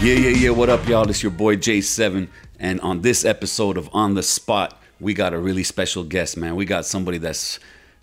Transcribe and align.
Yeah, 0.00 0.14
yeah, 0.14 0.30
yeah. 0.30 0.48
What 0.48 0.70
up, 0.70 0.88
y'all? 0.88 1.10
It's 1.10 1.22
your 1.22 1.30
boy 1.30 1.56
J7. 1.56 2.26
And 2.58 2.80
on 2.80 3.02
this 3.02 3.22
episode 3.22 3.76
of 3.76 3.90
On 3.92 4.14
the 4.14 4.22
Spot, 4.22 4.80
we 4.98 5.12
got 5.12 5.34
a 5.34 5.38
really 5.38 5.62
special 5.62 6.04
guest, 6.04 6.38
man. 6.38 6.56
We 6.56 6.64
got 6.64 6.86
somebody 6.86 7.18
that's 7.18 7.60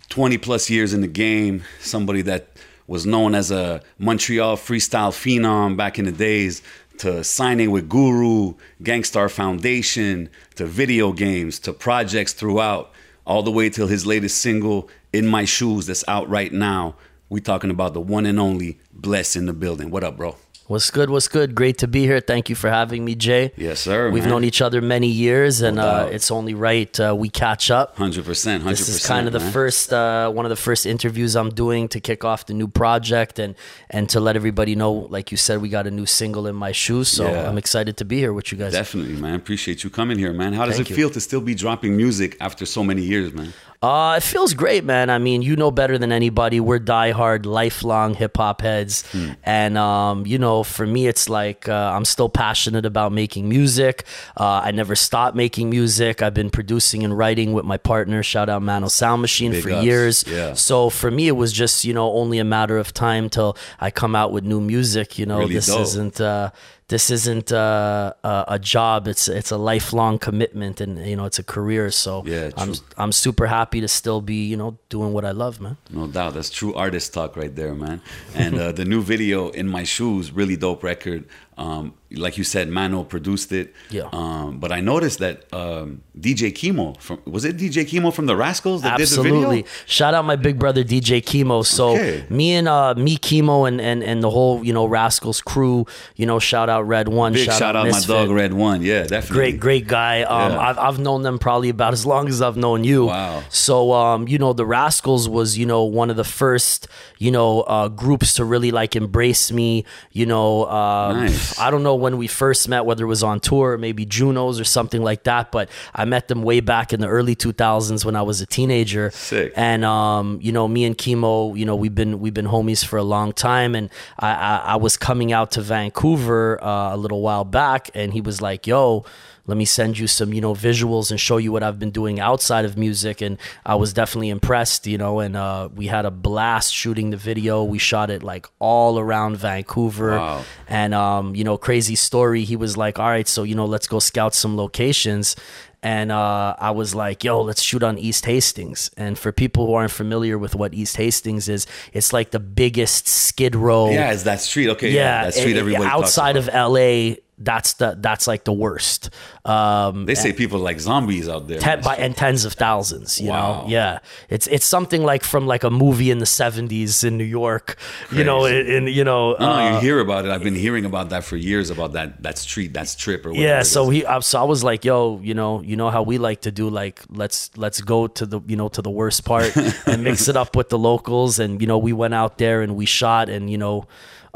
20 0.10 0.38
plus 0.38 0.70
years 0.70 0.94
in 0.94 1.02
the 1.02 1.08
game, 1.08 1.64
somebody 1.80 2.22
that 2.22 2.50
was 2.86 3.08
known 3.08 3.34
as 3.34 3.50
a 3.50 3.82
Montreal 3.98 4.58
freestyle 4.58 5.10
phenom 5.10 5.76
back 5.76 5.98
in 5.98 6.06
the 6.06 6.12
days, 6.12 6.62
to 7.00 7.24
signing 7.24 7.72
with 7.72 7.90
Guru, 7.90 8.54
Gang 8.84 9.04
Starr 9.04 9.28
Foundation, 9.28 10.30
to 10.54 10.68
video 10.68 11.12
games, 11.12 11.58
to 11.62 11.74
projects 11.74 12.32
throughout, 12.32 12.92
all 13.26 13.42
the 13.42 13.50
way 13.50 13.72
till 13.72 13.88
his 13.88 14.06
latest 14.06 14.38
single, 14.38 14.88
In 15.14 15.26
My 15.26 15.46
Shoes, 15.46 15.88
that's 15.88 16.04
out 16.08 16.30
right 16.30 16.54
now. 16.54 16.96
We 17.28 17.42
talking 17.42 17.72
about 17.72 17.96
the 17.96 18.02
one 18.02 18.28
and 18.28 18.40
only 18.40 18.80
Bless 18.94 19.36
in 19.36 19.48
the 19.48 19.54
building. 19.54 19.90
What 19.90 20.04
up, 20.04 20.16
bro? 20.16 20.36
What's 20.68 20.92
good? 20.92 21.10
What's 21.10 21.30
good? 21.30 21.56
Great 21.56 21.78
to 21.78 21.88
be 21.88 22.02
here. 22.02 22.20
Thank 22.20 22.50
you 22.50 22.56
for 22.56 22.70
having 22.70 23.06
me, 23.06 23.16
Jay. 23.16 23.54
Yes, 23.56 23.80
sir. 23.80 24.12
We've 24.12 24.24
man. 24.24 24.32
known 24.32 24.44
each 24.44 24.62
other 24.62 24.82
many 24.82 25.08
years, 25.08 25.62
and 25.62 25.80
uh, 25.80 26.10
it's 26.12 26.30
only 26.30 26.54
right 26.54 27.00
uh, 27.00 27.16
we 27.18 27.30
catch 27.30 27.72
up. 27.72 27.96
Hundred 27.96 28.26
percent, 28.26 28.64
hundred 28.64 28.80
This 28.80 28.90
is 28.90 29.08
kind 29.08 29.28
of 29.28 29.34
the 29.34 29.40
man. 29.40 29.52
first, 29.54 29.94
uh, 29.94 30.30
one 30.30 30.46
of 30.46 30.50
the 30.50 30.58
first 30.58 30.86
interviews 30.86 31.38
I'm 31.38 31.52
doing 31.52 31.88
to 31.90 32.02
kick 32.02 32.26
off 32.26 32.48
the 32.48 32.54
new 32.54 32.68
project, 32.68 33.40
and 33.40 33.56
and 33.90 34.10
to 34.10 34.20
let 34.20 34.36
everybody 34.36 34.76
know, 34.76 34.92
like 34.92 35.32
you 35.32 35.38
said, 35.38 35.62
we 35.62 35.70
got 35.70 35.88
a 35.88 35.92
new 35.92 36.06
single 36.06 36.48
in 36.48 36.56
my 36.56 36.74
shoes. 36.74 37.08
So 37.08 37.24
Yeah. 37.32 37.48
I'm 37.48 37.58
excited 37.58 37.96
to 37.98 38.06
be 38.06 38.18
here 38.20 38.34
with 38.34 38.52
you 38.52 38.58
guys. 38.58 38.74
Definitely, 38.74 39.16
man. 39.22 39.36
Appreciate 39.36 39.86
you 39.86 39.90
coming 39.90 40.18
here, 40.20 40.34
man. 40.34 40.52
How 40.52 40.66
does 40.66 40.76
Thank 40.76 40.88
it 40.88 40.90
you. 40.90 40.96
feel 40.98 41.10
to 41.12 41.22
still 41.22 41.40
be 41.42 41.56
dropping 41.56 41.96
music 41.96 42.36
after 42.42 42.66
so 42.66 42.84
many 42.84 43.04
years, 43.04 43.34
man? 43.34 43.54
Uh, 43.80 44.16
it 44.18 44.24
feels 44.24 44.56
great, 44.56 44.84
man. 44.84 45.12
I 45.12 45.20
mean, 45.20 45.44
you 45.44 45.56
know 45.56 45.70
better 45.70 46.00
than 46.00 46.12
anybody. 46.12 46.60
We're 46.60 46.80
diehard, 46.80 47.46
lifelong 47.46 48.16
hip 48.16 48.38
hop 48.38 48.62
heads, 48.62 49.04
Hmm. 49.12 49.32
and 49.44 49.78
um, 49.78 50.26
you 50.26 50.40
know, 50.40 50.64
for 50.64 50.88
me, 50.88 51.06
it's 51.06 51.30
like 51.30 51.70
uh, 51.70 51.92
I'm 51.94 52.04
still 52.04 52.28
passionate 52.28 52.88
about 52.88 53.12
making 53.12 53.48
music. 53.48 54.06
Uh, 54.36 54.62
I 54.64 54.72
never 54.72 54.96
stopped 54.96 55.36
making 55.36 55.70
music. 55.70 56.24
I've 56.24 56.34
been 56.34 56.50
producing 56.50 57.04
and 57.04 57.16
writing 57.16 57.54
with 57.54 57.66
my 57.66 57.78
partner. 57.78 58.24
Shout 58.24 58.50
out 58.50 58.64
Mano 58.64 58.88
Sound 58.88 59.22
Machine 59.22 59.52
Big 59.52 59.62
for 59.64 59.72
ups. 59.72 59.86
years. 59.86 60.26
Yeah. 60.28 60.54
So 60.56 60.90
for 60.90 61.12
me, 61.12 61.28
it 61.28 61.34
was 61.36 61.54
just 61.54 61.86
you 61.86 61.94
know 61.94 62.12
only 62.14 62.40
a 62.40 62.44
matter 62.44 62.80
of 62.80 62.94
time 62.96 63.30
till 63.30 63.56
I 63.80 63.92
come 63.92 64.16
out 64.16 64.32
with 64.32 64.44
new 64.44 64.60
music. 64.60 65.20
You 65.20 65.28
know, 65.28 65.38
Really 65.40 65.54
this 65.54 65.68
dope. 65.68 65.82
isn't. 65.82 66.20
Uh, 66.20 66.50
this 66.90 67.10
isn't 67.12 67.52
uh, 67.52 68.14
a, 68.24 68.46
a 68.48 68.60
job. 68.60 69.08
It's 69.08 69.28
it's 69.28 69.52
a 69.52 69.58
lifelong 69.58 70.20
commitment, 70.20 70.80
and 70.80 71.06
you 71.06 71.16
know 71.16 71.26
it's 71.26 71.40
a 71.40 71.44
career. 71.44 71.92
So 71.92 72.24
Yeah, 72.26 72.52
I'm. 72.56 72.74
I'm 72.98 73.12
super 73.12 73.48
happy 73.48 73.82
to 73.82 73.88
still 73.88 74.22
be, 74.22 74.46
you 74.46 74.58
know, 74.58 74.78
doing 74.90 75.14
what 75.14 75.26
I 75.26 75.32
love, 75.32 75.60
man. 75.62 75.78
No 75.90 76.08
doubt. 76.08 76.34
That's 76.34 76.50
true 76.50 76.74
artist 76.74 77.14
talk 77.14 77.36
right 77.36 77.54
there, 77.56 77.76
man. 77.76 78.02
And 78.34 78.56
uh, 78.58 78.72
the 78.72 78.86
new 78.86 79.02
video, 79.02 79.50
In 79.50 79.68
My 79.68 79.84
Shoes, 79.84 80.32
really 80.32 80.56
dope 80.56 80.84
record. 80.84 81.26
Um, 81.58 81.94
like 82.12 82.38
you 82.38 82.44
said, 82.44 82.70
Mano 82.70 83.04
produced 83.04 83.52
it. 83.52 83.74
Yeah. 83.90 84.08
Um, 84.14 84.60
but 84.60 84.72
I 84.72 84.80
noticed 84.80 85.20
that 85.20 85.52
um, 85.52 86.04
DJ 86.18 86.54
Kemo 86.54 86.96
from 87.02 87.20
was 87.26 87.44
it 87.46 87.58
DJ 87.58 87.84
Kemo 87.84 88.14
from 88.14 88.28
the 88.28 88.36
Rascalz 88.36 88.82
that 88.84 88.98
did 88.98 89.08
the 89.08 89.20
Absolutely. 89.20 89.56
video? 89.64 89.72
Shout 89.88 90.14
out 90.14 90.24
my 90.24 90.36
big 90.36 90.58
brother 90.60 90.84
DJ 90.84 91.22
Kemo. 91.22 91.66
So 91.66 91.96
Okay. 91.96 92.26
me 92.30 92.54
and 92.54 92.68
uh 92.68 92.94
me 92.96 93.18
Kemo 93.18 93.68
and, 93.68 93.82
and 93.82 94.04
and 94.04 94.24
the 94.24 94.30
whole, 94.30 94.64
you 94.64 94.72
know, 94.72 94.88
Rascalz 94.88 95.44
crew, 95.44 95.86
you 96.16 96.26
know, 96.26 96.38
shout 96.40 96.70
out 96.70 96.84
Red 96.88 97.08
One, 97.10 97.34
Big 97.34 97.46
shout, 97.46 97.76
out, 97.76 97.88
my 97.90 98.00
dog 98.02 98.30
Red 98.30 98.54
One. 98.54 98.84
Yeah, 98.84 99.04
definitely. 99.04 99.36
Great, 99.36 99.60
great 99.60 99.88
guy. 99.88 100.22
Um, 100.24 100.52
Yeah. 100.54 100.60
I've, 100.60 100.78
I've 100.78 101.00
known 101.00 101.24
them 101.24 101.40
probably 101.40 101.70
about 101.70 101.92
as 101.92 102.06
long 102.06 102.30
as 102.30 102.42
I've 102.42 102.56
known 102.58 102.84
you. 102.84 103.08
Wow. 103.08 103.44
So, 103.50 103.92
um, 103.94 104.28
you 104.28 104.38
know, 104.38 104.54
the 104.54 104.66
Rascalz 104.66 105.28
was, 105.28 105.58
you 105.58 105.66
know, 105.66 105.84
one 105.84 106.10
of 106.10 106.16
the 106.18 106.24
first, 106.24 106.88
you 107.18 107.32
know, 107.32 107.62
uh, 107.62 107.88
groups 107.90 108.36
to 108.36 108.46
really 108.46 108.72
like 108.72 108.96
embrace 108.96 109.52
me. 109.52 109.84
You 110.12 110.26
know, 110.28 110.68
um, 110.68 111.26
Nice. 111.26 111.47
I 111.60 111.72
don't 111.72 111.84
know 111.84 111.96
when 111.96 112.18
we 112.18 112.28
first 112.28 112.68
met, 112.70 112.86
whether 112.86 113.04
it 113.04 113.08
was 113.08 113.24
on 113.24 113.40
tour, 113.40 113.78
maybe 113.78 114.06
Junos 114.06 114.60
or 114.60 114.64
something 114.64 115.02
like 115.02 115.24
that, 115.24 115.52
but 115.52 115.70
I 115.94 116.06
met 116.06 116.28
them 116.28 116.44
way 116.44 116.60
back 116.60 116.94
in 116.94 117.00
the 117.00 117.08
early 117.08 117.36
2000s 117.36 118.06
when 118.06 118.16
I 118.16 118.22
was 118.22 118.42
a 118.42 118.46
teenager. 118.46 119.12
Sick. 119.12 119.54
And 119.56 119.84
um, 119.86 120.40
you 120.42 120.52
know, 120.52 120.68
me 120.68 120.86
and 120.86 120.98
Kemo, 120.98 121.58
you 121.58 121.66
know, 121.66 121.76
we've 121.76 121.96
been 121.96 122.20
we've 122.20 122.34
been 122.34 122.48
homies 122.48 122.86
for 122.86 122.98
a 122.98 123.04
long 123.04 123.34
time, 123.34 123.76
and 123.76 123.90
I 124.20 124.34
I, 124.34 124.58
I 124.58 124.76
was 124.76 124.98
coming 124.98 125.32
out 125.34 125.52
to 125.52 125.62
Vancouver 125.62 126.64
uh, 126.64 126.96
a 126.96 126.98
little 126.98 127.22
while 127.22 127.46
back, 127.46 127.90
and 127.94 128.14
he 128.14 128.22
was 128.22 128.42
like, 128.42 128.68
"Yo." 128.68 129.06
Let 129.48 129.58
me 129.58 129.66
send 129.66 129.98
you 129.98 130.08
some, 130.08 130.34
you 130.34 130.42
know, 130.42 130.54
visuals 130.54 131.10
and 131.10 131.20
show 131.20 131.38
you 131.38 131.52
what 131.52 131.64
I've 131.64 131.80
been 131.80 131.92
doing 131.92 132.20
outside 132.20 132.66
of 132.66 132.78
music. 132.78 133.22
And 133.22 133.38
I 133.66 133.76
was 133.76 133.94
definitely 133.94 134.30
impressed, 134.30 134.86
you 134.86 134.98
know. 134.98 135.20
And 135.20 135.36
uh, 135.36 135.70
we 135.74 135.88
had 135.88 136.06
a 136.06 136.12
blast 136.12 136.74
shooting 136.74 137.10
the 137.12 137.18
video. 137.18 137.64
We 137.64 137.80
shot 137.80 138.10
it 138.10 138.24
like 138.24 138.46
all 138.60 139.00
around 139.00 139.38
Vancouver. 139.38 140.18
Wow. 140.18 140.44
And 140.68 140.94
um, 140.94 141.34
you 141.34 141.44
know, 141.44 141.58
crazy 141.58 141.96
story. 141.96 142.44
He 142.44 142.56
was 142.56 142.76
like, 142.78 143.00
"All 143.00 143.08
right, 143.08 143.28
so 143.28 143.44
you 143.44 143.56
know, 143.56 143.66
let's 143.66 143.88
go 143.88 144.00
scout 144.00 144.36
some 144.36 144.58
locations." 144.58 145.36
And 145.84 146.12
uh, 146.12 146.56
I 146.60 146.72
was 146.72 146.94
like, 146.96 147.24
"Yo, 147.24 147.42
let's 147.42 147.62
shoot 147.62 147.84
on 147.84 147.98
East 147.98 148.26
Hastings." 148.26 148.90
And 148.98 149.18
for 149.18 149.32
people 149.32 149.68
who 149.68 149.74
aren't 149.76 149.92
familiar 149.92 150.38
with 150.38 150.56
what 150.56 150.74
East 150.74 150.98
Hastings 150.98 151.48
is, 151.48 151.68
it's 151.94 152.12
like 152.12 152.32
the 152.32 152.40
biggest 152.40 153.08
skid 153.08 153.56
row. 153.56 153.92
Yeah, 153.92 154.12
it's 154.12 154.24
that 154.24 154.42
street. 154.42 154.70
Okay, 154.72 154.90
yeah, 154.92 155.02
yeah. 155.02 155.24
that 155.26 155.34
street 155.36 155.56
it- 155.56 155.60
everybody 155.60 155.86
outside 155.86 156.36
of 156.36 156.48
LA, 156.52 157.18
that's 157.40 157.74
the 157.74 157.96
that's 158.00 158.26
like 158.28 158.44
the 158.46 158.54
worst. 158.54 159.10
Um, 159.46 160.06
They 160.06 160.16
say 160.16 160.34
people 160.34 160.60
like 160.60 160.80
zombies 160.80 161.30
out 161.30 161.48
there. 161.48 161.60
ten, 161.60 161.82
by, 161.82 161.96
and 161.96 162.16
tens 162.18 162.46
of 162.46 162.54
thousands. 162.54 163.22
You 163.22 163.30
Wow. 163.30 163.62
know, 163.64 163.70
yeah, 163.70 164.00
it's 164.30 164.48
it's 164.48 164.66
something 164.66 165.04
like 165.04 165.24
from 165.24 165.46
like 165.46 165.64
a 165.64 165.70
movie 165.70 166.10
in 166.10 166.18
the 166.20 166.26
'70s 166.26 167.04
in 167.04 167.18
New 167.18 167.24
York. 167.24 167.78
You 168.12 168.24
know, 168.24 168.46
in, 168.46 168.66
in 168.68 168.88
you 168.88 169.04
know. 169.04 169.34
No, 169.34 169.46
no, 169.46 169.52
uh, 169.54 169.74
you 169.76 169.80
hear 169.82 170.00
about 170.00 170.26
it. 170.26 170.32
I've 170.32 170.44
been 170.44 170.56
hearing 170.56 170.86
about 170.86 171.10
that 171.10 171.24
for 171.24 171.36
years 171.38 171.70
about 171.70 171.94
that 171.94 172.24
that 172.24 172.38
street, 172.38 172.74
that 172.74 172.88
strip 172.88 173.26
or 173.26 173.30
whatever. 173.30 173.48
yeah 173.48 173.64
so 173.64 173.90
he 173.90 174.04
so 174.22 174.42
i 174.42 174.44
was 174.44 174.64
like 174.64 174.84
yo 174.84 175.20
you 175.24 175.34
know 175.34 175.62
you 175.62 175.76
know 175.76 175.90
how 175.90 176.02
we 176.02 176.18
like 176.18 176.42
to 176.42 176.52
do 176.52 176.70
like 176.70 177.02
let's 177.10 177.52
let's 177.58 177.82
go 177.82 178.08
to 178.08 178.26
the 178.26 178.40
you 178.48 178.56
know 178.56 178.68
to 178.70 178.82
the 178.82 178.90
worst 178.90 179.24
part 179.26 179.56
and 179.88 180.04
mix 180.04 180.28
it 180.28 180.36
up 180.36 180.56
with 180.56 180.70
the 180.70 180.78
locals 180.78 181.40
and 181.40 181.62
you 181.62 181.68
know 181.68 181.78
we 181.78 181.94
went 181.94 182.14
out 182.14 182.38
there 182.38 182.62
and 182.62 182.76
we 182.76 182.86
shot 182.86 183.30
and 183.30 183.50
you 183.50 183.58
know 183.58 183.86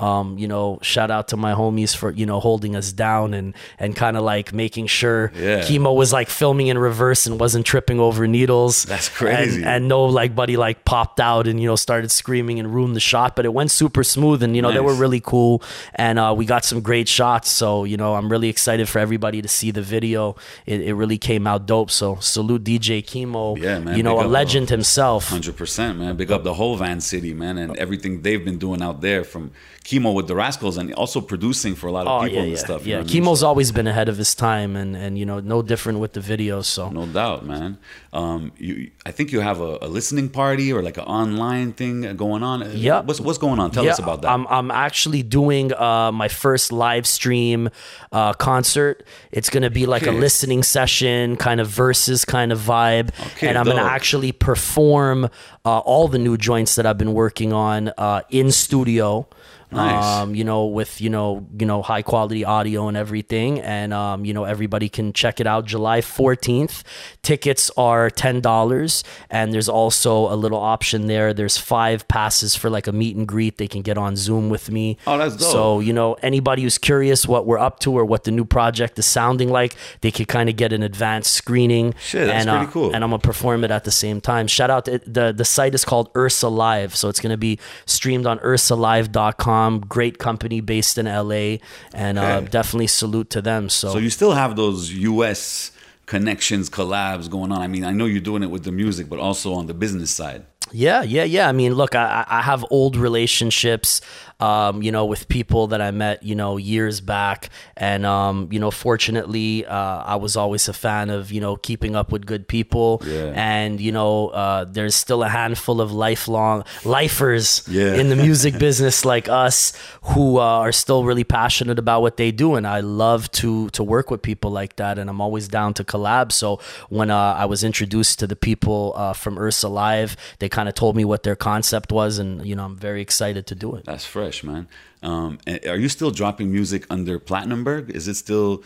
um, 0.01 0.37
you 0.37 0.47
know, 0.47 0.79
shout 0.81 1.11
out 1.11 1.27
to 1.29 1.37
my 1.37 1.53
homies 1.53 1.95
for 1.95 2.11
you 2.11 2.25
know 2.25 2.39
holding 2.39 2.75
us 2.75 2.91
down 2.91 3.33
and 3.33 3.53
and 3.77 3.95
kind 3.95 4.17
of 4.17 4.23
like 4.23 4.51
making 4.51 4.87
sure 4.87 5.31
Yeah. 5.35 5.59
Kemo 5.61 5.95
was 5.95 6.11
like 6.11 6.29
filming 6.29 6.67
in 6.67 6.77
reverse 6.77 7.27
and 7.27 7.39
wasn't 7.39 7.65
tripping 7.65 7.99
over 7.99 8.27
needles. 8.27 8.83
That's 8.83 9.09
crazy. 9.09 9.57
And, 9.61 9.65
and 9.65 9.87
no 9.87 10.05
like 10.05 10.35
buddy 10.35 10.57
like 10.57 10.85
popped 10.85 11.19
out 11.19 11.47
and 11.47 11.61
you 11.61 11.67
know 11.67 11.75
started 11.75 12.09
screaming 12.11 12.59
and 12.59 12.73
ruined 12.73 12.95
the 12.95 12.99
shot, 12.99 13.35
but 13.35 13.45
it 13.45 13.53
went 13.53 13.69
super 13.71 14.03
smooth 14.03 14.41
and 14.43 14.55
you 14.55 14.61
know 14.61 14.71
they 14.71 14.79
were 14.79 14.95
really 14.95 15.19
cool 15.21 15.61
and 15.95 16.17
uh, 16.17 16.33
we 16.35 16.45
got 16.45 16.65
some 16.65 16.81
great 16.81 17.07
shots. 17.07 17.49
So 17.49 17.83
you 17.83 17.97
know 17.97 18.15
I'm 18.15 18.29
really 18.31 18.49
excited 18.49 18.89
for 18.89 18.99
everybody 18.99 19.41
to 19.41 19.47
see 19.47 19.71
the 19.71 19.83
video. 19.83 20.35
It, 20.65 20.81
it 20.81 20.93
really 20.95 21.19
came 21.19 21.45
out 21.45 21.67
dope. 21.67 21.91
So 21.91 22.15
salute 22.19 22.63
DJ 22.63 23.03
Kemo. 23.03 23.57
Yeah, 23.57 23.79
man, 23.79 23.97
You 23.97 24.03
know 24.03 24.17
big 24.17 24.25
a 24.25 24.29
legend 24.29 24.69
himself. 24.69 25.29
Hundred 25.29 25.57
percent, 25.57 25.99
man. 25.99 26.15
Big 26.15 26.31
up 26.31 26.43
the 26.43 26.55
whole 26.55 26.75
Van 26.77 27.01
City, 27.01 27.33
man, 27.33 27.57
and 27.57 27.77
everything 27.77 28.21
they've 28.23 28.43
been 28.43 28.57
doing 28.57 28.81
out 28.81 29.01
there 29.01 29.23
from 29.23 29.51
Kemo 29.83 30.13
with 30.13 30.27
the 30.27 30.35
Rascalz 30.35 30.77
and 30.77 30.93
also 30.93 31.21
producing 31.21 31.73
for 31.75 31.87
a 31.87 31.91
lot 31.91 32.05
of 32.05 32.11
Oh 32.21 32.23
people 32.23 32.35
yeah, 32.37 32.41
and 32.43 32.51
yeah, 32.51 32.57
stuff. 32.57 32.85
yeah. 32.85 32.97
what 32.97 33.09
I 33.09 33.13
mean? 33.13 33.23
Kemo's 33.23 33.41
always 33.43 33.71
been 33.71 33.87
ahead 33.87 34.09
of 34.09 34.17
his 34.17 34.35
time, 34.35 34.75
and 34.75 34.95
and 34.95 35.17
you 35.17 35.25
know 35.25 35.39
no 35.39 35.61
different 35.63 35.99
with 35.99 36.13
the 36.13 36.19
videos. 36.19 36.65
So 36.65 36.89
No 36.89 37.05
doubt, 37.07 37.45
man. 37.45 37.77
Um, 38.13 38.51
you, 38.57 38.91
I 39.05 39.11
think 39.11 39.31
you 39.31 39.39
have 39.39 39.59
a, 39.59 39.79
a 39.81 39.87
listening 39.87 40.29
party 40.29 40.71
or 40.71 40.83
like 40.83 40.97
an 40.97 41.05
online 41.05 41.73
thing 41.73 42.15
going 42.15 42.43
on. 42.43 42.77
Yeah, 42.77 43.01
What's 43.01 43.19
what's 43.19 43.37
going 43.39 43.59
on? 43.59 43.71
Tell 43.71 43.87
us 43.89 43.97
about 43.99 44.21
that. 44.21 44.31
I'm 44.31 44.45
I'm 44.47 44.69
actually 44.69 45.23
doing 45.23 45.73
uh, 45.73 46.11
my 46.11 46.27
first 46.27 46.71
live 46.71 47.07
stream 47.07 47.69
uh, 48.11 48.33
concert. 48.33 49.03
It's 49.31 49.49
gonna 49.49 49.71
be 49.71 49.85
like 49.87 50.05
a 50.05 50.11
listening 50.11 50.61
session, 50.63 51.37
kind 51.37 51.59
of 51.59 51.67
versus 51.67 52.23
kind 52.23 52.51
of 52.51 52.59
vibe, 52.59 53.09
Okay, 53.31 53.47
and 53.47 53.57
I'm 53.57 53.65
gonna 53.65 53.81
actually 53.81 54.31
perform 54.31 55.25
uh, 55.65 55.79
all 55.79 56.07
the 56.07 56.19
new 56.19 56.37
joints 56.37 56.75
that 56.75 56.85
I've 56.85 56.97
been 56.99 57.13
working 57.13 57.51
on 57.51 57.91
uh, 57.97 58.21
in 58.29 58.51
studio. 58.51 59.27
Nice. 59.71 60.03
Um, 60.03 60.35
you 60.35 60.43
know, 60.43 60.65
with 60.65 60.99
you 60.99 61.09
know, 61.09 61.47
you 61.57 61.65
know, 61.65 61.81
high 61.81 62.01
quality 62.01 62.43
audio 62.43 62.89
and 62.89 62.97
everything, 62.97 63.61
and 63.61 63.93
um, 63.93 64.25
you 64.25 64.33
know, 64.33 64.43
everybody 64.43 64.89
can 64.89 65.13
check 65.13 65.39
it 65.39 65.47
out. 65.47 65.65
July 65.65 66.01
fourteenth, 66.01 66.83
tickets 67.21 67.71
are 67.77 68.09
ten 68.09 68.41
dollars, 68.41 69.03
and 69.29 69.53
there's 69.53 69.69
also 69.69 70.31
a 70.33 70.35
little 70.35 70.59
option 70.59 71.07
there. 71.07 71.33
There's 71.33 71.57
five 71.57 72.05
passes 72.09 72.53
for 72.53 72.69
like 72.69 72.87
a 72.87 72.91
meet 72.91 73.15
and 73.15 73.25
greet. 73.25 73.57
They 73.57 73.67
can 73.67 73.81
get 73.81 73.97
on 73.97 74.17
Zoom 74.17 74.49
with 74.49 74.69
me. 74.69 74.97
Oh, 75.07 75.17
that's 75.17 75.37
dope. 75.37 75.51
So 75.51 75.79
you 75.79 75.93
know, 75.93 76.15
anybody 76.15 76.63
who's 76.63 76.77
curious 76.77 77.25
what 77.25 77.45
we're 77.45 77.59
up 77.59 77.79
to 77.81 77.97
or 77.97 78.03
what 78.03 78.25
the 78.25 78.31
new 78.31 78.45
project 78.45 78.99
is 78.99 79.05
sounding 79.05 79.49
like, 79.49 79.77
they 80.01 80.11
could 80.11 80.27
kind 80.27 80.49
of 80.49 80.57
get 80.57 80.73
an 80.73 80.83
advanced 80.83 81.33
screening. 81.33 81.93
Shit, 82.01 82.27
that's 82.27 82.45
and, 82.45 82.49
pretty 82.49 82.69
uh, 82.69 82.71
cool. 82.71 82.93
And 82.93 83.05
I'm 83.05 83.11
gonna 83.11 83.19
perform 83.19 83.63
it 83.63 83.71
at 83.71 83.85
the 83.85 83.91
same 83.91 84.19
time. 84.19 84.47
Shout 84.47 84.69
out 84.69 84.83
to 84.85 84.97
the 85.07 85.31
the 85.31 85.45
site 85.45 85.73
is 85.73 85.85
called 85.85 86.09
Ursa 86.13 86.49
Live, 86.49 86.93
so 86.93 87.07
it's 87.07 87.21
gonna 87.21 87.37
be 87.37 87.57
streamed 87.85 88.25
on 88.25 88.37
ursalive.com. 88.39 89.60
Great 89.81 90.17
company 90.17 90.61
based 90.61 90.97
in 90.97 91.05
LA, 91.05 91.57
and 91.93 92.17
uh, 92.17 92.41
definitely 92.41 92.87
salute 92.87 93.29
to 93.31 93.41
them. 93.41 93.69
So, 93.69 93.93
so 93.93 93.97
you 93.97 94.09
still 94.09 94.33
have 94.33 94.55
those 94.55 94.91
U.S. 94.91 95.71
connections, 96.05 96.69
collabs 96.69 97.29
going 97.29 97.51
on. 97.51 97.61
I 97.61 97.67
mean, 97.67 97.83
I 97.83 97.91
know 97.91 98.05
you're 98.05 98.21
doing 98.21 98.43
it 98.43 98.49
with 98.49 98.63
the 98.63 98.71
music, 98.71 99.09
but 99.09 99.19
also 99.19 99.53
on 99.53 99.67
the 99.67 99.73
business 99.73 100.11
side. 100.11 100.45
Yeah, 100.73 101.03
yeah, 101.03 101.23
yeah. 101.23 101.49
I 101.49 101.51
mean, 101.51 101.73
look, 101.73 101.95
I, 101.95 102.25
I 102.27 102.41
have 102.41 102.65
old 102.69 102.95
relationships, 102.95 104.01
um, 104.41 104.81
you 104.81 104.91
know, 104.91 105.05
with 105.05 105.27
people 105.27 105.67
that 105.67 105.81
I 105.81 105.91
met, 105.91 106.23
you 106.23 106.35
know, 106.35 106.57
years 106.57 106.99
back, 107.01 107.49
and 107.77 108.05
um, 108.05 108.47
you 108.51 108.59
know, 108.59 108.71
fortunately, 108.71 109.65
uh, 109.65 110.03
I 110.13 110.15
was 110.15 110.35
always 110.35 110.67
a 110.67 110.73
fan 110.73 111.09
of, 111.09 111.31
you 111.31 111.41
know, 111.41 111.55
keeping 111.55 111.95
up 111.95 112.11
with 112.11 112.25
good 112.25 112.47
people, 112.47 113.01
Yeah. 113.05 113.33
and 113.35 113.79
you 113.79 113.91
know, 113.91 114.29
uh, 114.29 114.65
there's 114.65 114.95
still 114.95 115.21
a 115.23 115.29
handful 115.29 115.79
of 115.81 115.91
lifelong 115.91 116.63
lifers 116.85 117.63
Yeah. 117.67 117.95
in 117.95 118.09
the 118.09 118.15
music 118.27 118.57
business 118.59 119.05
like 119.05 119.27
us 119.29 119.73
who 120.13 120.37
uh, 120.37 120.41
are 120.65 120.71
still 120.71 121.03
really 121.03 121.23
passionate 121.23 121.79
about 121.79 122.01
what 122.01 122.15
they 122.17 122.31
do, 122.31 122.55
and 122.55 122.65
I 122.67 122.79
love 122.81 123.29
to 123.41 123.69
to 123.77 123.83
work 123.83 124.11
with 124.11 124.21
people 124.21 124.51
like 124.61 124.73
that, 124.81 124.97
and 124.99 125.09
I'm 125.09 125.21
always 125.21 125.47
down 125.47 125.73
to 125.75 125.83
collab. 125.83 126.31
So 126.31 126.59
when 126.89 127.09
uh, 127.11 127.43
I 127.43 127.45
was 127.45 127.63
introduced 127.63 128.19
to 128.19 128.27
the 128.27 128.35
people 128.49 128.93
uh, 128.95 129.13
from 129.13 129.37
Ursa 129.37 129.69
Live, 129.69 130.15
they 130.39 130.49
kind 130.49 130.67
of 130.69 130.75
told 130.75 130.95
me 130.95 131.03
what 131.11 131.21
their 131.23 131.35
concept 131.51 131.91
was, 131.91 132.19
and 132.21 132.31
you 132.49 132.55
know 132.55 132.65
I'm 132.65 132.77
very 132.89 133.01
excited 133.01 133.43
to 133.51 133.55
do 133.55 133.75
it. 133.77 133.83
That's 133.85 134.05
fresh, 134.05 134.30
man. 134.43 134.67
Um, 135.03 135.39
are 135.67 135.77
you 135.77 135.89
still 135.89 136.11
dropping 136.11 136.51
music 136.51 136.85
under 136.89 137.19
Platinumberg? 137.19 137.89
Is 137.89 138.07
it 138.07 138.15
still 138.15 138.63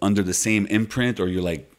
under 0.00 0.22
the 0.22 0.34
same 0.34 0.66
imprint, 0.66 1.18
or 1.18 1.28
you're 1.28 1.42
like 1.42 1.71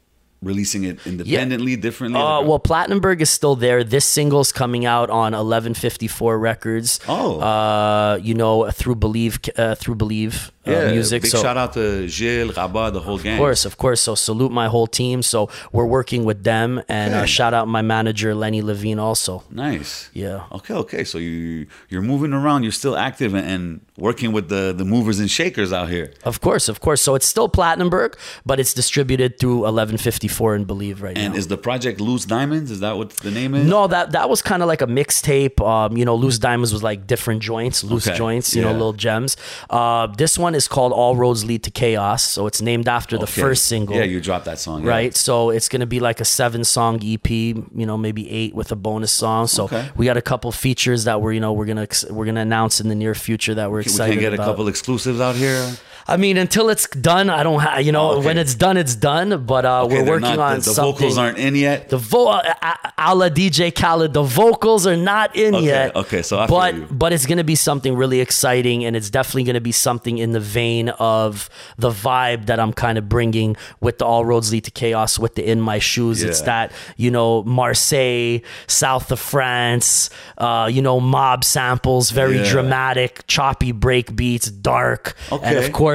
releasing 0.43 0.83
it 0.83 1.05
independently, 1.05 1.75
differently? 1.75 2.19
Uh, 2.19 2.41
well, 2.41 2.59
Platinumberg 2.59 3.21
is 3.21 3.29
still 3.29 3.55
there. 3.55 3.83
This 3.83 4.05
single's 4.05 4.51
coming 4.51 4.85
out 4.85 5.09
on 5.09 5.33
1154 5.33 6.37
Records. 6.39 6.99
Oh. 7.07 7.39
uh, 7.39 8.19
you 8.21 8.33
know 8.33 8.69
through 8.71 8.95
Believe 8.95 9.39
uh, 9.57 9.75
through 9.75 9.95
Believe 9.95 10.51
uh, 10.65 10.71
yeah, 10.71 10.91
music. 10.91 11.23
Big 11.23 11.31
so 11.31 11.41
shout 11.41 11.57
out 11.57 11.73
to 11.73 12.07
Gilles, 12.07 12.53
Rabat, 12.53 12.93
the 12.93 12.99
whole 13.01 13.17
gang. 13.17 13.33
Of 13.33 13.39
course, 13.39 13.65
of 13.65 13.77
course. 13.77 14.01
So 14.01 14.15
salute 14.15 14.51
my 14.51 14.67
whole 14.67 14.87
team. 14.87 15.21
So 15.21 15.49
we're 15.71 15.85
working 15.85 16.23
with 16.23 16.43
them, 16.43 16.81
and 16.87 17.13
uh, 17.13 17.17
Okay. 17.23 17.27
shout 17.27 17.53
out 17.53 17.67
my 17.67 17.81
manager 17.81 18.33
Lenny 18.35 18.61
Levine 18.61 18.99
also. 18.99 19.43
Nice. 19.49 20.09
Yeah. 20.13 20.43
Okay, 20.51 20.73
okay. 20.73 21.03
So 21.03 21.17
you 21.17 21.67
you're 21.89 22.01
moving 22.13 22.33
around. 22.33 22.63
You're 22.63 22.71
still 22.83 22.95
active 22.97 23.33
and, 23.33 23.45
and 23.53 23.63
working 23.97 24.31
with 24.31 24.47
the 24.49 24.73
the 24.75 24.85
movers 24.85 25.19
and 25.19 25.29
shakers 25.29 25.71
out 25.73 25.89
here. 25.89 26.13
Of 26.23 26.39
course, 26.41 26.69
of 26.69 26.79
course. 26.79 27.01
So 27.01 27.15
it's 27.15 27.27
still 27.27 27.49
Platinumberg, 27.49 28.15
but 28.45 28.59
it's 28.59 28.73
distributed 28.73 29.39
through 29.39 29.59
1154 29.67 30.32
and 30.41 30.65
Believe 30.67 31.01
right 31.01 31.15
And 31.17 31.17
now. 31.17 31.25
And 31.31 31.35
is 31.35 31.47
the 31.47 31.57
project 31.57 31.99
Loose 32.01 32.25
Diamonds? 32.25 32.71
Is 32.71 32.79
that 32.81 32.97
what 32.97 33.11
the 33.11 33.31
name 33.31 33.53
is? 33.55 33.65
no, 33.67 33.87
that 33.87 34.11
that 34.11 34.29
was 34.29 34.41
kind 34.41 34.61
of 34.61 34.67
like 34.67 34.81
a 34.81 34.87
mixtape. 34.87 35.59
Um, 35.65 35.95
you 35.97 36.05
know, 36.05 36.15
loose 36.15 36.37
diamonds 36.39 36.73
was 36.73 36.83
like 36.83 37.07
different 37.07 37.41
joints, 37.41 37.83
loose 37.83 38.07
Okay, 38.07 38.17
joints. 38.17 38.55
You 38.55 38.61
know, 38.63 38.71
little 38.71 38.93
gems. 38.93 39.37
Uh, 39.69 40.07
this 40.07 40.37
one 40.37 40.55
is 40.55 40.67
called 40.67 40.91
All 40.93 41.15
Roads 41.15 41.45
Lead 41.45 41.63
to 41.63 41.71
Chaos. 41.71 42.23
So 42.23 42.47
it's 42.47 42.61
named 42.61 42.87
after 42.87 43.17
the 43.17 43.23
Okay. 43.23 43.41
first 43.41 43.65
single. 43.65 43.95
Yeah, 43.95 44.03
you 44.03 44.19
dropped 44.21 44.45
that 44.45 44.59
song. 44.59 44.83
yeah. 44.83 44.89
right? 44.89 45.15
So 45.15 45.49
it's 45.51 45.69
gonna 45.69 45.85
be 45.85 45.99
like 45.99 46.19
a 46.19 46.25
seven 46.25 46.63
song 46.63 46.99
EP, 47.03 47.29
you 47.29 47.85
know, 47.85 47.97
maybe 47.97 48.29
eight 48.29 48.53
with 48.55 48.71
a 48.71 48.75
bonus 48.75 49.11
song. 49.11 49.47
So 49.47 49.65
Okay. 49.65 49.89
we 49.95 50.05
got 50.05 50.17
a 50.17 50.21
couple 50.21 50.51
features 50.51 51.03
that 51.05 51.21
we're, 51.21 51.33
you 51.33 51.39
know, 51.39 51.53
we're 51.53 51.65
gonna 51.65 51.87
we're 52.09 52.25
gonna 52.25 52.41
announce 52.41 52.79
in 52.81 52.89
the 52.89 52.95
near 52.95 53.13
future 53.15 53.53
that 53.55 53.69
we're 53.71 53.77
We 53.77 53.83
excited 53.83 54.13
can 54.13 54.21
get 54.21 54.33
a 54.33 54.37
couple 54.37 54.67
exclusives 54.67 55.19
out 55.21 55.35
here. 55.35 55.63
I 56.07 56.17
mean, 56.17 56.37
until 56.37 56.69
it's 56.69 56.87
done, 56.89 57.29
I 57.29 57.43
don't 57.43 57.61
have, 57.61 57.81
you 57.83 57.91
know, 57.93 58.03
Oh, 58.11 58.17
okay. 58.17 58.25
when 58.25 58.37
it's 58.37 58.55
done, 58.55 58.75
it's 58.77 58.95
done. 58.95 59.45
But 59.45 59.63
uh, 59.65 59.83
Okay, 59.83 60.01
we're 60.01 60.07
working 60.09 60.35
not- 60.35 60.39
on 60.39 60.59
the, 60.59 60.65
the 60.65 60.73
something. 60.73 60.93
vocals 60.93 61.17
aren't 61.17 61.37
in 61.37 61.55
yet. 61.55 61.89
The 61.89 61.97
vo 61.97 62.27
uh, 62.27 62.53
uh, 62.61 62.73
a 62.97 63.15
la 63.15 63.29
DJ 63.29 63.73
Khaled, 63.73 64.13
the 64.13 64.23
vocals 64.23 64.85
are 64.85 64.97
not 64.97 65.35
in 65.35 65.55
Okay, 65.55 65.65
yet. 65.65 65.95
okay, 65.95 66.21
so 66.21 66.39
I 66.39 66.47
feel 66.47 66.57
but 66.57 66.99
but 66.99 67.13
it's 67.13 67.25
gonna 67.25 67.43
be 67.45 67.55
something 67.55 67.95
really 67.95 68.19
exciting, 68.19 68.83
and 68.85 68.95
it's 68.97 69.09
definitely 69.09 69.43
gonna 69.43 69.61
be 69.61 69.71
something 69.71 70.17
in 70.17 70.31
the 70.31 70.39
vein 70.41 70.89
of 70.89 71.49
the 71.77 71.89
vibe 71.89 72.47
that 72.47 72.59
I'm 72.59 72.73
kind 72.73 72.97
of 72.97 73.07
bringing 73.07 73.55
with 73.79 73.97
the 73.99 74.05
All 74.05 74.25
Roads 74.25 74.51
Lead 74.51 74.65
to 74.65 74.71
Chaos 74.71 75.17
with 75.17 75.35
the 75.35 75.49
In 75.49 75.61
My 75.61 75.79
Shoes. 75.79 76.21
It's 76.23 76.41
that 76.41 76.71
you 76.97 77.11
know 77.11 77.43
Marseille, 77.43 78.39
south 78.67 79.11
of 79.11 79.19
France, 79.19 80.09
uh, 80.37 80.69
you 80.71 80.81
know 80.81 80.99
mob 80.99 81.43
samples, 81.45 82.09
very 82.11 82.37
Yeah. 82.39 82.49
dramatic, 82.51 83.25
choppy 83.27 83.71
break 83.71 84.15
beats, 84.15 84.47
dark, 84.51 85.15
and 85.31 85.57
of 85.57 85.71
course 85.71 85.92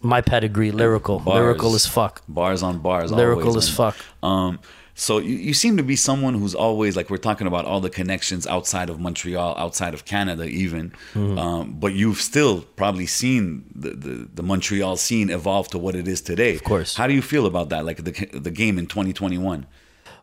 my 0.00 0.20
pedigree, 0.20 0.70
lyrical, 0.70 1.18
Bars. 1.20 1.34
lyrical 1.40 1.74
as 1.74 1.86
fuck. 1.86 2.22
Bars 2.28 2.62
on 2.62 2.78
bars. 2.78 3.12
Lyrical 3.12 3.48
always, 3.48 3.68
as 3.68 3.78
man. 3.78 3.92
fuck. 3.92 4.04
Um, 4.22 4.60
so 4.98 5.18
you, 5.18 5.36
you 5.36 5.52
seem 5.52 5.76
to 5.76 5.82
be 5.82 5.94
someone 5.94 6.34
who's 6.34 6.54
always 6.54 6.96
like 6.96 7.10
we're 7.10 7.18
talking 7.18 7.46
about 7.46 7.66
all 7.66 7.80
the 7.80 7.90
connections 7.90 8.46
outside 8.46 8.88
of 8.88 8.98
Montreal, 8.98 9.54
outside 9.58 9.92
of 9.92 10.06
Canada, 10.06 10.44
even. 10.44 10.90
Mm-hmm. 11.12 11.38
Um, 11.38 11.72
but 11.74 11.92
you've 11.92 12.18
still 12.18 12.62
probably 12.62 13.06
seen 13.06 13.70
the, 13.74 13.90
the 13.90 14.28
the 14.34 14.42
Montreal 14.42 14.96
scene 14.96 15.28
evolve 15.28 15.68
to 15.68 15.78
what 15.78 15.94
it 15.94 16.08
is 16.08 16.22
today. 16.22 16.54
Of 16.54 16.64
course. 16.64 16.96
How 16.96 17.06
do 17.06 17.12
you 17.12 17.22
feel 17.22 17.44
about 17.44 17.68
that? 17.68 17.84
Like 17.84 18.04
the 18.04 18.12
the 18.32 18.50
game 18.50 18.78
in 18.78 18.86
2021. 18.86 19.66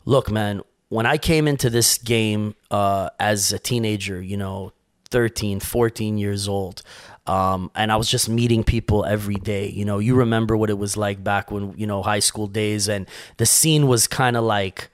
look, 0.05 0.31
man, 0.31 0.61
when 0.89 1.05
I 1.05 1.17
came 1.17 1.47
into 1.47 1.69
this 1.69 1.97
game 1.97 2.55
uh, 2.71 3.09
as 3.19 3.53
a 3.53 3.59
teenager, 3.59 4.21
you 4.21 4.37
know, 4.37 4.73
13, 5.09 5.59
14 5.59 6.17
years 6.17 6.47
old, 6.47 6.81
um, 7.25 7.71
and 7.75 7.91
I 7.91 7.95
was 7.95 8.09
just 8.09 8.29
meeting 8.29 8.63
people 8.63 9.05
every 9.05 9.35
day. 9.35 9.69
You 9.69 9.85
know, 9.85 9.99
you 9.99 10.15
remember 10.15 10.57
what 10.57 10.69
it 10.69 10.77
was 10.77 10.97
like 10.97 11.23
back 11.23 11.51
when, 11.51 11.73
you 11.77 11.87
know, 11.87 12.03
high 12.03 12.19
school 12.19 12.47
days, 12.47 12.89
and 12.89 13.07
the 13.37 13.45
scene 13.45 13.87
was 13.87 14.07
kind 14.07 14.35
of 14.35 14.43
like, 14.43 14.89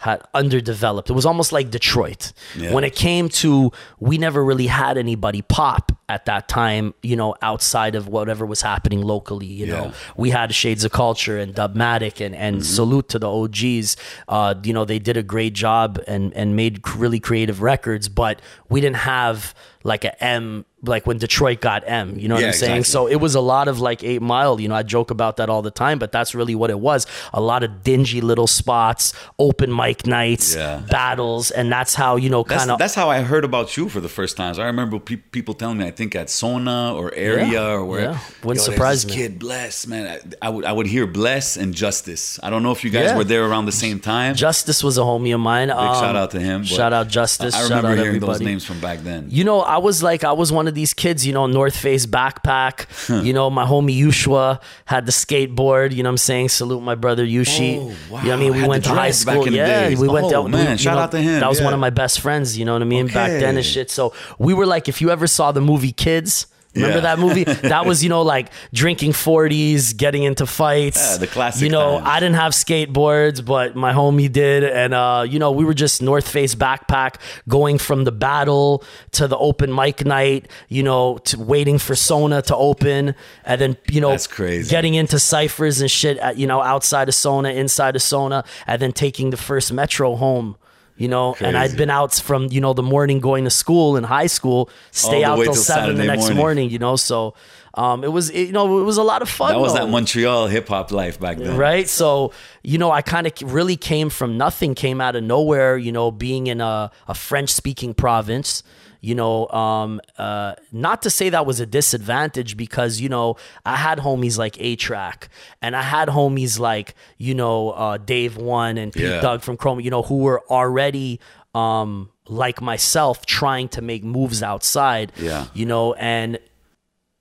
had 0.00 0.22
underdeveloped. 0.32 1.10
It 1.10 1.12
was 1.12 1.26
almost 1.26 1.52
like 1.52 1.70
Detroit. 1.70 2.32
Yeah. 2.56 2.72
When 2.72 2.84
it 2.84 2.96
came 2.96 3.28
to, 3.28 3.70
we 3.98 4.16
never 4.16 4.42
really 4.42 4.66
had 4.66 4.96
anybody 4.96 5.42
pop 5.42 5.92
at 6.08 6.24
that 6.24 6.48
time, 6.48 6.94
you 7.02 7.16
know, 7.16 7.34
outside 7.42 7.94
of 7.94 8.08
whatever 8.08 8.46
was 8.46 8.62
happening 8.62 9.02
locally. 9.02 9.44
You 9.44 9.66
know, 9.66 9.92
we 10.16 10.30
had 10.30 10.54
Shades 10.54 10.84
of 10.84 10.92
Culture 10.92 11.38
and 11.38 11.54
Dubmatique 11.54 12.24
and, 12.24 12.34
and 12.34 12.64
salute 12.64 13.10
to 13.10 13.18
the 13.18 13.30
OGs. 13.30 13.98
Uh, 14.26 14.54
you 14.64 14.72
know, 14.72 14.86
they 14.86 14.98
did 14.98 15.18
a 15.18 15.22
great 15.22 15.52
job 15.52 16.02
and, 16.08 16.32
and 16.32 16.56
made 16.56 16.80
really 16.96 17.20
creative 17.20 17.60
records, 17.60 18.08
but 18.08 18.40
we 18.70 18.80
didn't 18.80 18.96
have 18.96 19.54
like 19.82 20.04
a 20.04 20.24
M, 20.24 20.64
like 20.82 21.06
when 21.06 21.18
Detroit 21.18 21.60
got 21.60 21.82
M, 21.86 22.18
you 22.18 22.26
know 22.28 22.36
what 22.36 22.40
Yeah, 22.40 22.48
I'm 22.48 22.52
saying? 22.54 22.76
exactly. 22.78 22.92
So 22.92 23.06
it 23.08 23.16
was 23.20 23.34
a 23.34 23.40
lot 23.40 23.68
of 23.68 23.80
like 23.80 24.02
eight 24.02 24.22
mile, 24.22 24.60
you 24.60 24.68
know, 24.68 24.74
I 24.74 24.82
joke 24.82 25.10
about 25.10 25.36
that 25.36 25.50
all 25.50 25.60
the 25.62 25.70
time, 25.70 25.98
but 25.98 26.10
that's 26.10 26.34
really 26.34 26.54
what 26.54 26.70
it 26.70 26.80
was. 26.80 27.06
A 27.34 27.40
lot 27.40 27.62
of 27.62 27.82
dingy 27.82 28.20
little 28.22 28.46
spots, 28.46 29.12
open 29.38 29.74
mic 29.74 30.06
nights, 30.06 30.54
Yeah. 30.54 30.80
battles. 30.88 31.50
And 31.50 31.70
that's 31.70 31.94
how, 31.94 32.16
you 32.16 32.30
know, 32.30 32.44
kind 32.44 32.70
of. 32.70 32.78
that's 32.78 32.94
how 32.94 33.10
I 33.10 33.20
heard 33.20 33.44
about 33.44 33.76
you 33.76 33.88
for 33.90 34.00
the 34.00 34.08
first 34.08 34.36
time. 34.38 34.54
So 34.54 34.62
I 34.62 34.66
remember 34.66 34.98
pe- 34.98 35.16
people 35.16 35.52
telling 35.54 35.78
me, 35.78 35.86
I 35.86 35.90
think 35.90 36.14
at 36.16 36.30
Sona 36.30 36.94
or 36.94 37.12
Area 37.14 37.46
Yeah, 37.46 37.66
or 37.72 37.84
where. 37.84 38.00
yeah. 38.00 38.18
Wouldn't 38.42 38.66
"Yo, 38.66 38.72
surprise 38.72 39.06
me." 39.06 39.12
Kid, 39.12 39.38
bless 39.38 39.86
man. 39.86 40.06
I, 40.42 40.46
I 40.46 40.48
would 40.48 40.64
I 40.64 40.72
would 40.72 40.86
hear 40.86 41.06
bless 41.06 41.56
and 41.58 41.74
justice. 41.74 42.40
I 42.42 42.48
don't 42.50 42.62
know 42.62 42.72
if 42.72 42.84
you 42.84 42.90
guys 42.90 43.14
were 43.14 43.24
there 43.24 43.44
around 43.46 43.66
the 43.66 43.72
same 43.72 44.00
time. 44.00 44.34
Justice 44.34 44.82
was 44.82 44.96
a 44.96 45.02
homie 45.02 45.34
of 45.34 45.40
mine. 45.40 45.68
Big 45.68 45.76
Um, 45.76 45.94
shout 45.96 46.16
out 46.16 46.30
to 46.32 46.40
him. 46.40 46.64
Shout 46.64 46.92
out 46.92 47.08
Justice. 47.08 47.54
I 47.54 47.64
remember 47.64 47.88
hearing 47.90 48.06
everybody. 48.06 48.32
those 48.32 48.40
names 48.40 48.64
from 48.64 48.80
back 48.80 49.00
then. 49.00 49.26
You 49.28 49.44
know, 49.44 49.60
I 49.60 49.76
was 49.78 50.02
like, 50.02 50.24
I 50.24 50.32
was 50.32 50.50
one 50.52 50.66
of 50.68 50.69
these 50.70 50.94
kids, 50.94 51.26
you 51.26 51.32
know, 51.32 51.46
North 51.46 51.76
Face 51.76 52.06
backpack. 52.06 52.86
you 53.24 53.32
know, 53.32 53.50
my 53.50 53.64
homie 53.64 53.98
Yushua 53.98 54.60
had 54.86 55.06
the 55.06 55.12
skateboard, 55.12 55.94
you 55.94 56.02
know 56.02 56.10
I'm 56.10 56.16
saying? 56.16 56.48
Salute 56.50 56.82
my 56.82 56.94
brother 56.94 57.24
Yushi. 57.26 57.76
Oh, 57.78 57.84
wow. 58.10 58.22
You 58.22 58.28
know 58.28 58.30
what 58.30 58.32
I 58.32 58.36
mean? 58.36 58.52
We 58.54 58.68
went 58.68 58.84
to 58.84 58.90
high 58.90 59.10
school. 59.10 59.44
in 59.46 59.52
yeah, 59.54 59.88
we 59.90 60.08
went 60.08 60.26
Oh, 60.26 60.30
down. 60.30 60.44
we- 60.46 60.50
man, 60.52 60.72
you 60.72 60.78
shout 60.78 60.96
know, 60.96 61.02
out 61.02 61.10
to 61.12 61.18
him, 61.20 61.40
That 61.40 61.48
was 61.48 61.60
one 61.60 61.72
of 61.74 61.80
my 61.80 61.90
best 61.90 62.20
friends, 62.20 62.58
you 62.58 62.64
know 62.64 62.72
what 62.72 62.82
I 62.82 62.86
mean? 62.86 63.06
Back 63.06 63.30
then 63.40 63.56
and 63.56 63.64
shit. 63.66 63.90
So 63.90 64.12
we 64.38 64.54
were 64.54 64.66
like, 64.66 64.88
if 64.88 65.00
you 65.00 65.10
ever 65.10 65.26
saw 65.26 65.52
the 65.52 65.60
movie 65.60 65.92
Kids, 65.92 66.46
Remember 66.74 66.96
Yeah. 66.98 67.00
that 67.02 67.18
movie? 67.18 67.44
That 67.70 67.86
was, 67.86 68.02
you 68.02 68.08
know, 68.08 68.22
like 68.22 68.50
drinking 68.72 69.12
40s, 69.12 69.96
getting 69.96 70.22
into 70.22 70.46
fights. 70.46 70.98
Yeah, 71.12 71.16
the 71.18 71.26
classic 71.26 71.62
You 71.62 71.68
know, 71.70 71.98
times. 71.98 72.06
I 72.08 72.20
didn't 72.20 72.36
have 72.36 72.52
skateboards, 72.52 73.44
but 73.44 73.74
my 73.76 73.92
homie 73.92 74.30
did. 74.30 74.64
And, 74.64 74.94
uh, 74.94 75.24
you 75.28 75.38
know, 75.38 75.50
we 75.52 75.64
were 75.64 75.74
just 75.74 76.00
North 76.02 76.28
Face 76.28 76.54
backpack 76.54 77.16
going 77.48 77.78
from 77.78 78.04
the 78.04 78.12
battle 78.12 78.84
to 79.12 79.26
the 79.28 79.36
open 79.36 79.74
mic 79.74 80.04
night, 80.04 80.48
you 80.68 80.82
know, 80.82 81.18
to 81.18 81.38
waiting 81.40 81.78
for 81.78 81.94
Sona 81.94 82.42
to 82.42 82.56
open. 82.56 83.14
And 83.44 83.60
then, 83.60 83.76
you 83.90 84.00
know, 84.00 84.10
That's 84.10 84.26
crazy. 84.26 84.70
getting 84.70 84.94
into 84.94 85.18
ciphers 85.18 85.80
and 85.80 85.90
shit, 85.90 86.18
at, 86.18 86.36
you 86.38 86.46
know, 86.46 86.62
outside 86.62 87.08
of 87.08 87.14
Sona, 87.14 87.50
inside 87.50 87.96
of 87.96 88.02
Sona, 88.02 88.44
and 88.66 88.80
then 88.80 88.92
taking 88.92 89.30
the 89.30 89.36
first 89.36 89.72
metro 89.72 90.14
home. 90.16 90.56
You 91.00 91.08
know, 91.08 91.34
and 91.40 91.56
I'd 91.56 91.78
been 91.78 91.88
out 91.88 92.14
from 92.14 92.48
you 92.50 92.60
know 92.60 92.74
the 92.74 92.82
morning 92.82 93.20
going 93.20 93.44
to 93.44 93.50
school 93.50 93.96
in 93.96 94.04
high 94.04 94.26
school, 94.26 94.68
stay 94.90 95.24
out 95.24 95.36
till 95.36 95.44
till 95.44 95.54
seven 95.54 95.96
the 95.96 96.04
next 96.04 96.24
morning. 96.24 96.36
morning. 96.36 96.70
You 96.70 96.78
know, 96.78 96.96
so 96.96 97.34
um, 97.74 98.04
it 98.04 98.12
was 98.12 98.28
it, 98.30 98.48
you 98.48 98.52
know 98.52 98.80
it 98.80 98.84
was 98.84 98.98
a 98.98 99.02
lot 99.02 99.22
of 99.22 99.28
fun. 99.28 99.54
That 99.54 99.60
was 99.60 99.72
though 99.72 99.86
that 99.86 99.90
Montreal 99.90 100.48
hip 100.48 100.68
hop 100.68 100.90
life 100.90 101.18
back 101.18 101.38
then. 101.38 101.56
right 101.56 101.88
so 101.88 102.32
you 102.62 102.78
know 102.78 102.90
i 102.90 103.00
kind 103.00 103.26
of 103.26 103.32
really 103.52 103.76
came 103.76 104.10
from 104.10 104.36
nothing 104.36 104.74
came 104.74 105.00
out 105.00 105.16
of 105.16 105.22
nowhere 105.22 105.76
you 105.76 105.92
know 105.92 106.10
being 106.10 106.48
in 106.48 106.60
a, 106.60 106.90
a 107.08 107.14
french 107.14 107.50
speaking 107.50 107.94
province 107.94 108.62
you 109.00 109.14
know 109.14 109.48
um 109.48 110.00
uh 110.18 110.54
not 110.72 111.02
to 111.02 111.10
say 111.10 111.30
that 111.30 111.46
was 111.46 111.58
a 111.60 111.66
disadvantage 111.66 112.56
because 112.56 113.00
you 113.00 113.08
know 113.08 113.36
i 113.64 113.76
had 113.76 113.98
homies 113.98 114.36
like 114.38 114.56
A-Trak 114.60 115.28
and 115.62 115.74
i 115.74 115.82
had 115.82 116.08
homies 116.08 116.58
like 116.58 116.94
you 117.16 117.34
know 117.34 117.70
uh 117.70 117.96
dave 117.98 118.36
one 118.36 118.76
and 118.78 118.92
pete 118.92 119.04
Yeah. 119.04 119.20
doug 119.20 119.42
from 119.42 119.56
chrome 119.56 119.80
you 119.80 119.90
know 119.90 120.02
who 120.02 120.18
were 120.18 120.42
already 120.50 121.18
um 121.54 122.10
like 122.28 122.60
myself 122.62 123.26
trying 123.26 123.68
to 123.70 123.82
make 123.82 124.04
moves 124.04 124.42
outside 124.42 125.12
Yeah. 125.16 125.46
you 125.54 125.66
know 125.66 125.94
and 125.94 126.38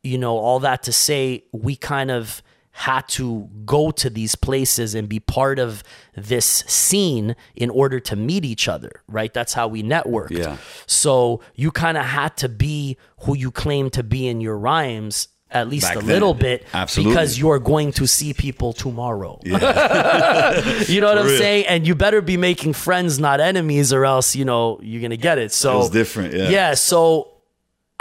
you 0.04 0.18
know 0.18 0.38
all 0.38 0.60
that 0.60 0.84
to 0.84 0.92
say 0.94 1.44
we 1.52 1.76
kind 1.76 2.12
of 2.12 2.42
had 2.72 3.08
to 3.10 3.50
go 3.66 3.92
to 3.92 4.10
these 4.10 4.36
places 4.36 4.96
and 4.96 5.10
be 5.10 5.20
part 5.20 5.60
of 5.60 5.84
this 6.16 6.46
scene 6.46 7.36
in 7.56 7.70
order 7.70 8.00
to 8.00 8.16
meet 8.16 8.46
each 8.46 8.68
other, 8.68 8.92
right? 9.08 9.34
That's 9.34 9.54
how 9.54 9.68
we 9.68 9.84
networked. 9.84 10.32
Yeah. 10.32 10.58
So 10.86 11.42
you 11.56 11.72
kind 11.72 11.98
of 11.98 12.06
had 12.06 12.38
to 12.38 12.50
be 12.50 12.98
who 13.22 13.36
you 13.36 13.52
claim 13.52 13.90
to 13.92 14.04
be 14.04 14.28
in 14.28 14.40
your 14.40 14.58
rhymes 14.58 15.28
at 15.52 15.68
least 15.68 15.88
Back 15.88 15.96
a 15.98 16.00
then. 16.00 16.08
little 16.08 16.34
bit 16.36 16.66
Absolutely. 16.74 17.12
because 17.14 17.40
you're 17.40 17.60
going 17.60 17.92
to 17.94 18.06
see 18.06 18.34
people 18.34 18.72
tomorrow. 18.72 19.40
you 19.44 19.52
know 19.52 19.58
what 19.58 21.18
I'm 21.18 21.26
real. 21.26 21.38
saying? 21.40 21.66
And 21.68 21.88
you 21.88 21.96
better 21.96 22.22
be 22.22 22.38
making 22.38 22.74
friends, 22.74 23.20
not 23.20 23.40
enemies, 23.40 23.92
or 23.92 24.06
else, 24.06 24.36
you 24.36 24.46
know, 24.46 24.80
you're 24.84 25.02
going 25.02 25.10
to 25.10 25.18
get 25.18 25.40
it. 25.40 25.52
So 25.52 25.82
it's 25.82 25.90
different, 25.90 26.36
yeah. 26.36 26.50
Yeah. 26.50 26.74
So 26.76 27.32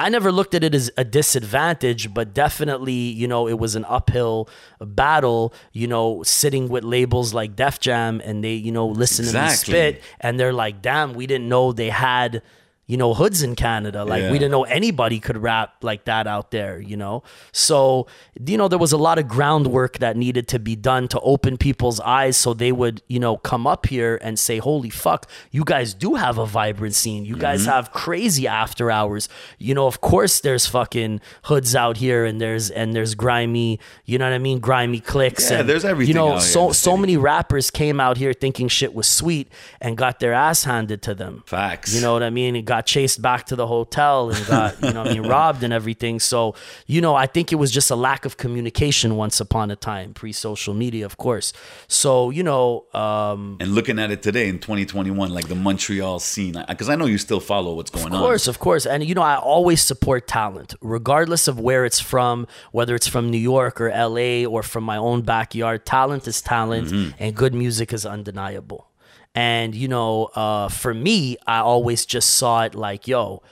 I 0.01 0.09
never 0.11 0.31
looked 0.31 0.55
at 0.55 0.63
it 0.63 0.75
as 0.77 0.93
a 0.97 1.05
disadvantage, 1.05 2.15
but 2.15 2.33
definitely, 2.33 2.93
you 2.93 3.27
know, 3.27 3.49
it 3.49 3.59
was 3.59 3.75
an 3.75 3.85
uphill 3.87 4.49
battle, 4.81 5.53
you 5.73 5.89
know, 5.89 6.23
sitting 6.23 6.69
with 6.69 6.85
labels 6.85 7.35
like 7.35 7.57
Def 7.57 7.81
Jam 7.81 8.21
and 8.25 8.45
they, 8.45 8.55
you 8.55 8.71
know, 8.71 8.87
listen 8.87 9.25
to 9.25 9.33
me 9.33 9.39
spit 9.57 10.03
and 10.21 10.39
they're 10.39 10.53
like, 10.53 10.83
damn, 10.83 11.15
we 11.15 11.27
didn't 11.27 11.49
know 11.49 11.73
they 11.73 11.91
had, 11.91 12.43
you 12.89 12.97
know, 12.97 13.15
hoods 13.15 13.43
in 13.43 13.55
Canada. 13.55 14.05
Like 14.05 14.23
Yeah. 14.23 14.33
we 14.33 14.39
didn't 14.41 14.51
know 14.51 14.65
anybody 14.65 15.21
could 15.21 15.37
rap 15.39 15.75
like 15.83 16.07
that 16.07 16.27
out 16.27 16.51
there, 16.51 16.81
you 16.81 16.97
know? 16.97 17.23
So, 17.53 18.07
you 18.45 18.57
know, 18.57 18.67
there 18.67 18.79
was 18.79 18.93
a 18.93 18.97
lot 18.97 19.19
of 19.19 19.29
groundwork 19.29 19.99
that 19.99 20.17
needed 20.17 20.49
to 20.49 20.59
be 20.59 20.75
done 20.75 21.07
to 21.09 21.21
open 21.21 21.57
people's 21.59 22.01
eyes 22.01 22.37
so 22.37 22.55
they 22.55 22.73
would, 22.73 23.03
you 23.07 23.21
know, 23.21 23.37
come 23.37 23.67
up 23.67 23.87
here 23.87 24.19
and 24.23 24.39
say, 24.39 24.59
holy 24.59 24.91
fuck, 24.91 25.29
you 25.51 25.65
guys 25.65 25.93
do 25.95 26.15
have 26.15 26.39
a 26.39 26.47
vibrant 26.47 26.95
scene. 26.95 27.25
You 27.25 27.37
guys 27.37 27.61
Mm-hmm. 27.63 27.71
have 27.71 27.93
crazy 27.93 28.47
after 28.49 28.91
hours. 28.91 29.29
You 29.59 29.75
know, 29.75 29.87
of 29.87 30.01
course 30.01 30.41
there's 30.41 30.67
fucking 30.67 31.21
hoods 31.45 31.75
out 31.77 31.99
here 31.99 32.25
and 32.25 32.41
there's 32.41 32.71
and 32.71 32.95
there's 32.95 33.15
grimy, 33.15 33.81
you 34.07 34.17
know 34.19 34.25
what 34.25 34.33
I 34.35 34.39
mean? 34.39 34.61
Grimy 34.61 35.01
clicks. 35.01 35.51
Yeah, 35.51 35.61
and, 35.61 35.69
there's 35.69 35.85
everything 35.85 36.09
You 36.09 36.15
know, 36.15 36.27
out 36.29 36.29
here 36.31 36.37
in 36.37 36.43
so 36.43 36.73
so 36.73 36.97
many 36.97 37.17
rappers 37.19 37.71
came 37.71 38.01
out 38.01 38.17
here 38.17 38.33
thinking 38.33 38.69
shit 38.69 38.95
was 38.95 39.07
sweet 39.07 39.53
and 39.81 39.97
got 39.97 40.21
their 40.21 40.33
ass 40.33 40.65
handed 40.65 41.03
to 41.03 41.15
them. 41.15 41.43
Facts. 41.47 41.95
You 41.95 42.01
know 42.01 42.15
what 42.15 42.23
I 42.23 42.31
mean? 42.31 42.57
It 42.57 42.63
got 42.65 42.78
chased 42.83 43.21
back 43.23 43.47
to 43.47 43.57
the 43.57 43.67
hotel 43.67 44.31
and 44.31 44.47
got, 44.47 44.83
you 44.83 44.93
know 44.93 45.03
I 45.03 45.13
mean, 45.13 45.23
robbed 45.37 45.63
and 45.63 45.73
everything. 45.73 46.21
So, 46.21 46.55
you 46.87 47.01
know, 47.01 47.15
I 47.15 47.27
think 47.27 47.53
it 47.53 47.57
was 47.57 47.71
just 47.71 47.91
a 47.91 47.97
lack 47.97 48.25
of 48.25 48.37
communication 48.37 49.17
once 49.17 49.41
upon 49.41 49.71
a 49.71 49.77
time, 49.77 50.15
pre 50.15 50.33
social 50.33 50.75
media, 50.75 51.05
of 51.07 51.17
course. 51.17 51.53
So, 51.87 52.31
you 52.31 52.43
know, 52.43 52.85
um, 52.95 53.57
and 53.61 53.75
looking 53.75 53.99
at 53.99 54.11
it 54.11 54.23
today 54.23 54.49
in 54.49 54.59
2021, 54.59 55.31
like 55.31 55.49
the 55.49 55.55
Montreal 55.55 56.19
scene, 56.21 56.57
because 56.69 56.89
I 56.89 56.97
know 56.97 57.07
you 57.07 57.19
still 57.19 57.41
follow 57.41 57.75
what's 57.75 57.91
going 57.91 58.07
on. 58.07 58.13
Of 58.13 58.19
on. 58.19 58.23
course, 58.23 58.47
of 58.49 58.59
course. 58.59 58.87
And 58.87 59.05
you 59.05 59.15
know, 59.15 59.23
I 59.23 59.37
always 59.37 59.81
support 59.83 60.27
talent, 60.27 60.75
regardless 60.81 61.49
of 61.49 61.59
where 61.61 61.85
it's 61.85 62.01
from, 62.01 62.47
whether 62.73 62.95
it's 62.95 63.09
from 63.09 63.31
New 63.31 63.39
York 63.39 63.81
or 63.81 63.89
LA 63.91 64.45
or 64.45 64.63
from 64.63 64.85
my 64.85 64.97
own 64.97 65.23
backyard. 65.23 65.85
Talent 65.87 66.27
is 66.29 66.41
talent, 66.43 66.89
Mm-hmm. 66.89 67.11
and 67.23 67.35
good 67.35 67.55
music 67.55 67.93
is 67.93 68.07
undeniable. 68.07 68.87
And 69.35 69.75
you 69.75 69.89
know, 69.89 70.27
uh, 70.35 70.69
for 70.69 70.93
me, 70.95 71.37
I 71.47 71.59
always 71.59 72.05
just 72.07 72.31
saw 72.37 72.65
it 72.65 72.75
like, 72.75 73.07
yo, 73.07 73.43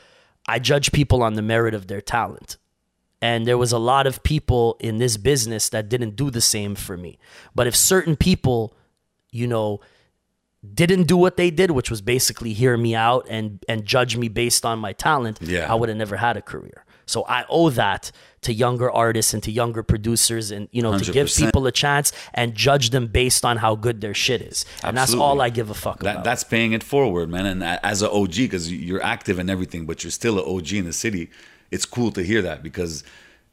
I 0.48 0.58
judge 0.58 0.92
people 0.92 1.22
on 1.22 1.34
the 1.34 1.42
merit 1.42 1.74
of 1.74 1.86
their 1.86 2.00
talent. 2.00 2.56
And 3.22 3.46
there 3.46 3.58
was 3.58 3.72
a 3.72 3.78
lot 3.78 4.06
of 4.06 4.22
people 4.22 4.76
in 4.80 4.98
this 4.98 5.16
business 5.16 5.68
that 5.70 5.88
didn't 5.88 6.16
do 6.16 6.30
the 6.30 6.40
same 6.40 6.74
for 6.74 6.96
me. 6.96 7.18
But 7.54 7.66
if 7.66 7.74
certain 7.74 8.14
people, 8.14 8.76
you 9.32 9.46
know, 9.46 9.80
didn't 10.74 11.04
do 11.04 11.16
what 11.16 11.36
they 11.36 11.50
did, 11.50 11.70
which 11.70 11.90
was 11.90 12.00
basically 12.02 12.52
hear 12.52 12.76
me 12.76 12.94
out 12.94 13.26
and 13.28 13.64
and 13.68 13.84
judge 13.84 14.16
me 14.16 14.28
based 14.28 14.66
on 14.66 14.78
my 14.78 14.92
talent, 14.92 15.38
Yeah. 15.40 15.70
I 15.70 15.74
would 15.74 15.88
have 15.88 15.98
never 15.98 16.16
had 16.16 16.36
a 16.36 16.42
career. 16.42 16.84
So 17.06 17.24
I 17.28 17.44
owe 17.48 17.70
that 17.70 18.10
to 18.46 18.52
younger 18.52 18.88
artists 18.90 19.34
and 19.34 19.42
to 19.42 19.50
younger 19.50 19.82
producers 19.82 20.50
and 20.54 20.68
you 20.76 20.82
know 20.84 20.92
to 20.98 21.12
give 21.12 21.28
people 21.42 21.66
a 21.66 21.72
chance 21.84 22.06
and 22.34 22.54
judge 22.54 22.86
them 22.90 23.06
based 23.20 23.44
on 23.44 23.54
how 23.64 23.72
good 23.86 24.00
their 24.00 24.14
shit 24.14 24.40
is. 24.50 24.64
And 24.84 24.96
that's 24.96 25.14
all 25.14 25.40
I 25.46 25.50
give 25.58 25.68
a 25.70 25.74
fuck 25.74 25.98
That, 26.00 26.12
about. 26.16 26.24
that's 26.24 26.44
paying 26.44 26.72
it 26.72 26.82
forward, 26.82 27.28
man. 27.28 27.46
And 27.52 27.62
as 27.92 28.02
an 28.02 28.10
OG, 28.12 28.34
because 28.46 28.72
you're 28.72 29.02
active 29.02 29.36
and 29.38 29.48
everything, 29.50 29.82
but 29.88 29.96
you're 30.02 30.10
still 30.22 30.36
an 30.38 30.44
OG 30.54 30.72
in 30.72 30.84
the 30.84 30.92
city, 30.92 31.28
it's 31.70 31.84
cool 31.96 32.10
to 32.12 32.22
hear 32.22 32.40
that 32.42 32.62
because, 32.62 33.02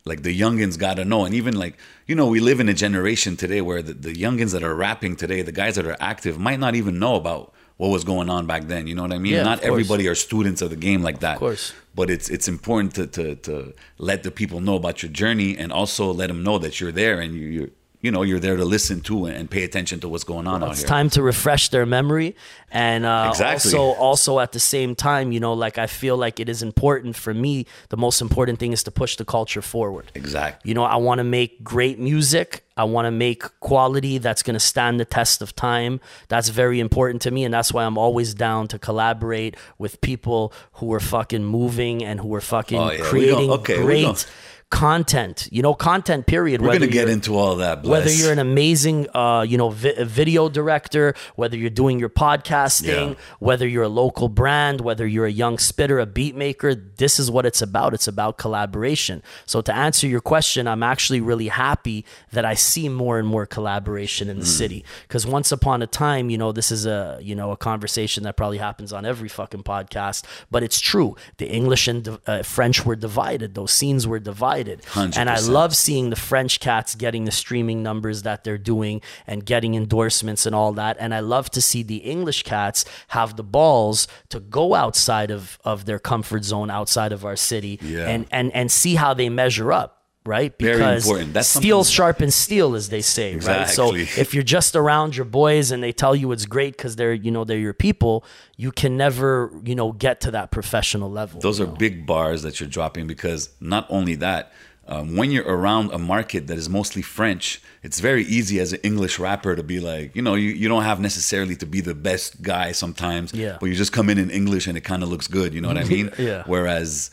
like, 0.06 0.22
the 0.24 0.34
youngins 0.44 0.78
got 0.78 0.96
to 0.98 1.06
know. 1.06 1.26
And 1.26 1.34
even, 1.34 1.56
like, 1.56 1.76
you 2.06 2.16
know, 2.16 2.28
we 2.28 2.40
live 2.40 2.60
in 2.60 2.70
a 2.70 2.74
generation 2.86 3.36
today 3.36 3.62
where 3.62 3.82
the, 3.82 3.94
the 3.94 4.14
youngins 4.14 4.52
that 4.54 4.64
are 4.64 4.76
rapping 4.76 5.16
today, 5.16 5.42
the 5.42 5.52
guys 5.64 5.76
that 5.78 5.86
are 5.88 5.98
active, 6.00 6.38
might 6.38 6.60
not 6.60 6.76
even 6.76 7.00
know 7.00 7.16
about 7.16 7.54
what 7.78 7.90
was 7.90 8.04
going 8.04 8.30
on 8.30 8.46
back 8.48 8.64
then. 8.68 8.88
You 8.88 8.96
know 8.96 9.02
what 9.02 9.14
I 9.14 9.18
mean? 9.18 9.34
Yeah, 9.34 9.44
not 9.44 9.62
everybody 9.62 10.08
are 10.08 10.16
students 10.16 10.62
of 10.62 10.70
the 10.70 10.76
game 10.76 11.02
like 11.02 11.20
that. 11.20 11.34
Of 11.34 11.40
course. 11.40 11.74
But 11.96 12.10
it's 12.10 12.30
it's 12.30 12.48
important 12.48 12.96
to, 12.96 13.08
to, 13.08 13.36
to 13.36 13.74
let 13.98 14.24
the 14.24 14.32
people 14.32 14.60
know 14.62 14.76
about 14.76 15.04
your 15.04 15.12
journey 15.12 15.58
and 15.58 15.72
also 15.72 16.12
let 16.14 16.28
them 16.28 16.44
know 16.44 16.58
that 16.60 16.80
you're 16.80 16.92
there 16.92 17.20
and 17.20 17.34
you, 17.36 17.48
you're, 17.48 17.70
you 18.02 18.12
know, 18.12 18.22
you're 18.24 18.40
there 18.40 18.58
to 18.58 18.66
listen 18.66 19.00
to 19.02 19.26
and 19.26 19.50
pay 19.50 19.64
attention 19.64 20.00
to 20.02 20.10
what's 20.10 20.24
going 20.26 20.46
on 20.48 20.62
out 20.64 20.72
it's 20.72 20.80
here. 20.80 20.88
time 20.88 21.10
to 21.12 21.22
refresh 21.22 21.70
their 21.70 21.86
memory 21.86 22.36
and 22.72 23.06
uh, 23.06 23.28
Exactly. 23.30 23.72
also 23.74 24.00
also 24.00 24.40
at 24.40 24.52
the 24.52 24.60
same 24.60 24.94
time 24.96 25.32
you 25.32 25.40
know 25.40 25.54
like 25.54 25.78
i 25.78 25.88
feel 25.88 26.18
like 26.18 26.40
it 26.40 26.50
is 26.50 26.62
important 26.64 27.16
for 27.16 27.34
me 27.34 27.66
the 27.90 27.98
most 27.98 28.20
important 28.22 28.60
thing 28.60 28.74
is 28.74 28.84
to 28.84 28.92
push 28.92 29.16
the 29.16 29.24
culture 29.26 29.62
forward 29.62 30.12
Exactly. 30.16 30.68
you 30.70 30.74
know 30.74 30.84
i 30.84 30.96
want 30.98 31.20
to 31.20 31.24
make 31.24 31.64
great 31.64 31.98
music 32.00 32.63
i 32.78 32.84
want 32.84 33.06
to 33.06 33.12
make 33.12 33.44
quality 33.60 34.18
that's 34.18 34.44
going 34.44 34.54
to 34.56 34.60
stand 34.60 35.00
the 35.00 35.06
test 35.06 35.42
of 35.42 35.56
time 35.56 36.00
that's 36.28 36.50
very 36.50 36.80
important 36.80 37.22
to 37.22 37.32
me 37.32 37.44
and 37.44 37.54
that's 37.54 37.74
why 37.74 37.84
i'm 37.84 37.98
always 37.98 38.34
down 38.34 38.68
to 38.68 38.80
collaborate 38.80 39.56
with 39.78 40.00
people 40.02 40.52
who 40.74 40.94
are 40.94 41.00
fucking 41.00 41.44
moving 41.44 42.04
and 42.04 42.20
who 42.20 42.34
are 42.34 42.42
fucking 42.42 42.80
Oh, 42.80 42.92
yeah. 42.92 43.04
Creating 43.04 43.50
okay, 43.52 43.82
great 43.82 44.28
content 44.74 45.48
you 45.52 45.62
know 45.62 45.76
content 45.76 46.26
period 46.26 46.60
We're 46.60 46.74
gonna 46.74 46.88
get 46.88 47.08
into 47.08 47.38
all 47.38 47.58
that. 47.58 47.84
whether 47.84 48.10
you're 48.12 48.32
an 48.32 48.40
amazing 48.40 49.08
uh, 49.14 49.46
you 49.48 49.56
know 49.56 49.70
vi- 49.70 50.04
video 50.04 50.50
director 50.50 51.14
whether 51.36 51.56
you're 51.56 51.70
doing 51.84 52.00
your 52.00 52.10
podcasting 52.10 53.10
Yeah. 53.10 53.16
whether 53.40 53.68
you're 53.68 53.84
a 53.84 53.96
local 54.04 54.30
brand 54.30 54.82
whether 54.82 55.06
you're 55.06 55.28
a 55.28 55.32
young 55.44 55.60
spitter 55.60 56.00
a 56.00 56.08
beat 56.08 56.36
maker 56.36 56.74
this 56.74 57.20
is 57.20 57.30
what 57.30 57.46
it's 57.46 57.62
about 57.62 57.94
it's 57.94 58.08
about 58.08 58.38
collaboration 58.40 59.22
so 59.46 59.62
to 59.62 59.74
answer 59.88 60.08
your 60.08 60.22
question 60.22 60.68
i'm 60.68 60.82
actually 60.84 61.22
really 61.22 61.50
happy 61.50 62.04
that 62.32 62.44
i 62.44 62.56
see 62.56 62.90
more 62.90 63.20
and 63.20 63.28
more 63.28 63.46
collaboration 63.46 64.28
in 64.28 64.38
the 64.40 64.44
Hmm. 64.54 64.60
city 64.64 64.86
because 65.08 65.24
once 65.38 65.52
upon 65.52 65.84
a 65.84 65.88
time 65.88 66.32
you 66.32 66.38
know 66.38 66.52
this 66.52 66.72
is 66.72 66.86
a 66.88 67.20
you 67.22 67.36
know 67.36 67.52
a 67.52 67.58
conversation 67.72 68.24
that 68.24 68.36
probably 68.42 68.58
happens 68.70 68.92
on 68.92 69.06
every 69.06 69.30
fucking 69.40 69.64
podcast 69.64 70.24
but 70.50 70.64
it's 70.64 70.80
true 70.92 71.16
the 71.38 71.48
english 71.60 71.88
and 71.88 72.02
uh, 72.26 72.42
french 72.56 72.78
were 72.88 72.96
divided 73.10 73.54
those 73.54 73.72
scenes 73.72 74.08
were 74.08 74.20
divided 74.34 74.63
and 74.68 75.30
i 75.30 75.36
100%. 75.36 75.50
love 75.50 75.76
seeing 75.76 76.10
the 76.10 76.16
French 76.16 76.60
cats 76.60 76.96
getting 76.96 77.26
the 77.26 77.32
streaming 77.32 77.84
numbers 77.84 78.24
that 78.24 78.44
they're 78.44 78.58
doing 78.58 79.02
and 79.28 79.46
getting 79.46 79.76
endorsements 79.76 80.46
and 80.46 80.56
all 80.56 80.74
that. 80.74 80.98
And 81.00 81.14
I 81.14 81.20
love 81.20 81.50
to 81.52 81.62
see 81.62 81.84
the 81.84 81.98
English 81.98 82.44
cats 82.44 82.86
have 83.10 83.36
the 83.36 83.44
balls 83.44 84.08
to 84.30 84.40
go 84.40 84.74
outside 84.76 85.32
of, 85.32 85.58
of 85.64 85.86
their 85.86 86.00
comfort 86.00 86.44
zone, 86.44 86.70
outside 86.70 87.12
of 87.12 87.24
our 87.26 87.36
city, 87.36 87.80
Yeah. 87.82 88.08
and, 88.08 88.26
and, 88.32 88.54
and 88.54 88.72
see 88.72 88.96
how 88.96 89.14
they 89.14 89.30
measure 89.30 89.72
up. 89.72 90.03
Right, 90.26 90.54
Very 90.58 90.78
because 90.78 91.06
important. 91.06 91.34
That's 91.34 91.50
steel 91.50 91.84
sharpens 91.84 92.34
steel, 92.36 92.76
as 92.76 92.88
they 92.90 93.02
say. 93.02 93.36
Right, 93.36 93.70
so 93.70 93.94
if 93.94 94.34
you're 94.34 94.42
just 94.44 94.74
around 94.76 95.18
your 95.18 95.26
boys 95.26 95.70
and 95.72 95.84
they 95.84 95.92
tell 95.92 96.16
you 96.16 96.32
it's 96.32 96.46
great 96.46 96.78
because 96.78 96.96
they're 96.96 97.14
you 97.14 97.30
know 97.30 97.44
they're 97.44 97.58
your 97.58 97.74
people, 97.74 98.24
you 98.56 98.72
can 98.72 98.96
never 98.96 99.52
you 99.66 99.76
know 99.76 99.92
get 99.92 100.22
to 100.22 100.32
that 100.32 100.50
professional 100.52 101.12
level. 101.12 101.42
Those 101.42 101.60
are 101.60 101.66
big 101.68 102.06
bars 102.06 102.42
that 102.44 102.60
you're 102.62 102.70
dropping 102.70 103.06
because 103.08 103.50
not 103.60 103.86
only 103.90 104.16
that, 104.16 104.54
um, 104.88 105.18
when 105.18 105.30
you're 105.32 105.46
around 105.46 105.92
a 105.92 105.98
market 105.98 106.48
that 106.48 106.58
is 106.58 106.70
mostly 106.70 107.02
French, 107.02 107.62
it's 107.84 108.00
very 108.00 108.24
easy 108.24 108.60
as 108.60 108.72
an 108.74 108.80
English 108.84 109.20
rapper 109.20 109.56
to 109.58 109.64
be 109.64 109.80
like, 109.80 110.16
you 110.16 110.22
know, 110.22 110.36
you, 110.36 110.50
you 110.52 110.68
don't 110.70 110.84
have 110.84 111.00
necessarily 111.02 111.56
to 111.58 111.66
be 111.66 111.80
the 111.82 111.96
best 111.96 112.42
guy 112.42 112.72
sometimes, 112.74 113.34
Yeah. 113.34 113.58
but 113.60 113.68
you 113.68 113.76
just 113.76 113.92
come 113.94 114.10
in 114.10 114.18
in 114.18 114.30
English 114.30 114.68
and 114.68 114.78
it 114.78 114.82
kind 114.86 115.02
of 115.04 115.10
looks 115.10 115.28
good. 115.28 115.54
You 115.54 115.62
know 115.62 115.70
what 115.70 115.78
I 115.78 115.84
mean? 115.96 116.12
Yeah. 116.20 116.44
Whereas 116.48 117.12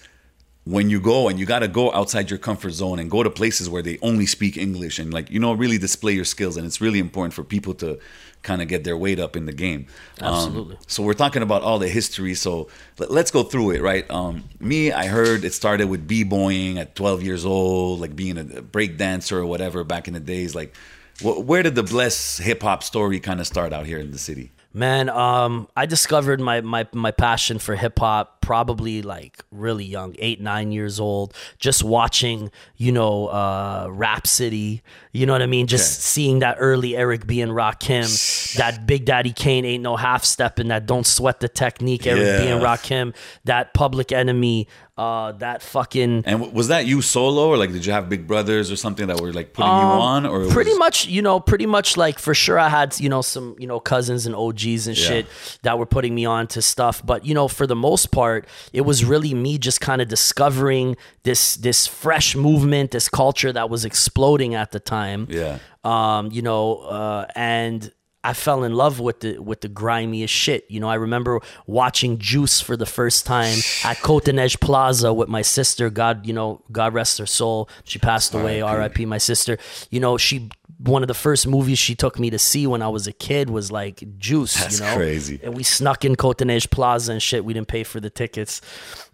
when 0.70 0.88
you 0.88 1.00
go 1.00 1.28
and 1.28 1.38
you 1.40 1.46
got 1.46 1.58
to 1.58 1.68
go 1.68 1.92
outside 1.92 2.30
your 2.30 2.38
comfort 2.38 2.70
zone 2.70 3.00
and 3.00 3.10
go 3.10 3.24
to 3.24 3.30
places 3.30 3.68
where 3.68 3.82
they 3.82 3.98
only 4.02 4.24
speak 4.24 4.56
English 4.56 5.00
and 5.00 5.12
like 5.12 5.28
you 5.28 5.40
know 5.40 5.52
really 5.52 5.78
display 5.78 6.12
your 6.12 6.24
skills 6.24 6.56
and 6.56 6.64
it's 6.64 6.80
really 6.80 7.00
important 7.00 7.34
for 7.34 7.42
people 7.42 7.74
to 7.74 7.98
kind 8.42 8.62
of 8.62 8.68
get 8.68 8.84
their 8.84 8.96
weight 8.96 9.18
up 9.18 9.36
in 9.36 9.46
the 9.46 9.52
game. 9.52 9.86
Um, 10.20 10.34
Absolutely. 10.34 10.78
so 10.86 11.02
we're 11.02 11.14
talking 11.14 11.42
about 11.42 11.62
all 11.62 11.78
the 11.78 11.88
history. 11.88 12.34
So 12.34 12.68
let, 12.98 13.10
us 13.10 13.30
go 13.30 13.42
through 13.42 13.72
it, 13.72 13.82
right? 13.82 14.08
Um, 14.10 14.44
me, 14.58 14.92
I 14.92 15.06
heard 15.08 15.44
it 15.44 15.52
started 15.52 15.88
with 15.88 16.06
b-boying 16.06 16.78
at 16.78 16.94
12 16.94 17.22
years 17.22 17.44
old, 17.44 18.00
like 18.00 18.16
being 18.16 18.38
a 18.38 18.62
break 18.62 18.96
dancer 18.96 19.38
or 19.38 19.46
whatever 19.46 19.84
back 19.84 20.08
in 20.08 20.14
the 20.14 20.20
days. 20.20 20.54
Like, 20.54 20.74
wh- 21.20 21.46
where 21.46 21.62
did 21.62 21.74
the 21.74 21.82
bless 21.82 22.38
hip 22.38 22.62
hop 22.62 22.82
story 22.82 23.20
kind 23.20 23.40
of 23.40 23.46
start 23.46 23.72
out 23.72 23.86
here 23.86 23.98
in 23.98 24.10
the 24.10 24.18
city? 24.18 24.52
Man, 24.72 25.10
um, 25.10 25.68
I 25.76 25.86
discovered 25.86 26.40
my 26.40 26.60
my 26.60 26.86
my 26.92 27.10
passion 27.10 27.58
for 27.58 27.74
hip 27.74 27.98
hop 27.98 28.39
probably 28.54 29.00
like 29.00 29.44
really 29.52 29.84
young, 29.84 30.16
eight 30.18 30.40
nine 30.40 30.72
years 30.72 30.98
old. 30.98 31.32
Just 31.60 31.84
watching, 31.84 32.50
you 32.76 32.90
know, 32.90 33.28
uh, 33.28 33.86
Rap 33.92 34.26
City. 34.26 34.82
You 35.12 35.24
know 35.26 35.32
what 35.34 35.42
I 35.42 35.46
mean? 35.46 35.68
Just 35.68 35.98
Okay. 35.98 36.02
seeing 36.02 36.38
that 36.40 36.56
early 36.58 36.96
Eric 36.96 37.28
B 37.28 37.40
and 37.40 37.52
Rakim, 37.52 38.54
that 38.56 38.86
Big 38.88 39.04
Daddy 39.04 39.32
Kane 39.32 39.64
ain't 39.64 39.84
no 39.84 39.94
half 39.96 40.24
step, 40.24 40.58
and 40.58 40.68
that 40.72 40.86
don't 40.86 41.06
sweat 41.06 41.38
the 41.38 41.48
technique. 41.48 42.06
Eric 42.08 42.40
B 42.42 42.48
and 42.48 42.60
Yeah. 42.60 42.66
Rakim, 42.76 43.14
that 43.44 43.72
Public 43.72 44.10
Enemy, 44.12 44.66
uh, 44.98 45.32
that 45.32 45.62
fucking 45.62 46.24
And 46.26 46.52
was 46.52 46.68
that 46.68 46.86
you 46.86 47.00
solo, 47.02 47.48
or 47.48 47.56
like 47.56 47.72
did 47.72 47.86
you 47.86 47.92
have 47.92 48.08
big 48.08 48.26
brothers 48.26 48.70
or 48.70 48.76
something 48.76 49.06
that 49.06 49.20
were 49.20 49.32
like 49.32 49.52
putting 49.54 49.70
you 49.70 49.86
on, 50.10 50.26
or 50.26 50.42
Um, 50.42 50.50
pretty 50.50 50.70
was- 50.70 50.78
much 50.78 51.06
you 51.06 51.22
know 51.22 51.40
pretty 51.40 51.64
much 51.66 51.96
like 51.96 52.18
for 52.18 52.34
sure 52.34 52.58
i 52.58 52.68
had 52.68 52.98
you 53.00 53.08
know 53.08 53.22
some 53.22 53.56
you 53.58 53.66
know 53.66 53.80
cousins 53.80 54.26
and 54.26 54.34
og's 54.34 54.86
and 54.86 54.96
Yeah. 54.98 55.06
shit 55.08 55.26
that 55.62 55.78
were 55.78 55.86
putting 55.86 56.14
me 56.14 56.26
on 56.26 56.46
to 56.48 56.60
stuff 56.60 57.00
but 57.04 57.24
you 57.24 57.32
know 57.32 57.48
for 57.48 57.66
the 57.66 57.74
most 57.76 58.10
part 58.10 58.39
it 58.72 58.82
was 58.82 59.04
really 59.04 59.34
me 59.34 59.58
just 59.58 59.80
kind 59.80 60.00
of 60.02 60.08
discovering 60.08 60.96
this 61.22 61.56
this 61.56 61.86
fresh 61.86 62.34
movement 62.36 62.90
this 62.90 63.08
culture 63.08 63.52
that 63.52 63.68
was 63.70 63.84
exploding 63.84 64.54
at 64.54 64.70
the 64.72 64.80
time 64.80 65.26
Yeah. 65.30 65.58
um, 65.84 66.30
you 66.32 66.42
know, 66.42 66.78
uh, 66.78 67.26
and 67.34 67.92
I 68.22 68.34
fell 68.34 68.64
in 68.64 68.74
love 68.74 69.00
with 69.00 69.20
the 69.20 69.38
with 69.38 69.62
the 69.62 69.68
grimiest 69.68 70.28
shit. 70.34 70.66
You 70.68 70.78
know, 70.78 70.90
I 70.90 70.96
remember 70.96 71.40
watching 71.66 72.18
Juice 72.18 72.60
for 72.60 72.76
the 72.76 72.84
first 72.84 73.24
time 73.24 73.56
at 73.84 73.96
Côte-des-Neiges 73.98 74.60
Plaza 74.60 75.10
with 75.14 75.30
my 75.30 75.40
sister. 75.40 75.88
God, 75.88 76.26
you 76.26 76.34
know, 76.34 76.60
God 76.70 76.92
rest 76.92 77.16
her 77.16 77.24
soul. 77.24 77.70
She 77.84 77.98
passed 77.98 78.34
away. 78.34 78.60
R.I.P. 78.60 79.06
My 79.06 79.16
sister. 79.16 79.56
You 79.90 80.00
know, 80.00 80.18
she 80.18 80.50
one 80.82 81.02
of 81.02 81.08
the 81.08 81.14
first 81.14 81.46
movies 81.46 81.78
she 81.78 81.94
took 81.94 82.18
me 82.18 82.30
to 82.30 82.38
see 82.38 82.66
when 82.66 82.80
I 82.80 82.88
was 82.88 83.06
a 83.06 83.12
kid 83.12 83.50
was 83.50 83.70
like 83.70 84.02
Juice. 84.18 84.54
That's 84.58 84.80
you 84.80 84.86
know, 84.86 84.96
crazy. 84.96 85.38
and 85.42 85.54
we 85.54 85.62
snuck 85.62 86.04
in 86.06 86.16
Côte-des-Neiges 86.16 86.70
Plaza 86.70 87.12
and 87.12 87.22
shit. 87.22 87.44
We 87.44 87.52
didn't 87.52 87.68
pay 87.68 87.84
for 87.84 88.00
the 88.00 88.08
tickets, 88.08 88.62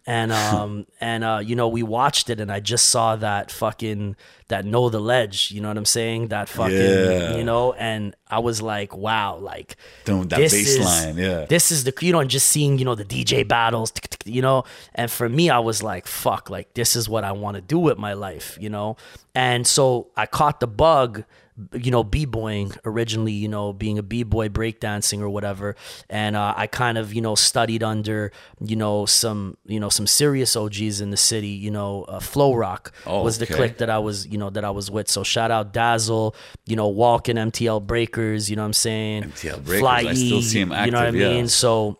and 0.06 0.30
um 0.32 0.86
and 1.00 1.24
uh 1.24 1.40
you 1.44 1.56
know 1.56 1.66
we 1.68 1.82
watched 1.82 2.30
it, 2.30 2.38
and 2.40 2.52
I 2.52 2.60
just 2.60 2.88
saw 2.90 3.16
that 3.16 3.50
fucking 3.50 4.14
that 4.48 4.64
know 4.64 4.88
the 4.90 5.00
ledge. 5.00 5.50
You 5.50 5.60
know 5.60 5.66
what 5.68 5.76
I'm 5.76 5.84
saying? 5.84 6.28
That 6.28 6.48
fucking 6.48 6.76
Yeah. 6.76 7.36
you 7.36 7.42
know, 7.42 7.72
and 7.72 8.14
I 8.28 8.38
was 8.38 8.62
like, 8.62 8.96
wow, 8.96 9.36
like 9.36 9.74
that 10.04 10.28
this 10.30 10.52
bass 10.52 10.76
is- 10.76 10.84
line, 10.84 11.16
yeah. 11.18 11.46
this 11.46 11.72
is 11.72 11.82
the 11.82 11.92
you 12.00 12.12
know, 12.12 12.20
and 12.20 12.30
just 12.30 12.46
seeing 12.46 12.78
you 12.78 12.84
know 12.84 12.94
the 12.94 13.04
DJ 13.04 13.42
battles, 13.46 13.92
you 14.24 14.40
know, 14.40 14.62
and 14.94 15.10
for 15.10 15.28
me, 15.28 15.50
I 15.50 15.58
was 15.58 15.82
like, 15.82 16.06
fuck, 16.06 16.48
like 16.48 16.74
this 16.74 16.94
is 16.94 17.08
what 17.08 17.24
I 17.24 17.32
want 17.32 17.56
to 17.56 17.60
do 17.60 17.78
with 17.80 17.98
my 17.98 18.12
life, 18.12 18.56
you 18.60 18.70
know, 18.70 18.96
and 19.34 19.66
so 19.66 20.08
I 20.16 20.26
caught 20.26 20.60
the 20.60 20.68
bug 20.68 21.24
you 21.72 21.90
know, 21.90 22.04
b-boying 22.04 22.72
originally, 22.84 23.32
you 23.32 23.48
know, 23.48 23.72
being 23.72 23.98
a 23.98 24.02
b-boy 24.02 24.48
breakdancing 24.50 25.20
or 25.20 25.28
whatever. 25.28 25.74
And 26.10 26.36
uh, 26.36 26.52
I 26.56 26.66
kind 26.66 26.98
of, 26.98 27.14
you 27.14 27.22
know, 27.22 27.34
studied 27.34 27.82
under, 27.82 28.30
you 28.60 28.76
know, 28.76 29.06
some, 29.06 29.56
you 29.64 29.80
know, 29.80 29.88
some 29.88 30.06
serious 30.06 30.54
OGs 30.54 31.00
in 31.00 31.10
the 31.10 31.16
city, 31.16 31.48
you 31.48 31.70
know, 31.70 32.04
uh, 32.04 32.20
Flow 32.20 32.54
Rock 32.54 32.92
Oh, 33.06 33.22
was 33.22 33.38
the 33.38 33.46
clique 33.46 33.78
that 33.78 33.88
I 33.88 33.98
was, 33.98 34.26
you 34.26 34.36
know, 34.36 34.50
that 34.50 34.64
I 34.64 34.70
was 34.70 34.90
with. 34.90 35.08
So 35.08 35.22
shout 35.22 35.50
out 35.50 35.72
Dazzle, 35.72 36.36
you 36.66 36.76
know, 36.76 36.88
Walking 36.88 37.36
MTL 37.36 37.86
Breakers, 37.86 38.50
you 38.50 38.56
know 38.56 38.62
what 38.62 38.66
I'm 38.66 38.72
saying? 38.74 39.22
MTL 39.24 39.64
Breakers, 39.64 39.80
Fly 39.80 39.98
I 40.00 40.14
still 40.14 40.42
see 40.42 40.60
'em 40.60 40.70
You 40.70 40.90
know 40.90 40.98
what 40.98 41.04
I 41.04 41.06
active, 41.08 41.20
yeah. 41.20 41.28
mean? 41.28 41.48
So 41.48 41.98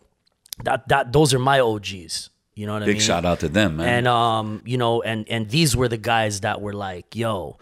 that, 0.63 0.87
that, 0.89 1.11
those 1.11 1.33
are 1.33 1.39
my 1.39 1.59
OGs. 1.61 2.29
You 2.53 2.65
know 2.65 2.73
what 2.73 2.83
I 2.83 2.85
mean? 2.87 2.95
Big 2.95 3.01
shout 3.01 3.23
out 3.23 3.39
to 3.41 3.49
them, 3.49 3.77
man. 3.77 3.87
And 3.87 4.07
um, 4.07 4.61
you 4.65 4.79
know, 4.79 5.03
and 5.03 5.29
and 5.29 5.47
these 5.47 5.75
were 5.75 5.87
the 5.87 5.97
guys 5.97 6.39
that 6.39 6.59
were 6.59 6.73
like, 6.73 7.15
"Yo, 7.15 7.59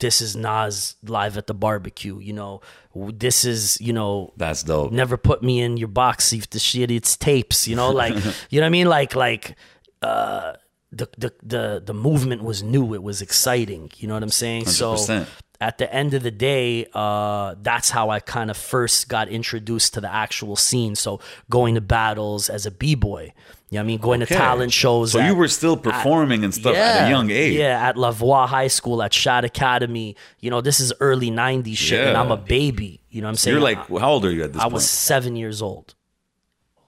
this 0.00 0.20
is 0.20 0.36
Nas 0.36 0.96
live 1.04 1.36
at 1.36 1.46
the 1.46 1.54
barbecue." 1.54 2.18
You 2.18 2.32
know, 2.32 2.60
this 2.94 3.44
is 3.44 3.80
you 3.80 3.92
know, 3.92 4.32
That's 4.36 4.62
dope. 4.62 4.92
never 4.92 5.16
put 5.16 5.42
me 5.42 5.60
in 5.60 5.76
your 5.76 5.88
box. 5.88 6.24
See 6.24 6.38
if 6.38 6.50
the 6.50 6.58
shit 6.58 6.90
it's 6.90 7.16
tapes. 7.16 7.68
You 7.68 7.76
know, 7.76 7.90
like 7.90 8.14
you 8.50 8.60
know 8.60 8.64
what 8.64 8.66
I 8.66 8.70
mean? 8.70 8.88
Like 8.88 9.14
like 9.14 9.56
uh, 10.02 10.54
the 10.92 11.08
the 11.16 11.32
the 11.42 11.82
the 11.86 11.94
movement 11.94 12.42
was 12.42 12.62
new. 12.62 12.94
It 12.94 13.02
was 13.02 13.22
exciting. 13.22 13.90
You 13.96 14.08
know 14.08 14.14
what 14.14 14.22
I'm 14.22 14.30
saying? 14.30 14.66
So 14.66 14.94
100%. 14.94 15.26
At 15.60 15.76
the 15.78 15.92
end 15.92 16.14
of 16.14 16.22
the 16.22 16.30
day, 16.30 16.86
uh, 16.94 17.54
that's 17.62 17.90
how 17.90 18.08
I 18.10 18.20
kind 18.20 18.50
of 18.50 18.56
first 18.56 19.08
got 19.08 19.28
introduced 19.28 19.94
to 19.94 20.00
the 20.00 20.10
actual 20.12 20.56
scene. 20.56 20.94
So 20.94 21.20
going 21.50 21.74
to 21.74 21.80
battles 21.80 22.48
as 22.48 22.64
a 22.66 22.70
b 22.70 22.94
boy. 22.94 23.32
You 23.68 23.76
know 23.76 23.82
what 23.82 23.84
I 23.84 23.86
mean? 23.86 23.98
Going 24.00 24.22
Okay. 24.22 24.34
to 24.34 24.40
talent 24.40 24.72
shows. 24.72 25.12
So 25.12 25.20
at- 25.20 25.26
you 25.28 25.34
were 25.34 25.46
still 25.46 25.76
performing 25.76 26.42
and 26.44 26.52
stuff 26.52 26.74
at 26.74 27.06
a 27.06 27.10
young 27.10 27.30
age. 27.30 27.54
yeah, 27.56 27.88
at 27.88 27.94
Lavoie 27.96 28.48
High 28.48 28.66
School, 28.66 29.00
at 29.02 29.12
Shad 29.14 29.44
Academy. 29.44 30.16
You 30.40 30.50
know, 30.50 30.60
this 30.60 30.80
is 30.80 30.92
early 30.98 31.30
90s 31.30 31.76
shit, 31.76 32.04
and 32.04 32.16
I'm 32.16 32.32
a 32.32 32.36
baby. 32.36 33.00
You 33.10 33.20
know 33.20 33.26
what 33.26 33.30
I'm 33.30 33.36
saying? 33.36 33.54
You're 33.54 33.62
like, 33.62 33.78
how 34.00 34.10
old 34.10 34.24
are 34.24 34.30
you 34.32 34.42
at 34.42 34.52
this 34.52 34.56
point? 34.56 34.60
I 34.62 34.64
point? 34.64 34.72
was 34.74 34.90
seven 34.90 35.36
years 35.36 35.62
old, 35.62 35.94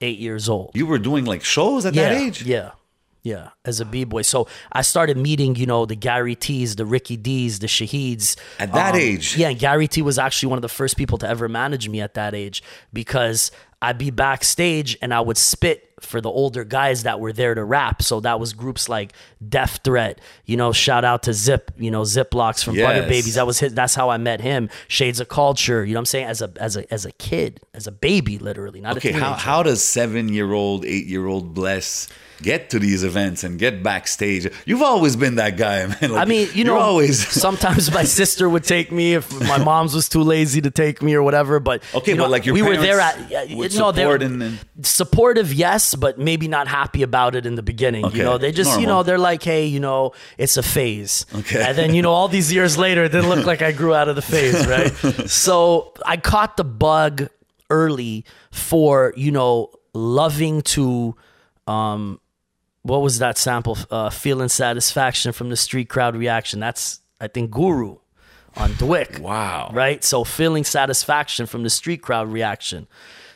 eight 0.01 0.19
years 0.19 0.49
old. 0.49 0.71
you 0.73 0.85
were 0.85 0.97
doing 0.99 1.23
like 1.25 1.43
shows 1.43 1.85
at 1.85 1.93
yeah, 1.93 2.09
that 2.09 2.17
age? 2.21 2.43
Yeah. 2.43 2.71
Yeah, 3.23 3.49
as 3.63 3.79
a 3.79 3.85
b-boy. 3.85 4.23
So 4.23 4.47
I 4.73 4.81
started 4.81 5.15
meeting, 5.15 5.55
you 5.55 5.65
know, 5.65 5.85
the 5.85 5.95
Gary 5.95 6.35
T's, 6.35 6.75
the 6.75 6.85
Ricky 6.85 7.15
D's, 7.15 7.59
the 7.59 7.67
Shaheeds. 7.67 8.35
At 8.59 8.73
that 8.73 8.95
Um, 8.95 8.99
age? 8.99 9.37
Yeah, 9.37 9.47
and 9.49 9.57
Gary 9.57 9.87
T 9.87 10.01
was 10.01 10.19
actually 10.19 10.49
one 10.49 10.57
of 10.57 10.61
the 10.61 10.67
first 10.69 10.97
people 10.97 11.17
to 11.19 11.27
ever 11.29 11.47
manage 11.47 11.87
me 11.87 12.01
at 12.01 12.15
that 12.15 12.35
age 12.35 12.61
because 12.91 13.49
I'd 13.81 13.97
be 13.97 14.09
backstage 14.11 14.97
and 15.01 15.13
I 15.13 15.21
would 15.21 15.37
spit 15.37 15.89
for 16.01 16.19
the 16.19 16.29
older 16.29 16.65
guys 16.65 17.03
that 17.03 17.21
were 17.21 17.31
there 17.31 17.55
to 17.55 17.63
rap. 17.63 18.01
So 18.01 18.19
that 18.19 18.41
was 18.41 18.51
groups 18.51 18.89
like 18.89 19.13
Death 19.47 19.79
Threat, 19.85 20.19
you 20.45 20.57
know, 20.57 20.73
shout 20.73 21.05
out 21.05 21.23
to 21.23 21.33
Zip, 21.33 21.71
you 21.77 21.91
know, 21.91 22.01
Ziplocks 22.01 22.61
from 22.61 22.75
Butter 22.75 23.03
Babies. 23.03 23.35
That 23.35 23.47
was 23.47 23.59
his, 23.59 23.73
that's 23.73 23.95
how 23.95 24.09
I 24.09 24.17
met 24.17 24.41
him. 24.41 24.69
Shades 24.89 25.21
of 25.21 25.29
Culture, 25.29 25.85
you 25.85 25.93
know 25.93 25.99
what 25.99 26.01
I'm 26.01 26.05
saying? 26.07 26.25
As 26.25 26.41
a 26.41 26.51
as 26.57 26.75
a 26.75 26.93
as 26.93 27.05
a 27.05 27.11
kid, 27.13 27.61
as 27.73 27.87
a 27.87 27.91
baby, 27.93 28.37
literally, 28.37 28.81
not 28.81 28.97
Okay, 28.97 29.13
how, 29.13 29.31
how 29.33 29.63
does 29.63 29.81
seven 29.81 30.27
year 30.27 30.51
old, 30.51 30.83
eight 30.83 31.05
year 31.05 31.25
old 31.25 31.53
Bless 31.53 32.09
get 32.41 32.69
to 32.71 32.79
these 32.79 33.03
events 33.03 33.43
and 33.43 33.59
get 33.59 33.83
backstage? 33.83 34.47
You've 34.65 34.81
always 34.81 35.15
been 35.15 35.35
that 35.35 35.57
guy, 35.57 35.85
man. 35.87 36.11
Like, 36.11 36.21
I 36.21 36.25
mean, 36.25 36.49
you 36.53 36.63
know, 36.63 36.77
always 36.77 37.27
sometimes 37.41 37.91
my 37.93 38.03
sister 38.03 38.49
would 38.49 38.63
take 38.63 38.91
me 38.91 39.13
if 39.13 39.31
my 39.47 39.57
mom's 39.63 39.93
was 39.93 40.09
too 40.09 40.23
lazy 40.23 40.61
to 40.61 40.71
take 40.71 41.01
me 41.01 41.13
or 41.13 41.23
whatever. 41.23 41.59
But 41.59 41.83
Okay, 41.93 42.11
you 42.11 42.17
know, 42.17 42.23
but 42.23 42.31
like 42.31 42.45
your 42.45 42.55
we 42.55 42.61
were 42.61 42.77
there 42.77 42.99
at 42.99 43.17
would 43.51 43.75
no, 43.75 43.91
they 43.91 44.05
were 44.05 44.13
support 44.19 44.21
and 44.23 44.41
then- 44.41 44.59
supportive, 44.81 45.53
yes, 45.53 45.95
but 45.95 46.17
maybe 46.17 46.47
not 46.47 46.67
happy 46.67 47.03
about 47.03 47.35
it 47.35 47.45
in 47.45 47.55
the 47.55 47.63
beginning. 47.63 48.05
Okay, 48.05 48.17
You 48.17 48.23
know, 48.23 48.37
they 48.37 48.51
just 48.51 48.79
you 48.79 48.87
know 48.87 49.03
they're 49.03 49.17
like, 49.17 49.43
hey, 49.43 49.65
you 49.65 49.79
know, 49.79 50.11
it's 50.37 50.57
a 50.57 50.63
phase. 50.63 51.25
Okay. 51.35 51.61
and 51.63 51.77
then 51.77 51.93
you 51.93 52.01
know, 52.01 52.11
all 52.11 52.27
these 52.27 52.51
years 52.51 52.77
later, 52.77 53.03
it 53.03 53.11
didn't 53.11 53.29
look 53.29 53.45
like 53.45 53.61
I 53.61 53.71
grew 53.71 53.93
out 53.93 54.07
of 54.07 54.15
the 54.15 54.21
phase, 54.21 54.65
right? 54.73 55.29
so 55.29 55.93
I 56.05 56.17
caught 56.17 56.57
the 56.57 56.63
bug 56.63 57.27
early 57.69 58.25
for 58.51 59.13
you 59.15 59.31
know 59.31 59.69
loving 59.93 60.61
to 60.61 61.15
um 61.67 62.19
what 62.83 63.01
was 63.01 63.19
that 63.19 63.37
sample? 63.37 63.77
Uh, 63.89 64.09
feeling 64.09 64.49
satisfaction 64.49 65.31
from 65.31 65.49
the 65.49 65.57
street 65.57 65.89
crowd 65.89 66.15
reaction. 66.15 66.59
That's 66.59 66.99
I 67.19 67.27
think 67.27 67.51
Guru 67.51 67.97
on 68.55 68.71
DWYCK. 68.73 69.19
Wow. 69.19 69.71
Right. 69.73 70.03
So 70.03 70.23
feeling 70.23 70.63
satisfaction 70.63 71.45
from 71.45 71.63
the 71.63 71.69
street 71.69 72.01
crowd 72.01 72.31
reaction. 72.31 72.87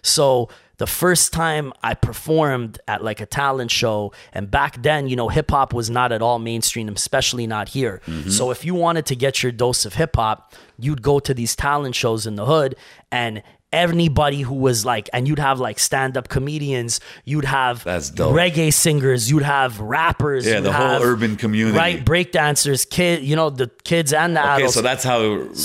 So 0.01 0.49
the 0.77 0.86
first 0.86 1.33
time 1.33 1.73
I 1.81 1.95
performed 1.95 2.79
at 2.88 3.03
like 3.03 3.19
a 3.19 3.25
talent 3.25 3.71
show, 3.71 4.13
and 4.31 4.51
back 4.51 4.81
then, 4.83 5.07
you 5.07 5.15
know, 5.15 5.27
hip 5.27 5.49
hop 5.49 5.73
was 5.73 5.89
not 5.89 6.12
at 6.12 6.21
all 6.21 6.38
mainstream, 6.38 6.88
especially 6.89 7.47
not 7.47 7.69
here. 7.69 8.01
So 8.29 8.51
if 8.51 8.63
you 8.63 8.75
wanted 8.75 9.07
to 9.07 9.15
get 9.15 9.41
your 9.41 9.51
dose 9.51 9.86
of 9.86 9.95
hip 9.95 10.15
hop, 10.17 10.53
you'd 10.77 11.01
go 11.01 11.19
to 11.19 11.33
these 11.33 11.55
talent 11.55 11.95
shows 11.95 12.27
in 12.27 12.36
the 12.36 12.45
hood 12.45 12.75
and 13.12 13.41
anybody 13.73 14.41
who 14.41 14.56
was 14.56 14.86
like 14.86 15.10
and 15.12 15.27
you'd 15.27 15.39
have 15.39 15.60
like 15.60 15.77
stand-up 15.77 16.30
comedians 16.30 17.01
you'd 17.25 17.43
have 17.45 17.84
That's 17.84 18.10
dope. 18.10 18.34
reggae 18.34 18.71
singers 18.73 19.30
you'd 19.30 19.43
have 19.43 19.80
rappers 19.82 20.45
Yeah, 20.47 20.62
the 20.62 20.71
whole 20.71 20.88
have- 20.88 21.01
urban 21.01 21.36
community. 21.36 21.77
right 21.77 22.03
breakdancers 22.06 22.89
kid 22.89 23.23
you 23.23 23.36
know 23.36 23.49
the 23.49 23.69
kids 23.84 24.13
and 24.13 24.38
the 24.38 24.41
Okay, 24.41 24.56
adults 24.56 24.73
so 24.73 24.82
that's 24.82 25.03
how 25.03 25.21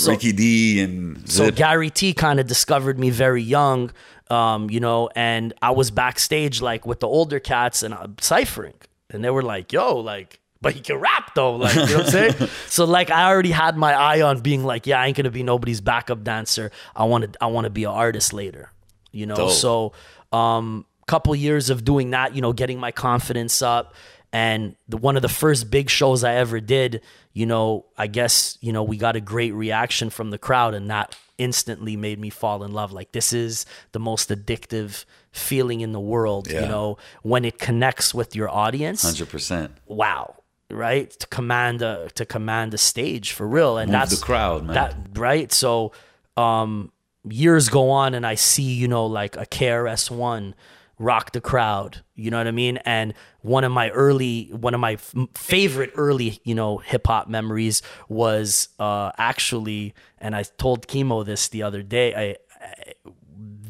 Ricky 0.07 0.33
D 0.33 0.81
and 0.81 1.29
so 1.31 1.49
Gary 1.49 1.89
T 1.89 2.13
kind 2.13 2.39
of 2.41 2.47
discovered 2.47 2.99
me 2.99 3.09
very 3.09 3.41
young, 3.41 3.91
um, 4.29 4.69
you 4.69 4.79
know, 4.81 5.09
and 5.15 5.53
I 5.61 5.71
was 5.71 5.89
backstage 5.91 6.61
like 6.61 6.85
with 6.85 6.99
the 6.99 7.07
older 7.07 7.39
cats 7.39 7.83
and 7.83 7.93
I'm 7.93 8.15
ciphering, 8.19 8.73
and 9.09 9.23
they 9.23 9.29
were 9.29 9.41
like, 9.43 9.71
"Yo, 9.71 9.95
like." 9.97 10.39
But 10.63 10.73
he 10.73 10.79
can 10.81 10.95
rap 10.97 11.35
though, 11.35 11.57
like 11.57 11.75
you 11.75 11.85
know 11.85 11.97
what 11.97 12.05
I'm 12.05 12.11
saying. 12.11 12.49
so 12.67 12.85
like 12.85 13.11
I 13.11 13.29
already 13.29 13.51
had 13.51 13.77
my 13.77 13.93
eye 13.93 14.21
on 14.21 14.39
being 14.39 14.63
like, 14.63 14.87
yeah, 14.87 14.99
I 14.99 15.05
ain't 15.07 15.15
gonna 15.17 15.29
be 15.29 15.43
nobody's 15.43 15.81
backup 15.81 16.23
dancer. 16.23 16.71
I 16.95 17.03
want 17.03 17.33
to, 17.33 17.43
I 17.43 17.47
want 17.47 17.65
to 17.65 17.69
be 17.69 17.83
an 17.83 17.91
artist 17.91 18.33
later, 18.33 18.71
you 19.11 19.25
know. 19.27 19.35
Dope. 19.35 19.51
So, 19.51 19.93
um, 20.31 20.85
couple 21.05 21.35
years 21.35 21.69
of 21.69 21.83
doing 21.83 22.11
that, 22.11 22.33
you 22.33 22.41
know, 22.41 22.53
getting 22.53 22.79
my 22.79 22.91
confidence 22.91 23.61
up, 23.61 23.93
and 24.31 24.75
the, 24.87 24.97
one 24.97 25.15
of 25.15 25.21
the 25.21 25.29
first 25.29 25.69
big 25.69 25.89
shows 25.89 26.23
I 26.23 26.35
ever 26.35 26.59
did, 26.59 27.01
you 27.33 27.45
know, 27.45 27.85
I 27.97 28.07
guess 28.07 28.57
you 28.61 28.71
know 28.73 28.81
we 28.83 28.97
got 28.97 29.15
a 29.15 29.21
great 29.21 29.53
reaction 29.53 30.09
from 30.09 30.31
the 30.31 30.37
crowd, 30.37 30.73
and 30.73 30.89
that 30.89 31.15
instantly 31.37 31.97
made 31.97 32.19
me 32.19 32.29
fall 32.29 32.63
in 32.63 32.71
love. 32.73 32.93
Like 32.93 33.11
this 33.11 33.33
is 33.33 33.65
the 33.91 33.99
most 33.99 34.29
addictive 34.29 35.05
feeling 35.31 35.81
in 35.81 35.91
the 35.91 35.99
world, 35.99 36.47
Yeah. 36.49 36.61
you 36.61 36.67
know, 36.67 36.97
when 37.23 37.43
it 37.43 37.57
connects 37.59 38.13
with 38.13 38.35
your 38.35 38.49
audience. 38.49 39.01
Hundred 39.03 39.29
percent. 39.29 39.71
Wow. 39.87 40.35
Right 40.71 41.09
to 41.11 41.27
command 41.27 41.81
a 41.81 42.09
to 42.15 42.25
command 42.25 42.73
a 42.73 42.77
stage 42.77 43.31
for 43.31 43.47
real, 43.47 43.77
and 43.77 43.91
Move 43.91 43.99
that's 43.99 44.19
the 44.19 44.25
crowd, 44.25 44.63
man. 44.63 44.73
That 44.73 44.95
right. 45.13 45.51
So, 45.51 45.91
um, 46.35 46.91
years 47.29 47.69
go 47.69 47.91
on, 47.91 48.13
and 48.15 48.25
I 48.25 48.35
see 48.35 48.73
you 48.73 48.87
know 48.87 49.05
like 49.05 49.37
a 49.37 49.45
KRS 49.45 50.09
One 50.09 50.55
rock 50.99 51.31
the 51.31 51.41
crowd. 51.41 52.01
You 52.15 52.31
know 52.31 52.37
what 52.37 52.47
I 52.47 52.51
mean? 52.51 52.77
And 52.85 53.13
one 53.41 53.63
of 53.63 53.71
my 53.71 53.89
early, 53.89 54.49
one 54.51 54.73
of 54.73 54.79
my 54.79 54.93
f- 54.93 55.13
favorite 55.35 55.91
early, 55.95 56.39
you 56.43 56.55
know, 56.55 56.77
hip 56.77 57.07
hop 57.07 57.27
memories 57.27 57.81
was 58.07 58.69
uh, 58.79 59.11
actually, 59.17 59.93
and 60.19 60.35
I 60.35 60.43
told 60.43 60.87
Kemo 60.87 61.25
this 61.25 61.49
the 61.49 61.63
other 61.63 61.81
day. 61.83 62.13
I, 62.15 62.37
I 62.59 62.93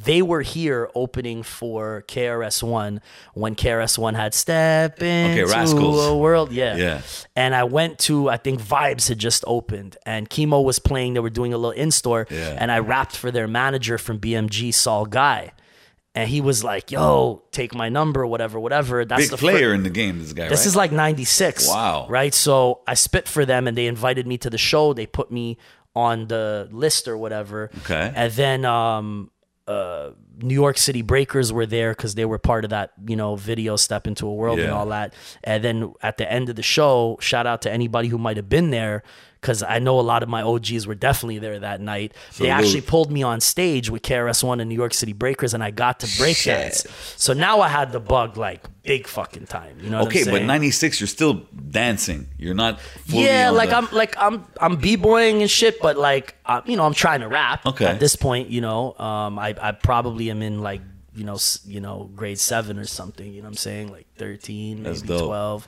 they 0.03 0.21
were 0.21 0.41
here 0.41 0.89
opening 0.95 1.43
for 1.43 2.03
KRS 2.07 2.61
One 2.63 3.01
when 3.33 3.55
KRS 3.55 3.97
One 3.97 4.15
had 4.15 4.33
Step 4.33 5.01
into 5.01 5.45
Rascalz. 5.45 6.09
a 6.09 6.15
World. 6.17 6.51
Yeah. 6.51 6.75
Yeah. 6.75 7.01
And 7.35 7.55
I 7.55 7.63
went 7.63 7.99
to 7.99 8.29
I 8.29 8.37
think 8.37 8.61
Vibes 8.61 9.09
had 9.09 9.19
just 9.19 9.43
opened 9.47 9.97
and 10.05 10.29
Kemo 10.29 10.63
was 10.63 10.79
playing. 10.79 11.13
They 11.13 11.19
were 11.19 11.29
doing 11.29 11.53
a 11.53 11.57
little 11.57 11.71
in 11.71 11.91
store, 11.91 12.27
Yeah. 12.29 12.55
and 12.59 12.71
I 12.71 12.79
rapped 12.79 13.15
for 13.15 13.31
their 13.31 13.47
manager 13.47 13.97
from 13.97 14.19
BMG, 14.19 14.73
Saul 14.73 15.05
Guy. 15.05 15.51
And 16.15 16.29
he 16.29 16.41
was 16.41 16.63
like, 16.63 16.91
"Yo, 16.91 17.41
take 17.51 17.73
my 17.73 17.89
number, 17.89 18.27
whatever, 18.27 18.59
whatever." 18.59 19.03
That's 19.03 19.23
Big 19.23 19.31
the 19.31 19.37
fir- 19.37 19.49
player 19.51 19.73
in 19.73 19.81
the 19.81 19.89
game, 19.89 20.19
this 20.19 20.31
guy. 20.31 20.47
this 20.47 20.59
right? 20.59 20.67
is 20.67 20.75
like 20.75 20.91
96. 20.91 21.67
Wow. 21.67 22.05
Right? 22.07 22.33
So 22.35 22.81
I 22.87 22.93
spit 22.93 23.27
for 23.27 23.45
them 23.45 23.67
and 23.67 23.75
they 23.75 23.87
invited 23.87 24.27
me 24.27 24.37
to 24.37 24.49
the 24.51 24.59
show. 24.59 24.93
They 24.93 25.07
put 25.07 25.31
me 25.31 25.57
on 25.95 26.27
the 26.27 26.69
list 26.71 27.07
or 27.07 27.17
whatever. 27.17 27.71
Okay. 27.79 28.11
And 28.15 28.31
then 28.33 28.63
um 28.63 29.31
uh 29.67 30.11
New 30.37 30.53
York 30.55 30.77
City 30.77 31.01
Breakers 31.01 31.53
were 31.53 31.65
there 31.65 31.91
because 31.91 32.15
they 32.15 32.25
were 32.25 32.39
part 32.39 32.63
of 32.63 32.71
that, 32.71 32.91
you 33.07 33.15
know, 33.15 33.35
video 33.35 33.75
Step 33.75 34.07
into 34.07 34.27
a 34.27 34.33
World 34.33 34.59
and 34.59 34.71
all 34.71 34.87
that. 34.87 35.13
And 35.43 35.63
then 35.63 35.93
at 36.01 36.17
the 36.17 36.29
end 36.31 36.49
of 36.49 36.55
the 36.55 36.63
show, 36.63 37.17
shout 37.21 37.47
out 37.47 37.61
to 37.61 37.71
anybody 37.71 38.07
who 38.09 38.17
might 38.17 38.37
have 38.37 38.49
been 38.49 38.71
there 38.71 39.03
because 39.43 39.61
I 39.61 39.79
know 39.79 39.99
a 39.99 40.01
lot 40.01 40.23
of 40.23 40.29
my 40.29 40.41
OGs 40.41 40.87
were 40.87 40.95
definitely 40.95 41.37
there 41.37 41.59
that 41.59 41.81
night. 41.81 42.13
They 42.39 42.49
actually 42.49 42.79
pulled 42.79 43.11
me 43.11 43.23
on 43.23 43.41
stage 43.41 43.89
with 43.89 44.01
KRS 44.01 44.41
One 44.41 44.61
and 44.61 44.69
New 44.69 44.75
York 44.75 44.93
City 44.93 45.11
Breakers, 45.11 45.53
and 45.53 45.61
I 45.61 45.69
got 45.69 45.99
to 45.99 46.17
break 46.17 46.41
dance. 46.41 46.87
So 47.17 47.33
now 47.33 47.59
I 47.59 47.67
had 47.67 47.91
the 47.91 47.99
bug 47.99 48.37
like 48.37 48.63
big 48.83 49.05
fucking 49.05 49.47
time. 49.47 49.79
You 49.81 49.89
know? 49.89 50.03
okay, 50.03 50.23
but 50.23 50.43
'96, 50.43 51.01
you're 51.01 51.07
still 51.07 51.45
dancing. 51.69 52.29
You're 52.37 52.55
not. 52.55 52.79
yeah, 53.05 53.49
like 53.49 53.69
the- 53.71 53.75
I'm 53.75 53.87
like 53.91 54.15
I'm 54.17 54.45
I'm 54.61 54.77
b 54.77 54.95
boying 54.95 55.41
and 55.41 55.51
shit, 55.51 55.81
but 55.81 55.97
like 55.97 56.35
uh, 56.45 56.61
you 56.65 56.77
know 56.77 56.85
I'm 56.85 56.93
trying 56.93 57.19
to 57.19 57.27
rap. 57.27 57.65
Okay. 57.65 57.85
At 57.85 57.99
this 57.99 58.15
point, 58.15 58.47
you 58.49 58.61
know, 58.61 58.93
um, 58.97 59.37
I 59.37 59.53
I 59.61 59.73
probably 59.73 60.31
am 60.31 60.41
in 60.41 60.61
like 60.61 60.81
you 61.15 61.25
know, 61.25 61.37
you 61.65 61.79
know, 61.79 62.09
grade 62.15 62.39
seven 62.39 62.79
or 62.79 62.85
something. 62.85 63.31
You 63.31 63.41
know 63.41 63.45
what 63.45 63.49
I'm 63.49 63.57
saying? 63.57 63.91
Like 63.91 64.07
13, 64.17 64.81
maybe 64.81 64.99
12 64.99 65.67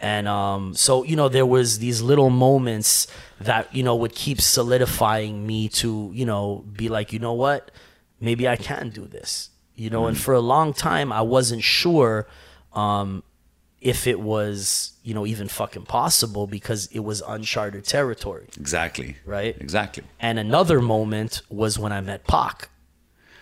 and 0.00 0.26
um 0.26 0.74
so 0.74 1.04
you 1.04 1.14
know 1.14 1.28
there 1.28 1.46
was 1.46 1.78
these 1.78 2.00
little 2.02 2.30
moments 2.30 3.06
that 3.40 3.72
you 3.74 3.82
know 3.82 3.94
would 3.94 4.14
keep 4.14 4.40
solidifying 4.40 5.46
me 5.46 5.68
to 5.68 6.10
you 6.14 6.24
know 6.24 6.64
be 6.76 6.88
like 6.88 7.12
you 7.12 7.18
know 7.18 7.32
what 7.34 7.70
maybe 8.20 8.48
I 8.48 8.56
can 8.56 8.90
do 8.90 9.06
this. 9.06 9.50
You 9.74 9.88
know, 9.88 10.06
and 10.06 10.18
for 10.18 10.34
a 10.34 10.40
long 10.40 10.74
time 10.74 11.10
I 11.12 11.22
wasn't 11.22 11.62
sure. 11.62 12.26
Um, 12.72 13.22
if 13.80 14.06
it 14.06 14.20
was 14.20 14.92
you 15.02 15.14
know 15.14 15.24
even 15.26 15.48
fucking 15.48 15.86
possible 15.86 16.46
because 16.46 16.86
it 16.92 16.98
was 17.00 17.22
uncharted 17.26 17.82
territory 17.86 18.46
exactly 18.58 19.16
right 19.24 19.56
Exactly. 19.58 20.04
and 20.20 20.38
another 20.38 20.82
moment 20.82 21.40
was 21.48 21.78
when 21.78 21.90
i 21.90 22.00
met 22.02 22.26
Pac 22.26 22.68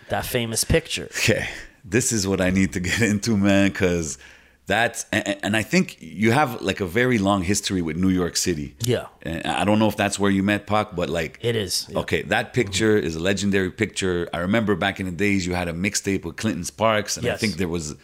that 0.07 0.25
famous 0.25 0.63
picture 0.63 1.09
Okay, 1.11 1.49
this 1.83 2.13
is 2.13 2.25
what 2.25 2.39
I 2.39 2.49
need 2.51 2.71
to 2.73 2.79
get 2.79 3.01
into, 3.13 3.35
man, 3.35 3.69
because 3.69 4.17
that's 4.69 5.05
and, 5.11 5.37
and 5.45 5.53
I 5.57 5.63
think 5.63 5.97
you 5.99 6.31
have 6.31 6.61
like 6.69 6.79
a 6.79 6.85
very 7.01 7.17
long 7.17 7.41
history 7.43 7.81
with 7.87 7.97
New 8.05 8.13
York 8.21 8.35
City. 8.37 8.67
Yeah. 8.93 9.07
and 9.23 9.45
I 9.61 9.63
don't 9.65 9.79
know 9.81 9.89
if 9.93 9.97
that's 10.03 10.17
where 10.21 10.31
you 10.37 10.43
met 10.43 10.61
Pac, 10.71 10.95
but 10.95 11.09
like 11.19 11.33
it 11.49 11.55
is 11.65 11.73
yeah. 11.89 11.99
Okay, 12.03 12.21
that 12.33 12.53
picture 12.53 12.95
is 13.07 13.13
a 13.15 13.19
legendary 13.31 13.71
picture. 13.71 14.15
I 14.33 14.39
remember 14.47 14.75
back 14.85 14.95
in 15.01 15.05
the 15.11 15.17
days 15.25 15.39
you 15.47 15.53
had 15.61 15.67
a 15.67 15.73
mixtape 15.73 16.23
with 16.25 16.35
Clinton 16.41 16.63
Sparks, 16.63 17.17
and 17.17 17.27
I 17.27 17.35
think 17.41 17.55
there 17.61 17.67
was, 17.77 17.95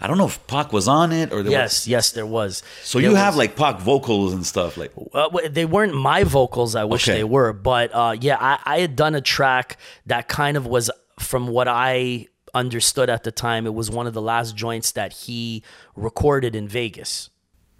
I 0.00 0.06
don't 0.08 0.18
know 0.18 0.26
if 0.34 0.38
Pac 0.46 0.72
was 0.72 0.88
on 0.88 1.12
it 1.12 1.32
or 1.34 1.42
there 1.42 1.52
yes 1.60 1.86
yes 1.86 2.12
there 2.16 2.26
was 2.26 2.34
Was, 2.34 2.62
so 2.90 2.98
There 2.98 3.10
you 3.10 3.16
have 3.16 3.34
like 3.42 3.52
Pac 3.62 3.76
vocals 3.80 4.32
and 4.36 4.44
stuff, 4.54 4.76
like 4.82 4.92
Uh, 5.12 5.28
they 5.58 5.66
weren't 5.74 5.94
my 5.94 6.24
vocals. 6.24 6.74
I 6.74 6.84
wish 6.84 7.06
Okay. 7.08 7.18
they 7.18 7.24
were, 7.36 7.52
but 7.52 7.86
uh, 7.94 8.16
yeah, 8.26 8.38
I, 8.40 8.54
I 8.74 8.76
had 8.84 8.94
done 8.96 9.14
a 9.14 9.20
track 9.36 9.76
that 10.06 10.24
kind 10.40 10.56
of 10.56 10.66
was 10.66 10.90
from 11.20 11.46
what 11.56 11.68
I 11.68 12.26
understood 12.54 13.10
at 13.10 13.24
the 13.24 13.32
time. 13.32 13.66
It 13.66 13.74
was 13.74 13.90
one 13.90 14.06
of 14.06 14.14
the 14.14 14.22
last 14.22 14.56
joints 14.56 14.92
that 14.92 15.12
he 15.12 15.62
recorded 15.96 16.54
in 16.56 16.68
Vegas, 16.68 17.30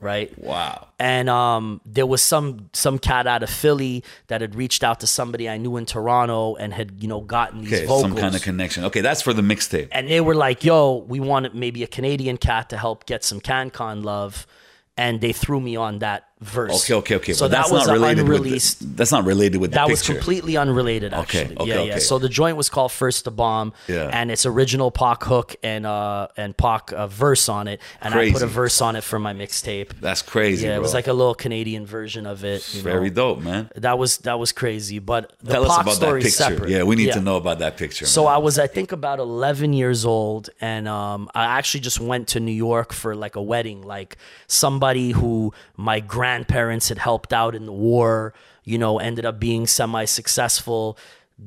right? 0.00 0.36
wow. 0.38 0.88
and 0.98 1.30
um, 1.30 1.80
there 1.86 2.06
was 2.06 2.20
some 2.22 2.68
some 2.72 2.98
cat 2.98 3.26
out 3.26 3.42
of 3.42 3.50
Philly 3.50 4.04
that 4.26 4.40
had 4.40 4.54
reached 4.54 4.82
out 4.84 5.00
to 5.00 5.06
somebody 5.06 5.48
I 5.48 5.56
knew 5.56 5.76
in 5.76 5.86
Toronto 5.86 6.54
and 6.56 6.72
had 6.74 7.02
you 7.02 7.08
know 7.08 7.20
gotten 7.20 7.62
these 7.62 7.72
Okay, 7.72 7.86
vocals. 7.86 8.02
some 8.02 8.16
kind 8.16 8.34
of 8.34 8.42
connection. 8.42 8.84
Okay, 8.84 9.00
that's 9.00 9.22
for 9.22 9.32
the 9.32 9.42
mixtape. 9.42 9.88
and 9.92 10.08
they 10.08 10.20
were 10.20 10.34
like, 10.34 10.64
"Yo, 10.64 11.04
we 11.08 11.20
want 11.20 11.54
maybe 11.54 11.82
a 11.82 11.86
Canadian 11.88 12.36
cat 12.36 12.68
to 12.70 12.76
help 12.76 13.06
get 13.06 13.24
some 13.24 13.40
CanCon 13.40 14.04
love," 14.04 14.46
and 14.96 15.20
they 15.20 15.32
threw 15.32 15.60
me 15.60 15.76
on 15.76 16.00
that 16.00 16.24
verse. 16.44 16.84
Okay, 16.90 16.94
okay, 16.94 17.16
okay. 17.16 17.32
So 17.32 17.44
but 17.44 17.50
that 17.52 17.56
that's 17.58 17.70
was 17.70 17.86
not 17.86 17.92
related 17.94 18.20
unreleased. 18.26 18.80
with 18.80 18.90
the, 18.90 18.96
that's 18.96 19.12
not 19.12 19.24
related 19.24 19.60
with 19.60 19.70
the 19.72 19.76
that 19.76 19.88
was 19.88 20.02
completely 20.02 20.56
unrelated, 20.56 21.12
Okay, 21.14 21.42
actually. 21.42 21.56
okay, 21.58 21.68
yeah, 21.68 21.74
yeah. 21.82 21.90
okay. 21.92 22.00
So 22.00 22.18
the 22.18 22.28
joint 22.28 22.56
was 22.56 22.68
called 22.68 22.92
"First 22.92 23.24
to 23.24 23.30
Bomb," 23.30 23.72
Yeah. 23.88 24.10
and 24.12 24.30
it's 24.30 24.46
original 24.46 24.90
Pac 24.90 25.24
hook 25.24 25.56
and 25.62 25.86
uh 25.86 26.28
and 26.36 26.56
Pac 26.56 26.92
uh, 26.92 27.06
verse 27.06 27.48
on 27.48 27.68
it, 27.68 27.80
and 28.00 28.14
I 28.14 28.30
put 28.30 28.42
a 28.42 28.46
verse 28.46 28.80
on 28.80 28.96
it 28.96 29.02
for 29.04 29.18
my 29.18 29.32
mixtape. 29.34 30.00
That's 30.00 30.22
crazy. 30.22 30.66
Yeah, 30.66 30.76
it 30.76 30.80
was 30.82 30.94
like 30.94 31.06
a 31.06 31.12
little 31.12 31.34
Canadian 31.34 31.86
version 31.86 32.26
of 32.26 32.44
it. 32.44 32.74
you 32.74 32.82
very 32.82 33.08
know. 33.10 33.34
dope, 33.34 33.40
man. 33.40 33.70
That 33.76 33.98
was 33.98 34.18
that 34.18 34.38
was 34.38 34.52
crazy. 34.52 34.98
But 34.98 35.32
the 35.42 35.52
Tell 35.52 35.64
us 35.64 35.76
Pac 35.76 35.86
about 35.86 36.00
that 36.00 36.14
picture. 36.14 36.30
separate. 36.30 36.70
Yeah, 36.70 36.82
we 36.84 36.96
need 36.96 37.12
to 37.12 37.20
know 37.20 37.36
about 37.36 37.58
that 37.60 37.76
picture. 37.76 38.06
So 38.06 38.24
man. 38.24 38.34
I 38.34 38.38
was, 38.38 38.58
I 38.58 38.66
think, 38.66 38.92
about 38.92 39.18
11 39.18 39.72
years 39.72 40.04
old, 40.04 40.50
and 40.60 40.86
um, 40.88 41.28
I 41.34 41.44
actually 41.44 41.80
just 41.80 42.00
went 42.00 42.28
to 42.28 42.40
New 42.40 42.52
York 42.52 42.92
for 42.92 43.14
like 43.14 43.36
a 43.36 43.42
wedding. 43.42 43.82
Like 43.82 44.16
somebody 44.46 45.10
who 45.12 45.52
my 45.76 46.00
grandparents 46.34 46.88
had 46.88 46.98
helped 46.98 47.32
out 47.32 47.54
in 47.54 47.64
the 47.64 47.72
war, 47.72 48.34
you 48.64 48.78
know, 48.78 48.98
ended 48.98 49.24
up 49.24 49.38
being 49.38 49.66
semi-successful. 49.66 50.98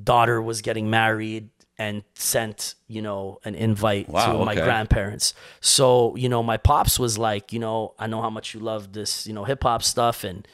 Daughter 0.04 0.42
was 0.42 0.62
getting 0.62 0.90
married 0.90 1.50
and 1.78 2.04
sent, 2.16 2.76
you 2.88 3.02
know, 3.02 3.40
an 3.44 3.54
invite 3.54 4.10
Wow, 4.10 4.40
to 4.40 4.46
my 4.46 4.56
grandparents. 4.56 5.34
So, 5.60 6.16
you 6.16 6.30
know, 6.30 6.42
my 6.42 6.58
pops 6.58 6.98
was 6.98 7.18
like, 7.18 7.54
you 7.54 7.60
know, 7.60 7.94
I 8.00 8.08
know 8.08 8.22
how 8.22 8.30
much 8.30 8.54
you 8.54 8.60
love 8.60 8.94
this, 8.94 9.28
you 9.28 9.34
know, 9.34 9.44
hip 9.44 9.64
hop 9.64 9.84
stuff, 9.84 10.24
and 10.24 10.48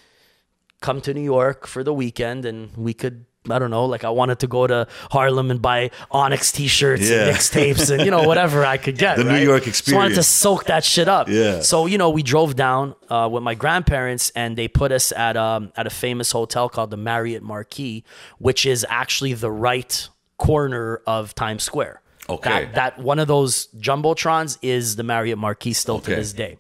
come 0.82 1.00
to 1.02 1.14
New 1.14 1.22
York 1.24 1.66
for 1.66 1.84
the 1.84 1.94
weekend 1.94 2.44
and 2.44 2.76
we 2.76 2.94
could 2.94 3.26
I 3.50 3.60
don't 3.60 3.72
know, 3.72 3.86
like 3.86 4.04
I 4.06 4.10
wanted 4.10 4.40
to 4.40 4.48
go 4.48 4.68
to 4.68 4.88
Harlem 5.12 5.52
and 5.52 5.62
buy 5.62 5.92
Onyx 6.12 6.52
t-shirts 6.54 7.10
Yeah. 7.10 7.26
and 7.28 7.36
mixtapes 7.36 7.92
and 7.92 8.06
you 8.06 8.12
know 8.12 8.24
whatever 8.24 8.66
I 8.66 8.78
could 8.78 8.98
get. 8.98 9.18
The 9.24 9.24
New 9.26 9.30
right? 9.32 9.44
York 9.44 9.64
Just 9.66 9.92
wanted 9.94 10.16
to 10.16 10.24
soak 10.24 10.66
that 10.66 10.84
shit 10.86 11.08
up. 11.08 11.28
Yeah. 11.28 11.62
So 11.62 11.86
you 11.86 11.98
know 11.98 12.10
we 12.10 12.24
drove 12.24 12.56
down 12.56 12.96
uh, 13.10 13.28
with 13.32 13.44
my 13.44 13.54
grandparents 13.56 14.32
and 14.36 14.58
they 14.58 14.68
put 14.68 14.92
us 14.92 15.12
at 15.12 15.36
um 15.36 15.72
at 15.76 15.86
a 15.88 15.90
famous 15.90 16.32
hotel 16.32 16.70
called 16.70 16.90
the 16.92 16.98
Marriott 16.98 17.44
Marquis, 17.44 18.04
which 18.38 18.66
is 18.66 18.86
actually 18.90 19.34
the 19.34 19.52
right 19.52 20.08
corner 20.38 21.02
of 21.06 21.36
Times 21.36 21.64
Square. 21.64 22.02
Okay. 22.30 22.50
That, 22.50 22.76
that 22.76 23.00
one 23.00 23.20
of 23.20 23.28
those 23.28 23.68
jumbotrons 23.78 24.58
is 24.62 24.96
the 24.96 25.04
Marriott 25.04 25.38
Marquis 25.38 25.74
still 25.74 26.00
to 26.00 26.10
this 26.16 26.32
day. 26.32 26.58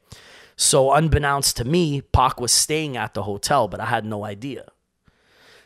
So 0.55 0.91
unbeknownst 0.93 1.57
to 1.57 1.63
me, 1.65 2.01
Pac 2.01 2.39
was 2.39 2.51
staying 2.51 2.97
at 2.97 3.13
the 3.13 3.23
hotel, 3.23 3.67
but 3.67 3.79
I 3.79 3.85
had 3.85 4.05
no 4.05 4.23
idea. 4.25 4.65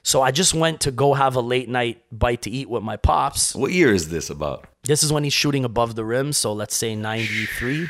So 0.07 0.21
I 0.21 0.31
just 0.31 0.53
went 0.53 0.79
to 0.81 0.91
go 0.91 1.15
have 1.15 1.35
a 1.35 1.41
late 1.41 1.67
night 1.67 2.01
bite 2.17 2.43
to 2.43 2.49
eat 2.49 2.69
with 2.69 2.81
my 2.81 2.95
pops. 2.95 3.53
what 3.53 3.73
year 3.73 3.93
is 3.93 4.07
this 4.07 4.29
about? 4.29 4.65
This 4.83 5.03
is 5.03 5.11
when 5.11 5.25
he's 5.25 5.33
shooting 5.33 5.65
above 5.65 5.95
the 5.95 6.05
rim, 6.05 6.31
so 6.31 6.53
let's 6.53 6.77
say 6.77 6.95
93, 6.95 7.89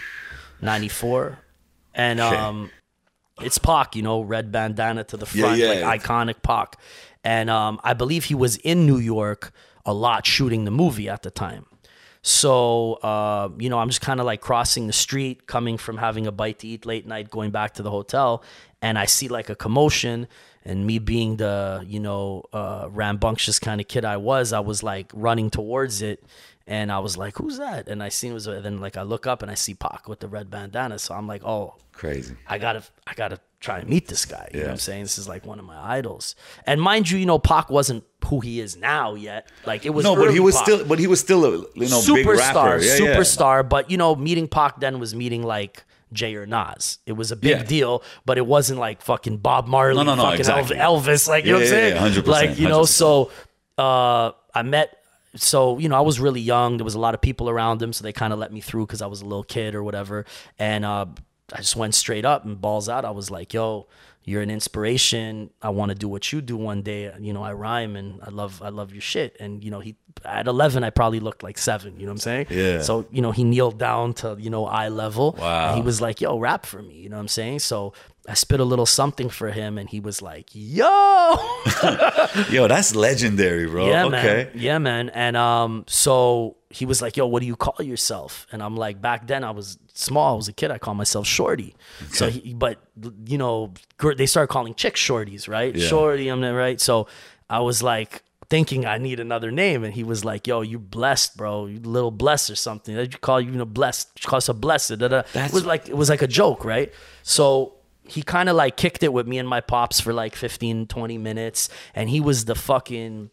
94. 0.60 1.38
And 1.94 2.20
Okay. 2.20 2.36
um 2.36 2.72
it's 3.40 3.60
Pac, 3.60 3.96
you 3.96 4.02
know, 4.02 4.22
red 4.22 4.52
bandana 4.52 5.04
to 5.04 5.16
the 5.16 5.28
Yeah, 5.28 5.42
front, 5.42 5.60
yeah. 5.62 5.88
like 5.88 6.02
iconic 6.02 6.42
Pac. 6.42 6.80
And 7.24 7.52
um 7.52 7.80
I 7.84 7.94
believe 7.94 8.26
he 8.26 8.34
was 8.36 8.58
in 8.58 8.88
New 8.88 8.98
York 8.98 9.52
a 9.86 9.94
lot 9.94 10.26
shooting 10.26 10.66
the 10.66 10.72
movie 10.72 11.08
at 11.08 11.22
the 11.22 11.30
time. 11.30 11.68
So, 12.24 12.94
uh, 13.04 13.50
you 13.60 13.70
know, 13.70 13.78
I'm 13.78 13.90
just 13.90 14.02
kind 14.02 14.20
of 14.20 14.26
like 14.26 14.42
crossing 14.42 14.88
the 14.88 14.94
street, 15.06 15.46
coming 15.46 15.78
from 15.78 15.98
having 15.98 16.26
a 16.26 16.32
bite 16.32 16.60
to 16.60 16.68
eat 16.68 16.84
late 16.86 17.06
night, 17.06 17.30
going 17.30 17.52
back 17.52 17.76
to 17.76 17.84
the 17.84 17.92
hotel, 17.92 18.44
and 18.82 18.98
I 18.98 19.06
see 19.06 19.28
like 19.28 19.50
a 19.50 19.56
commotion. 19.56 20.28
And 20.68 20.86
me 20.86 21.00
being 21.00 21.38
the, 21.38 21.84
you 21.88 22.00
know, 22.02 22.44
uh, 22.52 22.90
rambunctious 22.92 23.58
kind 23.58 23.80
of 23.80 23.88
kid 23.88 24.04
I 24.04 24.18
was, 24.18 24.52
I 24.52 24.60
was 24.60 24.84
like 24.84 25.10
running 25.14 25.50
towards 25.50 26.02
it. 26.02 26.22
And 26.70 26.92
I 26.92 27.00
was 27.00 27.16
like, 27.16 27.38
who's 27.38 27.58
that? 27.60 27.88
And 27.88 28.04
I 28.04 28.10
seen 28.10 28.32
it 28.32 28.34
was, 28.34 28.46
and 28.48 28.66
then 28.66 28.82
like 28.82 28.98
I 28.98 29.04
look 29.04 29.26
up 29.26 29.42
and 29.42 29.50
I 29.50 29.54
see 29.56 29.74
Pac 29.74 30.10
with 30.10 30.20
the 30.20 30.28
red 30.28 30.50
bandana. 30.52 31.00
So 31.00 31.16
I'm 31.16 31.26
like, 31.26 31.42
oh, 31.46 31.76
Crazy. 31.94 32.36
I 32.48 32.58
gotta 32.60 32.84
I 33.08 33.14
gotta 33.16 33.40
try 33.62 33.80
and 33.80 33.90
meet 33.90 34.08
this 34.10 34.26
guy. 34.26 34.50
You 34.54 34.60
know 34.60 34.66
what 34.66 34.72
I'm 34.74 34.78
saying? 34.78 35.04
This 35.04 35.18
is 35.18 35.28
like 35.30 35.46
one 35.46 35.58
of 35.60 35.66
my 35.66 35.80
idols. 35.98 36.36
And 36.66 36.80
mind 36.82 37.10
you, 37.10 37.18
you 37.18 37.26
know, 37.26 37.40
Pac 37.40 37.70
wasn't 37.72 38.04
who 38.26 38.42
he 38.42 38.60
is 38.60 38.76
now 38.76 39.16
yet. 39.16 39.50
Like 39.66 39.86
it 39.86 39.92
was 39.92 40.04
No, 40.04 40.16
but 40.16 40.32
he 40.34 40.40
was 40.42 40.56
Pac. 40.56 40.64
still, 40.66 40.86
but 40.86 41.00
he 41.00 41.08
was 41.08 41.20
still 41.22 41.46
a 41.46 41.52
you 41.52 41.90
know 41.90 42.02
superstar, 42.02 42.84
Yeah, 42.86 43.06
yeah. 43.06 43.16
superstar. 43.16 43.68
But 43.68 43.90
you 43.90 43.98
know, 43.98 44.16
meeting 44.16 44.48
Pac 44.50 44.80
then 44.82 45.00
was 45.00 45.16
meeting 45.16 45.42
like 45.44 45.86
Jay 46.14 46.36
or 46.36 46.46
Nas. 46.46 47.00
It 47.06 47.14
was 47.14 47.32
a 47.32 47.36
big 47.36 47.52
Yeah. 47.58 47.64
deal, 47.64 48.04
but 48.26 48.38
it 48.38 48.46
wasn't 48.46 48.80
like 48.80 49.02
fucking 49.02 49.38
Bob 49.38 49.68
Marley, 49.68 49.96
No, 49.98 50.04
no, 50.04 50.16
no, 50.16 50.24
fucking 50.24 50.40
exactly. 50.40 50.78
Elvis. 50.78 51.28
Like 51.28 51.46
you 51.46 51.52
know 51.52 51.58
what 51.60 51.68
I'm 51.68 51.74
yeah, 51.74 51.80
saying? 51.80 51.96
yeah, 52.16 52.22
100%, 52.22 52.28
Like 52.28 52.60
you 52.60 52.68
know, 52.70 52.82
100%. 52.82 52.88
so 52.88 53.32
uh, 53.78 54.32
I 54.54 54.62
met. 54.64 54.94
So 55.36 55.78
you 55.78 55.90
know, 55.90 55.96
I 55.98 56.02
was 56.02 56.20
really 56.20 56.42
young. 56.42 56.78
There 56.78 56.84
was 56.86 56.96
a 56.96 57.00
lot 57.00 57.14
of 57.14 57.22
people 57.22 57.50
around 57.50 57.82
him, 57.82 57.94
so 57.94 58.04
they 58.04 58.14
kind 58.14 58.34
of 58.34 58.40
let 58.40 58.52
me 58.52 58.62
through 58.62 58.88
because 58.88 59.02
I 59.02 59.08
was 59.08 59.22
a 59.22 59.26
little 59.26 59.44
kid 59.44 59.76
or 59.76 59.84
whatever. 59.84 60.26
And 60.58 60.84
uh, 60.86 61.06
I 61.54 61.58
just 61.58 61.76
went 61.76 61.94
straight 61.94 62.26
up 62.26 62.44
and 62.46 62.60
balls 62.60 62.90
out. 62.90 63.06
I 63.06 63.12
was 63.12 63.30
like, 63.30 63.54
"Yo, 63.54 63.88
you're 64.28 64.42
an 64.42 64.52
inspiration. 64.52 65.50
I 65.62 65.70
want 65.70 65.90
to 65.90 65.96
do 65.96 66.10
what 66.10 66.34
you 66.34 66.42
do 66.42 66.58
one 66.58 66.82
day. 66.82 67.10
You 67.18 67.32
know, 67.32 67.44
I 67.44 67.54
rhyme 67.54 67.96
and 67.96 68.20
I 68.22 68.30
love 68.30 68.62
I 68.62 68.70
love 68.70 68.92
your 68.92 69.02
shit. 69.02 69.38
And 69.40 69.64
you 69.64 69.72
know, 69.72 69.80
he 69.80 69.96
at 70.26 70.48
11 70.48 70.84
I 70.84 70.90
probably 70.90 71.22
looked 71.22 71.44
like 71.44 71.58
7, 71.58 71.98
you 71.98 72.06
know 72.06 72.12
what 72.12 72.16
I'm 72.16 72.18
saying? 72.18 72.48
Yeah. 72.50 72.82
So, 72.82 73.08
you 73.10 73.22
know, 73.22 73.32
he 73.32 73.46
kneeled 73.46 73.78
down 73.78 74.14
to, 74.16 74.36
you 74.38 74.50
know, 74.50 74.66
eye 74.66 74.90
level. 74.90 75.38
Wow. 75.40 75.70
And 75.70 75.78
he 75.78 75.82
was 75.82 76.02
like, 76.02 76.20
"Yo, 76.20 76.38
rap 76.38 76.66
for 76.66 76.82
me." 76.82 76.96
You 76.96 77.08
know 77.08 77.16
what 77.16 77.22
I'm 77.22 77.28
saying? 77.30 77.60
So, 77.60 77.94
I 78.28 78.34
spit 78.34 78.60
a 78.60 78.66
little 78.66 78.86
something 78.86 79.30
for 79.30 79.52
him 79.52 79.78
and 79.78 79.90
he 79.90 80.00
was 80.02 80.22
like, 80.22 80.50
"Yo!" 80.52 80.84
Yo, 82.50 82.68
that's 82.68 82.94
legendary, 82.94 83.68
bro. 83.68 83.88
Yeah, 83.88 84.06
okay. 84.06 84.12
man. 84.12 84.50
Yeah, 84.54 84.78
man. 84.80 85.10
And 85.10 85.38
um, 85.38 85.86
so 85.88 86.58
he 86.70 86.86
was 86.86 87.02
like, 87.02 87.16
"Yo, 87.16 87.26
what 87.26 87.40
do 87.40 87.48
you 87.48 87.56
call 87.56 87.86
yourself?" 87.86 88.46
And 88.52 88.62
I'm 88.62 88.76
like, 88.76 89.02
back 89.02 89.28
then 89.28 89.46
I 89.46 89.52
was 89.52 89.78
small. 89.94 90.34
I 90.34 90.36
was 90.36 90.50
a 90.50 90.54
kid. 90.54 90.72
I 90.72 90.78
called 90.78 90.98
myself 90.98 91.26
Shorty. 91.26 91.76
So, 92.12 92.30
he, 92.30 92.54
but 92.54 92.80
you 93.26 93.38
know, 93.38 93.74
they 94.18 94.26
started 94.26 94.48
calling 94.52 94.76
chicks 94.76 95.00
Shorties, 95.00 95.48
right? 95.48 95.74
Yeah. 95.74 95.88
Shorty. 95.88 96.28
I'm 96.28 96.42
there, 96.42 96.54
right. 96.54 96.82
So 96.82 97.08
I 97.50 97.62
was 97.62 97.82
like 97.82 98.24
thinking 98.50 98.86
I 98.86 98.98
need 98.98 99.20
another 99.22 99.52
name, 99.52 99.86
and 99.86 99.94
he 99.94 100.04
was 100.04 100.26
like, 100.26 100.48
"Yo, 100.48 100.62
you 100.62 100.80
blessed, 100.80 101.38
bro. 101.38 101.68
You 101.68 101.80
little 101.80 102.12
blessed 102.12 102.50
or 102.50 102.56
something. 102.56 102.94
They 102.94 103.08
call 103.08 103.40
you, 103.40 103.52
you 103.52 103.58
know, 103.58 103.66
blessed. 103.66 104.10
You 104.22 104.28
call 104.28 104.38
us 104.38 104.50
a 104.50 104.54
blessed." 104.54 104.98
Da, 105.00 105.24
It 105.34 105.54
was 105.54 105.66
like 105.66 105.88
it 105.88 105.96
was 105.96 106.10
like 106.10 106.22
a 106.22 106.28
joke, 106.28 106.66
right? 106.66 106.94
So 107.24 107.74
he 108.10 108.22
kind 108.24 108.50
of 108.50 108.56
like 108.56 108.78
kicked 108.78 109.04
it 109.04 109.14
with 109.14 109.28
me 109.28 109.38
and 109.38 109.48
my 109.48 109.62
pops 109.62 110.00
for 110.00 110.14
like 110.14 110.36
15 110.36 110.88
20 110.88 111.18
minutes 111.18 111.70
and 111.96 112.10
he 112.10 112.20
was 112.20 112.46
the 112.46 112.56
fucking 112.56 113.30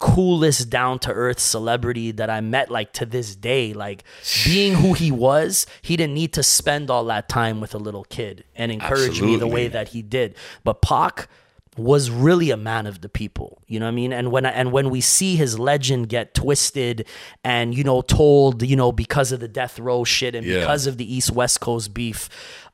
coolest 0.00 0.70
down 0.70 0.98
to 1.00 1.12
earth 1.12 1.38
celebrity 1.38 2.10
that 2.12 2.30
I 2.30 2.40
met 2.40 2.70
like 2.70 2.92
to 2.94 3.06
this 3.06 3.34
day. 3.36 3.72
Like 3.72 4.04
being 4.44 4.74
who 4.74 4.92
he 4.92 5.10
was 5.10 5.66
he 5.82 5.96
didn't 5.96 6.14
need 6.14 6.32
to 6.34 6.42
spend 6.42 6.90
all 6.90 7.04
that 7.06 7.28
time 7.28 7.60
with 7.60 7.74
a 7.74 7.78
little 7.78 8.04
kid 8.04 8.44
and 8.54 8.70
encourage 8.72 9.20
me 9.20 9.36
the 9.36 9.46
way 9.46 9.68
that 9.68 9.88
he 9.88 10.02
did. 10.02 10.34
But 10.64 10.82
Pac 10.82 11.28
was 11.76 12.10
really 12.10 12.50
a 12.50 12.56
man 12.56 12.88
of 12.88 13.02
the 13.02 13.08
people 13.08 13.62
you 13.68 13.78
know 13.78 13.86
what 13.86 13.92
i 13.92 13.94
mean? 13.94 14.12
And 14.12 14.32
when 14.32 14.44
I, 14.44 14.50
and 14.50 14.72
when 14.72 14.90
we 14.90 15.00
see 15.00 15.36
his 15.36 15.60
legend 15.60 16.08
get 16.08 16.34
twisted 16.34 17.06
and 17.44 17.72
you 17.72 17.84
know 17.84 18.00
told 18.02 18.64
you 18.64 18.74
know 18.74 18.90
because 18.90 19.30
of 19.30 19.38
the 19.38 19.46
death 19.46 19.78
row 19.78 20.02
shit 20.02 20.34
and 20.34 20.44
Yeah. 20.44 20.58
because 20.58 20.88
of 20.88 20.96
the 20.96 21.14
east 21.14 21.30
west 21.30 21.60
coast 21.60 21.94
beef 21.94 22.28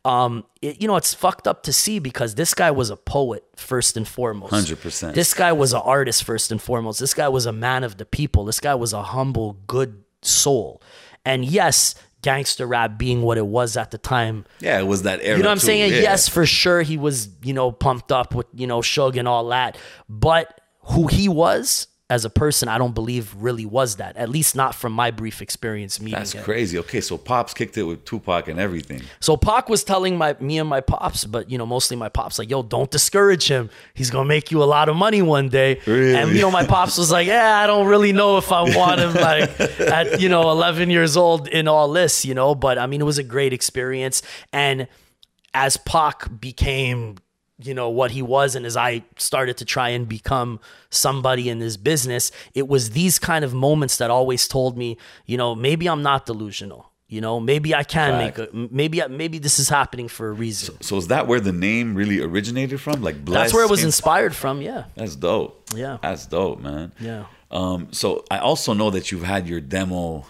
um 0.04 0.44
it, 0.60 0.80
you 0.82 0.86
know 0.88 0.96
it's 0.96 1.14
fucked 1.14 1.46
up 1.48 1.62
to 1.62 1.72
see 1.72 1.98
because 1.98 2.34
this 2.34 2.52
guy 2.54 2.70
was 2.70 2.90
a 2.90 2.96
poet 2.96 3.42
first 3.56 3.96
and 3.96 4.06
foremost 4.06 4.52
100%. 4.52 5.14
this 5.14 5.32
guy 5.34 5.52
was 5.52 5.72
an 5.72 5.80
artist 5.84 6.24
first 6.24 6.52
and 6.52 6.60
foremost 6.60 7.00
this 7.00 7.14
guy 7.14 7.28
was 7.28 7.46
a 7.46 7.52
man 7.52 7.84
of 7.84 7.96
the 7.96 8.04
people 8.04 8.44
this 8.44 8.60
guy 8.60 8.74
was 8.74 8.92
a 8.92 9.02
humble 9.02 9.56
good 9.66 10.02
soul 10.22 10.82
and 11.24 11.44
yes 11.44 11.94
gangster 12.22 12.66
rap 12.66 12.96
being 12.98 13.20
what 13.22 13.36
it 13.38 13.46
was 13.46 13.76
at 13.76 13.90
the 13.90 13.98
time 13.98 14.44
Yeah, 14.60 14.78
it 14.78 14.86
was 14.86 15.02
that 15.02 15.20
era. 15.22 15.36
you 15.36 15.42
know 15.42 15.48
what 15.50 15.52
I'm 15.52 15.58
too. 15.58 15.66
saying? 15.66 15.92
Yeah. 15.92 16.00
Yes, 16.00 16.26
for 16.26 16.46
sure 16.46 16.80
he 16.80 16.96
was, 16.96 17.28
you 17.42 17.52
know, 17.52 17.70
pumped 17.70 18.10
up 18.10 18.34
with, 18.34 18.46
you 18.54 18.66
know, 18.66 18.78
Suge 18.80 19.18
and 19.18 19.28
all 19.28 19.48
that. 19.48 19.76
But 20.08 20.58
who 20.84 21.06
he 21.06 21.28
was 21.28 21.86
as 22.14 22.24
a 22.24 22.30
person, 22.30 22.68
I 22.68 22.78
don't 22.78 22.94
believe 22.94 23.34
really 23.36 23.66
was 23.66 23.96
that. 23.96 24.16
At 24.16 24.28
least 24.28 24.54
not 24.54 24.72
from 24.76 24.92
my 24.92 25.10
brief 25.10 25.42
experience 25.42 26.00
meeting 26.00 26.16
That's 26.16 26.32
him. 26.32 26.44
crazy. 26.44 26.78
Okay, 26.78 27.00
so 27.00 27.18
Pops 27.18 27.52
kicked 27.52 27.76
it 27.76 27.82
with 27.82 28.04
Tupac 28.04 28.46
and 28.46 28.60
everything. 28.60 29.02
So 29.18 29.36
Pac 29.36 29.68
was 29.68 29.82
telling 29.82 30.16
my 30.16 30.36
me 30.38 30.58
and 30.58 30.68
my 30.68 30.80
pops, 30.80 31.24
but 31.24 31.50
you 31.50 31.58
know, 31.58 31.66
mostly 31.66 31.96
my 31.96 32.08
pops, 32.08 32.38
like, 32.38 32.48
yo, 32.48 32.62
don't 32.62 32.88
discourage 32.88 33.48
him. 33.48 33.68
He's 33.94 34.10
gonna 34.10 34.28
make 34.28 34.52
you 34.52 34.62
a 34.62 34.64
lot 34.76 34.88
of 34.88 34.94
money 34.94 35.22
one 35.22 35.48
day. 35.48 35.80
Really? 35.86 36.14
And 36.14 36.30
you 36.30 36.42
know, 36.42 36.52
my 36.52 36.64
pops 36.64 36.96
was 36.98 37.10
like, 37.10 37.26
Yeah, 37.26 37.58
I 37.58 37.66
don't 37.66 37.88
really 37.88 38.12
know 38.12 38.38
if 38.38 38.52
I 38.52 38.62
want 38.76 39.00
him 39.00 39.14
like 39.14 39.60
at, 39.80 40.20
you 40.20 40.28
know, 40.28 40.52
eleven 40.52 40.90
years 40.90 41.16
old 41.16 41.48
in 41.48 41.66
all 41.66 41.90
this, 41.92 42.24
you 42.24 42.34
know. 42.34 42.54
But 42.54 42.78
I 42.78 42.86
mean 42.86 43.00
it 43.00 43.04
was 43.04 43.18
a 43.18 43.24
great 43.24 43.52
experience. 43.52 44.22
And 44.52 44.86
as 45.52 45.76
Pac 45.78 46.40
became 46.40 47.16
you 47.58 47.74
know 47.74 47.88
what 47.88 48.10
he 48.10 48.22
was 48.22 48.56
and 48.56 48.66
as 48.66 48.76
I 48.76 49.04
started 49.16 49.56
to 49.58 49.64
try 49.64 49.90
and 49.90 50.08
become 50.08 50.58
somebody 50.90 51.48
in 51.48 51.58
this 51.60 51.76
business 51.76 52.32
it 52.54 52.66
was 52.68 52.90
these 52.90 53.18
kind 53.18 53.44
of 53.44 53.54
moments 53.54 53.96
that 53.98 54.10
always 54.10 54.48
told 54.48 54.76
me 54.76 54.96
you 55.26 55.36
know 55.36 55.54
maybe 55.54 55.88
I'm 55.88 56.02
not 56.02 56.26
delusional 56.26 56.90
you 57.08 57.20
know 57.20 57.38
maybe 57.38 57.74
I 57.74 57.84
can 57.84 58.18
make 58.18 58.38
a 58.38 58.48
maybe 58.52 59.00
maybe 59.08 59.38
this 59.38 59.58
is 59.58 59.68
happening 59.68 60.08
for 60.08 60.28
a 60.30 60.32
reason 60.32 60.76
So 60.82 60.96
is 60.96 61.08
that 61.08 61.26
where 61.28 61.40
the 61.40 61.52
name 61.52 61.94
really 61.94 62.20
originated 62.20 62.80
from? 62.80 63.02
Like 63.02 63.24
Bless 63.24 63.40
that's 63.40 63.54
where 63.54 63.64
it 63.64 63.70
was 63.70 63.84
inspired 63.84 64.34
from 64.34 64.60
yeah 64.60 64.84
That's 64.96 65.14
dope. 65.14 65.70
Yeah. 65.74 65.98
That's 66.02 66.26
dope, 66.26 66.60
man. 66.60 66.92
Yeah. 67.00 67.26
Um, 67.50 67.88
so 67.92 68.24
I 68.30 68.38
also 68.38 68.72
know 68.74 68.90
that 68.90 69.12
you've 69.12 69.22
had 69.22 69.46
your 69.48 69.60
demo 69.60 70.26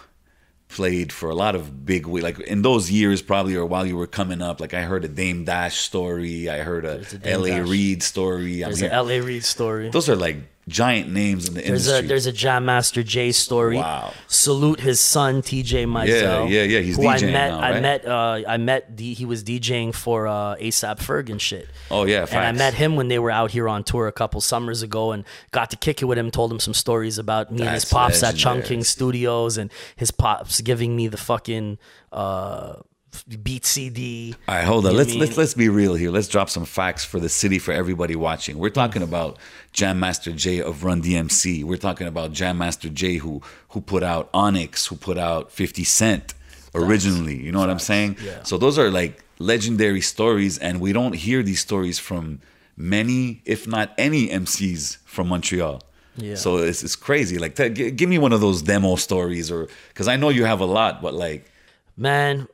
played 0.75 1.13
for 1.13 1.29
a 1.29 1.35
lot 1.35 1.55
of 1.55 1.85
big 1.85 2.05
like 2.05 2.37
in 2.41 2.61
those 2.61 2.91
years 2.91 3.21
probably 3.21 3.55
or 3.55 3.65
while 3.65 3.85
you 3.85 3.95
were 3.95 4.11
coming 4.19 4.41
up 4.41 4.59
like 4.59 4.73
i 4.73 4.81
heard 4.81 5.05
a 5.05 5.07
dame 5.07 5.45
dash 5.45 5.77
story 5.77 6.49
i 6.49 6.57
heard 6.59 6.83
a, 6.83 6.95
a 7.23 7.37
la 7.37 7.47
Dash. 7.47 7.69
reed 7.69 8.03
story 8.03 8.61
I 8.61 8.67
there's 8.67 8.81
mean, 8.81 8.91
an 8.91 9.07
LA 9.07 9.25
Reid 9.25 9.45
story 9.45 9.89
those 9.89 10.09
are 10.09 10.17
like 10.17 10.37
giant 10.67 11.11
names 11.11 11.47
in 11.47 11.53
the 11.53 11.61
There's 11.61 11.87
industry 11.87 12.05
a 12.05 12.07
there's 12.07 12.25
a 12.25 12.31
Jam 12.31 12.65
Master 12.65 13.03
Jay 13.03 13.31
story. 13.31 13.77
Wow. 13.77 14.13
Salute 14.27 14.79
his 14.79 14.99
son 14.99 15.41
TJ 15.41 15.85
Mizell. 15.85 16.07
yeah, 16.07 16.43
yeah, 16.47 16.63
yeah. 16.63 16.79
he's 16.79 16.95
who 16.95 17.07
I 17.07 17.19
met. 17.21 17.31
now, 17.31 17.59
I 17.59 17.79
met. 17.79 18.05
Uh, 18.05 18.41
I 18.47 18.57
met. 18.57 18.95
D, 18.95 19.13
he 19.13 19.25
was 19.25 19.43
DJing 19.43 19.93
for 19.93 20.27
uh, 20.27 20.55
ASAP 20.55 20.97
Ferg 20.97 21.29
and 21.29 21.41
shit. 21.41 21.69
Oh, 21.91 22.05
yeah, 22.05 22.25
And 22.31 22.39
I 22.39 22.51
met 22.51 22.73
him 22.73 22.95
when 22.95 23.07
they 23.09 23.19
were 23.19 23.31
out 23.31 23.51
here 23.51 23.69
on 23.69 23.83
tour 23.83 24.07
a 24.07 24.11
couple 24.11 24.41
summers 24.41 24.81
ago, 24.81 25.11
and 25.11 25.23
got 25.51 25.69
to 25.71 25.77
kick 25.77 26.01
it 26.01 26.05
with 26.05 26.17
him. 26.17 26.31
Told 26.31 26.51
him 26.51 26.59
some 26.59 26.73
stories 26.73 27.17
about 27.17 27.51
me 27.51 27.61
and 27.61 27.71
his 27.73 27.83
That's 27.83 27.93
pops 27.93 28.23
at 28.23 28.33
legendary. 28.33 28.61
Chungking 28.61 28.83
Studios, 28.83 29.57
and 29.57 29.71
his 29.95 30.11
pops 30.11 30.61
giving 30.61 30.95
me 30.95 31.07
the 31.07 31.17
fucking 31.17 31.77
uh, 32.11 32.77
beat 33.23 33.65
CD. 33.65 34.35
All 34.47 34.55
right, 34.55 34.63
hold 34.63 34.85
on. 34.85 34.95
Let's 34.95 35.11
mean- 35.11 35.19
let's 35.19 35.37
let's 35.37 35.53
be 35.53 35.69
real 35.69 35.95
here. 35.95 36.11
Let's 36.11 36.27
drop 36.27 36.49
some 36.49 36.65
facts 36.65 37.03
for 37.05 37.19
the 37.19 37.29
city 37.29 37.59
for 37.59 37.71
everybody 37.71 38.15
watching. 38.15 38.57
We're 38.57 38.69
talking 38.69 39.01
about 39.01 39.37
Jam 39.73 39.99
Master 39.99 40.31
Jay 40.31 40.61
of 40.61 40.83
Run 40.83 41.01
DMC. 41.01 41.63
We're 41.63 41.77
talking 41.77 42.07
about 42.07 42.31
Jam 42.33 42.57
Master 42.57 42.89
Jay 42.89 43.17
who 43.17 43.41
who 43.69 43.81
put 43.81 44.03
out 44.03 44.29
Onyx, 44.33 44.85
who 44.87 44.95
put 44.95 45.17
out 45.17 45.51
50 45.51 45.83
Cent 45.83 46.33
originally. 46.73 47.35
You 47.41 47.51
know 47.51 47.59
what 47.59 47.69
I'm 47.69 47.79
saying? 47.79 48.17
Yeah. 48.23 48.43
So 48.43 48.57
those 48.57 48.77
are 48.79 48.89
like 48.91 49.23
legendary 49.39 50.01
stories 50.01 50.57
and 50.57 50.79
we 50.79 50.93
don't 50.93 51.13
hear 51.15 51.43
these 51.43 51.59
stories 51.59 51.99
from 51.99 52.39
many 52.77 53.41
if 53.45 53.67
not 53.67 53.93
any 53.97 54.27
MCs 54.29 54.97
from 55.05 55.27
Montreal. 55.29 55.81
Yeah. 56.17 56.35
So 56.35 56.57
it's, 56.57 56.83
it's 56.83 56.95
crazy. 56.95 57.37
Like, 57.37 57.55
t- 57.55 57.91
give 57.91 58.07
me 58.09 58.17
one 58.17 58.31
of 58.31 58.39
those 58.39 58.61
demo 58.61 58.95
stories, 58.95 59.51
or 59.51 59.67
because 59.89 60.07
I 60.07 60.15
know 60.15 60.29
you 60.29 60.45
have 60.45 60.61
a 60.61 60.65
lot, 60.65 61.01
but 61.01 61.13
like, 61.13 61.51
Man, 61.97 62.47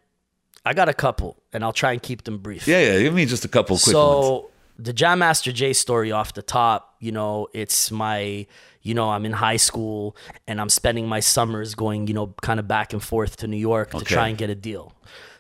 I 0.64 0.74
got 0.74 0.90
a 0.90 0.94
couple, 0.94 1.38
and 1.52 1.64
I'll 1.64 1.74
try 1.74 1.92
and 1.92 2.02
keep 2.02 2.24
them 2.24 2.38
brief. 2.38 2.68
yeah, 2.68 2.80
yeah. 2.80 3.00
Give 3.02 3.14
me 3.14 3.26
just 3.26 3.46
a 3.46 3.48
couple 3.48 3.78
quick 3.78 3.94
so 3.94 4.30
ones. 4.32 4.46
the 4.78 4.94
Jam 4.94 5.20
Master 5.20 5.52
Jay 5.52 5.74
story 5.74 6.12
off 6.12 6.34
the 6.34 6.42
top, 6.42 6.96
you 7.00 7.12
know, 7.12 7.48
it's 7.54 7.90
my, 7.90 8.46
you 8.84 8.94
know, 8.94 9.10
I'm 9.10 9.26
in 9.26 9.32
high 9.34 9.58
school 9.58 10.16
and 10.48 10.62
I'm 10.62 10.70
spending 10.70 11.08
my 11.08 11.20
summers 11.20 11.74
going, 11.74 12.08
you 12.08 12.14
know, 12.14 12.36
kind 12.42 12.60
of 12.60 12.68
back 12.68 12.94
and 12.94 13.02
forth 13.02 13.38
to 13.38 13.48
New 13.48 13.58
York 13.58 13.92
to 13.92 14.06
try 14.06 14.28
and 14.28 14.38
get 14.38 14.50
a 14.50 14.56
deal. 14.56 14.94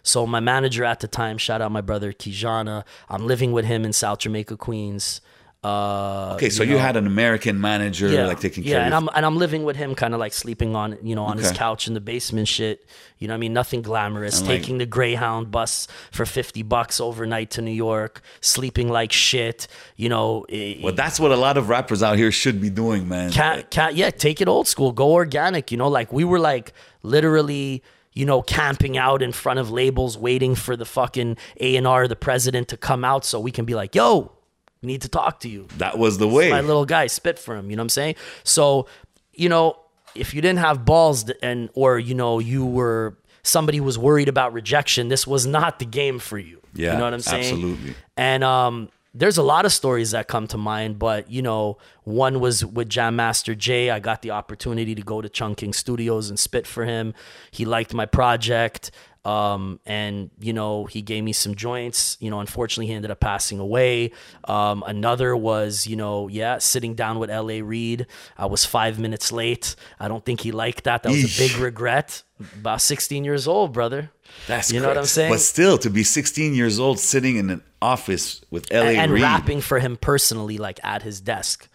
So 0.03 0.25
my 0.25 0.39
manager 0.39 0.83
at 0.83 0.99
the 0.99 1.07
time, 1.07 1.37
shout 1.37 1.61
out 1.61 1.71
my 1.71 1.81
brother 1.81 2.11
Kijana, 2.11 2.83
I'm 3.07 3.27
living 3.27 3.51
with 3.51 3.65
him 3.65 3.85
in 3.85 3.93
South 3.93 4.19
Jamaica, 4.19 4.57
Queens. 4.57 5.21
Uh, 5.63 6.33
Okay, 6.37 6.49
so 6.49 6.63
you, 6.63 6.77
had 6.79 6.97
an 6.97 7.05
American 7.05 7.61
manager 7.61 8.09
like 8.25 8.39
taking 8.39 8.63
care. 8.63 8.79
yeah, 8.79 8.85
and 8.85 8.95
of 8.95 9.03
I'm 9.03 9.09
and 9.13 9.23
I'm 9.27 9.37
living 9.37 9.63
with 9.63 9.75
him, 9.75 9.93
kind 9.93 10.15
of 10.15 10.19
like 10.19 10.33
sleeping 10.33 10.75
on 10.75 10.97
you 11.03 11.13
know 11.13 11.23
on 11.23 11.37
his 11.37 11.51
couch 11.51 11.87
in 11.87 11.93
the 11.93 12.01
basement, 12.01 12.47
shit. 12.47 12.83
You 13.19 13.27
know, 13.27 13.33
what 13.35 13.37
I 13.37 13.41
mean, 13.41 13.53
nothing 13.53 13.83
glamorous. 13.83 14.39
And, 14.39 14.47
like- 14.47 14.61
Taking 14.61 14.79
the 14.79 14.87
Greyhound 14.87 15.51
bus 15.51 15.87
for 16.11 16.25
fifty 16.25 16.63
bucks 16.63 16.99
overnight 16.99 17.51
to 17.51 17.61
New 17.61 17.69
York, 17.89 18.21
sleeping 18.39 18.89
like 18.89 19.11
shit. 19.11 19.67
You 19.97 20.09
know, 20.09 20.47
eh, 20.49 20.79
Well, 20.81 20.95
that's 20.95 21.19
what 21.19 21.31
a 21.31 21.35
lot 21.37 21.57
of 21.57 21.69
rappers 21.69 22.01
out 22.01 22.17
here 22.17 22.31
should 22.31 22.59
be 22.59 22.71
doing, 22.71 23.07
man. 23.07 23.31
Cat, 23.31 23.69
cat, 23.69 23.95
yeah, 23.95 24.09
take 24.09 24.41
it 24.41 24.47
old 24.47 24.67
school, 24.67 24.91
go 24.91 25.11
organic. 25.11 25.71
You 25.71 25.77
know, 25.77 25.89
like 25.89 26.11
we 26.11 26.23
were 26.23 26.39
like 26.39 26.73
literally, 27.03 27.83
you 28.13 28.25
know, 28.25 28.41
camping 28.41 28.97
out 28.97 29.21
in 29.21 29.31
front 29.31 29.59
of 29.59 29.69
labels, 29.69 30.17
waiting 30.17 30.55
for 30.55 30.75
the 30.75 30.85
fucking 30.85 31.37
A 31.59 31.75
and 31.75 31.85
R, 31.85 32.07
the 32.07 32.15
president, 32.15 32.67
to 32.69 32.77
come 32.77 33.05
out 33.05 33.25
so 33.25 33.39
we 33.39 33.51
can 33.51 33.65
be 33.65 33.75
like, 33.75 33.93
yo, 33.93 34.31
we 34.81 34.87
need 34.87 35.01
to 35.01 35.09
talk 35.09 35.39
to 35.41 35.49
you 35.49 35.67
that 35.77 35.97
was 35.97 36.17
the 36.17 36.27
way. 36.27 36.49
my 36.49 36.61
little 36.61 36.85
guy 36.85 37.07
spit 37.07 37.37
for 37.37 37.55
him 37.55 37.69
you 37.69 37.75
know 37.75 37.81
what 37.81 37.85
i'm 37.85 37.89
saying 37.89 38.15
so 38.43 38.87
you 39.33 39.47
know 39.49 39.77
if 40.15 40.33
you 40.33 40.41
didn't 40.41 40.59
have 40.59 40.83
balls 40.85 41.29
and 41.41 41.69
or 41.73 41.99
you 41.99 42.13
know 42.15 42.39
you 42.39 42.65
were 42.65 43.15
somebody 43.43 43.79
was 43.79 43.97
worried 43.97 44.27
about 44.29 44.53
rejection 44.53 45.07
this 45.07 45.25
was 45.27 45.45
not 45.45 45.79
the 45.79 45.85
game 45.85 46.19
for 46.19 46.37
you 46.37 46.61
Yeah, 46.73 46.93
you 46.93 46.97
know 46.97 47.03
what 47.05 47.13
i'm 47.13 47.21
saying 47.21 47.53
absolutely. 47.53 47.95
and 48.17 48.43
um 48.43 48.89
there's 49.13 49.37
a 49.37 49.43
lot 49.43 49.65
of 49.65 49.73
stories 49.73 50.11
that 50.11 50.29
come 50.29 50.47
to 50.47 50.57
mind, 50.57 50.97
but 50.97 51.29
you 51.29 51.41
know, 51.41 51.77
one 52.05 52.39
was 52.39 52.63
with 52.65 52.87
Jam 52.87 53.17
Master 53.17 53.53
Jay. 53.53 53.89
I 53.89 53.99
got 53.99 54.21
the 54.21 54.31
opportunity 54.31 54.95
to 54.95 55.01
go 55.01 55.21
to 55.21 55.27
Chungking 55.27 55.73
Studios 55.73 56.29
and 56.29 56.39
spit 56.39 56.65
for 56.65 56.85
him. 56.85 57.13
He 57.51 57.65
liked 57.65 57.93
my 57.93 58.05
project. 58.05 58.89
Um, 59.23 59.79
and 59.85 60.31
you 60.39 60.53
know, 60.53 60.85
he 60.85 61.01
gave 61.01 61.23
me 61.23 61.33
some 61.33 61.55
joints. 61.55 62.17
You 62.19 62.31
know, 62.31 62.39
unfortunately, 62.39 62.87
he 62.87 62.93
ended 62.93 63.11
up 63.11 63.19
passing 63.19 63.59
away. 63.59 64.11
Um, 64.45 64.83
another 64.87 65.35
was, 65.35 65.85
you 65.85 65.95
know, 65.95 66.27
yeah, 66.27 66.57
sitting 66.57 66.95
down 66.95 67.19
with 67.19 67.29
L.A. 67.29 67.61
Reid. 67.61 68.07
I 68.37 68.47
was 68.47 68.65
five 68.65 68.97
minutes 68.99 69.31
late. 69.31 69.75
I 69.99 70.07
don't 70.07 70.25
think 70.25 70.41
he 70.41 70.51
liked 70.51 70.85
that. 70.85 71.03
That 71.03 71.09
was 71.09 71.23
Eesh. 71.23 71.37
a 71.37 71.47
big 71.49 71.57
regret. 71.61 72.23
About 72.55 72.81
16 72.81 73.23
years 73.23 73.47
old, 73.47 73.71
brother. 73.73 74.11
That's 74.47 74.71
you 74.71 74.79
know 74.79 74.87
what 74.87 74.97
I'm 74.97 75.05
saying. 75.05 75.31
But 75.31 75.41
still, 75.41 75.77
to 75.79 75.89
be 75.89 76.03
16 76.03 76.55
years 76.55 76.79
old, 76.79 76.99
sitting 76.99 77.35
in 77.35 77.49
an 77.51 77.63
office 77.81 78.41
with 78.49 78.71
L.A. 78.71 78.95
and 78.95 79.11
Reid, 79.11 79.21
rapping 79.21 79.61
for 79.61 79.79
him 79.79 79.97
personally, 79.97 80.57
like 80.57 80.79
at 80.83 81.03
his 81.03 81.21
desk. 81.21 81.67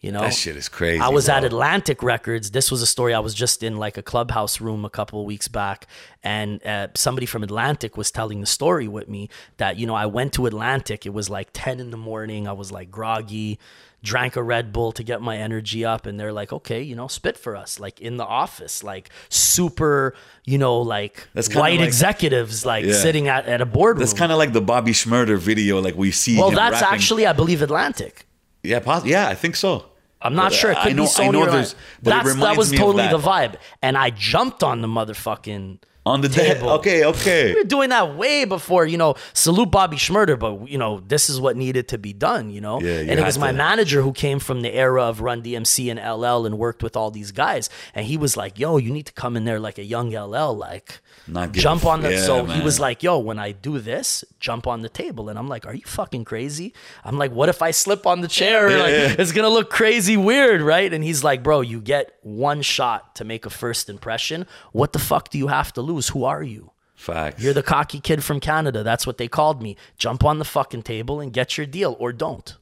You 0.00 0.12
know, 0.12 0.20
that 0.20 0.34
shit 0.34 0.56
is 0.56 0.68
crazy. 0.68 1.00
I 1.00 1.08
was 1.08 1.26
bro. 1.26 1.36
at 1.36 1.44
Atlantic 1.44 2.02
Records. 2.02 2.50
This 2.50 2.70
was 2.70 2.82
a 2.82 2.86
story. 2.86 3.14
I 3.14 3.18
was 3.18 3.34
just 3.34 3.62
in 3.62 3.76
like 3.76 3.96
a 3.96 4.02
clubhouse 4.02 4.60
room 4.60 4.84
a 4.84 4.90
couple 4.90 5.20
of 5.20 5.26
weeks 5.26 5.48
back, 5.48 5.86
and 6.22 6.64
uh, 6.66 6.88
somebody 6.94 7.24
from 7.26 7.42
Atlantic 7.42 7.96
was 7.96 8.10
telling 8.10 8.40
the 8.40 8.46
story 8.46 8.86
with 8.88 9.08
me 9.08 9.30
that 9.56 9.78
you 9.78 9.86
know 9.86 9.94
I 9.94 10.06
went 10.06 10.34
to 10.34 10.46
Atlantic. 10.46 11.06
It 11.06 11.14
was 11.14 11.30
like 11.30 11.48
ten 11.52 11.80
in 11.80 11.90
the 11.90 11.96
morning. 11.96 12.46
I 12.46 12.52
was 12.52 12.70
like 12.70 12.90
groggy, 12.90 13.58
drank 14.02 14.36
a 14.36 14.42
Red 14.42 14.70
Bull 14.70 14.92
to 14.92 15.02
get 15.02 15.22
my 15.22 15.38
energy 15.38 15.82
up, 15.84 16.04
and 16.04 16.20
they're 16.20 16.32
like, 16.32 16.52
"Okay, 16.52 16.82
you 16.82 16.94
know, 16.94 17.08
spit 17.08 17.38
for 17.38 17.56
us." 17.56 17.80
Like 17.80 17.98
in 17.98 18.18
the 18.18 18.26
office, 18.26 18.84
like 18.84 19.08
super, 19.30 20.14
you 20.44 20.58
know, 20.58 20.78
like 20.78 21.26
white 21.54 21.80
like- 21.80 21.88
executives 21.88 22.66
like 22.66 22.84
Yeah. 22.84 22.92
sitting 22.92 23.28
at, 23.28 23.46
at 23.46 23.62
a 23.62 23.66
boardroom. 23.66 24.00
That's 24.00 24.12
kind 24.12 24.30
of 24.30 24.36
like 24.38 24.52
the 24.52 24.60
Bobby 24.60 24.92
Shmurda 24.92 25.38
video, 25.38 25.80
like 25.80 25.96
we 25.96 26.10
see. 26.10 26.36
well, 26.38 26.50
that's 26.50 26.82
rapping. 26.82 26.94
actually, 26.94 27.26
I 27.26 27.32
believe, 27.32 27.62
Atlantic. 27.62 28.26
Yeah, 28.66 28.80
poss- 28.80 29.04
yeah, 29.04 29.28
I 29.28 29.34
think 29.34 29.56
so. 29.56 29.86
I'm 30.22 30.34
not 30.34 30.50
But, 30.50 30.54
sure. 30.54 30.70
It 30.72 30.78
uh, 30.78 30.82
could 30.82 30.92
I 30.92 30.94
know, 30.94 31.02
be 31.02 31.08
Sony 31.08 31.28
I 31.28 31.30
know 31.30 31.50
there's, 31.50 31.74
but 32.02 32.10
That's, 32.22 32.34
that 32.36 32.56
was 32.56 32.72
totally 32.72 33.06
the 33.08 33.18
vibe. 33.18 33.56
And 33.82 33.96
I 33.96 34.10
jumped 34.10 34.62
on 34.62 34.80
the 34.80 34.88
motherfucking 34.88 35.78
on 36.06 36.20
the 36.22 36.28
dead. 36.28 36.58
table. 36.58 36.70
Okay, 36.70 37.04
okay. 37.04 37.52
We 37.52 37.60
were 37.60 37.64
doing 37.64 37.90
that 37.90 38.16
way 38.16 38.44
before, 38.44 38.86
you 38.86 38.96
know, 38.96 39.16
salute 39.34 39.70
Bobby 39.70 39.96
Shmurda, 39.96 40.38
but 40.38 40.68
you 40.70 40.78
know, 40.78 41.00
this 41.00 41.28
is 41.28 41.40
what 41.40 41.56
needed 41.56 41.88
to 41.88 41.98
be 41.98 42.12
done, 42.12 42.50
you 42.50 42.60
know? 42.60 42.80
Yeah, 42.80 43.00
you 43.00 43.10
and 43.10 43.20
it 43.20 43.24
was 43.24 43.38
my 43.38 43.50
to- 43.50 43.56
manager 43.56 44.00
who 44.02 44.12
came 44.12 44.38
from 44.38 44.60
the 44.62 44.72
era 44.72 45.02
of 45.02 45.20
Run 45.20 45.42
DMC 45.42 45.90
and 45.90 45.98
LL 46.00 46.46
and 46.46 46.56
worked 46.58 46.82
with 46.82 46.96
all 46.96 47.10
these 47.10 47.32
guys. 47.32 47.68
And 47.94 48.06
he 48.06 48.16
was 48.16 48.36
like, 48.36 48.58
yo, 48.58 48.76
you 48.76 48.92
need 48.92 49.06
to 49.06 49.12
come 49.12 49.36
in 49.36 49.44
there 49.44 49.58
like 49.58 49.78
a 49.78 49.84
young 49.84 50.10
LL, 50.14 50.54
like 50.56 51.00
Not 51.26 51.52
jump 51.52 51.84
on 51.84 52.02
the 52.02 52.12
yeah, 52.12 52.22
so 52.22 52.44
he 52.44 52.60
was 52.62 52.78
like, 52.78 53.02
yo, 53.02 53.18
when 53.18 53.38
I 53.40 53.50
do 53.52 53.78
this, 53.80 54.24
jump 54.38 54.66
on 54.68 54.82
the 54.82 54.88
table. 54.88 55.28
And 55.28 55.36
I'm 55.38 55.48
like, 55.48 55.66
are 55.66 55.74
you 55.74 55.84
fucking 55.86 56.24
crazy? 56.24 56.72
I'm 57.04 57.18
like, 57.18 57.32
what 57.32 57.48
if 57.48 57.62
I 57.62 57.72
slip 57.72 58.06
on 58.06 58.20
the 58.20 58.28
chair? 58.28 58.70
Like, 58.78 59.18
it's 59.18 59.32
gonna 59.32 59.48
look 59.48 59.70
crazy 59.70 60.16
weird, 60.16 60.60
right? 60.60 60.92
And 60.92 61.02
he's 61.02 61.24
like, 61.24 61.42
bro, 61.42 61.62
you 61.62 61.80
get 61.80 62.16
one 62.22 62.62
shot 62.62 63.16
to 63.16 63.24
make 63.24 63.44
a 63.46 63.50
first 63.50 63.88
impression. 63.88 64.46
What 64.72 64.92
the 64.92 64.98
fuck 65.00 65.30
do 65.30 65.38
you 65.38 65.48
have 65.48 65.72
to 65.72 65.80
lose? 65.80 65.95
Who 66.08 66.24
are 66.24 66.42
you? 66.42 66.72
Facts. 66.94 67.42
You're 67.42 67.52
the 67.52 67.62
cocky 67.62 68.00
kid 68.00 68.24
from 68.24 68.40
Canada. 68.40 68.82
That's 68.82 69.06
what 69.06 69.18
they 69.18 69.28
called 69.28 69.62
me. 69.62 69.76
Jump 69.98 70.24
on 70.24 70.38
the 70.38 70.44
fucking 70.44 70.82
table 70.82 71.20
and 71.20 71.32
get 71.32 71.56
your 71.58 71.66
deal 71.66 71.96
or 71.98 72.12
don't. 72.12 72.56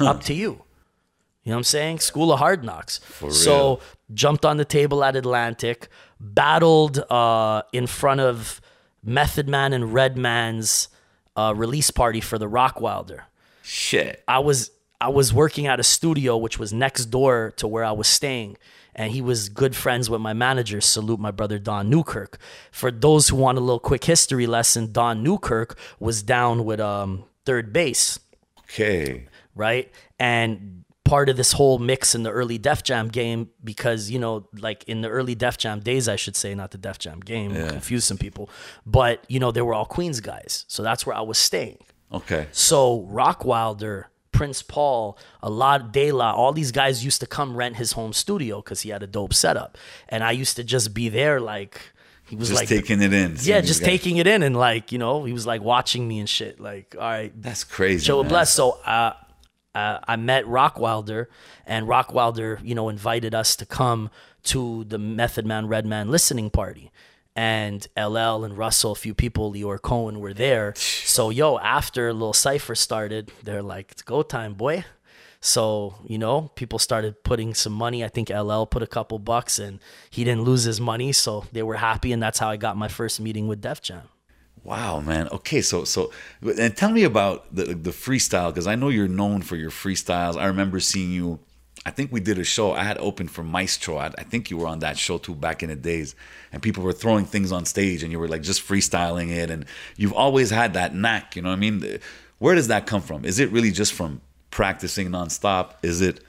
Up 0.00 0.22
to 0.24 0.34
you. 0.34 0.62
You 1.42 1.50
know 1.50 1.56
what 1.56 1.60
I'm 1.60 1.64
saying? 1.64 2.00
School 2.00 2.32
of 2.32 2.38
hard 2.38 2.62
knocks. 2.62 3.00
so 3.30 3.68
real. 3.68 3.80
jumped 4.12 4.44
on 4.44 4.58
the 4.58 4.64
table 4.64 5.02
at 5.02 5.16
Atlantic, 5.16 5.88
battled 6.20 6.98
uh, 7.10 7.62
in 7.72 7.86
front 7.86 8.20
of 8.20 8.60
Method 9.02 9.48
Man 9.48 9.72
and 9.72 9.94
Redman's 9.94 10.88
uh, 11.36 11.54
release 11.56 11.90
party 11.90 12.20
for 12.20 12.38
the 12.38 12.48
Rockwilder. 12.48 13.22
Shit. 13.62 14.22
I 14.28 14.40
was 14.40 14.70
I 15.00 15.08
was 15.08 15.32
working 15.32 15.66
at 15.66 15.80
a 15.80 15.82
studio 15.82 16.36
which 16.36 16.58
was 16.58 16.72
next 16.74 17.06
door 17.06 17.54
to 17.56 17.66
where 17.66 17.84
I 17.84 17.92
was 17.92 18.06
staying, 18.06 18.58
and 18.94 19.12
he 19.12 19.20
was 19.22 19.48
good 19.48 19.74
friends 19.76 20.08
with 20.10 20.20
my 20.20 20.32
manager. 20.32 20.80
Salute 20.80 21.20
my 21.20 21.30
brother 21.30 21.58
Don 21.58 21.88
Newkirk. 21.90 22.38
For 22.70 22.90
those 22.90 23.28
who 23.28 23.36
want 23.36 23.58
a 23.58 23.60
little 23.60 23.78
quick 23.80 24.04
history 24.04 24.46
lesson, 24.46 24.92
Don 24.92 25.22
Newkirk 25.22 25.78
was 25.98 26.22
down 26.22 26.64
with 26.64 26.80
um, 26.80 27.24
3rd 27.46 27.72
Bass, 27.72 28.18
Okay. 28.64 29.26
right? 29.54 29.90
And 30.18 30.84
part 31.04 31.28
of 31.28 31.36
this 31.36 31.52
whole 31.52 31.78
mix 31.78 32.14
in 32.14 32.22
the 32.22 32.30
early 32.30 32.56
Def 32.58 32.82
Jam 32.84 33.08
game, 33.08 33.48
because 33.64 34.10
you 34.10 34.18
know, 34.18 34.46
like 34.52 34.84
in 34.84 35.00
the 35.00 35.08
early 35.08 35.34
Def 35.34 35.58
Jam 35.58 35.80
days, 35.80 36.08
I 36.08 36.14
should 36.16 36.36
say, 36.36 36.54
not 36.54 36.70
the 36.70 36.78
Def 36.78 36.98
Jam 36.98 37.18
game, 37.20 37.52
confuse 37.52 38.04
some 38.04 38.18
people, 38.18 38.48
but 38.86 39.24
you 39.28 39.40
know, 39.40 39.50
they 39.50 39.62
were 39.62 39.74
all 39.74 39.86
Queens 39.86 40.20
guys, 40.20 40.64
so 40.68 40.82
that's 40.84 41.04
where 41.06 41.16
I 41.16 41.22
was 41.22 41.36
staying. 41.38 41.78
Okay. 42.12 42.46
So 42.52 43.08
Rockwilder, 43.10 44.04
Prince 44.40 44.62
Paul, 44.62 45.18
a 45.42 45.50
lot 45.50 45.92
De 45.92 46.10
La, 46.12 46.32
all 46.32 46.52
these 46.54 46.72
guys 46.72 47.04
used 47.04 47.20
to 47.20 47.26
come 47.26 47.54
rent 47.56 47.76
his 47.76 47.92
home 47.92 48.14
studio 48.14 48.62
because 48.62 48.80
he 48.80 48.88
had 48.88 49.02
a 49.02 49.06
dope 49.06 49.34
setup, 49.34 49.76
and 50.08 50.24
I 50.24 50.30
used 50.32 50.56
to 50.56 50.64
just 50.64 50.94
be 50.94 51.10
there 51.10 51.40
like 51.40 51.74
he 52.24 52.36
was 52.36 52.48
Just 52.48 52.60
like. 52.62 52.68
taking 52.68 53.02
it 53.02 53.12
in. 53.12 53.36
yeah, 53.42 53.60
just 53.60 53.84
taking 53.84 54.16
it 54.16 54.26
in 54.26 54.42
and 54.42 54.56
like 54.56 54.92
you 54.92 54.98
know 54.98 55.24
he 55.24 55.32
was 55.34 55.46
like 55.46 55.60
watching 55.62 56.08
me 56.08 56.20
and 56.20 56.28
shit. 56.28 56.58
Like, 56.58 56.94
all 56.98 57.02
right, 57.18 57.32
That's 57.36 57.64
crazy. 57.64 58.06
Joe 58.06 58.22
man. 58.22 58.30
bless. 58.30 58.54
So 58.54 58.78
uh, 58.86 59.12
uh, 59.74 59.98
I 60.08 60.16
met 60.16 60.44
Rockwilder, 60.46 61.26
and 61.66 61.86
Rockwilder, 61.86 62.60
you 62.64 62.74
know, 62.74 62.88
invited 62.88 63.34
us 63.34 63.56
to 63.56 63.66
come 63.66 64.08
to 64.44 64.84
the 64.84 64.98
Method 64.98 65.44
Man 65.44 65.66
Redman 65.68 66.10
listening 66.10 66.48
party. 66.50 66.90
And 67.40 67.88
LL 67.96 68.44
and 68.44 68.58
Russell, 68.58 68.92
a 68.92 68.94
few 68.94 69.14
people, 69.14 69.50
Lyor 69.54 69.80
Cohen 69.80 70.20
were 70.20 70.34
there. 70.34 70.74
So 70.76 71.30
yo, 71.30 71.56
after 71.58 72.12
little 72.12 72.34
cipher 72.34 72.74
started, 72.74 73.32
they're 73.42 73.62
like, 73.62 73.92
"It's 73.92 74.02
go 74.02 74.22
time, 74.22 74.52
boy." 74.52 74.84
So 75.40 75.94
you 76.06 76.18
know, 76.18 76.50
people 76.54 76.78
started 76.78 77.24
putting 77.24 77.54
some 77.54 77.72
money. 77.72 78.04
I 78.04 78.08
think 78.08 78.28
LL 78.28 78.64
put 78.66 78.82
a 78.82 78.86
couple 78.86 79.18
bucks, 79.18 79.58
and 79.58 79.80
he 80.10 80.22
didn't 80.22 80.42
lose 80.42 80.64
his 80.64 80.82
money, 80.82 81.12
so 81.12 81.46
they 81.50 81.62
were 81.62 81.76
happy, 81.76 82.12
and 82.12 82.22
that's 82.22 82.40
how 82.40 82.50
I 82.50 82.58
got 82.58 82.76
my 82.76 82.88
first 82.88 83.20
meeting 83.20 83.48
with 83.48 83.62
Def 83.62 83.80
Jam. 83.80 84.10
Wow, 84.62 85.00
man. 85.00 85.26
Okay, 85.28 85.62
so 85.62 85.84
so 85.84 86.12
and 86.42 86.76
tell 86.76 86.92
me 86.92 87.04
about 87.04 87.54
the 87.54 87.64
the 87.88 87.94
freestyle 88.04 88.50
because 88.52 88.66
I 88.66 88.74
know 88.74 88.90
you're 88.90 89.14
known 89.22 89.40
for 89.40 89.56
your 89.56 89.70
freestyles. 89.70 90.36
I 90.36 90.44
remember 90.44 90.78
seeing 90.78 91.10
you. 91.10 91.40
I 91.86 91.90
think 91.90 92.12
we 92.12 92.20
did 92.20 92.38
a 92.38 92.44
show. 92.44 92.72
I 92.72 92.84
had 92.84 92.98
opened 92.98 93.30
for 93.30 93.42
Maestro. 93.42 93.96
I, 93.96 94.06
I 94.18 94.22
think 94.22 94.50
you 94.50 94.58
were 94.58 94.66
on 94.66 94.80
that 94.80 94.98
show 94.98 95.16
too 95.18 95.34
back 95.34 95.62
in 95.62 95.70
the 95.70 95.76
days, 95.76 96.14
and 96.52 96.60
people 96.62 96.82
were 96.84 96.92
throwing 96.92 97.24
things 97.24 97.52
on 97.52 97.64
stage, 97.64 98.02
and 98.02 98.12
you 98.12 98.18
were 98.18 98.28
like 98.28 98.42
just 98.42 98.62
freestyling 98.66 99.30
it. 99.30 99.50
And 99.50 99.64
you've 99.96 100.12
always 100.12 100.50
had 100.50 100.74
that 100.74 100.94
knack. 100.94 101.36
You 101.36 101.42
know 101.42 101.48
what 101.48 101.56
I 101.56 101.58
mean? 101.58 101.98
Where 102.38 102.54
does 102.54 102.68
that 102.68 102.86
come 102.86 103.00
from? 103.00 103.24
Is 103.24 103.38
it 103.38 103.50
really 103.50 103.70
just 103.70 103.92
from 103.94 104.20
practicing 104.50 105.08
nonstop? 105.08 105.72
Is 105.82 106.00
it? 106.00 106.22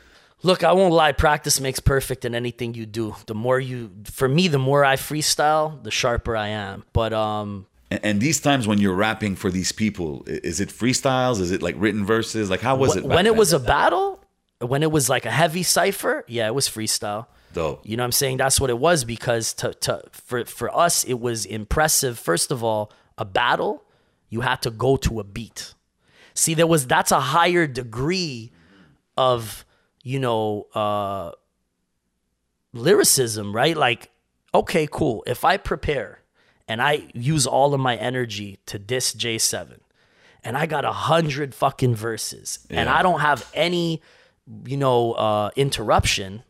Look, 0.44 0.64
I 0.64 0.72
won't 0.72 0.94
lie. 0.94 1.12
Practice 1.12 1.60
makes 1.60 1.80
perfect 1.80 2.26
in 2.26 2.34
anything 2.34 2.74
you 2.74 2.86
do. 2.86 3.16
The 3.28 3.36
more 3.36 3.60
you, 3.60 3.92
for 4.06 4.28
me, 4.28 4.48
the 4.48 4.58
more 4.58 4.84
I 4.84 4.96
freestyle, 4.96 5.84
the 5.84 5.92
sharper 5.92 6.36
I 6.36 6.48
am. 6.48 6.84
But 6.94 7.14
um, 7.14 7.68
And, 7.92 8.00
and 8.04 8.22
these 8.22 8.40
times 8.40 8.68
when 8.68 8.80
you're 8.80 8.96
rapping 8.96 9.36
for 9.36 9.52
these 9.52 9.72
people, 9.72 10.24
is 10.26 10.60
it 10.60 10.70
freestyles? 10.70 11.40
Is 11.42 11.52
it 11.52 11.62
like 11.62 11.76
written 11.78 12.06
verses? 12.06 12.50
Like 12.50 12.62
how 12.62 12.76
was 12.76 12.96
it? 12.96 13.04
when 13.04 13.28
it 13.28 13.36
was 13.36 13.54
a 13.54 13.60
battle, 13.60 14.24
when 14.62 14.84
it 14.84 14.92
was 14.92 15.10
like 15.10 15.26
a 15.26 15.32
heavy 15.32 15.64
cipher, 15.64 16.24
yeah, 16.28 16.48
it 16.48 16.56
was 16.56 16.68
freestyle. 16.68 17.28
dope. 17.54 17.82
You 17.86 17.98
know 17.98 18.04
what 18.04 18.06
I'm 18.06 18.12
saying? 18.12 18.38
That's 18.38 18.60
what 18.60 18.70
it 18.70 18.78
was 18.78 19.04
because 19.04 19.54
to, 19.56 19.74
to 19.74 20.04
for 20.12 20.46
for 20.46 20.76
us 20.76 21.04
it 21.04 21.20
was 21.20 21.46
impressive. 21.46 22.18
First 22.20 22.52
of 22.52 22.64
all, 22.64 22.92
a 23.18 23.26
battle, 23.26 23.84
you 24.30 24.42
had 24.42 24.62
to 24.64 24.72
go 24.72 24.98
to 24.98 25.20
a 25.20 25.24
beat. 25.24 25.74
See, 26.34 26.54
there 26.54 26.68
was 26.68 26.88
that's 26.88 27.12
a 27.12 27.20
higher 27.20 27.68
degree 27.68 28.52
of, 29.18 29.66
you 30.04 30.20
know, 30.20 30.68
uh 30.74 31.32
lyricism, 32.74 33.54
right? 33.56 33.76
Like, 33.76 34.12
okay, 34.54 34.88
cool. 34.90 35.24
If 35.28 35.44
I 35.44 35.58
prepare 35.58 36.20
and 36.68 36.82
I 36.82 37.08
use 37.14 37.46
all 37.48 37.74
of 37.74 37.80
my 37.80 37.96
energy 37.98 38.60
to 38.68 38.80
diss 38.80 39.14
J7 39.14 39.80
and 40.44 40.58
I 40.58 40.66
got 40.66 40.86
a 40.86 40.92
hundred 40.94 41.54
fucking 41.54 41.96
verses 41.96 42.60
and 42.70 42.90
I 42.90 43.04
don't 43.04 43.20
have 43.20 43.50
any, 43.54 44.02
you 44.66 44.78
know, 44.78 45.14
uh, 45.14 45.50
interruption. 45.56 46.44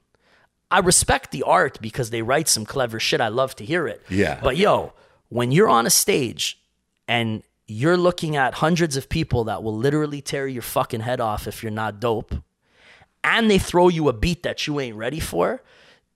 I 0.69 0.80
respect 0.80 1.32
the 1.32 1.43
art 1.43 1.80
because 1.82 2.10
they 2.12 2.21
write 2.21 2.47
some 2.47 2.65
clever 2.65 2.99
shit. 2.99 3.19
I 3.21 3.27
love 3.27 3.56
to 3.58 3.65
hear 3.65 3.88
it. 3.88 4.01
Yeah. 4.10 4.39
But 4.41 4.58
yo, 4.58 4.93
when 5.30 5.51
you're 5.51 5.67
on 5.69 5.86
a 5.86 5.89
stage 5.89 6.60
and 7.08 7.43
you're 7.67 7.97
looking 7.97 8.36
at 8.36 8.56
hundreds 8.56 8.95
of 8.97 9.10
people 9.10 9.45
that 9.45 9.63
will 9.63 9.75
literally 9.75 10.21
tear 10.21 10.47
your 10.47 10.62
fucking 10.62 11.01
head 11.01 11.19
off 11.21 11.47
if 11.47 11.62
you're 11.63 11.71
not 11.71 11.99
dope, 11.99 12.36
and 13.23 13.51
they 13.51 13.60
throw 13.60 13.88
you 13.88 14.10
a 14.10 14.13
beat 14.13 14.43
that 14.43 14.65
you 14.65 14.80
ain't 14.80 14.95
ready 14.95 15.19
for, 15.19 15.62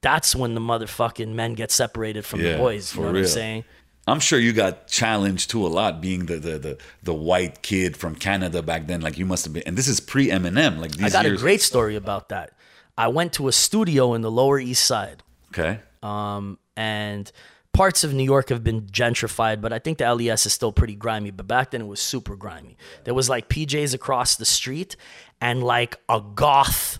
that's 0.02 0.36
when 0.36 0.54
the 0.56 0.62
motherfucking 0.62 1.34
men 1.34 1.54
get 1.54 1.72
separated 1.72 2.26
from 2.26 2.42
Yeah, 2.42 2.54
the 2.54 2.58
boys. 2.58 2.94
You 2.96 3.02
know 3.02 3.08
what 3.08 3.14
real. 3.16 3.24
I'm 3.24 3.30
saying? 3.30 3.64
I'm 4.08 4.20
sure 4.20 4.40
you 4.40 4.54
got 4.54 4.88
challenged 4.88 5.50
too 5.50 5.66
a 5.66 5.70
lot 5.70 6.02
being 6.02 6.28
the 6.28 6.38
the 6.38 6.58
the, 6.60 6.78
the 7.04 7.14
white 7.14 7.62
kid 7.62 7.98
from 7.98 8.16
Canada 8.16 8.62
back 8.62 8.88
then. 8.88 9.02
Like 9.02 9.18
you 9.18 9.26
must 9.26 9.46
have 9.46 9.54
been, 9.54 9.64
and 9.66 9.78
this 9.78 9.88
is 9.88 10.00
pre 10.00 10.28
Eminem. 10.28 10.80
Like 10.80 10.92
these 10.92 11.06
I 11.06 11.10
got 11.10 11.26
years. 11.26 11.40
a 11.40 11.44
great 11.44 11.62
story 11.62 11.96
about 11.96 12.30
that. 12.30 12.52
I 12.98 13.08
went 13.10 13.34
to 13.34 13.48
a 13.48 13.52
studio 13.52 14.14
in 14.14 14.22
the 14.22 14.32
Lower 14.32 14.60
East 14.60 14.86
Side. 14.86 15.22
okay. 15.50 15.80
um, 16.02 16.58
and 16.78 17.32
parts 17.74 18.04
of 18.04 18.14
New 18.14 18.24
York 18.24 18.50
have 18.50 18.64
been 18.64 18.84
gentrified, 18.84 19.60
but 19.60 19.74
I 19.74 19.80
think 19.80 19.98
the 19.98 20.14
LES 20.14 20.46
is 20.46 20.54
still 20.54 20.72
pretty 20.72 20.96
grimy. 20.96 21.32
But 21.32 21.48
back 21.48 21.72
then 21.72 21.82
it 21.82 21.88
was 21.88 22.00
super 22.00 22.36
grimy. 22.36 22.78
There 23.04 23.14
was 23.14 23.30
like 23.30 23.50
PJs 23.50 23.94
across 23.94 24.36
the 24.38 24.46
street 24.46 24.96
and 25.42 25.64
like 25.64 25.98
a 26.08 26.22
goth 26.22 27.00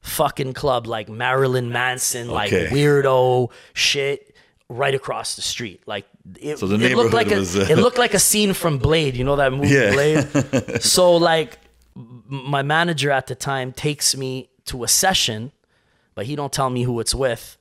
fucking 0.00 0.52
club 0.54 0.86
like 0.86 1.08
Marilyn 1.08 1.70
Manson, 1.70 2.28
like 2.28 2.50
weirdo 2.50 3.50
shit. 3.74 4.35
Right 4.68 4.94
across 4.94 5.36
the 5.36 5.42
street. 5.42 5.82
Like 5.86 6.06
it, 6.40 6.58
So 6.58 6.66
the 6.66 6.84
it 6.84 6.96
looked 6.96 7.14
like 7.14 7.30
a, 7.30 7.36
was, 7.36 7.56
uh, 7.56 7.66
it 7.70 7.76
looked 7.76 7.98
like 7.98 8.14
a 8.14 8.18
scene 8.18 8.52
from 8.52 8.78
Blade. 8.78 9.16
You 9.16 9.24
know 9.24 9.36
that 9.36 9.52
movie 9.52 9.68
Yeah. 9.68 9.92
Blade. 9.92 10.82
so 10.82 11.16
like 11.16 11.58
my 11.94 12.62
manager 12.62 13.10
at 13.10 13.26
the 13.26 13.34
time 13.34 13.72
takes 13.72 14.16
me 14.16 14.50
to 14.66 14.84
a 14.84 14.88
session, 14.88 15.52
but 16.14 16.26
he 16.26 16.34
don't 16.36 16.52
tell 16.52 16.70
me 16.70 16.82
who 16.82 16.98
it's 17.00 17.14
with, 17.14 17.56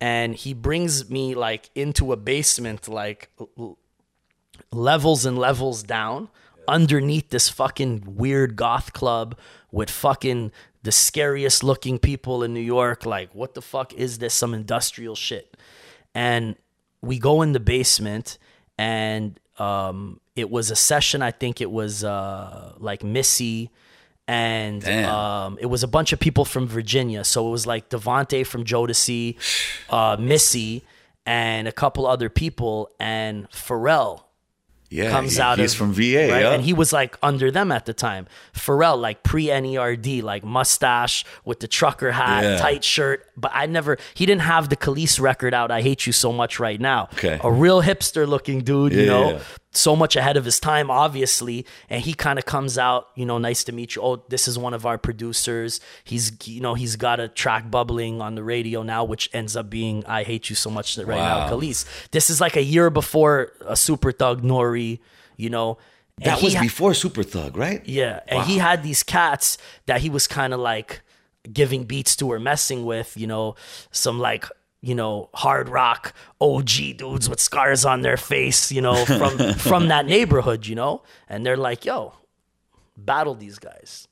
and 0.00 0.34
he 0.34 0.54
brings 0.54 1.10
me 1.10 1.34
like 1.34 1.70
into 1.74 2.12
a 2.12 2.16
basement, 2.16 2.88
like 2.88 3.30
levels 4.72 5.24
and 5.26 5.38
levels 5.38 5.82
down 5.82 6.28
underneath 6.68 7.30
this 7.30 7.48
fucking 7.48 8.02
weird 8.16 8.56
goth 8.56 8.92
club 8.92 9.36
with 9.70 9.90
fucking 9.90 10.50
the 10.82 10.92
scariest 10.92 11.62
looking 11.64 11.98
people 11.98 12.42
in 12.42 12.54
New 12.54 12.60
York. 12.60 13.04
Like, 13.04 13.34
what 13.34 13.54
the 13.54 13.62
fuck 13.62 13.92
is 13.94 14.18
this? 14.18 14.34
Some 14.34 14.54
industrial 14.54 15.14
shit. 15.16 15.55
And 16.16 16.56
we 17.02 17.18
go 17.18 17.42
in 17.42 17.52
the 17.52 17.60
basement 17.60 18.38
and 18.78 19.38
um, 19.58 20.18
it 20.34 20.50
was 20.50 20.70
a 20.70 20.76
session. 20.76 21.20
I 21.20 21.30
think 21.30 21.60
it 21.60 21.70
was 21.70 22.04
uh, 22.04 22.72
like 22.78 23.04
Missy 23.04 23.70
and 24.26 24.82
um, 24.88 25.58
it 25.60 25.66
was 25.66 25.82
a 25.82 25.88
bunch 25.88 26.12
of 26.12 26.18
people 26.18 26.44
from 26.44 26.66
Virginia. 26.66 27.22
So 27.22 27.46
it 27.46 27.50
was 27.50 27.66
like 27.66 27.90
DeVante 27.90 28.46
from 28.46 28.64
Jodeci, 28.64 29.36
uh, 29.90 30.16
Missy, 30.18 30.84
and 31.24 31.68
a 31.68 31.72
couple 31.72 32.06
other 32.06 32.28
people, 32.28 32.90
and 32.98 33.48
Pharrell 33.50 34.22
Yeah, 34.88 35.10
comes 35.10 35.36
he- 35.36 35.42
out 35.42 35.58
he's 35.58 35.72
of 35.72 35.78
from 35.78 35.92
VA, 35.92 36.00
right? 36.30 36.40
yeah. 36.42 36.52
and 36.52 36.62
he 36.62 36.72
was 36.72 36.92
like 36.92 37.16
under 37.22 37.50
them 37.50 37.72
at 37.72 37.86
the 37.86 37.92
time. 37.94 38.26
Pharrell, 38.54 38.98
like 39.00 39.22
pre 39.22 39.46
NERD, 39.46 40.22
like 40.22 40.44
mustache 40.44 41.24
with 41.44 41.60
the 41.60 41.68
trucker 41.68 42.12
hat, 42.12 42.44
Yeah. 42.44 42.56
tight 42.58 42.84
shirt. 42.84 43.26
But 43.36 43.50
I 43.54 43.66
never, 43.66 43.98
he 44.14 44.26
didn't 44.26 44.42
have 44.42 44.68
the 44.68 44.76
Kelis 44.76 45.20
record 45.20 45.54
out. 45.54 45.70
I 45.70 45.82
hate 45.82 46.06
you 46.06 46.12
so 46.12 46.32
much 46.32 46.60
right 46.60 46.80
now. 46.80 47.08
Okay. 47.14 47.40
a 47.42 47.50
real 47.50 47.82
hipster 47.82 48.26
looking 48.28 48.60
dude, 48.62 48.92
you 48.92 49.00
Yeah, 49.02 49.06
know. 49.06 49.40
So 49.76 49.94
much 49.94 50.16
ahead 50.16 50.36
of 50.36 50.44
his 50.44 50.58
time, 50.58 50.90
obviously, 50.90 51.66
and 51.90 52.02
he 52.02 52.14
kind 52.14 52.38
of 52.38 52.44
comes 52.46 52.78
out, 52.78 53.08
you 53.14 53.26
know, 53.26 53.38
nice 53.38 53.62
to 53.64 53.72
meet 53.72 53.94
you. 53.94 54.02
Oh, 54.02 54.22
this 54.28 54.48
is 54.48 54.58
one 54.58 54.74
of 54.74 54.86
our 54.86 54.98
producers. 54.98 55.80
He's, 56.04 56.32
you 56.48 56.60
know, 56.60 56.74
he's 56.74 56.96
got 56.96 57.20
a 57.20 57.28
track 57.28 57.70
bubbling 57.70 58.20
on 58.20 58.34
the 58.34 58.42
radio 58.42 58.82
now, 58.82 59.04
which 59.04 59.28
ends 59.32 59.54
up 59.56 59.68
being 59.70 60.04
"I 60.06 60.22
Hate 60.22 60.48
You 60.50 60.56
So 60.56 60.70
Much" 60.70 60.96
right 60.98 61.06
now, 61.08 61.38
Wow. 61.46 61.50
Kelis. 61.50 61.84
This 62.10 62.30
is 62.30 62.40
like 62.40 62.56
a 62.56 62.62
year 62.62 62.90
before 62.90 63.52
a 63.66 63.76
Super 63.76 64.12
Thug 64.12 64.42
Nori, 64.42 64.98
you 65.36 65.50
know. 65.50 65.78
And 66.18 66.26
that 66.32 66.42
was 66.42 66.54
ha- 66.54 66.62
before 66.62 66.94
Super 66.94 67.22
Thug, 67.22 67.56
right? 67.58 67.82
yeah, 67.86 68.20
and 68.26 68.42
he 68.44 68.56
had 68.56 68.82
these 68.82 69.02
cats 69.02 69.58
that 69.84 70.00
he 70.00 70.08
was 70.08 70.26
kind 70.26 70.54
of 70.54 70.60
like 70.60 71.02
giving 71.52 71.84
beats 71.84 72.16
to 72.16 72.32
or 72.32 72.38
messing 72.40 72.86
with, 72.86 73.16
you 73.16 73.26
know, 73.26 73.54
some 73.92 74.18
like 74.18 74.46
you 74.86 74.94
know 74.94 75.28
hard 75.34 75.68
rock 75.68 76.12
OG 76.40 76.70
dudes 76.96 77.28
with 77.28 77.40
scars 77.40 77.84
on 77.84 78.02
their 78.02 78.16
face, 78.16 78.70
you 78.72 78.80
know, 78.80 79.04
from 79.04 79.54
from 79.70 79.88
that 79.88 80.06
neighborhood, 80.06 80.66
you 80.66 80.74
know, 80.74 81.02
and 81.28 81.44
they're 81.44 81.56
like, 81.56 81.84
"Yo, 81.84 82.14
battle 82.96 83.34
these 83.34 83.58
guys." 83.58 84.08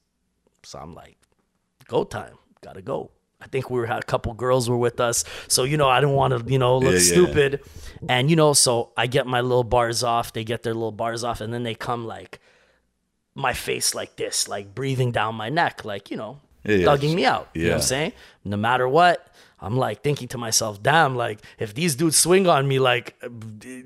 So 0.63 0.79
I'm 0.79 0.95
like, 0.95 1.17
"Go 1.89 2.05
time, 2.05 2.35
gotta 2.63 2.83
go." 2.83 3.11
I 3.41 3.47
think 3.47 3.69
we 3.69 3.79
were 3.79 3.85
had 3.87 4.03
a 4.03 4.07
couple 4.07 4.33
girls 4.33 4.71
were 4.71 4.79
with 4.79 5.01
us, 5.01 5.23
so 5.49 5.65
you 5.65 5.77
know 5.77 5.89
I 5.89 6.01
didn't 6.01 6.15
want 6.15 6.33
to 6.47 6.51
you 6.53 6.59
know 6.59 6.79
look 6.79 6.93
Yeah, 6.95 6.99
yeah. 6.99 7.13
stupid, 7.13 7.61
and 8.09 8.31
you 8.31 8.37
know 8.37 8.55
so 8.55 8.93
I 8.97 9.07
get 9.07 9.27
my 9.27 9.43
little 9.43 9.65
bars 9.65 10.03
off, 10.03 10.33
they 10.33 10.45
get 10.45 10.63
their 10.63 10.73
little 10.75 10.93
bars 10.93 11.23
off, 11.25 11.43
and 11.43 11.53
then 11.53 11.63
they 11.63 11.75
come 11.75 12.07
like 12.07 12.41
my 13.35 13.53
face 13.53 13.95
like 13.95 14.17
this, 14.17 14.49
like 14.49 14.75
breathing 14.75 15.11
down 15.13 15.35
my 15.35 15.49
neck, 15.51 15.85
like, 15.85 16.09
you 16.11 16.17
know, 16.17 16.39
Yeah, 16.65 16.77
yeah. 16.77 16.87
thugging 16.87 17.15
me 17.15 17.25
out. 17.27 17.49
You 17.53 17.65
know 17.65 17.69
what 17.71 17.75
I'm 17.77 17.83
saying? 17.83 18.13
No 18.45 18.57
matter 18.57 18.89
what, 18.89 19.27
I'm 19.65 19.77
like 19.79 20.03
thinking 20.03 20.29
to 20.29 20.39
myself, 20.39 20.83
damn, 20.83 21.17
like 21.17 21.41
if 21.59 21.73
these 21.75 21.95
dudes 21.97 22.17
swing 22.17 22.47
on 22.47 22.69
me, 22.69 22.79
like, 22.79 23.17
uh, 23.23 23.29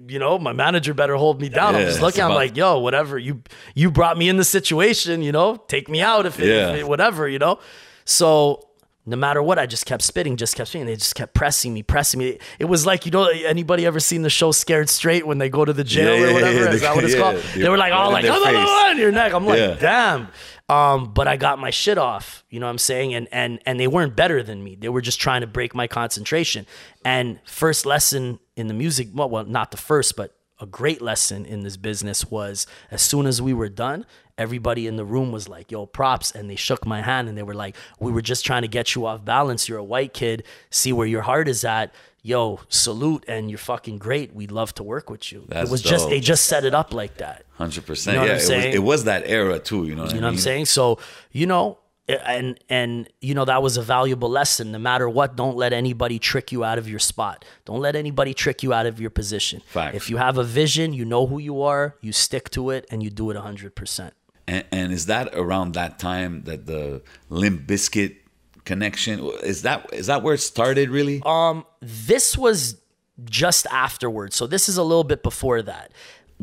you 0.08 0.18
know, 0.18 0.38
my 0.38 0.52
manager 0.52 0.92
better 0.92 1.14
hold 1.16 1.40
me 1.40 1.48
down. 1.48 1.76
I'm 1.76 1.82
just 1.86 2.02
looking, 2.02 2.22
I'm 2.22 2.34
like, 2.34 2.56
yo, 2.56 2.78
whatever. 2.80 3.16
You 3.16 3.42
you 3.74 3.90
brought 3.90 4.18
me 4.18 4.28
in 4.28 4.36
the 4.38 4.44
situation, 4.44 5.22
you 5.22 5.30
know, 5.32 5.56
take 5.68 5.88
me 5.88 6.00
out 6.02 6.26
if 6.26 6.40
it, 6.40 6.46
Yeah. 6.48 6.70
if 6.70 6.80
it- 6.80 6.88
whatever, 6.88 7.28
you 7.28 7.38
know? 7.38 7.60
So 8.04 8.64
no 9.06 9.16
matter 9.16 9.42
what, 9.42 9.58
I 9.58 9.66
just 9.66 9.86
kept 9.86 10.02
spitting, 10.02 10.36
just 10.36 10.54
kept 10.56 10.68
spitting. 10.68 10.86
They 10.86 10.96
just 10.96 11.14
kept 11.14 11.32
pressing 11.32 11.72
me, 11.72 11.82
pressing 11.82 12.18
me. 12.18 12.38
It 12.58 12.66
was 12.66 12.84
like, 12.84 13.06
you 13.06 13.10
know, 13.12 13.26
anybody 13.28 13.86
ever 13.86 14.00
seen 14.00 14.22
the 14.22 14.28
show 14.30 14.50
Scared 14.52 14.90
Straight 14.90 15.26
when 15.26 15.38
they 15.38 15.48
go 15.48 15.64
to 15.64 15.72
the 15.72 15.84
jail 15.84 16.14
Yeah, 16.14 16.30
or 16.30 16.32
whatever? 16.34 16.64
yeah, 16.64 16.70
Is 16.72 16.80
that 16.82 16.94
what 16.94 17.04
it's 17.04 17.14
yeah. 17.14 17.20
called? 17.20 17.36
They 17.54 17.68
were 17.70 17.78
like, 17.78 17.92
oh, 17.94 18.08
in 18.08 18.12
like, 18.12 18.24
their 18.24 18.32
"Oh, 18.32 18.38
no, 18.38 18.44
no, 18.44 18.58
face." 18.58 18.66
no," 18.66 18.90
in 18.90 18.98
your 18.98 19.12
neck. 19.12 19.32
I'm 19.32 19.46
like, 19.46 19.58
Yeah. 19.60 19.76
damn. 19.80 20.28
Um, 20.68 21.14
but 21.14 21.26
I 21.26 21.36
got 21.38 21.58
my 21.58 21.70
shit 21.70 21.96
off, 21.96 22.44
you 22.50 22.60
know 22.60 22.66
what 22.66 22.72
I'm 22.72 22.78
saying? 22.78 23.14
And 23.14 23.26
and 23.32 23.58
and 23.64 23.80
they 23.80 23.86
weren't 23.86 24.14
better 24.14 24.42
than 24.42 24.62
me. 24.62 24.76
They 24.76 24.90
were 24.90 25.00
just 25.00 25.18
trying 25.18 25.40
to 25.40 25.46
break 25.46 25.74
my 25.74 25.86
concentration. 25.86 26.66
And 27.04 27.40
first 27.46 27.86
lesson 27.86 28.38
in 28.54 28.66
the 28.68 28.74
music, 28.74 29.08
well, 29.14 29.30
well, 29.30 29.44
not 29.44 29.70
the 29.70 29.78
first, 29.78 30.14
but 30.14 30.34
a 30.60 30.66
great 30.66 31.00
lesson 31.00 31.46
in 31.46 31.62
this 31.62 31.76
business 31.76 32.30
was 32.30 32.66
as 32.90 33.00
soon 33.00 33.26
as 33.26 33.40
we 33.40 33.54
were 33.54 33.68
done, 33.68 34.04
everybody 34.36 34.86
in 34.86 34.96
the 34.96 35.04
room 35.04 35.32
was 35.32 35.48
like, 35.48 35.70
yo, 35.70 35.86
props. 35.86 36.32
And 36.32 36.50
they 36.50 36.56
shook 36.56 36.84
my 36.84 37.00
hand 37.00 37.28
and 37.28 37.38
they 37.38 37.42
were 37.42 37.54
like, 37.54 37.76
we 37.98 38.12
were 38.12 38.22
just 38.22 38.44
trying 38.44 38.62
to 38.62 38.68
get 38.68 38.94
you 38.94 39.06
off 39.06 39.24
balance. 39.24 39.68
You're 39.68 39.78
a 39.78 39.84
white 39.84 40.12
kid. 40.12 40.44
See 40.70 40.92
where 40.92 41.06
your 41.06 41.22
heart 41.22 41.48
is 41.48 41.64
at. 41.64 41.94
Yo, 42.28 42.60
salute. 42.68 43.24
And 43.26 43.48
you're 43.48 43.58
fucking 43.58 43.96
great. 43.96 44.34
We'd 44.34 44.50
love 44.50 44.74
to 44.74 44.82
work 44.82 45.08
with 45.08 45.32
you. 45.32 45.44
That's 45.48 45.68
it 45.68 45.72
was 45.72 45.80
just, 45.80 46.10
they 46.10 46.20
just 46.20 46.44
set 46.44 46.66
it 46.66 46.74
up 46.74 46.92
like 46.92 47.16
that. 47.16 47.44
Hundred 47.54 47.86
percent. 47.86 48.16
You 48.16 48.20
know 48.20 48.34
what 48.34 48.48
Yeah, 48.48 48.56
it 48.56 48.66
was, 48.66 48.74
it 48.74 48.82
was 48.82 49.04
that 49.04 49.22
era 49.26 49.58
too. 49.58 49.86
You 49.86 49.94
know 49.94 50.02
what 50.02 50.12
You 50.12 50.18
I 50.18 50.20
know 50.20 50.26
what 50.26 50.32
I'm 50.34 50.38
saying? 50.38 50.66
So, 50.66 50.98
you 51.32 51.46
know, 51.46 51.78
and 52.06 52.58
and 52.68 53.08
you 53.20 53.34
know 53.34 53.44
that 53.44 53.62
was 53.62 53.76
a 53.76 53.82
valuable 53.82 54.28
lesson. 54.28 54.72
No 54.72 54.78
matter 54.78 55.08
what, 55.08 55.36
don't 55.36 55.56
let 55.56 55.72
anybody 55.72 56.18
trick 56.18 56.52
you 56.52 56.64
out 56.64 56.78
of 56.78 56.88
your 56.88 56.98
spot. 56.98 57.44
Don't 57.64 57.80
let 57.80 57.96
anybody 57.96 58.34
trick 58.34 58.62
you 58.62 58.72
out 58.72 58.86
of 58.86 59.00
your 59.00 59.10
position. 59.10 59.62
If 59.74 60.10
you 60.10 60.16
have 60.18 60.38
a 60.38 60.44
vision, 60.44 60.92
you 60.92 61.04
know 61.04 61.26
who 61.26 61.38
you 61.38 61.62
are, 61.62 61.96
you 62.00 62.12
stick 62.12 62.50
to 62.50 62.70
it 62.70 62.86
and 62.90 63.02
you 63.02 63.10
do 63.10 63.30
it 63.30 63.36
100%. 63.36 64.10
And, 64.46 64.64
and 64.72 64.92
is 64.92 65.06
that 65.06 65.34
around 65.34 65.74
that 65.74 65.98
time 65.98 66.42
that 66.44 66.66
the 66.66 67.02
Limp 67.28 67.66
Bizkit 67.66 68.16
connection 68.72 69.14
is 69.52 69.58
that 69.62 69.78
is 69.92 70.06
that 70.10 70.22
where 70.22 70.34
it 70.38 70.42
started 70.54 70.86
really? 70.98 71.18
Um 71.24 71.56
this 71.80 72.26
was 72.44 72.58
just 73.24 73.66
afterwards. 73.86 74.36
So 74.36 74.46
this 74.54 74.68
is 74.68 74.76
a 74.76 74.86
little 74.90 75.08
bit 75.12 75.22
before 75.30 75.60
that. 75.72 75.86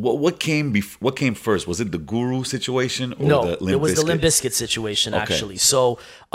what 0.06 0.16
what 0.24 0.36
came 0.48 0.74
bef- 0.74 0.98
what 1.06 1.16
came 1.16 1.36
first? 1.48 1.64
Was 1.72 1.80
it 1.84 1.90
the 1.96 1.98
Guru 2.14 2.44
situation 2.44 3.14
or 3.20 3.26
No, 3.34 3.40
the 3.46 3.64
Limp 3.64 3.76
it 3.76 3.80
was 3.86 3.92
Bizkit? 3.94 4.02
the 4.02 4.06
Limp 4.06 4.54
situation 4.66 5.14
actually. 5.14 5.58
So 5.58 5.80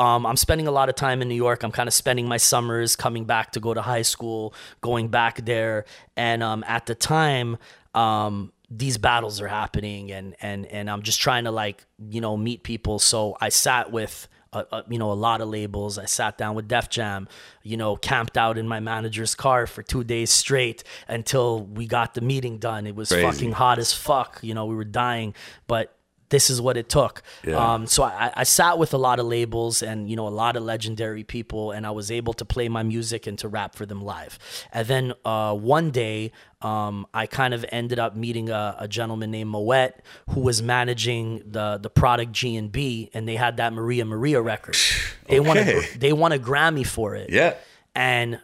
um, 0.05 0.25
I'm 0.25 0.39
spending 0.47 0.67
a 0.73 0.75
lot 0.79 0.89
of 0.89 0.95
time 0.95 1.19
in 1.23 1.29
New 1.29 1.43
York. 1.47 1.63
I'm 1.65 1.75
kind 1.81 1.89
of 1.91 1.95
spending 2.03 2.27
my 2.35 2.39
summers 2.39 2.97
coming 2.97 3.25
back 3.27 3.53
to 3.53 3.61
go 3.61 3.75
to 3.75 3.83
high 3.83 4.07
school, 4.15 4.55
going 4.81 5.09
back 5.09 5.45
there, 5.45 5.85
and 6.17 6.43
um, 6.43 6.65
at 6.67 6.87
the 6.87 6.95
time. 6.95 7.59
Um, 7.95 8.53
these 8.85 8.99
battles 8.99 9.41
are 9.43 9.49
happening 9.49 10.13
and 10.13 10.37
and 10.41 10.65
and 10.67 10.89
I'm 10.89 11.03
just 11.03 11.21
trying 11.21 11.45
to 11.49 11.51
like 11.51 11.85
you 12.15 12.21
know 12.21 12.37
meet 12.37 12.63
people 12.63 13.01
so 13.01 13.37
I 13.41 13.49
sat 13.49 13.91
with 13.91 14.29
a, 14.53 14.65
a, 14.73 14.85
you 14.89 14.99
know 14.99 15.13
a 15.13 15.15
lot 15.15 15.41
of 15.41 15.49
labels. 15.49 15.99
I 15.99 16.07
sat 16.07 16.37
down 16.39 16.55
with 16.55 16.69
Def 16.69 16.89
Jam 16.89 17.29
you 17.63 17.77
know 17.77 17.97
camped 17.97 18.37
out 18.37 18.59
in 18.59 18.67
my 18.67 18.81
manager's 18.81 19.35
car 19.35 19.67
for 19.67 19.83
2 19.83 20.05
days 20.05 20.31
straight 20.31 20.83
until 21.09 21.63
we 21.63 21.87
got 21.87 22.15
the 22.15 22.21
meeting 22.21 22.59
done. 22.59 22.87
It 22.87 22.95
was 22.97 23.11
Crazy. 23.11 23.23
fucking 23.27 23.53
hot 23.53 23.79
as 23.79 23.93
fuck 23.93 24.41
you 24.43 24.55
know 24.55 24.67
we 24.67 24.75
were 24.75 24.85
dying. 24.85 25.35
But 25.67 25.95
this 26.31 26.51
is 26.51 26.61
what 26.61 26.77
it 26.77 26.89
took. 26.89 27.23
Yeah. 27.47 27.57
Um, 27.75 27.87
so 27.87 28.03
I, 28.03 28.33
I 28.35 28.45
sat 28.45 28.79
with 28.79 28.95
a 28.95 28.99
lot 28.99 29.21
of 29.21 29.27
labels 29.27 29.83
and 29.83 30.09
you 30.11 30.17
know 30.17 30.27
a 30.27 30.31
lot 30.45 30.57
of 30.57 30.63
legendary 30.63 31.23
people, 31.25 31.71
and 31.73 31.87
I 31.87 31.91
was 31.91 32.11
able 32.11 32.33
to 32.35 32.45
play 32.45 32.69
my 32.69 32.83
music 32.83 33.27
and 33.27 33.39
to 33.41 33.49
rap 33.49 33.75
for 33.77 33.85
them 33.87 34.03
live. 34.03 34.39
And 34.73 34.87
then 34.89 35.13
uh, 35.25 35.55
one 35.55 35.91
day, 35.91 36.33
um, 36.63 37.07
I 37.13 37.27
kind 37.27 37.53
of 37.55 37.65
ended 37.71 37.99
up 37.99 38.17
meeting 38.17 38.49
a, 38.51 38.77
a 38.79 38.89
gentleman 38.89 39.31
named 39.31 39.51
Moet 39.51 39.93
who 40.31 40.41
was 40.41 40.63
managing 40.63 41.43
the 41.47 41.79
the 41.81 41.91
product 41.91 42.33
G 42.33 42.57
and 42.57 42.73
B, 42.73 43.11
and 43.13 43.29
they 43.29 43.37
had 43.37 43.59
that 43.59 43.73
Maria 43.73 44.05
Maria 44.05 44.41
record. 44.41 44.77
They 45.29 45.41
won 45.41 45.59
a, 45.59 45.81
they 45.99 46.13
won 46.13 46.33
a 46.33 46.39
Grammy 46.39 46.87
for 46.87 47.15
it 47.15 47.31
Yeah. 47.31 47.55
and 47.95 48.41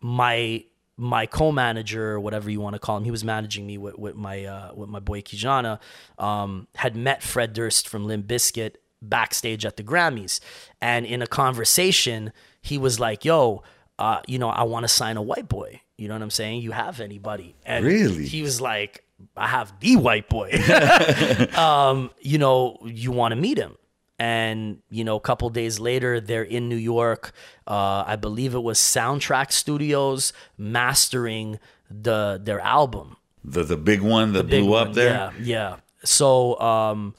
my 0.00 0.64
my 0.98 1.26
co-manager 1.26 2.12
or 2.12 2.20
whatever 2.20 2.50
you 2.50 2.60
want 2.60 2.74
to 2.74 2.78
call 2.80 2.96
him 2.96 3.04
he 3.04 3.10
was 3.10 3.22
managing 3.24 3.66
me 3.66 3.76
with, 3.78 3.98
with 3.98 4.14
my 4.16 4.44
uh, 4.44 4.72
with 4.74 4.88
my 4.88 5.00
boy 5.00 5.20
Kijana 5.20 5.78
um, 6.18 6.68
had 6.74 6.96
met 6.96 7.22
Fred 7.22 7.52
Durst 7.52 7.86
from 7.88 8.06
Limp 8.06 8.26
Bizkit 8.26 8.76
backstage 9.02 9.66
at 9.66 9.76
the 9.76 9.82
Grammys. 9.84 10.40
And 10.80 11.04
in 11.04 11.20
a 11.22 11.26
conversation 11.26 12.32
he 12.62 12.78
was 12.78 12.98
like 12.98 13.24
yo 13.24 13.62
uh, 13.98 14.20
you 14.26 14.38
know 14.38 14.48
I 14.48 14.62
want 14.64 14.84
to 14.84 14.88
sign 14.88 15.16
a 15.16 15.22
white 15.22 15.48
boy. 15.48 15.80
You 15.98 16.08
know 16.08 16.14
what 16.14 16.22
I'm 16.22 16.30
saying? 16.30 16.60
You 16.62 16.72
have 16.72 17.00
anybody? 17.00 17.54
And 17.64 17.84
Really? 17.84 18.26
he 18.26 18.42
was 18.42 18.60
like 18.60 19.04
I 19.36 19.48
have 19.48 19.72
the 19.80 19.96
white 19.96 20.28
boy. 20.28 20.50
Um, 21.56 22.10
you 22.20 22.38
know, 22.38 22.78
you 22.84 23.10
want 23.12 23.32
to 23.32 23.36
meet 23.36 23.56
him. 23.58 23.76
And, 24.18 24.78
you 24.88 25.04
know, 25.04 25.16
a 25.16 25.20
couple 25.20 25.50
days 25.50 25.78
later, 25.78 26.20
they're 26.20 26.42
in 26.42 26.68
New 26.68 26.76
York. 26.76 27.32
Uh, 27.66 28.02
I 28.06 28.16
believe 28.16 28.54
it 28.54 28.62
was 28.62 28.78
Soundtrack 28.78 29.52
Studios 29.52 30.32
mastering 30.56 31.58
the 31.90 32.40
their 32.42 32.60
album. 32.60 33.16
The 33.44 33.62
the 33.62 33.76
big 33.76 34.00
one 34.00 34.32
that 34.32 34.48
blew 34.48 34.74
up 34.74 34.88
one. 34.88 34.96
there. 34.96 35.10
Yeah, 35.10 35.32
yeah. 35.40 35.76
So 36.04 36.58
um, 36.58 37.14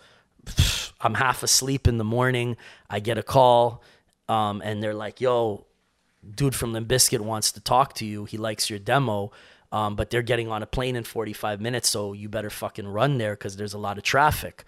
I'm 1.02 1.14
half 1.14 1.44
asleep 1.44 1.88
in 1.88 1.98
the 1.98 2.04
morning. 2.04 2.58
I 2.90 3.00
get 3.00 3.18
a 3.18 3.24
call, 3.24 3.84
um, 4.28 4.62
and 4.64 4.82
they're 4.82 4.94
like, 4.94 5.22
"Yo, 5.22 5.68
dude 6.30 6.56
from 6.56 6.74
Limp 6.74 6.88
Bizkit 6.88 7.20
wants 7.20 7.52
to 7.54 7.62
talk 7.62 7.94
to 7.96 8.06
you. 8.06 8.26
He 8.26 8.38
likes 8.38 8.70
your 8.70 8.80
demo, 8.80 9.32
um, 9.72 9.96
but 9.96 10.10
they're 10.10 10.22
getting 10.22 10.50
on 10.50 10.64
a 10.64 10.66
plane 10.66 10.96
in 10.96 11.04
45 11.04 11.60
minutes, 11.62 11.90
so 11.90 12.14
you 12.14 12.30
better 12.30 12.50
fucking 12.50 12.88
run 12.88 13.18
there 13.18 13.34
because 13.34 13.58
there's 13.58 13.74
a 13.74 13.78
lot 13.78 13.98
of 13.98 14.04
traffic. 14.04 14.64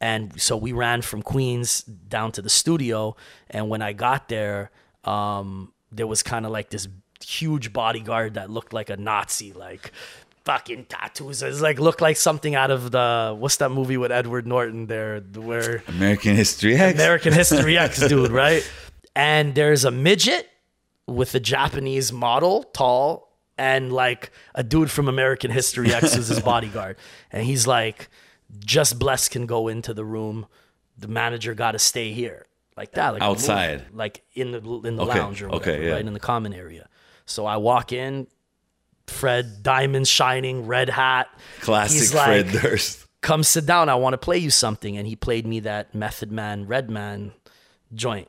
And 0.00 0.40
so 0.40 0.56
we 0.56 0.72
ran 0.72 1.02
from 1.02 1.22
Queens 1.22 1.82
down 1.82 2.32
to 2.32 2.42
the 2.42 2.50
studio, 2.50 3.16
and 3.50 3.68
when 3.68 3.82
I 3.82 3.92
got 3.92 4.28
there, 4.28 4.70
um, 5.04 5.72
there 5.90 6.06
was 6.06 6.22
kind 6.22 6.44
of 6.44 6.52
like 6.52 6.70
this 6.70 6.88
huge 7.24 7.72
bodyguard 7.72 8.34
that 8.34 8.50
looked 8.50 8.72
like 8.72 8.90
a 8.90 8.96
Nazi, 8.96 9.52
like 9.52 9.92
fucking 10.44 10.86
tattoos. 10.86 11.42
It's 11.42 11.60
like 11.60 11.78
looked 11.78 12.00
like 12.00 12.16
something 12.16 12.54
out 12.54 12.70
of 12.70 12.90
the 12.90 13.34
what's 13.38 13.56
that 13.56 13.70
movie 13.70 13.96
with 13.96 14.12
Edward 14.12 14.46
Norton 14.46 14.86
there, 14.86 15.20
where 15.20 15.82
American 15.88 16.36
History 16.36 16.76
X. 16.76 16.94
American 16.94 17.32
History 17.32 17.78
X, 17.78 18.00
dude, 18.08 18.30
right? 18.30 18.68
And 19.16 19.54
there's 19.54 19.84
a 19.84 19.90
midget 19.90 20.48
with 21.06 21.34
a 21.34 21.40
Japanese 21.40 22.12
model, 22.12 22.64
tall, 22.64 23.33
and 23.58 23.92
like 23.92 24.30
a 24.54 24.62
dude 24.62 24.90
from 24.90 25.08
American 25.08 25.50
History 25.50 25.92
X 25.92 26.14
who's 26.14 26.28
his 26.28 26.40
bodyguard. 26.52 26.96
And 27.30 27.44
he's 27.46 27.66
like, 27.66 28.08
just 28.64 28.98
Bless 28.98 29.28
can 29.28 29.46
go 29.46 29.68
into 29.68 29.94
the 29.94 30.04
room. 30.04 30.46
The 30.98 31.08
manager 31.08 31.54
got 31.54 31.72
to 31.72 31.78
stay 31.78 32.12
here, 32.12 32.46
like 32.76 32.92
that, 32.92 33.10
like 33.14 33.22
movie, 33.22 33.30
Outside. 33.32 33.84
like 33.92 34.22
in 34.34 34.52
the 34.52 34.58
in 34.84 34.96
the 34.96 35.02
Okay, 35.04 35.18
lounge 35.18 35.42
or 35.42 35.48
okay, 35.50 35.56
whatever, 35.72 35.82
yeah. 35.84 35.92
right 35.94 36.06
in 36.06 36.12
the 36.12 36.20
common 36.20 36.52
area. 36.54 36.88
So 37.26 37.46
I 37.46 37.56
walk 37.56 37.90
in, 37.92 38.26
Fred, 39.06 39.62
diamonds 39.62 40.08
shining, 40.08 40.66
red 40.66 40.88
hat. 40.88 41.28
Classic 41.60 41.98
He's 41.98 42.12
Fred 42.12 42.52
like, 42.52 42.62
Durst. 42.62 43.06
come 43.22 43.42
sit 43.42 43.66
down. 43.66 43.88
I 43.88 43.94
want 43.96 44.12
to 44.14 44.18
play 44.18 44.38
you 44.38 44.50
something. 44.50 44.96
And 44.96 45.06
he 45.06 45.16
played 45.16 45.46
me 45.46 45.60
that 45.60 45.94
Method 45.94 46.30
Man, 46.30 46.66
Redman 46.66 47.32
joint. 47.94 48.28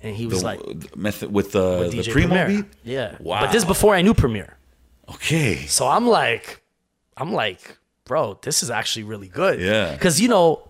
And 0.00 0.14
he 0.16 0.26
was 0.26 0.40
The, 0.40 0.46
like, 0.46 0.96
method 0.96 1.32
with 1.32 1.52
the, 1.52 1.88
the 1.88 2.02
Premier 2.10 2.46
beat? 2.48 2.64
Yeah. 2.82 3.16
Wow. 3.20 3.40
But 3.40 3.52
this 3.52 3.62
is 3.62 3.66
before 3.68 3.94
I 3.94 4.02
knew 4.02 4.14
Premier. 4.14 4.56
Okay. 5.14 5.66
So 5.66 5.86
I'm 5.86 6.06
like, 6.06 6.62
I'm 7.16 7.32
like, 7.32 7.78
bro, 8.04 8.38
this 8.42 8.62
is 8.62 8.70
actually 8.70 9.04
really 9.04 9.28
good. 9.28 9.60
Yeah. 9.60 9.92
Because, 9.92 10.20
you 10.20 10.28
know, 10.28 10.68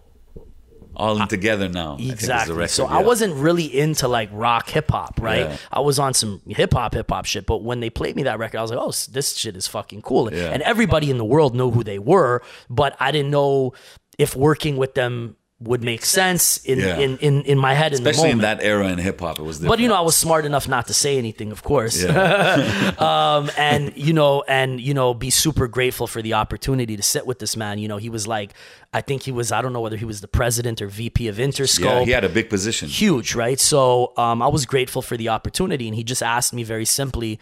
All 0.95 1.20
in 1.20 1.28
together 1.28 1.68
now. 1.68 1.95
I 1.95 1.97
think 1.97 2.03
is 2.03 2.09
the 2.09 2.14
exactly. 2.14 2.55
record, 2.55 2.70
so 2.70 2.86
I 2.86 3.03
wasn't 3.03 3.34
really 3.34 3.64
into 3.64 4.09
like 4.09 4.28
rock 4.32 4.68
hip 4.68 4.90
hop, 4.90 5.18
right? 5.20 5.49
Yeah. 5.49 5.57
I 5.70 5.80
was 5.80 5.99
on 5.99 6.12
some 6.12 6.43
hip 6.47 6.74
hop, 6.74 6.95
hip 6.95 7.11
hop 7.11 7.24
shit. 7.24 7.47
But 7.47 7.62
when 7.62 7.80
they 7.80 7.90
played 7.90 8.14
me 8.16 8.24
that 8.24 8.38
record, 8.38 8.59
I 8.59 8.62
was 8.62 8.70
like, 8.70 8.80
oh, 8.80 8.93
this 9.12 9.36
shit 9.36 9.57
is 9.57 9.66
fucking 9.66 10.03
cool. 10.03 10.32
Yeah. 10.32 10.51
And 10.51 10.62
everybody 10.62 11.11
in 11.11 11.18
the 11.18 11.24
world 11.24 11.55
knew 11.55 11.70
who 11.70 11.82
they 11.82 11.99
were, 11.99 12.43
but 12.68 12.97
I 13.01 13.11
didn't 13.11 13.30
know 13.30 13.72
if 14.18 14.36
working 14.36 14.76
with 14.76 14.95
them 14.95 15.36
would 15.64 15.82
make 15.84 16.04
sense 16.04 16.58
in 16.64 16.78
Yeah. 16.80 16.98
in, 16.98 17.18
in, 17.18 17.42
in 17.42 17.58
my 17.58 17.74
head 17.74 17.92
in 17.92 17.98
Especially 18.00 18.28
the 18.28 18.32
in 18.32 18.38
that 18.38 18.62
era 18.62 18.88
in 18.88 18.98
hip 18.98 19.20
hop, 19.20 19.38
it 19.38 19.42
was 19.42 19.58
different. 19.58 19.72
But 19.72 19.78
you 19.80 19.88
know, 19.88 19.94
I 19.94 20.00
was 20.00 20.16
smart 20.16 20.44
enough 20.44 20.66
not 20.68 20.86
to 20.88 20.94
say 20.94 21.18
anything, 21.18 21.52
of 21.52 21.62
course. 21.62 22.02
Yeah. 22.02 22.92
um, 22.98 23.50
and 23.56 23.92
you 23.96 24.12
know, 24.12 24.42
and 24.48 24.80
you 24.80 24.94
know, 24.94 25.14
be 25.14 25.30
super 25.30 25.68
grateful 25.68 26.06
for 26.06 26.20
the 26.22 26.34
opportunity 26.34 26.96
to 26.96 27.02
sit 27.02 27.26
with 27.26 27.38
this 27.38 27.56
man. 27.56 27.78
You 27.78 27.88
know, 27.88 27.96
he 27.98 28.08
was 28.10 28.26
like, 28.26 28.54
I 28.92 29.00
think 29.00 29.22
he 29.22 29.32
was, 29.32 29.52
I 29.52 29.62
don't 29.62 29.72
know 29.72 29.80
whether 29.80 29.96
he 29.96 30.04
was 30.04 30.20
the 30.20 30.28
president 30.28 30.82
or 30.82 30.88
VP 30.88 31.28
of 31.28 31.36
Interscope. 31.36 31.84
yeah, 31.84 32.04
he 32.04 32.10
had 32.10 32.24
a 32.24 32.28
big 32.28 32.48
position. 32.50 32.88
huge, 32.88 33.34
right? 33.34 33.60
So 33.60 34.12
um, 34.16 34.42
I 34.42 34.48
was 34.48 34.66
grateful 34.66 35.02
for 35.02 35.16
the 35.16 35.28
opportunity, 35.28 35.86
and 35.88 35.94
he 35.94 36.04
just 36.04 36.22
asked 36.22 36.52
me 36.52 36.62
very 36.64 36.84
simply, 36.84 37.38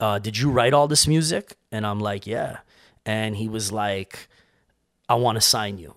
uh, 0.00 0.18
"Did 0.18 0.38
you 0.38 0.50
write 0.50 0.72
all 0.74 0.88
this 0.88 1.06
music?" 1.06 1.56
And 1.70 1.86
I'm 1.86 2.00
like, 2.00 2.26
"Yeah." 2.26 2.58
And 3.06 3.36
he 3.36 3.48
was 3.48 3.70
like, 3.72 4.28
"I 5.08 5.14
want 5.14 5.36
to 5.36 5.40
sign 5.40 5.78
you," 5.78 5.94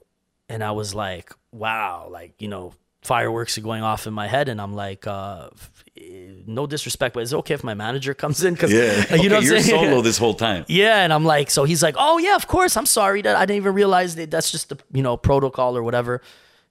and 0.50 0.64
I 0.64 0.72
was 0.72 0.94
like, 0.96 1.32
"Wow!" 1.54 2.08
Like 2.12 2.42
you 2.42 2.48
know, 2.48 2.74
fireworks 3.04 3.58
are 3.58 3.62
going 3.62 3.84
off 3.84 4.08
in 4.08 4.14
my 4.14 4.28
head, 4.28 4.50
and 4.50 4.60
I'm 4.62 4.74
like, 4.74 5.06
uh, 5.08 5.50
"No 6.46 6.66
disrespect, 6.68 7.14
but 7.14 7.24
is 7.24 7.34
it 7.34 7.38
okay 7.38 7.54
if 7.54 7.64
my 7.64 7.74
manager 7.74 8.14
comes 8.14 8.44
in?" 8.44 8.54
Because 8.54 8.72
Yeah. 8.74 9.16
you 9.22 9.30
know, 9.30 9.38
Okay, 9.38 9.46
you're 9.48 9.60
saying? 9.62 9.86
solo 9.90 10.02
this 10.10 10.18
whole 10.18 10.34
time. 10.34 10.66
Yeah, 10.68 11.04
and 11.04 11.14
I'm 11.14 11.26
like, 11.26 11.50
so 11.50 11.64
he's 11.64 11.84
like, 11.84 11.96
oh 11.98 12.18
yeah, 12.18 12.36
of 12.36 12.48
course. 12.48 12.76
I'm 12.78 12.86
sorry 12.86 13.22
that 13.22 13.36
I 13.36 13.46
didn't 13.46 13.58
even 13.58 13.74
realize 13.74 14.16
that 14.16 14.32
that's 14.32 14.52
just 14.52 14.70
the 14.70 14.78
you 14.92 15.04
know 15.04 15.18
protocol 15.18 15.78
or 15.78 15.84
whatever. 15.84 16.22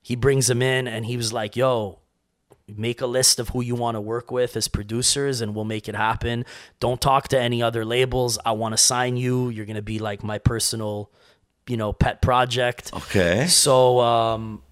He 0.02 0.16
brings 0.16 0.50
him 0.50 0.62
in, 0.62 0.88
and 0.88 1.06
he 1.06 1.16
was 1.16 1.32
like, 1.32 1.54
yo, 1.54 2.00
make 2.76 3.00
a 3.00 3.06
list 3.06 3.38
of 3.38 3.50
who 3.50 3.60
you 3.60 3.74
want 3.76 3.94
to 3.96 4.00
work 4.00 4.30
with 4.32 4.56
as 4.56 4.66
producers, 4.66 5.40
and 5.40 5.54
we'll 5.54 5.64
make 5.64 5.88
it 5.88 5.94
happen. 5.94 6.44
Don't 6.80 7.00
talk 7.00 7.28
to 7.28 7.38
any 7.40 7.62
other 7.62 7.84
labels. 7.84 8.38
I 8.44 8.52
want 8.52 8.72
to 8.72 8.78
sign 8.78 9.16
you. 9.16 9.48
You're 9.50 9.66
gonna 9.66 9.82
be 9.82 9.98
like 10.00 10.24
my 10.24 10.38
personal, 10.38 11.10
you 11.68 11.76
know, 11.76 11.92
pet 11.92 12.20
project. 12.22 12.90
Okay. 12.94 13.46
So 13.46 14.00
um 14.00 14.62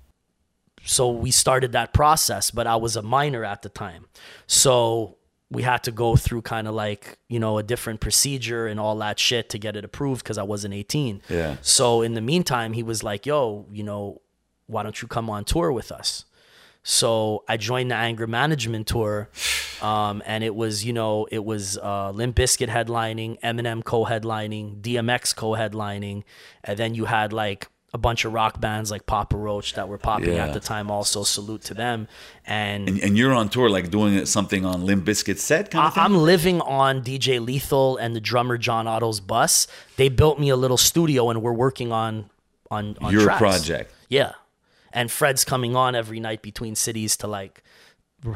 so 0.90 1.08
we 1.08 1.30
started 1.30 1.70
that 1.70 1.92
process, 1.92 2.50
but 2.50 2.66
I 2.66 2.74
was 2.74 2.96
a 2.96 3.02
minor 3.02 3.44
at 3.44 3.62
the 3.62 3.68
time. 3.68 4.06
So 4.48 5.18
we 5.48 5.62
had 5.62 5.84
to 5.84 5.92
go 5.92 6.16
through 6.16 6.42
kind 6.42 6.66
of 6.66 6.74
like, 6.74 7.16
you 7.28 7.38
know, 7.38 7.58
a 7.58 7.62
different 7.62 8.00
procedure 8.00 8.66
and 8.66 8.80
all 8.80 8.96
that 8.96 9.20
shit 9.20 9.50
to 9.50 9.58
get 9.58 9.76
it 9.76 9.84
approved 9.84 10.24
because 10.24 10.36
I 10.36 10.42
wasn't 10.42 10.74
18. 10.74 11.22
Yeah. 11.28 11.58
So 11.62 12.02
in 12.02 12.14
the 12.14 12.20
meantime, 12.20 12.72
he 12.72 12.82
was 12.82 13.04
like, 13.04 13.24
yo, 13.24 13.66
you 13.70 13.84
know, 13.84 14.20
why 14.66 14.82
don't 14.82 15.00
you 15.00 15.06
come 15.06 15.30
on 15.30 15.44
tour 15.44 15.70
with 15.70 15.92
us? 15.92 16.24
So 16.82 17.44
I 17.46 17.56
joined 17.56 17.92
the 17.92 17.94
anger 17.94 18.26
management 18.26 18.88
tour, 18.88 19.28
um, 19.82 20.24
and 20.26 20.42
it 20.42 20.54
was 20.54 20.82
you 20.82 20.94
know 20.94 21.26
it 21.30 21.44
was 21.44 21.76
uh, 21.76 22.10
Limp 22.10 22.34
Bizkit 22.36 22.68
headlining, 22.68 23.38
Eminem 23.42 23.84
co-headlining, 23.84 24.80
DMX 24.80 25.36
co-headlining, 25.36 26.24
and 26.64 26.78
then 26.78 26.94
you 26.94 27.04
had 27.04 27.34
like 27.34 27.68
a 27.92 27.98
bunch 27.98 28.24
of 28.24 28.32
rock 28.32 28.60
bands 28.60 28.90
like 28.90 29.04
Papa 29.06 29.36
Roach 29.36 29.74
that 29.74 29.88
were 29.88 29.98
popping 29.98 30.34
Yeah. 30.34 30.46
at 30.46 30.54
the 30.54 30.60
time. 30.60 30.90
Also, 30.90 31.24
salute 31.24 31.62
to 31.62 31.74
them. 31.74 32.06
And, 32.46 32.88
And, 32.88 33.00
and 33.00 33.18
you're 33.18 33.32
on 33.32 33.48
tour, 33.48 33.68
like 33.68 33.90
doing 33.90 34.24
something 34.26 34.64
on 34.64 34.86
Limp 34.86 35.04
Bizkit 35.04 35.38
set 35.38 35.70
kind 35.72 35.86
of 35.88 35.94
thing? 35.94 36.02
I, 36.02 36.06
am 36.06 36.16
living 36.18 36.60
on 36.60 37.02
DJ 37.02 37.44
Lethal 37.44 37.96
and 37.96 38.14
the 38.14 38.20
drummer 38.20 38.58
John 38.58 38.86
Otto's 38.86 39.18
bus. 39.20 39.66
They 39.96 40.08
built 40.08 40.38
me 40.38 40.50
a 40.50 40.56
little 40.56 40.76
studio, 40.76 41.30
and 41.30 41.42
we're 41.42 41.52
working 41.52 41.90
on 41.92 42.30
on 42.70 42.96
on 43.00 43.12
Your 43.12 43.24
tracks. 43.24 43.38
project. 43.38 43.92
Yeah. 44.08 44.32
And 44.92 45.10
Fred's 45.10 45.44
coming 45.44 45.74
on 45.74 45.94
every 45.96 46.20
night 46.20 46.42
between 46.42 46.76
cities 46.76 47.16
to 47.18 47.26
like 47.26 47.62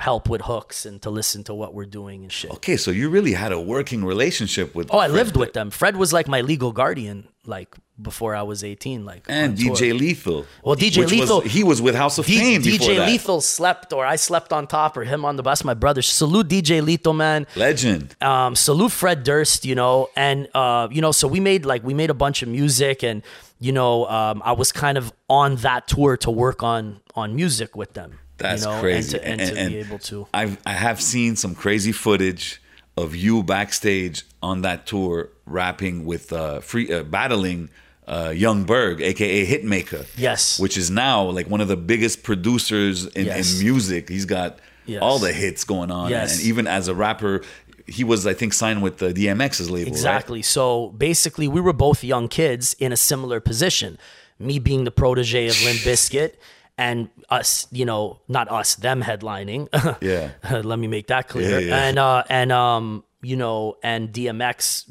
help 0.01 0.29
with 0.29 0.41
hooks 0.43 0.87
and 0.87 1.01
to 1.03 1.11
listen 1.11 1.45
to 1.45 1.55
what 1.55 1.75
we're 1.75 1.85
doing 1.85 2.23
and 2.23 2.33
shit. 2.33 2.51
Okay, 2.53 2.77
so 2.77 2.91
you 2.91 3.09
really 3.11 3.35
had 3.35 3.53
a 3.53 3.61
working 3.61 4.05
relationship 4.05 4.75
with 4.75 4.89
Oh, 4.93 4.99
I 4.99 5.07
Fred 5.07 5.15
lived 5.17 5.37
with 5.37 5.53
them. 5.53 5.71
Fred 5.71 5.97
was 5.97 6.13
like 6.13 6.27
my 6.27 6.41
legal 6.41 6.73
guardian, 6.73 7.29
like 7.45 7.77
before 8.01 8.35
I 8.35 8.43
was 8.43 8.65
18. 8.65 9.05
Like 9.05 9.25
and 9.29 9.57
tour. 9.57 9.75
DJ 9.77 9.99
Lethal. 9.99 10.47
Well, 10.63 10.75
DJ 10.77 10.99
which 10.99 11.11
was- 11.13 11.13
Lethal- 11.13 11.41
he 11.43 11.63
was 11.65 11.81
with 11.81 11.95
House 11.95 12.19
of 12.19 12.27
D- 12.27 12.39
Fame 12.39 12.63
DJ 12.63 12.97
that. 12.97 13.07
Lethal 13.09 13.41
slept, 13.41 13.93
or 13.93 14.05
I 14.05 14.17
slept 14.17 14.53
on 14.53 14.67
top, 14.67 14.97
or 14.97 15.05
him 15.05 15.25
on 15.25 15.37
the 15.37 15.43
bus. 15.43 15.63
My 15.65 15.75
brother. 15.75 16.03
Salute 16.03 16.49
DJ 16.49 16.81
Lethal, 16.85 17.13
man. 17.13 17.47
Legend. 17.57 18.17
um, 18.21 18.57
salute 18.57 18.93
Fred 18.93 19.23
Durst, 19.25 19.65
you 19.65 19.75
know, 19.75 20.09
and 20.17 20.49
uh, 20.55 20.89
you 20.91 21.01
know, 21.01 21.13
so 21.13 21.29
we 21.29 21.41
made 21.41 21.65
like 21.65 21.85
we 21.85 21.95
made 21.95 22.11
a 22.11 22.15
bunch 22.15 22.43
of 22.43 22.49
music, 22.49 23.03
and 23.03 23.23
you 23.61 23.73
know, 23.73 24.07
um, 24.09 24.43
I 24.45 24.53
was 24.53 24.73
kind 24.73 24.99
of 24.99 25.13
on 25.31 25.57
that 25.57 25.87
tour 25.89 26.17
to 26.19 26.31
work 26.31 26.63
on 26.63 27.01
on 27.15 27.37
music 27.37 27.77
with 27.77 27.93
them. 27.95 28.19
That's 28.39 28.65
you 28.65 28.71
know, 28.71 28.81
crazy. 28.81 29.19
and 29.23 29.39
to, 29.41 29.47
and 29.47 29.57
to 29.57 29.71
be 29.71 29.77
able 29.79 29.99
to. 30.01 30.27
I've 30.35 30.59
I 30.67 30.73
have 30.73 31.01
seen 31.01 31.37
some 31.37 31.55
crazy 31.55 31.93
footage 31.93 32.61
of 32.97 33.15
you 33.15 33.43
backstage 33.45 34.25
on 34.43 34.63
that 34.63 34.87
tour 34.87 35.31
rapping 35.47 36.05
with 36.05 36.33
uh 36.33 36.61
free 36.61 36.93
uh, 36.93 37.03
battling 37.05 37.69
uh 38.07 38.33
Young 38.35 38.65
Berg, 38.65 39.01
aka 39.01 39.47
Hitmaker. 39.47 40.07
Yes. 40.17 40.59
Which 40.61 40.77
is 40.77 40.91
now 40.91 41.23
like 41.31 41.49
one 41.49 41.61
of 41.61 41.69
the 41.69 41.77
biggest 41.77 42.23
producers 42.23 43.07
in, 43.07 43.27
Yes. 43.27 43.55
in 43.59 43.65
music. 43.67 44.09
He's 44.09 44.27
got 44.27 44.59
Yes. 44.87 45.01
all 45.01 45.19
the 45.19 45.33
hits 45.33 45.65
going 45.65 45.91
on. 45.91 46.11
Yes. 46.11 46.37
And 46.39 46.47
even 46.47 46.67
as 46.67 46.89
a 46.89 46.95
rapper, 46.95 47.41
he 47.87 48.05
was, 48.05 48.27
I 48.27 48.35
think, 48.35 48.53
signed 48.53 48.83
with 48.83 48.99
the 48.99 49.13
DMX's 49.15 49.71
label. 49.71 49.87
right? 49.91 49.97
Exactly. 49.97 50.43
So 50.43 50.91
basically, 50.99 51.49
we 51.49 51.61
were 51.61 51.73
both 51.73 52.05
young 52.05 52.29
kids 52.29 52.75
in 52.79 52.93
a 52.93 52.97
similar 52.97 53.41
position. 53.41 53.97
Me 54.39 54.59
being 54.59 54.85
the 54.85 54.91
protege 54.91 55.47
of 55.49 55.57
Limp 55.63 55.79
Bizkit 55.89 56.33
and 56.77 57.09
us, 57.31 57.67
you 57.71 57.85
know, 57.87 58.21
not 58.29 58.51
us, 58.51 58.75
them 58.75 59.03
headlining. 59.03 59.69
Yeah. 60.03 60.31
Let 60.63 60.79
me 60.79 60.87
make 60.87 61.07
that 61.07 61.29
clear. 61.29 61.61
Yeah, 61.61 61.69
yeah. 61.69 61.85
And 61.89 61.99
uh, 61.99 62.25
and 62.29 62.53
um, 62.53 63.05
you 63.23 63.37
know, 63.37 63.77
and 63.83 64.13
DMX, 64.13 64.85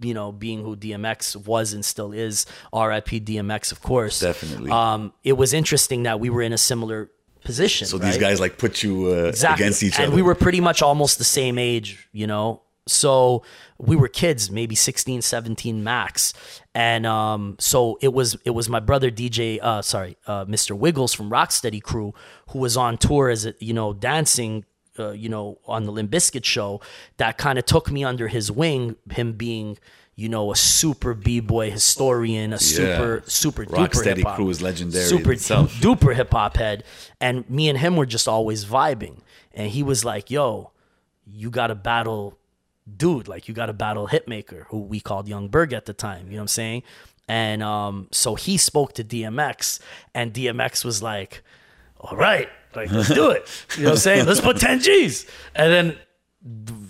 you 0.00 0.14
know, 0.14 0.32
being 0.32 0.62
who 0.62 0.76
DMX 0.76 1.36
was 1.46 1.72
and 1.72 1.84
still 1.84 2.12
is, 2.12 2.46
R.I.P. 2.72 3.20
DMX, 3.20 3.72
of 3.72 3.82
course. 3.82 4.20
Definitely. 4.20 4.70
Um, 4.70 5.12
it 5.24 5.34
was 5.34 5.52
interesting 5.52 6.04
that 6.04 6.20
we 6.20 6.30
were 6.30 6.42
in 6.42 6.52
a 6.52 6.58
similar 6.58 7.10
position. 7.44 7.86
So 7.86 7.98
these 7.98 8.18
guys 8.18 8.40
like 8.40 8.58
put 8.58 8.82
you 8.82 9.06
uh, 9.06 9.32
against 9.54 9.82
each 9.82 9.98
and 9.98 10.08
other. 10.08 10.16
we 10.16 10.22
were 10.22 10.34
pretty 10.34 10.60
much 10.60 10.82
almost 10.82 11.18
the 11.18 11.24
same 11.24 11.58
age, 11.58 12.08
you 12.12 12.26
know. 12.26 12.62
So 12.88 13.42
we 13.78 13.96
were 13.96 14.06
kids, 14.06 14.50
maybe 14.50 14.76
16, 14.76 15.22
17 15.22 15.82
max. 15.82 16.32
And 16.74 17.04
um, 17.06 17.56
so 17.58 17.98
it 18.00 18.12
was 18.12 18.36
it 18.44 18.50
was 18.50 18.68
my 18.68 18.80
brother 18.80 19.10
DJ, 19.10 19.58
uh, 19.60 19.82
sorry, 19.82 20.16
uh, 20.26 20.44
Mr. 20.44 20.76
Wiggles 20.76 21.12
from 21.12 21.30
Rocksteady 21.30 21.82
Crew, 21.82 22.14
who 22.50 22.60
was 22.60 22.76
on 22.76 22.98
tour 22.98 23.28
as 23.28 23.46
a, 23.46 23.54
you 23.58 23.72
know 23.72 23.92
dancing, 23.92 24.64
uh, 24.98 25.10
you 25.10 25.28
know, 25.28 25.58
on 25.66 25.84
the 25.84 25.92
Limp 25.92 26.10
Bizkit 26.10 26.44
show. 26.44 26.80
That 27.16 27.38
kind 27.38 27.58
of 27.58 27.66
took 27.66 27.90
me 27.90 28.04
under 28.04 28.28
his 28.28 28.50
wing. 28.50 28.96
Him 29.10 29.32
being 29.32 29.78
you 30.14 30.28
know 30.28 30.50
a 30.50 30.56
super 30.56 31.14
b 31.14 31.40
boy 31.40 31.70
historian, 31.70 32.52
a 32.52 32.58
super 32.58 33.22
super 33.26 33.64
duper 33.64 34.04
hip 34.04 34.22
hop, 34.22 34.36
Crew 34.36 34.50
is 34.50 34.62
legendary 34.62 35.04
super 35.04 35.30
duper 35.32 36.14
hip 36.14 36.32
hop 36.32 36.56
head, 36.56 36.84
and 37.20 37.48
me 37.50 37.68
and 37.68 37.78
him 37.78 37.96
were 37.96 38.06
just 38.06 38.28
always 38.28 38.64
vibing. 38.64 39.18
And 39.52 39.70
he 39.70 39.82
was 39.82 40.04
like, 40.04 40.30
"Yo, 40.30 40.72
you 41.26 41.50
got 41.50 41.68
to 41.68 41.74
battle 41.74 42.38
dude, 42.96 43.28
like 43.28 43.48
you 43.48 43.54
got 43.54 43.66
to 43.66 43.72
battle 43.72 44.08
Hitmaker, 44.08 44.66
who 44.68 44.80
we 44.80 45.00
called 45.00 45.28
Young 45.28 45.48
Berg 45.48 45.72
at 45.72 45.86
the 45.86 45.92
time. 45.92 46.26
You 46.26 46.32
know 46.32 46.38
what 46.38 46.42
I'm 46.42 46.48
saying? 46.48 46.82
And 47.28 47.62
um, 47.62 48.08
so 48.12 48.36
he 48.36 48.56
spoke 48.56 48.92
to 48.94 49.04
DMX, 49.04 49.80
and 50.14 50.32
DMX 50.32 50.84
was 50.84 51.02
like, 51.02 51.42
"All 52.00 52.16
right, 52.16 52.48
like 52.74 52.90
let's 52.90 53.08
do 53.12 53.30
it." 53.30 53.48
You 53.76 53.84
know 53.84 53.90
what 53.90 53.92
I'm 53.94 53.98
saying? 53.98 54.26
Let's 54.26 54.40
put 54.40 54.58
10 54.58 54.80
G's, 54.80 55.26
and 55.54 55.72
then 55.72 55.98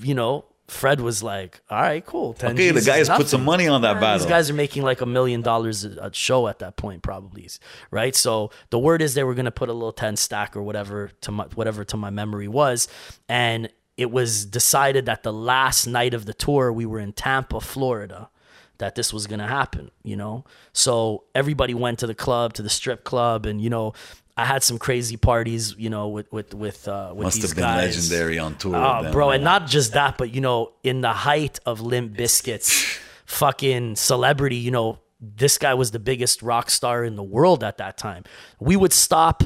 you 0.02 0.14
know. 0.14 0.44
Fred 0.68 1.00
was 1.00 1.22
like, 1.22 1.60
"All 1.70 1.80
right, 1.80 2.04
cool." 2.04 2.34
10 2.34 2.54
Okay, 2.54 2.70
the 2.70 2.80
G's 2.80 2.88
is 2.88 3.08
guys 3.08 3.08
put 3.16 3.28
some 3.28 3.44
money 3.44 3.68
on 3.68 3.82
that 3.82 3.94
Yeah, 3.94 4.00
battle. 4.00 4.18
These 4.18 4.26
guys 4.28 4.50
are 4.50 4.54
making 4.54 4.82
like 4.82 5.00
a 5.00 5.06
million 5.06 5.40
dollars 5.40 5.84
a 5.84 6.12
show 6.12 6.48
at 6.48 6.58
that 6.58 6.74
point, 6.76 7.04
probably, 7.04 7.48
right? 7.92 8.16
So 8.16 8.50
the 8.70 8.78
word 8.80 9.00
is 9.00 9.14
they 9.14 9.22
were 9.22 9.34
gonna 9.34 9.52
put 9.52 9.68
a 9.68 9.72
little 9.72 9.92
ten 9.92 10.16
stack 10.16 10.56
or 10.56 10.62
whatever 10.64 11.12
to 11.20 11.30
my 11.30 11.44
whatever 11.54 11.84
to 11.84 11.96
my 11.96 12.10
memory 12.10 12.48
was, 12.48 12.88
and 13.28 13.68
it 13.96 14.10
was 14.10 14.44
decided 14.44 15.06
that 15.06 15.22
the 15.22 15.32
last 15.32 15.86
night 15.86 16.14
of 16.14 16.26
the 16.26 16.34
tour 16.34 16.72
we 16.72 16.84
were 16.84 16.98
in 16.98 17.12
Tampa, 17.12 17.60
Florida, 17.60 18.28
that 18.78 18.96
this 18.96 19.12
was 19.12 19.28
gonna 19.28 19.46
happen. 19.46 19.92
You 20.02 20.16
know, 20.16 20.44
so 20.72 21.22
everybody 21.32 21.74
went 21.74 22.00
to 22.00 22.08
the 22.08 22.14
club, 22.16 22.54
to 22.54 22.62
the 22.62 22.70
strip 22.70 23.04
club, 23.04 23.46
and 23.46 23.60
you 23.60 23.70
know. 23.70 23.92
I 24.38 24.44
had 24.44 24.62
some 24.62 24.78
crazy 24.78 25.16
parties, 25.16 25.74
you 25.78 25.88
know, 25.88 26.08
with 26.08 26.30
with 26.32 26.52
with 26.54 26.86
uh, 26.88 27.12
with 27.14 27.24
Must 27.24 27.36
these 27.36 27.48
have 27.50 27.56
been 27.56 27.64
guys. 27.64 27.96
legendary 27.96 28.38
on 28.38 28.54
tour. 28.56 28.76
Oh, 28.76 29.10
bro, 29.10 29.30
and 29.30 29.42
not 29.42 29.66
just 29.66 29.94
that, 29.94 30.18
but 30.18 30.34
you 30.34 30.40
know, 30.42 30.72
in 30.82 31.00
the 31.00 31.12
height 31.12 31.58
of 31.64 31.80
Limp 31.80 32.14
Bizkit's 32.16 32.98
fucking 33.24 33.96
celebrity, 33.96 34.56
you 34.56 34.70
know, 34.70 34.98
this 35.20 35.58
guy 35.58 35.74
was 35.74 35.90
the 35.90 35.98
biggest 35.98 36.42
rock 36.42 36.70
star 36.70 37.04
in 37.04 37.16
the 37.16 37.22
world 37.22 37.64
at 37.64 37.78
that 37.78 37.96
time. 37.96 38.24
We 38.60 38.76
would 38.76 38.92
stop, 38.92 39.42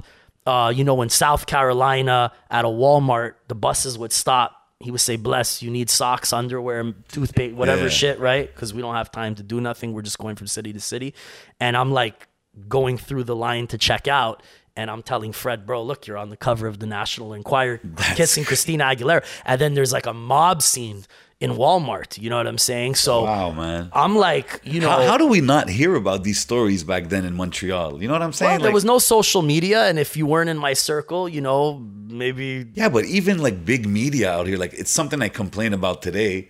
uh, 0.46 0.72
you 0.74 0.82
know, 0.84 1.00
in 1.02 1.08
South 1.08 1.46
Carolina 1.46 2.32
at 2.50 2.64
a 2.64 2.68
Walmart, 2.68 3.34
the 3.48 3.54
buses 3.54 3.96
would 3.96 4.12
stop. 4.12 4.56
He 4.80 4.90
would 4.90 5.00
say, 5.00 5.16
"Bless, 5.16 5.62
you 5.62 5.70
need 5.70 5.88
socks, 5.90 6.32
underwear, 6.32 6.94
toothpaste, 7.08 7.54
whatever 7.54 7.84
Yeah. 7.84 7.88
shit, 7.90 8.18
right?" 8.18 8.52
Because 8.52 8.72
we 8.74 8.80
don't 8.82 8.94
have 8.94 9.12
time 9.12 9.34
to 9.36 9.42
do 9.42 9.60
nothing. 9.60 9.92
We're 9.92 10.02
just 10.02 10.18
going 10.18 10.36
from 10.36 10.46
city 10.48 10.72
to 10.72 10.80
city, 10.80 11.14
and 11.60 11.76
I'm 11.76 11.92
like 11.92 12.26
going 12.68 12.98
through 12.98 13.24
the 13.24 13.36
line 13.36 13.66
to 13.68 13.78
check 13.78 14.08
out. 14.08 14.42
And 14.80 14.90
I'm 14.90 15.02
telling 15.02 15.32
Fred, 15.32 15.66
bro, 15.68 15.82
look, 15.90 16.06
you're 16.06 16.16
on 16.24 16.30
the 16.30 16.36
cover 16.48 16.66
of 16.66 16.76
the 16.82 16.86
National 16.86 17.34
Enquirer 17.34 17.80
kissing 18.18 18.44
Christina 18.44 18.84
Aguilera. 18.84 19.22
And 19.44 19.60
then 19.60 19.74
there's 19.74 19.92
like 19.98 20.06
a 20.06 20.14
mob 20.14 20.62
scene 20.62 21.04
in 21.44 21.50
Walmart. 21.62 22.10
You 22.22 22.28
know 22.30 22.36
what 22.40 22.46
I'm 22.46 22.58
saying? 22.70 22.94
So 22.96 23.12
Wow, 23.24 23.50
man. 23.52 23.90
I'm 23.92 24.14
like, 24.16 24.48
you 24.64 24.78
know, 24.80 24.90
How, 24.90 25.02
how 25.12 25.16
do 25.22 25.26
we 25.26 25.40
not 25.40 25.68
hear 25.68 25.94
about 25.94 26.20
these 26.24 26.38
stories 26.40 26.82
back 26.84 27.02
then 27.12 27.24
in 27.24 27.34
Montreal? 27.34 28.00
You 28.00 28.08
know 28.08 28.14
what 28.14 28.22
I'm 28.22 28.32
saying? 28.32 28.50
well, 28.52 28.58
there 28.60 28.68
Like- 28.68 28.74
was 28.74 28.84
no 28.94 28.98
social 28.98 29.42
media. 29.42 29.84
And 29.88 29.98
if 29.98 30.16
you 30.18 30.24
weren't 30.26 30.50
in 30.50 30.58
my 30.58 30.74
circle, 30.74 31.28
you 31.28 31.40
know, 31.40 31.60
maybe 32.08 32.66
Yeah, 32.74 32.88
but 32.96 33.04
even 33.18 33.38
like 33.46 33.64
big 33.64 33.86
media 33.86 34.32
out 34.36 34.46
here, 34.46 34.58
like 34.64 34.74
it's 34.74 34.90
something 34.90 35.20
I 35.22 35.28
complain 35.28 35.72
about 35.72 36.02
today. 36.02 36.48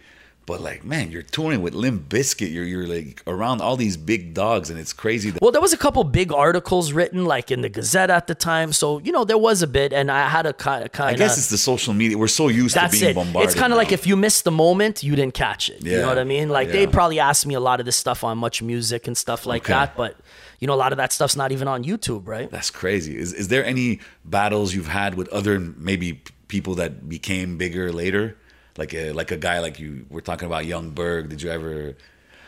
But 0.50 0.60
like, 0.62 0.84
man, 0.84 1.12
you're 1.12 1.22
touring 1.22 1.62
with 1.62 1.74
Limp 1.74 2.08
Bizkit. 2.08 2.50
You're 2.52 2.64
you're 2.64 2.88
like 2.88 3.22
around 3.28 3.60
all 3.60 3.76
these 3.76 3.96
big 3.96 4.34
dogs, 4.34 4.68
and 4.68 4.80
it's 4.80 4.92
crazy. 4.92 5.30
That, 5.30 5.40
Well, 5.40 5.52
there 5.52 5.60
was 5.60 5.72
a 5.72 5.76
couple 5.76 6.02
big 6.02 6.32
articles 6.32 6.92
written, 6.92 7.24
like 7.24 7.52
in 7.52 7.60
the 7.60 7.68
Gazette 7.68 8.10
at 8.10 8.26
the 8.26 8.34
time. 8.34 8.72
So 8.72 8.98
you 8.98 9.12
know, 9.12 9.24
there 9.24 9.38
was 9.38 9.62
a 9.62 9.68
bit, 9.68 9.92
and 9.92 10.10
I 10.10 10.28
had 10.28 10.46
a 10.46 10.52
kind 10.52 10.82
of 10.84 10.90
I 11.00 11.14
guess 11.14 11.38
it's 11.38 11.50
the 11.50 11.56
social 11.72 11.94
media. 11.94 12.18
We're 12.18 12.26
so 12.42 12.48
used 12.48 12.74
to 12.74 12.80
That's 12.80 12.98
being 12.98 13.12
it. 13.12 13.14
bombarded. 13.14 13.48
It's 13.48 13.58
kind 13.62 13.72
of 13.72 13.76
like 13.76 13.92
if 13.92 14.08
you 14.08 14.16
missed 14.16 14.42
the 14.42 14.50
moment, 14.66 15.04
you 15.04 15.14
didn't 15.14 15.34
catch 15.34 15.70
it. 15.70 15.82
Yeah. 15.82 15.92
You 15.92 15.98
know 16.02 16.08
what 16.08 16.18
I 16.18 16.24
mean? 16.24 16.48
Like 16.48 16.66
Yeah. 16.66 16.72
they 16.78 16.86
probably 16.88 17.20
asked 17.20 17.46
me 17.46 17.54
a 17.54 17.60
lot 17.60 17.78
of 17.78 17.86
this 17.86 17.96
stuff 18.04 18.24
on 18.24 18.36
Much 18.38 18.60
Music 18.60 19.06
and 19.06 19.16
stuff 19.16 19.46
like 19.46 19.62
Okay. 19.66 19.72
that, 19.72 19.96
but 19.96 20.16
you 20.58 20.66
know, 20.66 20.74
a 20.74 20.82
lot 20.84 20.90
of 20.92 20.98
that 20.98 21.12
stuff's 21.12 21.36
not 21.36 21.52
even 21.52 21.68
on 21.68 21.84
YouTube, 21.84 22.26
right? 22.26 22.50
That's 22.50 22.70
crazy. 22.70 23.16
Is 23.16 23.32
is 23.32 23.46
there 23.52 23.64
any 23.64 24.00
battles 24.24 24.74
you've 24.74 24.88
had 25.02 25.14
with 25.14 25.28
other 25.28 25.60
maybe 25.60 26.22
people 26.48 26.74
that 26.74 27.08
became 27.08 27.56
bigger 27.56 27.92
later? 27.92 28.36
Like 28.76 28.94
a 28.94 29.12
like 29.12 29.30
a 29.30 29.36
guy 29.36 29.60
like 29.60 29.78
you 29.78 30.06
we're 30.10 30.20
talking 30.20 30.46
about 30.46 30.64
Young 30.66 30.90
Berg. 30.90 31.28
Did 31.28 31.42
you 31.42 31.50
ever 31.50 31.96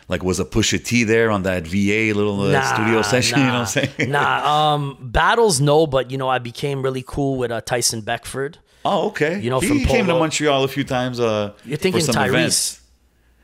like 0.08 0.22
was 0.22 0.40
a 0.40 0.44
Pusha 0.44 0.82
T 0.84 1.04
there 1.04 1.30
on 1.30 1.42
that 1.44 1.66
VA 1.66 2.12
little 2.16 2.40
uh, 2.40 2.52
Nah, 2.52 2.74
studio 2.74 3.02
session? 3.02 3.38
You 3.40 3.44
know 3.46 3.52
nah, 3.52 3.58
what 3.60 3.76
I'm 3.76 3.88
saying? 3.96 4.10
nah, 4.10 4.72
um, 4.74 4.98
battles 5.00 5.60
no, 5.60 5.86
but 5.86 6.10
you 6.10 6.18
know, 6.18 6.28
I 6.28 6.38
became 6.38 6.82
really 6.82 7.04
cool 7.06 7.36
with 7.38 7.50
uh, 7.50 7.60
Tyson 7.60 8.00
Beckford. 8.02 8.58
Oh, 8.84 9.08
okay. 9.08 9.38
You 9.40 9.50
know, 9.50 9.60
he 9.60 9.68
from 9.68 9.78
came 9.80 10.06
to 10.08 10.14
Montreal 10.14 10.64
a 10.64 10.68
few 10.68 10.84
times. 10.84 11.20
Uh, 11.20 11.52
You're 11.64 11.76
thinking 11.76 12.02
Tyrese. 12.02 12.28
events. 12.28 12.81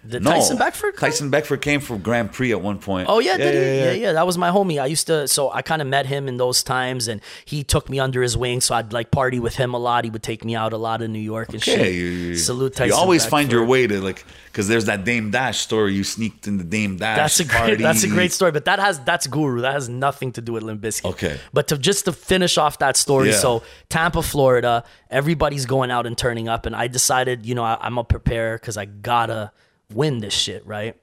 The 0.09 0.21
No, 0.21 0.31
Tyson 0.33 0.57
Beckford? 0.57 0.97
come? 0.97 1.09
Tyson 1.11 1.31
Beckford 1.31 1.61
came 1.61 1.81
from 1.81 1.99
Grand 1.99 2.33
Prix 2.33 2.51
at 2.53 2.61
one 2.63 2.79
point. 2.79 3.09
Oh 3.11 3.19
yeah, 3.19 3.37
did 3.37 3.55
he? 3.55 3.79
Yeah, 4.01 4.07
yeah, 4.09 4.13
That 4.13 4.27
was 4.27 4.39
my 4.39 4.51
homie. 4.51 4.81
I 4.81 4.87
used 4.87 5.07
to, 5.09 5.29
so 5.29 5.51
I 5.53 5.63
kind 5.63 5.83
of 5.83 5.89
met 5.89 6.07
him 6.07 6.29
in 6.29 6.37
those 6.39 6.63
times, 6.63 7.09
and 7.09 7.21
he 7.45 7.63
took 7.63 7.91
me 7.91 7.99
under 8.01 8.23
his 8.23 8.37
wing. 8.37 8.61
So 8.61 8.75
I'd 8.75 8.93
like 8.93 9.11
party 9.11 9.39
with 9.39 9.57
him 9.57 9.75
a 9.75 9.79
lot. 9.79 10.05
He 10.05 10.11
would 10.11 10.23
take 10.23 10.45
me 10.45 10.55
out 10.57 10.73
a 10.73 10.79
lot 10.79 11.03
in 11.03 11.13
New 11.13 11.19
York 11.19 11.49
and 11.51 11.63
Okay, 11.63 11.77
shit. 11.77 11.93
you, 11.95 12.05
you, 12.07 12.37
Salute 12.37 12.75
Tyson. 12.75 12.89
you 12.89 12.95
always 12.95 13.27
find 13.27 13.53
your 13.53 13.65
way 13.65 13.87
to 13.87 14.01
like 14.01 14.25
because 14.47 14.67
there's 14.67 14.87
that 14.87 15.05
Dame 15.05 15.31
Dash 15.31 15.59
story. 15.59 15.93
You 15.95 16.05
sneaked 16.05 16.47
in 16.47 16.59
the 16.59 16.65
Dame 16.65 16.97
Dash. 16.97 17.17
That's 17.19 17.41
a 17.41 17.45
great. 17.45 17.59
party. 17.59 17.83
That's 17.83 18.03
a 18.03 18.09
great 18.09 18.33
story. 18.33 18.51
But 18.53 18.65
that 18.65 18.79
has 18.79 18.99
that's 19.01 19.27
Guru. 19.27 19.61
That 19.61 19.75
has 19.75 19.89
nothing 19.89 20.33
to 20.33 20.41
do 20.41 20.53
with 20.55 20.63
Limp 20.63 20.81
Bizkit. 20.81 21.05
Okay. 21.11 21.39
But 21.53 21.69
to 21.69 21.77
just 21.79 22.07
to 22.07 22.13
finish 22.13 22.57
off 22.59 22.79
that 22.79 22.97
story, 22.97 23.29
Yeah. 23.31 23.37
so 23.37 23.63
Tampa, 23.89 24.23
Florida, 24.23 24.85
everybody's 25.11 25.67
going 25.67 25.91
out 25.91 26.07
and 26.07 26.17
turning 26.17 26.49
up, 26.49 26.67
and 26.67 26.75
I 26.75 26.87
decided, 26.89 27.45
you 27.47 27.55
know, 27.55 27.65
I, 27.65 27.77
I'm 27.81 27.95
gonna 27.95 28.05
prepare 28.05 28.57
because 28.57 28.77
I 28.77 28.85
gotta 28.87 29.53
win 29.93 30.19
this 30.19 30.35
shit, 30.35 30.67
right? 30.67 30.97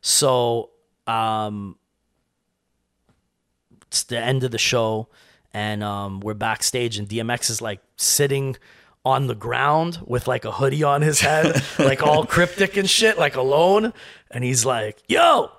So, 0.00 0.70
um, 1.06 1.76
it's 3.88 4.04
the 4.04 4.18
end 4.18 4.42
of 4.42 4.50
the 4.50 4.58
show, 4.58 5.08
and 5.52 5.82
um, 5.84 6.20
we're 6.20 6.34
backstage, 6.34 6.96
and 6.96 7.08
DMX 7.08 7.50
is 7.50 7.60
like 7.60 7.80
sitting 7.96 8.56
on 9.04 9.26
the 9.26 9.34
ground 9.34 9.98
with 10.06 10.26
like 10.26 10.44
a 10.44 10.52
hoodie 10.52 10.82
on 10.82 11.02
his 11.02 11.20
head, 11.20 11.62
like 11.78 12.02
all 12.02 12.24
cryptic 12.24 12.76
and 12.76 12.88
shit, 12.88 13.18
like 13.18 13.36
alone, 13.36 13.92
and 14.30 14.42
he's 14.44 14.64
like, 14.64 15.02
"Yo, 15.08 15.50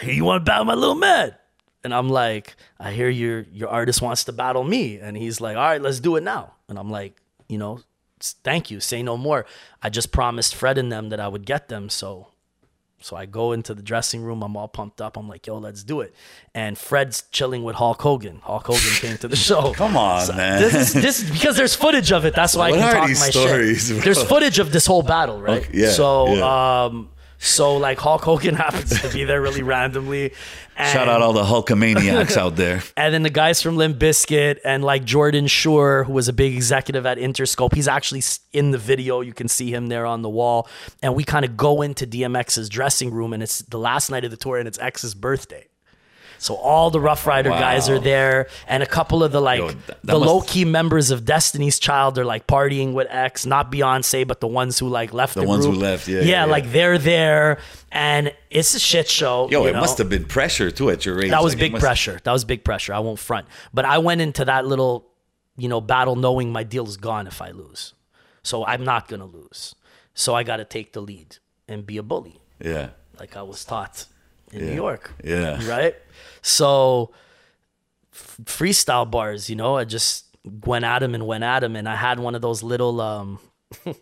hey, 0.00 0.14
you 0.14 0.24
want 0.24 0.44
to 0.44 0.50
battle 0.50 0.64
my 0.64 0.74
little 0.74 0.94
man?" 0.94 1.34
And 1.82 1.94
I'm 1.94 2.08
like, 2.08 2.56
"I 2.80 2.92
hear 2.92 3.10
your 3.10 3.40
your 3.52 3.68
artist 3.68 4.00
wants 4.00 4.24
to 4.24 4.32
battle 4.32 4.64
me," 4.64 4.98
and 4.98 5.16
he's 5.16 5.40
like, 5.40 5.56
"All 5.56 5.62
right, 5.62 5.82
let's 5.82 6.00
do 6.00 6.16
it 6.16 6.22
now." 6.22 6.54
And 6.68 6.78
I'm 6.78 6.90
like, 6.90 7.20
you 7.48 7.58
know, 7.58 7.80
thank 8.32 8.70
you, 8.70 8.80
say 8.80 9.02
no 9.02 9.16
more. 9.16 9.46
I 9.82 9.90
just 9.90 10.10
promised 10.12 10.54
Fred 10.54 10.78
and 10.78 10.90
them 10.90 11.10
that 11.10 11.20
I 11.20 11.28
would 11.28 11.46
get 11.46 11.68
them, 11.68 11.88
so 11.88 12.28
so 13.00 13.16
I 13.16 13.26
go 13.26 13.52
into 13.52 13.74
the 13.74 13.82
dressing 13.82 14.22
room. 14.22 14.42
I'm 14.42 14.56
all 14.56 14.66
pumped 14.66 15.02
up. 15.02 15.18
I'm 15.18 15.28
like, 15.28 15.46
yo, 15.46 15.58
let's 15.58 15.84
do 15.84 16.00
it. 16.00 16.14
And 16.54 16.78
Fred's 16.78 17.24
chilling 17.32 17.62
with 17.62 17.76
Hulk 17.76 18.00
Hogan. 18.00 18.40
Hulk 18.42 18.66
Hogan 18.66 18.80
came 18.94 19.18
to 19.18 19.28
the 19.28 19.36
show. 19.48 19.74
Come 19.74 19.94
on, 19.94 20.34
man. 20.34 20.62
This 20.62 20.74
is 20.74 20.92
this 20.94 21.30
because 21.30 21.54
there's 21.58 21.74
footage 21.74 22.12
of 22.12 22.24
it. 22.24 22.34
That's 22.34 22.56
why 22.56 22.70
What 22.70 22.80
I 22.80 22.82
can 22.82 22.92
talk 22.94 23.08
my 23.08 23.14
stories, 23.30 23.88
shit. 23.88 23.96
bro? 23.96 24.04
There's 24.04 24.22
footage 24.22 24.58
of 24.58 24.72
this 24.72 24.86
whole 24.86 25.02
battle, 25.02 25.38
right? 25.42 25.62
Okay, 25.66 25.78
yeah, 25.82 25.90
So 25.90 26.34
yeah. 26.34 26.84
um 26.86 27.10
so 27.38 27.76
like 27.76 27.98
Hulk 27.98 28.22
Hogan 28.22 28.54
happens 28.56 29.00
to 29.00 29.08
be 29.12 29.24
there 29.24 29.40
really 29.40 29.62
randomly. 29.62 30.32
And, 30.76 30.92
Shout 30.92 31.08
out 31.08 31.22
all 31.22 31.32
the 31.32 31.44
Hulkamaniacs 31.44 32.36
out 32.36 32.56
there. 32.56 32.82
and 32.96 33.14
then 33.14 33.22
the 33.22 33.30
guys 33.30 33.62
from 33.62 33.76
Limp 33.76 33.98
Bizkit 33.98 34.58
and 34.64 34.82
like 34.82 35.04
Jordan 35.04 35.46
Schur, 35.46 36.04
who 36.04 36.12
was 36.12 36.26
a 36.26 36.32
big 36.32 36.54
executive 36.54 37.06
at 37.06 37.16
Interscope. 37.18 37.74
He's 37.74 37.86
actually 37.86 38.22
in 38.52 38.72
the 38.72 38.78
video. 38.78 39.20
You 39.20 39.32
can 39.32 39.46
see 39.48 39.72
him 39.72 39.86
there 39.86 40.06
on 40.06 40.22
the 40.22 40.28
wall. 40.28 40.68
And 41.02 41.14
we 41.14 41.22
kind 41.22 41.44
of 41.44 41.56
go 41.56 41.82
into 41.82 42.06
DMX's 42.06 42.68
dressing 42.68 43.12
room, 43.12 43.32
and 43.32 43.42
it's 43.42 43.60
the 43.60 43.78
last 43.78 44.10
night 44.10 44.24
of 44.24 44.30
the 44.30 44.36
tour, 44.36 44.58
and 44.58 44.66
it's 44.66 44.78
X's 44.78 45.14
birthday. 45.14 45.68
So 46.38 46.54
all 46.56 46.90
the 46.90 47.00
Ruff 47.00 47.26
Ryder 47.26 47.50
Wow. 47.50 47.60
guys 47.60 47.88
are 47.88 47.98
there, 47.98 48.48
and 48.68 48.82
a 48.82 48.86
couple 48.86 49.22
of 49.24 49.32
the 49.32 49.40
like 49.40 49.60
Yo, 49.60 49.68
that- 49.68 49.86
that 49.86 50.02
the 50.02 50.18
must- 50.18 50.26
low 50.26 50.40
key 50.42 50.64
members 50.64 51.10
of 51.10 51.24
Destiny's 51.24 51.78
Child 51.78 52.18
are 52.18 52.24
like 52.24 52.46
partying 52.46 52.92
with 52.92 53.06
X, 53.10 53.46
not 53.46 53.70
Beyonce, 53.72 54.26
but 54.26 54.40
the 54.40 54.46
ones 54.46 54.78
who 54.78 54.88
like 54.88 55.12
left 55.12 55.34
the, 55.34 55.40
The 55.42 55.46
ones 55.48 55.64
who 55.64 55.72
left, 55.72 56.08
yeah, 56.08 56.20
yeah, 56.20 56.24
yeah, 56.24 56.44
like 56.44 56.70
they're 56.72 56.98
there, 56.98 57.58
and 57.92 58.32
it's 58.50 58.74
a 58.74 58.78
shit 58.80 59.08
show. 59.08 59.48
Yo, 59.50 59.64
it 59.66 59.72
know? 59.72 59.80
must 59.80 59.98
have 59.98 60.08
been 60.08 60.24
pressure 60.24 60.70
too 60.70 60.90
at 60.90 61.04
your 61.06 61.22
age. 61.22 61.30
That 61.30 61.42
was 61.42 61.54
Like, 61.54 61.60
big 61.60 61.72
must- 61.72 61.82
pressure. 61.84 62.20
That 62.24 62.32
was 62.32 62.44
big 62.44 62.64
pressure. 62.64 62.92
I 62.94 62.98
won't 62.98 63.18
front. 63.18 63.46
But 63.72 63.84
I 63.84 63.98
went 63.98 64.20
into 64.20 64.44
that 64.44 64.66
little, 64.66 65.06
you 65.56 65.68
know, 65.68 65.80
battle 65.80 66.16
knowing 66.16 66.52
my 66.52 66.62
deal 66.64 66.86
is 66.88 66.96
gone 66.96 67.26
if 67.26 67.40
I 67.40 67.50
lose. 67.50 67.94
So 68.42 68.64
I'm 68.66 68.84
not 68.84 69.08
gonna 69.08 69.24
lose. 69.26 69.74
So 70.14 70.34
I 70.34 70.42
got 70.42 70.58
to 70.58 70.64
take 70.64 70.92
the 70.92 71.00
lead 71.00 71.38
and 71.66 71.84
be 71.86 71.96
a 71.96 72.02
bully, 72.02 72.40
Yeah, 72.62 72.90
like 73.18 73.36
I 73.36 73.42
was 73.42 73.64
taught 73.64 74.04
in 74.52 74.66
New 74.66 74.74
York. 74.74 75.12
yeah. 75.24 75.60
Right. 75.68 75.94
So 76.42 77.10
f- 78.12 78.38
freestyle 78.44 79.10
bars, 79.10 79.48
you 79.50 79.56
know, 79.56 79.76
I 79.76 79.84
just 79.84 80.26
went 80.66 80.84
at 80.84 81.02
him 81.02 81.14
and 81.14 81.26
went 81.26 81.44
at 81.44 81.64
him, 81.64 81.74
and 81.76 81.88
I 81.88 81.96
had 81.96 82.18
one 82.18 82.34
of 82.34 82.42
those 82.42 82.62
little. 82.62 83.00
um 83.00 83.38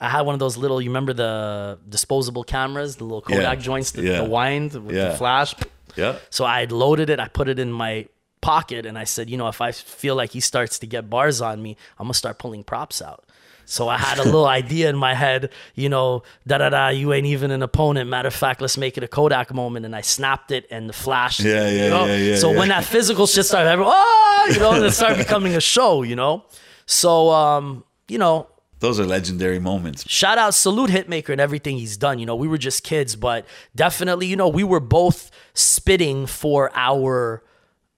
I 0.00 0.08
had 0.08 0.22
one 0.22 0.34
of 0.34 0.38
those 0.40 0.56
little, 0.56 0.82
you 0.82 0.90
remember 0.90 1.12
the 1.12 1.78
disposable 1.88 2.42
cameras, 2.44 2.96
the 2.96 3.04
little 3.04 3.22
Kodak 3.22 3.60
joints, 3.60 3.92
the, 3.92 4.02
Yeah. 4.02 4.16
the 4.22 4.24
wind 4.28 4.72
with 4.74 4.94
Yeah. 4.96 5.10
the 5.10 5.16
flash. 5.16 5.54
Yeah. 5.96 6.16
So 6.30 6.44
I 6.44 6.60
had 6.60 6.72
loaded 6.72 7.10
it, 7.10 7.20
I 7.20 7.28
put 7.28 7.48
it 7.48 7.58
in 7.60 7.70
my 7.70 8.06
pocket, 8.40 8.86
and 8.86 8.98
I 8.98 9.04
said, 9.04 9.30
you 9.30 9.36
know, 9.36 9.46
if 9.48 9.60
I 9.60 9.70
feel 9.72 10.16
like 10.16 10.32
he 10.32 10.40
starts 10.40 10.80
to 10.80 10.86
get 10.86 11.08
bars 11.08 11.40
on 11.40 11.62
me, 11.62 11.76
I'm 11.98 12.06
gonna 12.06 12.14
start 12.14 12.38
pulling 12.40 12.64
props 12.64 13.00
out. 13.00 13.24
So 13.66 13.88
I 13.88 13.96
had 13.98 14.18
a 14.18 14.24
little 14.24 14.46
idea 14.60 14.88
in 14.90 14.96
my 14.96 15.14
head, 15.14 15.50
you 15.74 15.88
know, 15.88 16.22
da 16.46 16.58
da 16.58 16.68
da, 16.70 16.88
you 16.88 17.12
ain't 17.12 17.26
even 17.26 17.50
an 17.50 17.62
opponent. 17.62 18.08
Matter 18.10 18.28
of 18.28 18.34
fact, 18.34 18.60
let's 18.60 18.76
make 18.78 18.96
it 18.98 19.04
a 19.04 19.08
Kodak 19.08 19.52
moment. 19.54 19.86
And 19.86 19.94
I 19.96 20.00
snapped 20.02 20.50
it 20.50 20.66
and 20.70 20.88
the 20.88 20.92
flash. 20.92 21.40
Yeah, 21.40 21.68
yeah, 21.68 21.84
you 21.84 21.90
know? 21.90 22.04
yeah, 22.06 22.16
yeah, 22.16 22.36
So 22.36 22.52
yeah. 22.52 22.58
when 22.58 22.68
that 22.68 22.84
physical 22.84 23.26
shit 23.26 23.46
started, 23.46 23.70
everyone, 23.70 23.92
oh, 23.94 24.50
you 24.52 24.58
know, 24.60 24.72
and 24.72 24.84
it 24.84 24.92
started 24.92 25.18
becoming 25.18 25.54
a 25.56 25.60
show, 25.60 26.02
you 26.02 26.16
know? 26.16 26.44
So, 26.86 27.30
um, 27.30 27.84
you 28.08 28.18
know, 28.18 28.48
Those 28.80 29.00
are 29.00 29.06
legendary 29.06 29.58
moments. 29.58 30.04
shout 30.08 30.36
out 30.36 30.52
salute 30.54 30.90
hitmaker 30.90 31.30
and 31.30 31.40
everything 31.40 31.78
he's 31.78 31.96
done 31.96 32.18
you 32.18 32.26
know 32.26 32.36
we 32.36 32.46
were 32.48 32.58
just 32.58 32.82
kids 32.84 33.16
but 33.16 33.46
definitely 33.74 34.26
you 34.26 34.36
know 34.36 34.48
we 34.48 34.62
were 34.62 34.80
both 34.80 35.30
spitting 35.54 36.26
for 36.26 36.70
our 36.74 37.42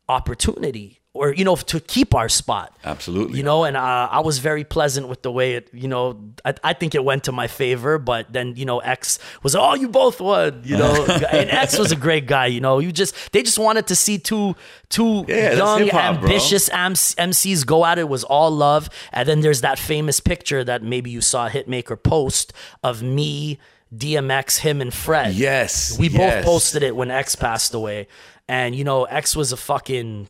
opportunity 0.08 1.00
or 1.16 1.34
you 1.34 1.44
know 1.44 1.56
to 1.56 1.80
keep 1.80 2.14
our 2.14 2.28
spot 2.28 2.76
Absolutely. 2.84 3.36
you 3.38 3.42
know 3.42 3.64
and 3.64 3.76
uh, 3.76 4.08
i 4.10 4.20
was 4.20 4.38
very 4.38 4.64
pleasant 4.64 5.08
with 5.08 5.22
the 5.22 5.32
way 5.32 5.54
it 5.54 5.68
you 5.72 5.88
know 5.88 6.18
I, 6.44 6.54
I 6.64 6.72
think 6.72 6.94
it 6.94 7.02
went 7.04 7.24
to 7.24 7.32
my 7.32 7.46
favor 7.48 7.98
but 7.98 8.32
then 8.32 8.54
you 8.56 8.64
know 8.64 8.78
x 8.80 9.18
was 9.42 9.56
oh 9.56 9.74
you 9.74 9.88
both 9.88 10.20
won 10.20 10.62
you 10.64 10.76
know 10.76 11.04
and 11.30 11.50
x 11.50 11.78
was 11.78 11.92
a 11.92 11.96
great 11.96 12.26
guy 12.26 12.46
you 12.46 12.60
know 12.60 12.78
you 12.78 12.92
just 12.92 13.14
they 13.32 13.42
just 13.42 13.58
wanted 13.58 13.86
to 13.88 13.96
see 13.96 14.18
two 14.18 14.54
two 14.88 15.24
Yeah, 15.28 15.52
young 15.54 15.88
bro. 15.88 15.98
ambitious 15.98 16.68
mcs 16.70 17.66
go 17.66 17.84
at 17.84 17.98
it 17.98 18.02
it 18.06 18.08
was 18.08 18.24
all 18.24 18.50
love 18.50 18.88
and 19.12 19.28
then 19.28 19.40
there's 19.40 19.62
that 19.62 19.78
famous 19.78 20.20
picture 20.20 20.62
that 20.62 20.82
maybe 20.82 21.10
you 21.10 21.20
saw 21.20 21.48
hitmaker 21.48 22.00
post 22.00 22.52
of 22.84 23.02
me 23.02 23.58
dmx 23.94 24.58
him 24.58 24.80
and 24.80 24.92
fred 24.92 25.32
Yes. 25.34 25.96
we 25.98 26.08
yes. 26.08 26.18
both 26.18 26.44
posted 26.44 26.82
it 26.82 26.94
when 26.96 27.10
X 27.10 27.36
passed 27.36 27.72
away. 27.72 28.08
And, 28.48 28.74
you 28.76 28.84
know, 28.84 29.04
X 29.04 29.34
was 29.34 29.50
a 29.52 29.56
fucking 29.56 30.28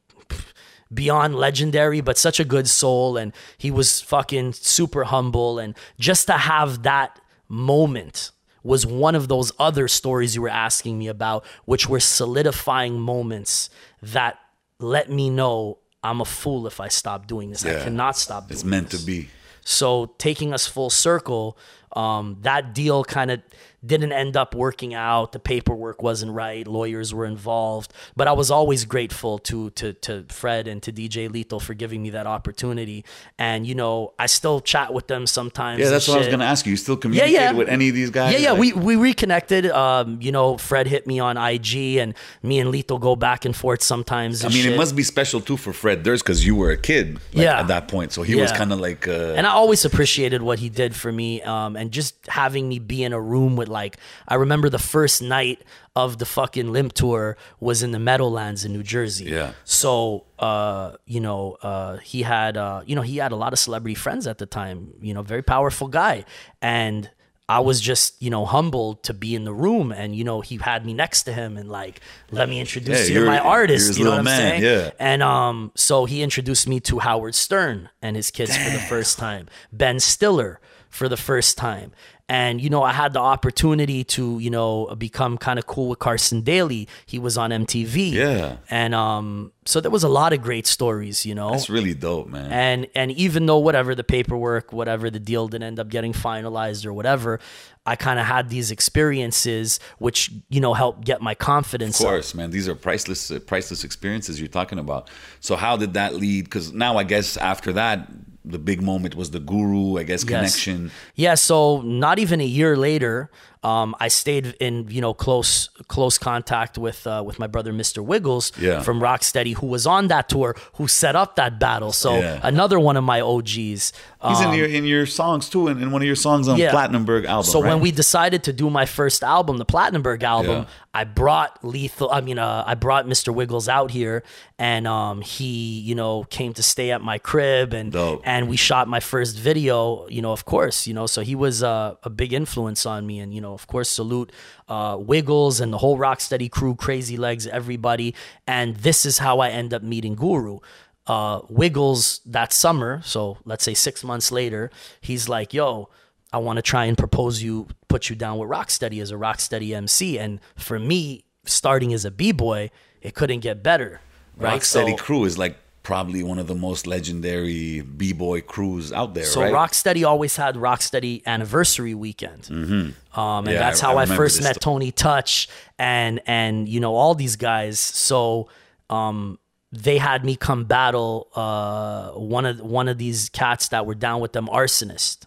beyond 0.93 1.34
legendary, 1.34 2.01
but 2.01 2.16
such 2.18 2.39
a 2.41 2.45
good 2.45 2.68
soul. 2.68 3.16
And 3.16 3.32
he 3.59 3.70
was 3.70 4.01
fucking 4.01 4.53
super 4.55 5.05
humble. 5.05 5.59
And 5.59 5.74
just 5.99 6.26
to 6.26 6.34
have 6.34 6.82
that 6.84 7.20
moment 7.49 8.30
was 8.62 8.84
one 8.84 9.14
of 9.14 9.28
those 9.28 9.53
other 9.59 9.87
stories 9.89 10.34
you 10.34 10.43
were 10.43 10.49
asking 10.49 10.99
me 10.99 11.07
about, 11.07 11.45
which 11.66 11.89
were 11.89 12.01
solidifying 12.01 12.99
moments 12.99 13.70
that 14.03 14.39
let 14.78 15.09
me 15.11 15.30
know 15.30 15.78
I'm 16.03 16.20
a 16.20 16.24
fool 16.24 16.66
if 16.66 16.80
I 16.80 16.89
stop 16.89 17.26
doing 17.26 17.51
this. 17.51 17.64
I 17.64 17.82
cannot 17.82 18.16
stop 18.16 18.49
doing 18.49 18.57
It's 18.57 18.64
meant 18.64 18.91
this. 18.91 19.01
to 19.01 19.07
be. 19.07 19.28
So 19.64 20.14
taking 20.18 20.53
us 20.53 20.66
full 20.66 20.91
circle, 20.91 21.59
um, 21.95 22.37
that 22.43 22.74
deal 22.74 23.03
kind 23.05 23.30
of 23.30 23.41
didn't 23.87 24.12
end 24.12 24.37
up 24.37 24.55
working 24.55 24.95
out. 24.95 25.32
The 25.32 25.39
paperwork 25.39 26.03
wasn't 26.03 26.32
right. 26.32 26.66
Lawyers 26.66 27.14
were 27.14 27.26
involved, 27.26 27.93
but 28.16 28.28
I 28.28 28.32
was 28.32 28.51
always 28.51 28.84
grateful 28.84 29.39
to 29.41 29.70
to 29.70 29.93
to 29.95 30.24
Fred 30.28 30.68
and 30.68 30.82
to 30.82 30.93
DJ 30.93 31.30
Lethal 31.30 31.61
for 31.61 31.74
giving 31.74 32.03
me 32.03 32.11
that 32.11 32.26
opportunity. 32.26 33.05
And 33.39 33.66
you 33.66 33.74
know, 33.74 34.12
I 34.18 34.26
still 34.26 34.61
chat 34.61 34.93
with 34.93 35.07
them 35.07 35.26
sometimes. 35.26 35.80
Yeah, 35.80 35.91
that's 35.91 36.09
what 36.09 36.16
I 36.16 36.18
was 36.18 36.28
gonna 36.28 36.45
ask 36.45 36.66
you. 36.66 36.70
You 36.70 36.76
still 36.76 36.97
communicate 36.97 37.32
yeah. 37.32 37.53
with 37.53 37.68
any 37.68 37.89
of 37.89 37.95
these 37.95 38.11
guys? 38.11 38.32
Yeah, 38.32 38.39
yeah, 38.39 38.51
Like- 38.53 38.61
we 38.61 38.72
we 38.72 38.97
reconnected. 38.97 39.66
Um, 39.66 40.18
you 40.20 40.32
know, 40.32 40.59
Fred 40.59 40.87
hit 40.87 41.07
me 41.07 41.20
on 41.20 41.37
IG, 41.37 41.97
and 41.97 42.14
me 42.43 42.59
and 42.59 42.70
Lethal 42.70 42.99
go 42.99 43.16
back 43.16 43.45
and 43.45 43.55
forth 43.55 43.82
sometimes. 43.82 44.45
I 44.45 44.49
mean, 44.49 44.62
shit. 44.64 44.72
it 44.72 44.76
must 44.76 44.97
be 44.97 45.03
special 45.03 45.41
too 45.41 45.57
for 45.57 45.72
Fred 45.72 46.03
Durst 46.03 46.24
because 46.24 46.45
you 46.47 46.55
were 46.57 46.70
a 46.70 46.76
kid 46.76 47.14
like, 47.14 47.45
Yeah. 47.45 47.61
at 47.61 47.68
that 47.68 47.89
point. 47.89 48.12
So 48.12 48.22
he 48.22 48.34
was 48.37 48.53
kind 48.53 48.72
of 48.72 48.80
like, 48.80 49.07
uh, 49.09 49.34
and 49.37 49.47
I 49.47 49.51
always 49.51 49.84
appreciated 49.84 50.43
what 50.43 50.59
he 50.59 50.68
did 50.68 50.95
for 50.95 51.12
me. 51.12 51.43
Um, 51.43 51.76
and 51.76 51.91
just 51.91 52.14
having 52.28 52.68
me 52.68 52.78
be 52.78 53.05
in 53.05 53.12
a 53.12 53.20
room 53.20 53.57
with 53.57 53.68
like, 53.81 53.95
I 54.33 54.35
remember 54.45 54.68
the 54.70 54.85
first 54.95 55.18
night 55.22 55.59
of 55.95 56.16
the 56.18 56.24
fucking 56.27 56.68
Limp 56.77 56.93
tour 56.93 57.37
was 57.61 57.83
in 57.83 57.91
the 57.97 57.99
Meadowlands 57.99 58.64
in 58.64 58.72
New 58.72 58.83
Jersey. 58.83 59.27
Yeah. 59.27 59.53
So, 59.64 60.24
uh, 60.39 60.97
you 61.14 61.20
know, 61.27 61.57
uh, 61.62 61.97
he 62.11 62.22
had, 62.22 62.57
uh, 62.57 62.83
you 62.89 62.95
know, 62.97 63.03
he 63.11 63.16
had 63.24 63.33
a 63.33 63.37
lot 63.45 63.53
of 63.53 63.59
celebrity 63.59 63.95
friends 63.95 64.27
at 64.27 64.39
the 64.39 64.47
time. 64.47 64.77
You 65.01 65.14
know, 65.14 65.22
very 65.22 65.43
powerful 65.43 65.89
guy, 65.89 66.24
and. 66.61 67.11
I 67.49 67.61
was 67.61 67.81
just, 67.81 68.20
you 68.20 68.29
know, 68.35 68.45
humbled 68.45 69.05
to 69.05 69.14
be 69.14 69.31
in 69.39 69.45
the 69.45 69.55
room, 69.55 69.93
and 69.93 70.16
you 70.18 70.24
know, 70.24 70.41
he 70.41 70.57
had 70.59 70.85
me 70.85 70.93
next 70.95 71.22
to 71.27 71.33
him, 71.33 71.57
and 71.57 71.68
like, 71.70 72.01
let 72.33 72.49
me 72.49 72.59
introduce 72.59 73.09
Yeah, 73.09 73.14
you 73.14 73.20
to 73.20 73.27
my 73.27 73.39
artist. 73.39 73.97
You 73.97 74.03
know 74.05 74.11
what 74.11 74.18
I'm 74.18 74.24
man, 74.24 74.39
saying? 74.41 74.62
yeah. 74.64 74.91
And 74.99 75.22
um, 75.22 75.70
so 75.77 76.07
he 76.07 76.24
introduced 76.27 76.66
me 76.66 76.81
to 76.81 76.99
Howard 76.99 77.37
Stern 77.37 77.89
and 78.03 78.16
his 78.16 78.33
kids 78.33 78.51
for 78.57 78.70
the 78.77 78.83
first 78.91 79.12
time, 79.18 79.47
Ben 79.70 80.01
Stiller 80.01 80.59
for 80.91 81.09
the 81.09 81.16
first 81.16 81.57
time. 81.57 81.93
And, 82.29 82.61
you 82.61 82.70
know, 82.70 82.83
I 82.83 82.93
had 82.93 83.12
the 83.12 83.20
opportunity 83.20 84.03
to, 84.03 84.41
you 84.41 84.51
know, 84.51 84.93
become 84.99 85.39
kind 85.39 85.61
of 85.61 85.66
cool 85.68 85.91
with 85.91 86.01
Carson 86.01 86.41
Daly. 86.41 86.89
He 87.07 87.20
was 87.20 87.39
on 87.39 87.51
MTV. 87.51 88.12
Yeah. 88.12 88.57
And 88.68 88.97
um, 88.97 89.53
so 89.64 89.81
there 89.81 89.93
was 89.93 90.03
a 90.03 90.09
lot 90.09 90.33
of 90.33 90.43
great 90.43 90.66
stories, 90.66 91.24
you 91.24 91.37
know. 91.37 91.53
that's 91.53 91.70
really 91.70 91.95
dope, 91.95 92.27
man. 92.27 92.51
And 92.51 92.87
and 92.97 93.12
even 93.12 93.47
though 93.47 93.59
whatever 93.59 93.95
the 93.95 94.03
paperwork, 94.03 94.72
whatever 94.72 95.09
the 95.09 95.20
deal 95.20 95.47
didn't 95.47 95.68
end 95.68 95.79
up 95.79 95.89
getting 95.89 96.12
finalized 96.12 96.85
or 96.85 96.93
whatever, 96.93 97.39
I 97.85 97.95
kind 97.95 98.18
of 98.18 98.27
had 98.27 98.49
these 98.49 98.72
experiences 98.72 99.79
which 99.99 100.33
you 100.49 100.61
know 100.61 100.74
helped 100.74 101.05
get 101.05 101.22
my 101.22 101.37
confidence 101.37 102.01
Of 102.01 102.07
up. 102.07 102.11
course, 102.11 102.35
man. 102.35 102.51
These 102.51 102.68
are 102.68 102.74
priceless, 102.74 103.31
uh, 103.31 103.39
priceless 103.39 103.85
experiences 103.85 104.41
you're 104.41 104.49
talking 104.49 104.81
about. 104.81 105.09
So 105.39 105.55
how 105.55 105.77
did 105.77 105.95
that 105.95 106.16
lead? 106.16 106.47
Because 106.47 106.72
now 106.72 106.97
I 106.97 107.05
guess 107.05 107.37
after 107.37 107.72
that, 107.74 108.09
the 108.47 108.59
big 108.59 108.80
moment 108.82 109.14
was 109.16 109.30
the 109.32 109.40
Guru, 109.40 109.99
I 109.99 110.05
guess, 110.05 110.22
Yes. 110.22 110.28
connection. 110.30 110.90
Yeah, 111.16 111.34
so 111.34 111.80
not 111.82 112.18
even 112.18 112.40
a 112.40 112.44
year 112.47 112.76
later, 112.76 113.28
um, 113.63 113.95
I 113.99 114.09
stayed 114.09 114.55
in 114.61 114.87
you 114.91 115.01
know 115.01 115.15
close 115.15 115.69
close 115.89 116.19
contact 116.19 116.79
with 116.79 117.07
uh, 117.07 117.23
with 117.27 117.39
my 117.39 117.47
brother 117.47 117.73
Mr. 117.73 118.05
Wiggles 118.05 118.53
Yeah. 118.61 118.83
from 118.83 119.01
Rocksteady, 119.01 119.55
who 119.57 119.67
was 119.67 119.87
on 119.87 120.09
that 120.09 120.29
tour, 120.29 120.55
who 120.75 120.89
set 120.89 121.17
up 121.17 121.37
that 121.37 121.59
battle. 121.59 121.93
So 121.93 122.17
Yeah. 122.19 122.41
another 122.43 122.79
one 122.79 122.97
of 122.97 123.05
my 123.05 123.21
OGs. 123.21 123.93
He's 124.27 124.41
Um, 124.41 124.53
in 124.53 124.59
your 124.59 124.69
in 124.69 124.85
your 124.85 125.07
songs 125.07 125.49
too, 125.49 125.69
in, 125.69 125.83
in 125.83 125.91
one 125.93 126.03
of 126.03 126.07
your 126.07 126.17
songs 126.17 126.49
on 126.49 126.57
Yeah. 126.59 126.73
Platinumberg 126.73 127.25
album. 127.27 127.45
So 127.51 127.61
right? 127.63 127.69
when 127.71 127.81
we 127.81 127.91
decided 127.93 128.43
to 128.45 128.53
do 128.53 128.71
my 128.71 128.87
first 128.87 129.23
album, 129.23 129.59
the 129.59 129.67
Platinumberg 129.67 130.23
album. 130.23 130.67
I 130.95 131.05
brought 131.05 131.63
Lethal. 131.63 132.09
I 132.11 132.23
mean, 132.23 132.39
uh, 132.39 132.65
I 132.67 132.75
brought 132.75 133.05
Mr. 133.07 133.29
Wiggles 133.35 133.69
out 133.69 133.91
here, 133.91 134.23
and 134.59 134.87
um, 134.89 135.21
he, 135.21 135.79
you 135.81 135.95
know, 135.95 136.25
came 136.31 136.55
to 136.55 136.63
stay 136.63 136.91
at 136.91 137.03
my 137.03 137.19
crib, 137.19 137.75
and 137.75 137.93
Dope. 137.93 138.23
and 138.25 138.49
we 138.49 138.57
shot 138.57 138.89
my 138.89 139.01
first 139.01 139.37
video. 139.37 140.07
You 140.09 140.23
know, 140.23 140.33
of 140.33 140.47
course, 140.47 140.87
you 140.87 140.95
know, 140.95 141.07
so 141.07 141.21
he 141.21 141.35
was 141.35 141.63
uh, 141.63 141.97
a 142.03 142.09
big 142.09 142.33
influence 142.33 142.87
on 142.87 143.07
me, 143.07 143.19
and 143.21 143.35
you 143.35 143.43
know, 143.43 143.45
of 143.53 143.66
course, 143.66 143.88
salute 143.88 144.32
uh, 144.68 144.97
Wiggles 144.99 145.61
and 145.61 145.72
the 145.72 145.78
whole 145.78 145.99
Rocksteady 145.99 146.51
crew, 146.51 146.74
Crazy 146.74 147.16
Legs, 147.16 147.47
everybody, 147.47 148.14
and 148.47 148.76
this 148.76 149.07
is 149.07 149.18
how 149.18 149.40
I 149.40 149.51
end 149.51 149.74
up 149.74 149.82
meeting 149.82 150.14
Guru. 150.14 150.59
Uh, 151.07 151.40
Wiggles 151.49 152.20
that 152.26 152.53
summer, 152.53 153.01
so 153.05 153.38
let's 153.44 153.64
say 153.64 153.74
six 153.74 154.03
months 154.03 154.32
later, 154.32 154.70
he's 155.01 155.28
like, 155.28 155.55
"Yo, 155.55 155.88
I 156.32 156.38
want 156.38 156.57
to 156.57 156.62
try 156.62 156.84
and 156.84 156.99
propose 156.99 157.42
you, 157.42 157.68
put 157.88 158.11
you 158.11 158.16
down 158.16 158.38
with 158.38 158.51
Rocksteady 158.51 159.01
as 159.01 159.11
a 159.11 159.14
Rocksteady 159.14 159.74
MC. 159.74 160.18
And 160.18 160.40
for 160.55 160.78
me, 160.78 161.24
starting 161.44 161.92
as 161.92 162.05
a 162.05 162.11
b 162.11 162.32
boy, 162.32 162.70
it 163.01 163.14
couldn't 163.14 163.40
get 163.40 163.62
better. 163.62 164.01
Right. 164.36 164.61
Rocksteady 164.61 164.90
so, 164.90 164.97
Crew 164.97 165.24
is 165.24 165.38
like 165.38 165.57
probably 165.87 166.20
one 166.24 166.37
of 166.41 166.49
the 166.49 166.55
most 166.55 166.84
legendary 166.84 167.80
b 167.80 168.12
boy 168.12 168.41
crews 168.41 168.93
out 168.93 169.14
there, 169.14 169.22
so 169.22 169.41
right? 169.41 169.53
Rocksteady 169.53 170.05
always 170.05 170.34
had 170.34 170.57
Rocksteady 170.57 171.24
anniversary 171.26 171.95
weekend. 171.95 172.43
Mm-hmm. 172.43 173.20
Um, 173.20 173.45
and 173.47 173.55
Yeah, 173.55 173.61
that's 173.61 173.78
how 173.78 173.97
I 173.97 174.03
I, 174.03 174.07
first 174.07 174.43
met 174.43 174.57
story. 174.57 174.74
Tony 174.74 174.91
Touch 174.91 175.49
and 175.78 176.20
and 176.26 176.68
you 176.68 176.80
know 176.80 176.97
all 176.97 177.14
these 177.14 177.37
guys. 177.37 177.78
So 177.78 178.49
um, 178.91 179.39
they 179.70 179.99
had 179.99 180.24
me 180.24 180.34
come 180.34 180.64
battle 180.64 181.28
uh, 181.37 182.11
one 182.18 182.47
of 182.47 182.61
one 182.61 182.89
of 182.89 182.99
these 182.99 183.28
cats 183.28 183.68
that 183.68 183.87
were 183.87 183.95
down 183.95 184.20
with 184.20 184.32
them, 184.32 184.49
arsonist. 184.49 185.26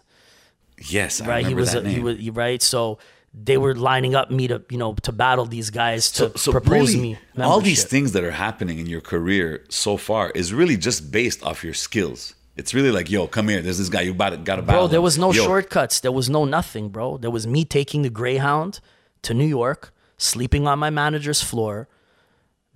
yes, 0.90 1.22
I 1.22 1.26
right? 1.26 1.46
He 1.46 1.54
was 1.54 1.72
that 1.72 1.86
a, 1.86 1.88
he 1.88 2.00
was 2.00 2.28
right. 2.32 2.60
So 2.60 2.98
they 3.32 3.56
were 3.56 3.74
lining 3.74 4.14
up 4.14 4.30
me 4.30 4.48
to 4.48 4.62
you 4.70 4.78
know 4.78 4.94
to 4.94 5.12
battle 5.12 5.46
these 5.46 5.70
guys 5.70 6.10
to 6.12 6.30
so, 6.30 6.32
so 6.36 6.52
propose 6.52 6.94
really, 6.94 7.16
me. 7.36 7.42
all 7.42 7.60
these 7.60 7.84
things 7.84 8.12
that 8.12 8.24
are 8.24 8.32
happening 8.32 8.78
in 8.78 8.86
your 8.86 9.00
career 9.00 9.64
so 9.68 9.96
far 9.96 10.30
is 10.30 10.52
really 10.52 10.76
just 10.76 11.10
based 11.10 11.42
off 11.42 11.62
your 11.64 11.74
skills. 11.74 12.34
It's 12.56 12.74
really 12.74 12.90
like, 12.90 13.10
yo, 13.10 13.26
come 13.26 13.48
here. 13.48 13.62
There's 13.62 13.78
this 13.78 13.88
guy 13.88 14.02
you 14.02 14.12
got 14.12 14.30
to 14.30 14.36
battle. 14.36 14.62
bro. 14.64 14.86
There 14.86 15.00
was 15.00 15.16
no 15.16 15.32
Yo, 15.32 15.44
shortcuts. 15.44 16.00
There 16.00 16.12
was 16.12 16.28
no 16.28 16.44
nothing, 16.44 16.90
bro. 16.90 17.16
There 17.16 17.30
was 17.30 17.46
me 17.46 17.64
taking 17.64 18.02
the 18.02 18.10
Greyhound 18.10 18.80
to 19.22 19.32
New 19.32 19.46
York, 19.46 19.94
sleeping 20.18 20.66
on 20.66 20.78
my 20.78 20.90
manager's 20.90 21.40
floor, 21.42 21.88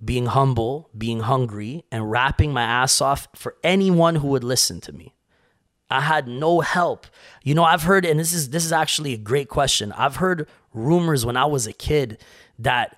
being 0.03 0.27
humble, 0.27 0.89
being 0.97 1.19
hungry, 1.21 1.83
and 1.91 2.09
rapping 2.09 2.51
my 2.51 2.63
ass 2.63 2.99
off 3.01 3.27
for 3.35 3.57
anyone 3.63 4.15
who 4.15 4.29
would 4.29 4.43
listen 4.43 4.81
to 4.81 4.91
me. 4.91 5.14
I 5.89 6.01
had 6.01 6.27
no 6.27 6.61
help. 6.61 7.07
You 7.43 7.53
know, 7.55 7.63
I've 7.63 7.83
heard, 7.83 8.05
and 8.05 8.19
this 8.19 8.33
is 8.33 8.49
this 8.49 8.65
is 8.65 8.71
actually 8.71 9.13
a 9.13 9.17
great 9.17 9.49
question. 9.49 9.91
I've 9.93 10.15
heard 10.17 10.47
rumors 10.73 11.25
when 11.25 11.37
I 11.37 11.45
was 11.45 11.67
a 11.67 11.73
kid 11.73 12.17
that 12.59 12.97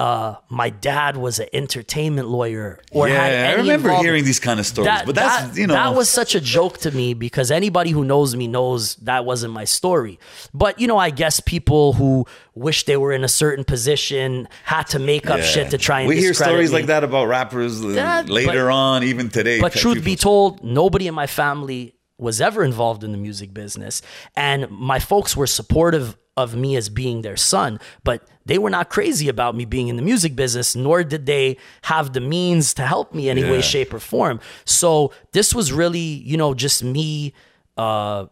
uh, 0.00 0.34
my 0.48 0.70
dad 0.70 1.16
was 1.16 1.38
an 1.38 1.46
entertainment 1.52 2.26
lawyer 2.28 2.80
or 2.90 3.08
Yeah, 3.08 3.22
I 3.22 3.52
remember 3.52 3.72
involvement- 3.90 4.04
hearing 4.04 4.24
these 4.24 4.40
kind 4.40 4.58
of 4.58 4.66
stories, 4.66 4.86
That, 4.86 5.06
but 5.06 5.14
that's 5.14 5.50
that- 5.54 5.60
you 5.60 5.68
know 5.68 5.74
that 5.74 5.94
was 5.94 6.08
such 6.08 6.34
a 6.34 6.40
joke 6.40 6.78
to 6.78 6.90
me 6.90 7.14
because 7.14 7.52
anybody 7.52 7.90
who 7.90 8.04
knows 8.04 8.34
me 8.34 8.48
knows 8.48 8.96
that 8.96 9.24
wasn't 9.24 9.52
my 9.52 9.64
story. 9.64 10.18
But 10.52 10.80
you 10.80 10.88
know, 10.88 10.98
I 10.98 11.10
guess 11.10 11.38
people 11.38 11.92
who 11.92 12.26
wish 12.56 12.86
they 12.86 12.96
were 12.96 13.12
in 13.12 13.22
a 13.22 13.28
certain 13.28 13.64
position 13.64 14.48
had 14.64 14.82
to 14.88 14.98
make 14.98 15.30
up 15.30 15.38
Yeah. 15.38 15.44
shit 15.44 15.70
to 15.70 15.78
try 15.78 16.00
and 16.00 16.08
we 16.08 16.16
hear 16.18 16.34
stories 16.34 16.70
me. 16.70 16.78
like 16.78 16.86
that 16.86 17.04
about 17.04 17.26
rappers 17.28 17.84
uh, 17.84 17.88
Yeah, 17.88 18.22
later 18.26 18.64
but- 18.66 18.72
on, 18.72 19.04
even 19.04 19.28
today. 19.28 19.60
But 19.60 19.74
truth 19.74 20.04
be 20.04 20.16
told, 20.16 20.64
nobody 20.64 21.06
in 21.06 21.14
my 21.14 21.28
family 21.28 21.94
was 22.24 22.40
ever 22.40 22.60
involved 22.64 23.04
in 23.04 23.12
the 23.12 23.18
music 23.28 23.50
business. 23.54 23.94
And 24.34 24.68
my 24.70 24.98
folks 24.98 25.36
were 25.36 25.46
supportive 25.46 26.16
of 26.36 26.56
me 26.56 26.74
as 26.80 26.88
being 26.88 27.22
their 27.22 27.36
son, 27.36 27.78
but 28.02 28.18
they 28.44 28.58
were 28.58 28.70
not 28.78 28.86
crazy 28.90 29.28
about 29.28 29.54
me 29.54 29.64
being 29.64 29.86
in 29.88 29.96
the 29.96 30.02
music 30.12 30.34
business, 30.34 30.74
nor 30.74 31.04
did 31.04 31.26
they 31.26 31.56
have 31.82 32.06
the 32.12 32.20
means 32.20 32.74
to 32.74 32.82
help 32.94 33.14
me 33.14 33.28
any 33.30 33.42
Yeah. 33.42 33.52
way, 33.52 33.60
shape, 33.62 33.94
or 33.94 34.00
form. 34.00 34.40
So 34.64 35.12
this 35.36 35.54
was 35.54 35.66
really, 35.72 36.08
you 36.30 36.36
know, 36.36 36.52
just 36.54 36.82
me 36.82 37.32
uh 37.76 38.26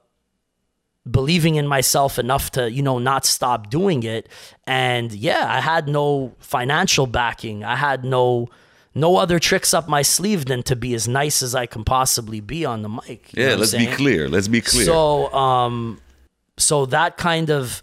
believing 1.11 1.57
in 1.57 1.67
myself 1.67 2.17
enough 2.19 2.51
to 2.53 2.71
you 2.71 2.83
know 2.83 2.99
not 3.01 3.25
stop 3.27 3.69
doing 3.71 4.05
it 4.05 4.29
and 4.69 5.13
yeah 5.13 5.45
i 5.49 5.61
had 5.61 5.89
no 5.89 6.33
financial 6.39 7.09
backing 7.09 7.65
i 7.65 7.75
had 7.75 8.05
no 8.05 8.47
no 8.95 9.17
other 9.17 9.39
tricks 9.39 9.73
up 9.75 9.89
my 9.89 10.03
sleeve 10.03 10.45
than 10.47 10.63
to 10.63 10.77
be 10.77 10.95
as 10.95 11.09
nice 11.09 11.43
as 11.43 11.55
i 11.55 11.67
can 11.67 11.83
possibly 11.85 12.41
be 12.41 12.65
on 12.65 12.83
the 12.83 12.89
mic 12.89 13.33
you 13.33 13.43
Yeah, 13.45 13.55
let's 13.55 13.75
be 13.75 13.87
clear. 13.87 14.29
Let's 14.29 14.49
be 14.49 14.61
clear. 14.61 14.85
So, 14.85 15.33
um, 15.33 16.01
so 16.59 16.87
that 16.87 17.17
kind 17.17 17.51
of, 17.51 17.83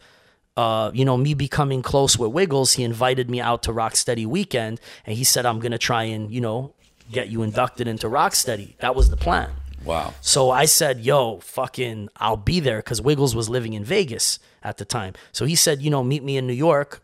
uh, 0.56 0.92
you 0.94 1.06
know, 1.06 1.18
me 1.18 1.34
becoming 1.34 1.82
close 1.82 2.18
with 2.20 2.32
Wiggles, 2.32 2.74
he 2.74 2.84
invited 2.84 3.30
me 3.30 3.40
out 3.42 3.64
to 3.64 3.72
Rocksteady 3.72 4.26
weekend, 4.26 4.80
and 5.06 5.18
he 5.18 5.24
said, 5.24 5.46
"I'm 5.46 5.60
gonna 5.60 5.78
try 5.80 6.04
and 6.04 6.32
you 6.32 6.42
know 6.42 6.74
get 7.12 7.30
you 7.30 7.42
inducted 7.44 7.88
into 7.88 8.08
Rocksteady." 8.08 8.78
That 8.80 8.94
was 8.96 9.10
the 9.10 9.18
plan. 9.18 9.50
wow. 9.84 10.14
So 10.22 10.52
I 10.52 10.66
said, 10.66 11.00
"Yo, 11.00 11.40
fucking, 11.40 12.10
I'll 12.18 12.38
be 12.38 12.60
there," 12.60 12.78
because 12.78 13.02
Wiggles 13.02 13.34
was 13.36 13.50
living 13.50 13.74
in 13.74 13.84
Vegas 13.84 14.38
at 14.62 14.78
the 14.78 14.86
time. 14.86 15.14
So 15.32 15.46
he 15.46 15.56
said, 15.56 15.82
"You 15.82 15.90
know, 15.90 16.04
meet 16.04 16.24
me 16.24 16.38
in 16.38 16.46
New 16.46 16.54
York, 16.70 17.02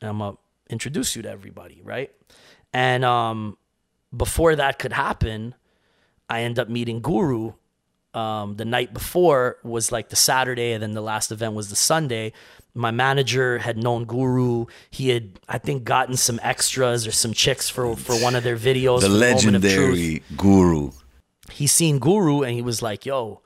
and 0.00 0.08
I'm 0.10 0.18
gonna 0.18 0.36
introduce 0.70 1.14
you 1.16 1.22
to 1.22 1.30
everybody, 1.30 1.80
right?" 1.84 2.10
And 2.72 3.04
um, 3.04 3.56
before 4.16 4.56
that 4.56 4.78
could 4.78 4.92
happen, 4.92 5.54
I 6.28 6.42
end 6.42 6.58
up 6.58 6.68
meeting 6.68 7.00
Guru. 7.00 7.52
Um, 8.14 8.56
the 8.56 8.66
night 8.66 8.92
before 8.92 9.56
was 9.62 9.90
like 9.90 10.10
the 10.10 10.16
Saturday, 10.16 10.72
and 10.72 10.82
then 10.82 10.92
the 10.92 11.00
last 11.00 11.32
event 11.32 11.54
was 11.54 11.70
the 11.70 11.76
Sunday. 11.76 12.32
My 12.74 12.90
manager 12.90 13.58
had 13.58 13.78
known 13.78 14.04
Guru. 14.04 14.66
He 14.90 15.08
had, 15.10 15.40
I 15.48 15.58
think, 15.58 15.84
gotten 15.84 16.16
some 16.16 16.38
extras 16.42 17.06
or 17.06 17.10
some 17.10 17.32
chicks 17.32 17.70
for 17.70 17.96
for 17.96 18.14
one 18.16 18.34
of 18.34 18.44
their 18.44 18.56
videos. 18.56 19.00
The 19.00 19.08
for 19.08 19.12
Moment 19.14 19.56
of 19.56 19.62
Truth 19.62 19.98
legendary 19.98 20.22
guru. 20.36 20.90
he 21.50 21.66
seen 21.66 21.98
Guru 21.98 22.42
and 22.42 22.54
he 22.54 22.62
was 22.62 22.82
like, 22.82 23.06
"Yo, 23.06 23.40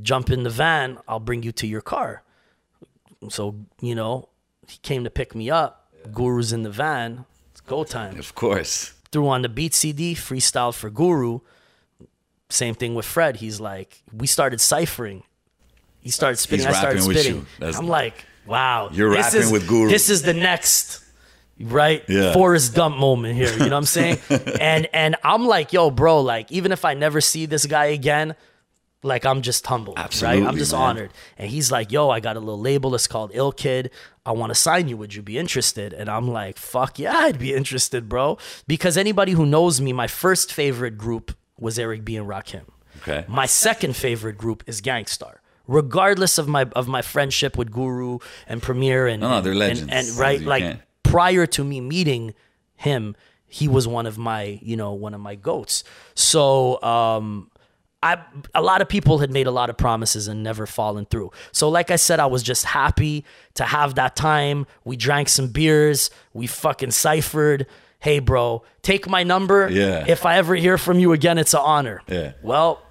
jump 0.00 0.30
in 0.30 0.42
the 0.42 0.50
van. 0.50 0.98
I'll 1.08 1.20
bring 1.20 1.42
you 1.42 1.52
to 1.52 1.66
your 1.66 1.82
car." 1.82 2.22
So 3.30 3.56
you 3.80 3.94
know, 3.94 4.28
he 4.66 4.78
came 4.82 5.04
to 5.04 5.10
pick 5.10 5.34
me 5.34 5.50
up. 5.50 5.90
Guru's 6.12 6.52
in 6.52 6.64
the 6.64 6.70
van. 6.70 7.24
Go 7.66 7.84
time. 7.84 8.18
Of 8.18 8.34
course. 8.34 8.94
Threw 9.10 9.28
on 9.28 9.42
the 9.42 9.48
beat 9.48 9.74
CD, 9.74 10.14
freestyled 10.14 10.74
for 10.74 10.90
Guru. 10.90 11.40
Same 12.48 12.74
thing 12.74 12.94
with 12.94 13.06
Fred. 13.06 13.36
He's 13.36 13.60
like, 13.60 14.02
we 14.12 14.26
started 14.26 14.60
ciphering. 14.60 15.22
He 16.00 16.10
started 16.10 16.36
spitting. 16.36 16.66
He's 16.66 16.74
I 16.74 16.78
started 16.78 17.02
spitting. 17.02 17.46
I'm 17.60 17.88
like, 17.88 18.24
wow. 18.46 18.90
You're 18.92 19.10
rapping 19.10 19.42
is- 19.42 19.52
with 19.52 19.66
Guru. 19.68 19.88
This 19.88 20.10
is 20.10 20.22
the 20.22 20.34
next 20.34 21.02
right 21.60 22.02
Yeah. 22.08 22.32
Forrest 22.32 22.74
Gump 22.74 22.96
moment 22.96 23.36
here. 23.36 23.52
You 23.52 23.58
know 23.58 23.64
what 23.66 23.72
I'm 23.74 23.84
saying? 23.84 24.18
and 24.60 24.88
and 24.92 25.16
I'm 25.22 25.46
like, 25.46 25.72
yo, 25.72 25.90
bro, 25.90 26.20
like 26.20 26.50
even 26.50 26.72
if 26.72 26.84
I 26.84 26.94
never 26.94 27.20
see 27.20 27.46
this 27.46 27.66
guy 27.66 27.86
again, 27.86 28.34
like 29.02 29.24
I'm 29.26 29.42
just 29.42 29.66
humbled, 29.66 29.98
right? 29.98 30.42
I'm 30.42 30.56
just 30.56 30.72
man. 30.72 30.80
honored. 30.80 31.10
And 31.36 31.50
he's 31.50 31.72
like, 31.72 31.90
yo, 31.90 32.08
I 32.10 32.20
got 32.20 32.36
a 32.36 32.40
little 32.40 32.60
label. 32.60 32.94
It's 32.94 33.06
called 33.06 33.30
Ill 33.34 33.52
Kid. 33.52 33.90
I 34.24 34.32
want 34.32 34.50
to 34.50 34.54
sign 34.54 34.88
you. 34.88 34.96
Would 34.96 35.14
you 35.14 35.22
be 35.22 35.38
interested? 35.38 35.92
And 35.92 36.08
I'm 36.08 36.28
like, 36.28 36.56
fuck 36.56 36.98
yeah, 36.98 37.16
I'd 37.16 37.38
be 37.38 37.52
interested, 37.54 38.08
bro. 38.08 38.38
Because 38.66 38.96
anybody 38.96 39.32
who 39.32 39.44
knows 39.44 39.80
me, 39.80 39.92
my 39.92 40.06
first 40.06 40.52
favorite 40.52 40.96
group 40.96 41.36
was 41.58 41.78
Eric 41.78 42.04
B 42.04 42.16
and 42.16 42.28
Rakim. 42.28 42.62
Okay. 42.98 43.24
My 43.28 43.46
second 43.46 43.96
favorite 43.96 44.38
group 44.38 44.62
is 44.68 44.80
Gang 44.80 45.06
Starr. 45.06 45.40
Regardless 45.66 46.38
of 46.38 46.48
my 46.48 46.64
of 46.76 46.86
my 46.88 47.02
friendship 47.02 47.56
with 47.56 47.70
Guru 47.70 48.18
and 48.48 48.62
Premier 48.62 49.06
and 49.06 49.20
no, 49.22 49.40
they're 49.40 49.52
and- 49.52 49.58
legends. 49.58 49.92
and, 49.92 50.08
right 50.18 50.40
like 50.40 50.62
can't- 50.62 50.80
prior 51.02 51.46
to 51.46 51.64
me 51.64 51.80
meeting 51.80 52.34
him, 52.76 53.14
he 53.46 53.68
was 53.68 53.86
one 53.86 54.06
of 54.06 54.18
my 54.18 54.58
you 54.62 54.76
know 54.76 54.92
one 54.92 55.14
of 55.14 55.20
my 55.20 55.34
goats. 55.36 55.84
So 56.14 56.82
um, 56.82 57.48
I 58.02 58.18
a 58.54 58.62
lot 58.62 58.82
of 58.82 58.88
people 58.88 59.18
had 59.18 59.30
made 59.32 59.46
a 59.46 59.50
lot 59.50 59.70
of 59.70 59.76
promises 59.76 60.26
and 60.28 60.42
never 60.42 60.66
fallen 60.66 61.06
through. 61.06 61.30
So 61.52 61.68
like 61.68 61.90
I 61.90 61.96
said, 61.96 62.18
I 62.20 62.26
was 62.26 62.42
just 62.42 62.64
happy 62.64 63.24
to 63.54 63.64
have 63.64 63.94
that 63.94 64.16
time. 64.16 64.66
We 64.84 64.96
drank 64.96 65.28
some 65.28 65.48
beers. 65.48 66.10
We 66.32 66.46
fucking 66.46 66.90
ciphered. 66.90 67.66
Hey, 68.00 68.18
bro, 68.18 68.64
take 68.82 69.08
my 69.08 69.22
number. 69.22 69.68
Yeah. 69.70 70.04
If 70.08 70.26
I 70.26 70.36
ever 70.38 70.56
hear 70.56 70.76
from 70.76 70.98
you 70.98 71.12
again, 71.12 71.38
it's 71.38 71.54
an 71.54 71.60
honor. 71.62 72.02
Yeah. 72.08 72.32
Well, 72.42 72.82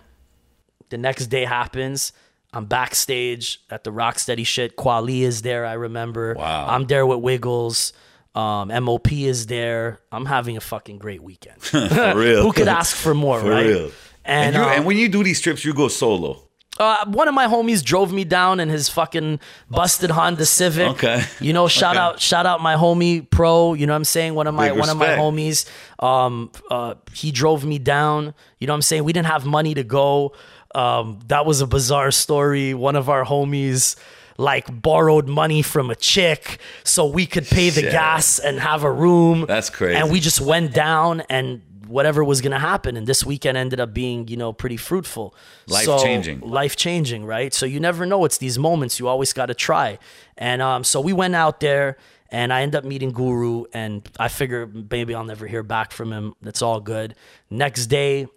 the 0.89 0.97
next 0.97 1.28
day 1.28 1.43
happens. 1.43 2.14
I'm 2.53 2.66
backstage 2.66 3.62
at 3.70 3.84
the 3.84 3.91
Rocksteady 3.91 4.45
shit. 4.45 4.78
Kweli 4.78 5.22
is 5.22 5.41
there, 5.41 5.66
I 5.66 5.74
remember. 5.74 6.36
Wow. 6.36 6.68
I'm 6.70 6.86
there 6.86 7.05
with 7.05 7.20
Wiggles. 7.20 7.91
Um, 8.36 8.70
MOP 8.84 9.12
is 9.12 9.47
there. 9.47 9.99
I'm 10.12 10.26
having 10.26 10.55
a 10.55 10.62
fucking 10.62 10.97
great 10.97 11.22
weekend. 11.22 11.62
For 11.62 11.80
real. 12.16 12.41
Who 12.43 12.53
could 12.53 12.70
ask 12.70 12.95
for 12.95 13.14
more, 13.14 13.41
For 13.41 13.49
right? 13.49 13.66
real. 13.66 13.91
And, 14.26 14.56
And, 14.56 14.64
um, 14.64 14.72
and 14.72 14.86
when 14.86 14.98
you 14.98 15.10
do 15.10 15.24
these 15.24 15.42
trips, 15.42 15.66
you 15.66 15.74
go 15.74 15.88
solo. 15.88 16.48
uh, 16.80 17.06
one 17.08 17.28
of 17.28 17.34
my 17.34 17.48
homies 17.48 17.84
drove 17.84 18.12
me 18.14 18.24
down 18.24 18.60
in 18.60 18.70
his 18.70 18.88
fucking 18.90 19.40
busted 19.70 20.10
Honda 20.12 20.46
Civic. 20.46 20.88
Okay. 20.92 21.24
You 21.40 21.54
know, 21.54 21.68
shout 21.68 21.96
Okay. 21.96 22.00
out, 22.04 22.20
shout 22.20 22.46
out 22.46 22.62
my 22.62 22.76
homie 22.76 23.30
Pro. 23.30 23.74
You 23.74 23.86
know 23.88 23.94
what 23.94 23.98
I'm 23.98 24.04
saying? 24.06 24.34
One 24.36 24.48
of 24.48 24.56
my 24.56 24.70
Big 24.70 24.80
one 24.80 24.90
of 24.90 24.98
my 24.98 25.10
homies. 25.10 25.66
Um, 26.00 26.52
uh, 26.72 26.96
he 27.14 27.32
drove 27.32 27.66
me 27.66 27.78
down. 27.78 28.34
You 28.60 28.68
know 28.68 28.74
what 28.74 28.78
I'm 28.78 28.82
saying? 28.84 29.04
We 29.04 29.14
didn't 29.14 29.28
have 29.28 29.46
money 29.46 29.74
to 29.76 29.84
go. 29.84 30.34
Um, 30.74 31.20
that 31.28 31.46
was 31.46 31.62
a 31.62 31.68
bizarre 31.68 32.12
story. 32.12 32.74
One 32.74 32.96
of 32.96 33.10
our 33.10 33.26
homies 33.26 33.96
like 34.42 34.68
borrowed 34.82 35.28
money 35.28 35.62
from 35.62 35.89
a 35.89 35.96
chick 35.96 36.60
so 36.84 37.06
we 37.06 37.26
could 37.26 37.46
pay 37.46 37.70
the 37.70 37.82
Shit. 37.82 37.92
gas 37.92 38.39
and 38.39 38.60
have 38.60 38.84
a 38.84 38.92
room. 38.92 39.46
That's 39.48 39.70
crazy. 39.70 39.96
And 39.98 40.12
we 40.12 40.20
just 40.20 40.42
went 40.42 40.74
down 40.74 41.22
and 41.30 41.62
whatever 41.88 42.24
was 42.24 42.39
going 42.42 42.54
to 42.54 42.60
happen 42.60 42.96
and 42.98 43.06
this 43.06 43.26
weekend 43.26 43.58
ended 43.58 43.80
up 43.80 43.94
being, 43.94 44.28
you 44.30 44.38
know, 44.38 44.54
pretty 44.54 44.78
fruitful. 44.78 45.36
So- 45.68 45.96
Life-changing. 45.98 46.39
life 46.42 46.76
changing, 46.76 47.26
right? 47.26 47.54
So 47.54 47.66
you 47.66 47.80
never 47.80 48.06
know. 48.06 48.24
It's 48.26 48.38
these 48.38 48.58
moments 48.58 49.00
you 49.00 49.08
always 49.10 49.34
got 49.34 49.48
to 49.48 49.54
try. 49.54 50.00
And 50.38 50.62
um, 50.62 50.84
so 50.84 51.02
we 51.02 51.12
went 51.14 51.36
out 51.36 51.60
there, 51.60 51.98
and 52.30 52.54
I 52.54 52.62
end 52.62 52.76
up 52.76 52.86
meeting 52.86 53.12
Guru, 53.12 53.66
and 53.74 54.08
I 54.18 54.30
figure 54.30 54.66
maybe 54.89 55.14
I'll 55.14 55.26
never 55.26 55.46
hear 55.48 55.64
back 55.64 55.92
from 55.92 56.12
him. 56.14 56.34
That's 56.42 56.62
all 56.62 56.80
good. 56.80 57.14
Next 57.50 57.88
day, 57.88 58.28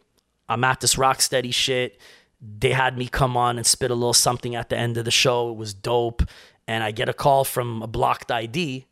I'm 0.48 0.64
at 0.64 0.80
this 0.80 0.98
rock 0.98 1.22
steady 1.22 1.52
shit. 1.52 1.98
They 2.59 2.72
had 2.72 2.99
me 2.99 3.09
come 3.09 3.36
on 3.36 3.57
and 3.57 3.66
spit 3.66 3.90
a 3.90 3.95
little 3.95 4.12
something 4.12 4.55
at 4.55 4.68
the 4.68 4.76
end 4.76 4.97
of 4.99 5.05
the 5.05 5.11
show. 5.11 5.51
It 5.51 5.57
was 5.57 5.72
dope. 5.72 6.22
And 6.66 6.84
I 6.84 6.90
get 6.90 7.09
a 7.09 7.14
call 7.14 7.45
from 7.45 7.82
a 7.82 7.86
blocked 7.86 8.30
ID. 8.30 8.86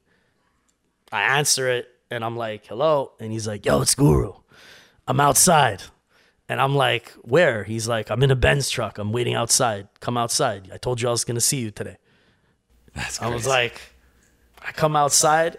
I 1.11 1.39
answer 1.39 1.69
it, 1.69 1.89
and 2.11 2.25
I'm 2.25 2.37
like, 2.37 2.67
hello. 2.67 3.13
And 3.21 3.33
he's 3.33 3.47
like, 3.47 3.67
yo, 3.67 3.83
it's 3.83 3.95
Guru. 3.95 4.33
I'm 5.07 5.21
outside. 5.21 5.83
And 6.49 6.61
I'm 6.61 6.75
like, 6.75 7.11
where? 7.23 7.65
He's 7.65 7.89
like, 7.89 8.11
I'm 8.11 8.23
in 8.23 8.31
a 8.31 8.37
Benz 8.37 8.69
truck. 8.71 8.99
I'm 8.99 9.13
waiting 9.13 9.35
outside. 9.35 9.89
Come 10.01 10.17
outside. 10.17 10.71
I 10.73 10.77
told 10.77 11.01
you 11.01 11.09
I 11.09 11.11
was 11.11 11.25
going 11.25 11.35
to 11.35 11.41
see 11.41 11.59
you 11.59 11.71
today. 11.71 11.97
That's 12.95 13.21
I 13.21 13.29
was 13.29 13.47
like, 13.47 13.81
I 14.61 14.73
come 14.73 14.97
outside. 14.97 15.59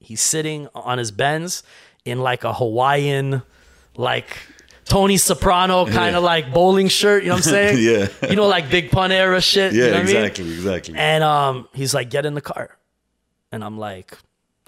He's 0.00 0.20
sitting 0.20 0.68
on 0.74 0.98
his 0.98 1.10
Benz 1.10 1.62
in 2.04 2.20
like 2.20 2.44
a 2.44 2.52
Hawaiian, 2.52 3.42
like 3.96 4.36
Tony 4.84 5.16
Soprano 5.16 5.86
kind 5.86 6.14
of 6.16 6.22
like 6.22 6.52
bowling 6.52 6.88
shirt. 6.88 7.22
You 7.22 7.30
know 7.30 7.36
what 7.36 7.46
I'm 7.46 7.52
saying? 7.52 7.78
Yeah. 8.22 8.28
You 8.28 8.36
know, 8.36 8.46
like 8.46 8.70
Big 8.70 8.90
Pun 8.90 9.12
era 9.12 9.40
shit. 9.40 9.72
yeah, 9.72 9.84
you 9.86 9.90
know 9.90 9.96
what 9.96 10.02
I 10.02 10.06
mean? 10.06 10.16
exactly, 10.16 10.52
exactly. 10.54 10.94
And 10.96 11.24
um, 11.24 11.68
he's 11.72 11.94
like, 11.94 12.10
get 12.10 12.26
in 12.26 12.34
the 12.34 12.40
car. 12.40 12.76
And 13.52 13.64
I'm 13.64 13.78
like, 13.78 14.16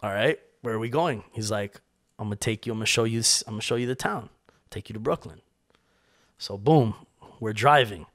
all 0.02 0.10
right, 0.10 0.38
where 0.62 0.74
are 0.74 0.78
we 0.78 0.88
going? 0.88 1.24
He's 1.32 1.50
like, 1.50 1.80
I'm 2.18 2.26
gonna 2.26 2.36
take 2.36 2.66
you. 2.66 2.72
I'm 2.72 2.78
gonna 2.78 2.86
show 2.86 3.04
you. 3.04 3.22
I'm 3.46 3.54
gonna 3.54 3.62
show 3.62 3.76
you 3.76 3.86
the 3.86 3.94
town. 3.94 4.30
Take 4.70 4.88
you 4.88 4.94
to 4.94 5.00
Brooklyn. 5.00 5.40
So 6.38 6.56
boom, 6.56 6.94
we're 7.40 7.52
driving, 7.52 8.06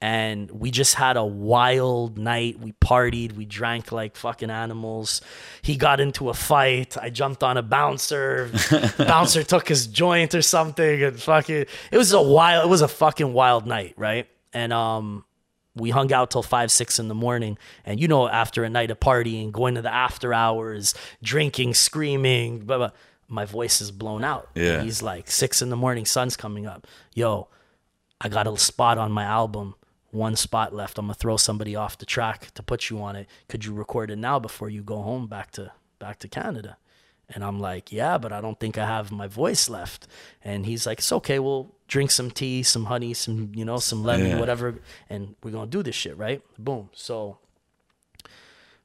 and 0.00 0.50
we 0.50 0.70
just 0.70 0.94
had 0.94 1.16
a 1.16 1.24
wild 1.24 2.18
night. 2.18 2.60
We 2.60 2.72
partied. 2.72 3.32
We 3.32 3.44
drank 3.44 3.90
like 3.90 4.16
fucking 4.16 4.50
animals. 4.50 5.20
He 5.62 5.76
got 5.76 6.00
into 6.00 6.28
a 6.28 6.34
fight. 6.34 6.96
I 6.96 7.10
jumped 7.10 7.42
on 7.42 7.56
a 7.56 7.62
bouncer. 7.62 8.50
bouncer 8.98 9.42
took 9.42 9.68
his 9.68 9.86
joint 9.86 10.34
or 10.34 10.42
something, 10.42 11.02
and 11.02 11.20
fucking. 11.20 11.66
It 11.90 11.96
was 11.96 12.12
a 12.12 12.22
wild. 12.22 12.64
It 12.64 12.68
was 12.68 12.82
a 12.82 12.88
fucking 12.88 13.32
wild 13.32 13.66
night, 13.66 13.94
right? 13.96 14.28
And 14.52 14.72
um, 14.72 15.24
we 15.74 15.90
hung 15.90 16.12
out 16.12 16.30
till 16.30 16.44
five, 16.44 16.70
six 16.70 16.98
in 17.00 17.08
the 17.08 17.14
morning. 17.14 17.58
And 17.84 18.00
you 18.00 18.06
know, 18.06 18.28
after 18.28 18.62
a 18.62 18.70
night 18.70 18.92
of 18.92 19.00
partying, 19.00 19.50
going 19.50 19.74
to 19.74 19.82
the 19.82 19.92
after 19.92 20.32
hours, 20.32 20.94
drinking, 21.22 21.74
screaming, 21.74 22.60
blah, 22.60 22.78
blah, 22.78 22.90
my 23.26 23.44
voice 23.44 23.80
is 23.80 23.90
blown 23.90 24.24
out. 24.24 24.48
Yeah. 24.54 24.82
He's 24.82 25.02
like, 25.02 25.30
six 25.30 25.60
in 25.60 25.70
the 25.70 25.76
morning, 25.76 26.04
sun's 26.04 26.36
coming 26.36 26.66
up. 26.66 26.86
Yo, 27.14 27.48
I 28.20 28.28
got 28.28 28.46
a 28.46 28.56
spot 28.56 28.98
on 28.98 29.12
my 29.12 29.24
album. 29.24 29.74
One 30.10 30.36
spot 30.36 30.74
left. 30.74 30.98
I'm 30.98 31.04
gonna 31.06 31.14
throw 31.14 31.36
somebody 31.36 31.76
off 31.76 31.98
the 31.98 32.06
track 32.06 32.52
to 32.54 32.62
put 32.62 32.88
you 32.90 33.00
on 33.02 33.14
it. 33.16 33.28
Could 33.48 33.64
you 33.64 33.74
record 33.74 34.10
it 34.10 34.16
now 34.16 34.38
before 34.38 34.68
you 34.70 34.82
go 34.82 35.02
home 35.02 35.26
back 35.26 35.50
to 35.52 35.72
back 35.98 36.18
to 36.20 36.28
Canada? 36.28 36.76
And 37.30 37.44
I'm 37.44 37.60
like, 37.60 37.92
yeah, 37.92 38.16
but 38.16 38.32
I 38.32 38.40
don't 38.40 38.58
think 38.58 38.78
I 38.78 38.86
have 38.86 39.12
my 39.12 39.26
voice 39.26 39.68
left. 39.68 40.06
And 40.42 40.64
he's 40.64 40.86
like, 40.86 40.96
it's 41.00 41.12
okay. 41.12 41.38
We'll 41.38 41.74
drink 41.86 42.10
some 42.10 42.30
tea, 42.30 42.62
some 42.62 42.86
honey, 42.86 43.12
some, 43.12 43.52
you 43.54 43.66
know, 43.66 43.76
some 43.76 44.02
lemon, 44.02 44.28
Yeah. 44.28 44.40
whatever. 44.40 44.76
And 45.10 45.34
we're 45.42 45.50
going 45.50 45.66
to 45.70 45.76
do 45.78 45.82
this 45.82 45.94
shit, 45.94 46.16
right? 46.16 46.40
Boom. 46.58 46.88
So 46.94 47.36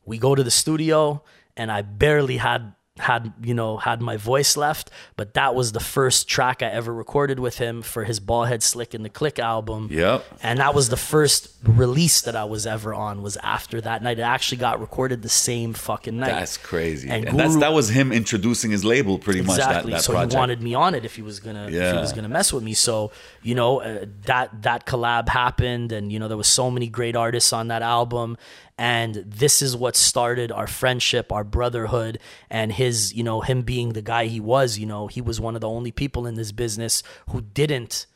we 0.05 0.17
go 0.17 0.35
to 0.35 0.43
the 0.43 0.51
studio 0.51 1.23
and 1.55 1.71
I 1.71 1.83
barely 1.83 2.35
had 2.35 2.73
had 2.99 3.33
you 3.41 3.55
know 3.55 3.77
had 3.77 4.01
my 4.01 4.17
voice 4.17 4.55
left 4.55 4.91
but 5.17 5.33
that 5.33 5.55
was 5.55 5.71
the 5.71 5.79
first 5.79 6.27
track 6.27 6.61
i 6.61 6.67
ever 6.67 6.93
recorded 6.93 7.39
with 7.39 7.57
him 7.57 7.81
for 7.81 8.03
his 8.03 8.19
Baldhead 8.19 8.61
Slick 8.61 8.93
in 8.93 9.01
the 9.01 9.09
click 9.09 9.39
album. 9.39 9.89
Yep. 9.91 10.23
and 10.43 10.59
that 10.59 10.75
was 10.75 10.89
the 10.89 10.97
first 10.97 11.49
release 11.63 12.21
that 12.21 12.35
i 12.35 12.43
was 12.43 12.67
ever 12.67 12.93
on 12.93 13.23
was 13.23 13.35
after 13.37 13.81
that 13.81 14.03
night. 14.03 14.19
It 14.19 14.23
actually 14.23 14.57
got 14.59 14.79
recorded 14.79 15.23
the 15.23 15.29
same 15.29 15.73
fucking 15.73 16.17
night. 16.17 16.27
That's 16.27 16.57
crazy. 16.57 17.09
And 17.09 17.27
And, 17.29 17.39
that's 17.39 17.53
Guru- 17.53 17.61
that 17.61 17.73
was 17.73 17.89
him 17.89 18.11
introducing 18.11 18.69
his 18.69 18.85
label 18.85 19.17
pretty 19.17 19.41
much 19.41 19.57
that, 19.57 19.69
exactly. 19.69 19.91
that 19.93 20.03
so 20.03 20.13
project. 20.13 20.33
he 20.33 20.37
wanted 20.37 20.61
me 20.61 20.75
on 20.75 20.93
it 20.93 21.03
if 21.03 21.15
he 21.15 21.23
was 21.23 21.39
gonna 21.39 21.67
if 21.69 21.93
he 21.93 21.99
was 21.99 22.13
gonna 22.13 22.29
mess 22.29 22.53
with 22.53 22.63
me. 22.63 22.75
So 22.75 23.11
you 23.41 23.55
know 23.55 23.81
uh, 23.81 24.05
that 24.25 24.61
that 24.61 24.85
collab 24.85 25.29
happened 25.29 25.91
and 25.91 26.11
you 26.11 26.19
know 26.19 26.27
there 26.27 26.37
was 26.37 26.47
so 26.47 26.69
many 26.69 26.87
great 26.87 27.15
artists 27.15 27.51
on 27.53 27.69
that 27.69 27.81
album 27.81 28.37
and 28.77 29.15
this 29.15 29.61
is 29.61 29.75
what 29.75 29.95
started 29.95 30.51
our 30.51 30.67
friendship 30.67 31.31
our 31.31 31.43
brotherhood 31.43 32.19
and 32.49 32.71
his 32.71 33.13
you 33.13 33.23
know 33.23 33.41
him 33.41 33.61
being 33.61 33.89
the 33.93 34.01
guy 34.01 34.25
he 34.25 34.39
was 34.39 34.77
you 34.77 34.85
know. 34.85 35.07
He 35.07 35.21
was 35.21 35.39
one 35.39 35.55
of 35.55 35.61
the 35.61 35.69
only 35.69 35.91
people 35.91 36.25
in 36.25 36.35
this 36.35 36.51
business 36.51 37.03
who 37.29 37.41
didn't 37.41 38.07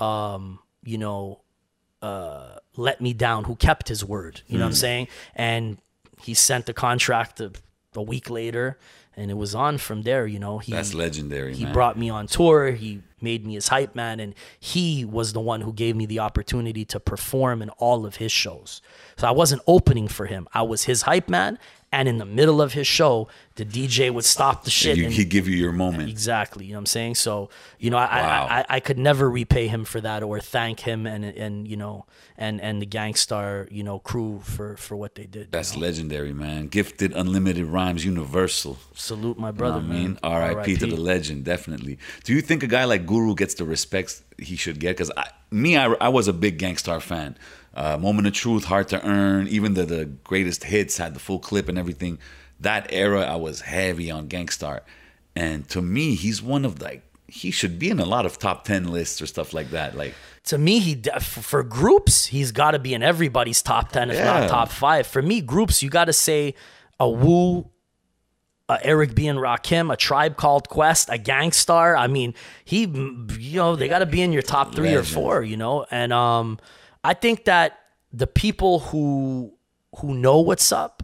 um 0.00 0.58
you 0.84 0.98
know 0.98 1.40
uh 2.02 2.56
let 2.76 3.00
me 3.00 3.12
down 3.12 3.44
who 3.44 3.54
kept 3.56 3.88
his 3.88 4.04
word 4.04 4.42
you 4.46 4.58
know 4.58 4.64
what 4.64 4.68
i'm 4.70 4.74
saying? 4.74 5.08
And 5.34 5.78
he 6.20 6.34
sent 6.34 6.66
the 6.66 6.74
contract 6.74 7.40
a, 7.40 7.52
a 7.94 8.02
week 8.02 8.28
later 8.28 8.78
and 9.16 9.30
it 9.30 9.34
was 9.34 9.54
on 9.54 9.78
from 9.78 10.02
there 10.02 10.26
you 10.26 10.38
know. 10.38 10.58
He 10.58 10.72
That's 10.72 10.94
legendary, 10.94 11.54
he 11.54 11.64
man. 11.64 11.72
brought 11.72 11.96
me 11.98 12.10
on 12.10 12.26
tour 12.26 12.72
he 12.72 13.02
made 13.22 13.46
me 13.46 13.54
his 13.54 13.68
hype 13.68 13.94
man 13.94 14.20
and 14.20 14.34
he 14.58 15.04
was 15.04 15.32
the 15.32 15.40
one 15.40 15.60
who 15.62 15.72
gave 15.72 15.96
me 15.96 16.06
the 16.06 16.18
opportunity 16.18 16.84
to 16.86 17.00
perform 17.00 17.62
in 17.62 17.70
all 17.70 18.04
of 18.04 18.16
his 18.16 18.32
shows. 18.32 18.80
So 19.16 19.28
i 19.28 19.30
wasn't 19.30 19.62
opening 19.66 20.08
for 20.08 20.26
him. 20.26 20.48
I 20.52 20.62
was 20.62 20.84
his 20.84 21.02
hype 21.02 21.28
man 21.28 21.58
and 21.92 22.08
in 22.08 22.18
the 22.18 22.24
middle 22.24 22.60
of 22.60 22.72
his 22.72 22.86
show 22.86 23.28
the 23.56 23.64
dj 23.64 24.10
would 24.12 24.24
stop 24.24 24.64
the 24.64 24.70
shit 24.70 24.96
you, 24.96 25.04
and 25.04 25.12
he'd 25.12 25.28
give 25.28 25.46
you 25.46 25.56
your 25.56 25.72
moment. 25.72 26.08
Exactly. 26.08 26.64
You 26.64 26.72
know 26.72 26.78
what 26.78 26.82
I'm 26.82 26.86
saying? 26.86 27.14
So, 27.16 27.50
you 27.78 27.90
know, 27.90 27.98
I, 27.98 28.22
Wow. 28.22 28.46
I, 28.48 28.60
I, 28.60 28.64
I 28.76 28.80
could 28.80 28.98
never 28.98 29.28
repay 29.28 29.66
him 29.68 29.84
for 29.84 30.00
that 30.00 30.22
or 30.22 30.40
thank 30.40 30.80
him 30.80 31.06
and, 31.06 31.24
and, 31.24 31.68
you 31.68 31.76
know, 31.76 32.06
and, 32.38 32.60
and 32.60 32.80
the 32.80 32.86
Gang 32.86 33.14
Starr, 33.14 33.68
you 33.70 33.82
know, 33.82 33.98
crew 33.98 34.40
for, 34.42 34.76
for 34.76 34.96
what 34.96 35.16
they 35.16 35.24
did. 35.24 35.52
That's 35.52 35.76
legendary, 35.76 36.32
man. 36.32 36.68
Gifted, 36.68 37.12
unlimited 37.12 37.66
rhymes, 37.66 38.04
universal. 38.04 38.78
Salute 38.94 39.38
my 39.38 39.48
You 39.48 39.52
know 39.52 39.58
brother, 39.58 39.78
I 39.80 39.82
mean. 39.82 40.18
R.I.P. 40.22 40.76
to 40.76 40.86
the 40.86 40.96
legend, 40.96 41.44
definitely. 41.44 41.98
Do 42.24 42.32
you 42.32 42.40
think 42.40 42.62
a 42.62 42.66
guy 42.66 42.84
like 42.84 43.06
Guru 43.06 43.34
gets 43.34 43.54
the 43.54 43.64
respect 43.64 44.22
he 44.38 44.56
should 44.56 44.80
get? 44.80 44.96
Because 44.96 45.10
me, 45.50 45.76
I, 45.76 45.92
I 46.00 46.08
was 46.08 46.26
a 46.26 46.32
big 46.32 46.58
Gang 46.58 46.78
Starr 46.78 47.00
fan. 47.00 47.36
Uh, 47.74 47.96
Moment 47.96 48.26
of 48.26 48.34
Truth, 48.34 48.64
Hard 48.64 48.88
to 48.88 49.04
Earn, 49.06 49.48
even 49.48 49.74
the, 49.74 49.84
the 49.84 50.04
greatest 50.04 50.64
hits 50.64 50.98
had 50.98 51.14
the 51.14 51.20
full 51.20 51.38
clip 51.38 51.68
and 51.68 51.78
everything. 51.78 52.18
That 52.60 52.86
era, 52.92 53.22
I 53.22 53.36
was 53.36 53.62
heavy 53.62 54.10
on 54.10 54.28
Gang 54.28 54.48
Starr, 54.48 54.82
and 55.34 55.68
to 55.70 55.80
me, 55.82 56.14
he's 56.14 56.42
one 56.42 56.64
of 56.64 56.80
like 56.82 57.02
he 57.26 57.50
should 57.50 57.78
be 57.78 57.88
in 57.88 57.98
a 57.98 58.04
lot 58.04 58.26
of 58.26 58.38
top 58.38 58.64
ten 58.64 58.88
lists 58.92 59.22
or 59.22 59.26
stuff 59.26 59.54
like 59.54 59.70
that. 59.70 59.96
Like, 59.96 60.14
to 60.44 60.58
me, 60.58 60.78
he 60.80 61.02
for 61.20 61.62
groups, 61.62 62.26
he's 62.26 62.52
got 62.52 62.72
to 62.72 62.78
be 62.78 62.92
in 62.92 63.02
everybody's 63.02 63.62
top 63.62 63.90
ten, 63.90 64.10
if 64.10 64.16
Yeah. 64.16 64.24
not 64.40 64.48
top 64.50 64.68
five. 64.68 65.06
For 65.06 65.22
me, 65.22 65.40
groups, 65.40 65.82
you 65.82 65.88
got 65.88 66.04
to 66.04 66.12
say 66.12 66.54
a 67.00 67.08
Wu, 67.08 67.70
a 68.68 68.78
Eric 68.84 69.14
B 69.14 69.26
and 69.26 69.38
Rakim, 69.38 69.90
a 69.92 69.96
Tribe 69.96 70.36
Called 70.36 70.68
Quest, 70.68 71.08
a 71.10 71.16
Gang 71.18 71.52
Starr. 71.52 71.96
I 71.96 72.06
mean, 72.06 72.34
he, 72.64 72.82
you 72.84 73.56
know, 73.56 73.76
they 73.76 73.88
got 73.88 74.00
to 74.00 74.06
be 74.06 74.20
in 74.20 74.32
your 74.32 74.42
top 74.42 74.74
three 74.74 74.94
or 74.94 75.02
four. 75.02 75.42
You 75.42 75.56
know, 75.56 75.86
and 75.90 76.12
um, 76.12 76.58
I 77.04 77.14
think 77.14 77.44
that 77.44 77.78
the 78.12 78.26
people 78.26 78.80
who 78.80 79.54
who 79.98 80.14
know 80.14 80.40
what's 80.40 80.72
up, 80.72 81.02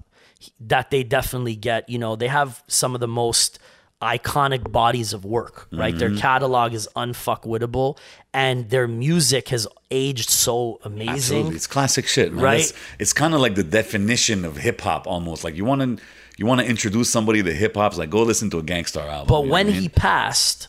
that 0.61 0.91
they 0.91 1.03
definitely 1.03 1.57
get. 1.57 1.89
You 1.89 1.99
know, 1.99 2.17
they 2.17 2.29
have 2.29 2.63
some 2.69 2.95
of 2.95 3.01
the 3.01 3.09
most 3.09 3.59
iconic 4.01 4.71
bodies 4.71 5.13
of 5.13 5.25
work, 5.25 5.67
right? 5.73 5.97
Their 5.99 6.11
Mm-hmm. 6.11 6.19
catalog 6.19 6.73
is 6.73 6.89
unfuckwittable 6.95 7.99
and 8.33 8.71
their 8.71 8.87
music 8.87 9.49
has 9.49 9.67
aged 9.91 10.31
so 10.31 10.79
amazing. 10.85 11.11
absolutely, 11.39 11.57
it's 11.57 11.67
classic 11.67 12.07
shit, 12.07 12.33
man. 12.33 12.45
Right? 12.45 12.61
It's, 12.61 12.73
it's 13.01 13.13
kind 13.13 13.35
of 13.35 13.41
like 13.41 13.57
the 13.57 13.65
definition 13.65 14.45
of 14.45 14.57
hip 14.57 14.81
hop, 14.83 15.09
almost. 15.09 15.43
Like 15.43 15.57
you 15.57 15.65
want 15.65 15.81
to 15.99 16.05
you 16.37 16.47
want 16.47 16.61
to 16.61 16.67
introduce 16.69 17.11
somebody 17.11 17.43
to 17.43 17.53
hip 17.53 17.75
hop's 17.75 17.99
like 17.99 18.09
go 18.11 18.23
listen 18.23 18.49
to 18.51 18.59
a 18.59 18.63
Gang 18.63 18.85
Starr 18.85 19.09
album. 19.09 19.27
But 19.27 19.49
when 19.49 19.67
I 19.67 19.71
mean? 19.73 19.83
he 19.83 19.89
passed, 19.89 20.69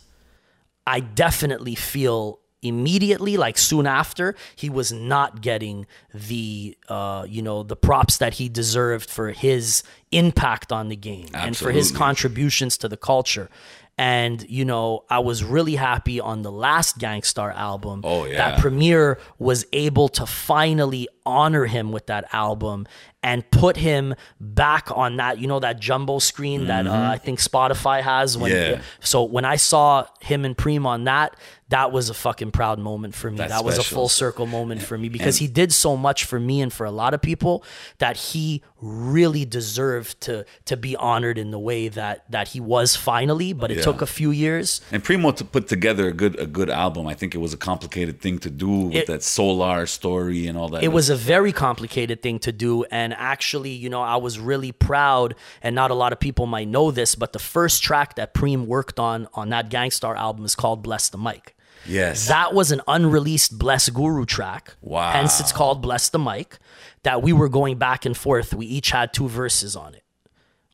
I 0.87 0.99
definitely 0.99 1.75
feel 1.75 2.39
immediately, 2.61 3.37
like 3.37 3.57
soon 3.57 3.87
after, 3.87 4.35
he 4.55 4.69
was 4.69 4.91
not 4.91 5.41
getting 5.41 5.85
the 6.13 6.77
uh, 6.87 7.25
you 7.27 7.41
know 7.41 7.63
the 7.63 7.75
props 7.75 8.17
that 8.17 8.35
he 8.35 8.49
deserved 8.49 9.09
for 9.09 9.31
his 9.31 9.83
impact 10.11 10.71
on 10.71 10.89
the 10.89 10.95
game 10.95 11.27
and 11.33 11.55
for 11.55 11.71
his 11.71 11.91
contributions 11.91 12.77
to 12.79 12.87
the 12.87 12.97
culture. 12.97 13.49
And 13.97 14.49
you 14.49 14.63
know, 14.63 15.03
I 15.09 15.19
was 15.19 15.43
really 15.43 15.75
happy 15.75 16.21
on 16.21 16.41
the 16.41 16.51
last 16.51 16.99
Gang 16.99 17.21
Starr 17.21 17.51
album 17.51 18.01
Oh, 18.05 18.23
yeah. 18.25 18.37
that 18.51 18.59
Premier 18.59 19.19
was 19.39 19.65
able 19.73 20.07
to 20.09 20.25
finally 20.25 21.09
honor 21.25 21.65
him 21.65 21.91
with 21.91 22.07
that 22.07 22.25
album 22.33 22.87
and 23.21 23.49
put 23.51 23.75
him 23.75 24.15
back 24.39 24.87
on 24.95 25.17
that, 25.17 25.39
you 25.39 25.47
know, 25.47 25.59
that 25.59 25.79
jumbo 25.79 26.19
screen 26.19 26.67
that 26.67 26.87
uh, 26.87 26.93
I 26.93 27.17
think 27.17 27.39
Spotify 27.39 28.01
has. 28.01 28.37
When 28.37 28.51
Mm-hmm. 28.51 28.73
Yeah. 28.75 28.81
so 29.01 29.23
when 29.23 29.43
I 29.45 29.57
saw 29.57 30.05
him 30.21 30.45
and 30.45 30.55
Preem 30.57 30.85
on 30.85 31.03
that, 31.03 31.35
that 31.67 31.91
was 31.91 32.09
a 32.09 32.13
fucking 32.13 32.51
proud 32.51 32.79
moment 32.79 33.13
for 33.13 33.29
me. 33.29 33.37
That's 33.37 33.51
that 33.51 33.63
was 33.65 33.77
a 33.77 33.83
full 33.83 34.07
circle 34.09 34.45
moment 34.47 34.81
for 34.81 34.97
me 34.97 35.07
because 35.09 35.37
he 35.37 35.47
did 35.47 35.71
so 35.73 35.95
much 35.97 36.23
for 36.25 36.39
me 36.39 36.61
and 36.61 36.71
for 36.73 36.85
a 36.85 36.91
lot 36.91 37.13
of 37.13 37.21
people 37.21 37.63
that 37.99 38.15
he 38.17 38.63
really 38.81 39.45
deserved 39.45 40.19
to 40.21 40.45
to 40.65 40.77
be 40.77 40.95
honored 40.95 41.37
in 41.37 41.51
the 41.51 41.59
way 41.59 41.89
that 41.89 42.23
that 42.31 42.47
he 42.49 42.59
was 42.61 42.95
finally. 42.95 43.53
But 43.53 43.69
it 43.69 43.77
Yeah. 43.77 43.83
took 43.83 44.01
a 44.01 44.07
few 44.07 44.31
years. 44.31 44.81
And 44.91 45.03
Primo 45.03 45.31
to 45.31 45.43
put 45.45 45.67
together 45.67 46.07
a 46.07 46.13
good 46.13 46.39
a 46.39 46.47
good 46.47 46.69
album. 46.69 47.05
I 47.05 47.13
think 47.13 47.35
it 47.35 47.39
was 47.39 47.53
a 47.53 47.57
complicated 47.57 48.19
thing 48.21 48.39
to 48.39 48.49
do 48.49 48.69
with 48.87 48.95
It- 48.95 49.07
that 49.07 49.21
Solar 49.23 49.85
story 49.85 50.47
and 50.47 50.57
all 50.57 50.69
that. 50.69 50.81
It 50.83 50.93
was 50.93 51.09
a 51.09 51.15
very 51.19 51.51
complicated 51.51 52.21
thing 52.21 52.39
to 52.39 52.51
do. 52.51 52.83
And 52.85 53.13
actually, 53.13 53.71
you 53.71 53.89
know, 53.89 54.01
I 54.01 54.15
was 54.17 54.39
really 54.39 54.71
proud, 54.71 55.35
and 55.61 55.75
not 55.75 55.91
a 55.91 55.93
lot 55.93 56.13
of 56.13 56.19
people 56.19 56.45
might 56.45 56.67
know 56.67 56.91
this, 56.91 57.15
but 57.15 57.33
the 57.33 57.39
first 57.39 57.83
track 57.83 58.15
that 58.15 58.33
Preem 58.33 58.65
worked 58.65 58.99
on 58.99 59.27
on 59.33 59.49
that 59.49 59.69
Gang 59.69 59.91
Starr 59.91 60.15
album 60.15 60.45
is 60.45 60.55
called 60.55 60.81
Bless 60.83 61.09
the 61.09 61.17
Mic. 61.17 61.55
yes. 61.85 62.27
That 62.27 62.53
was 62.53 62.71
an 62.71 62.81
unreleased 62.87 63.57
Bless 63.59 63.89
Guru 63.89 64.25
track. 64.25 64.75
Wow. 64.81 65.11
Hence 65.11 65.39
it's 65.39 65.51
called 65.51 65.81
Bless 65.81 66.09
the 66.09 66.19
Mic. 66.19 66.57
That 67.03 67.21
we 67.21 67.31
were 67.31 67.49
going 67.49 67.77
back 67.77 68.05
and 68.05 68.15
forth. 68.17 68.53
We 68.53 68.65
each 68.65 68.91
had 68.91 69.13
two 69.13 69.29
verses 69.29 69.75
on 69.75 69.95
it. 69.95 70.03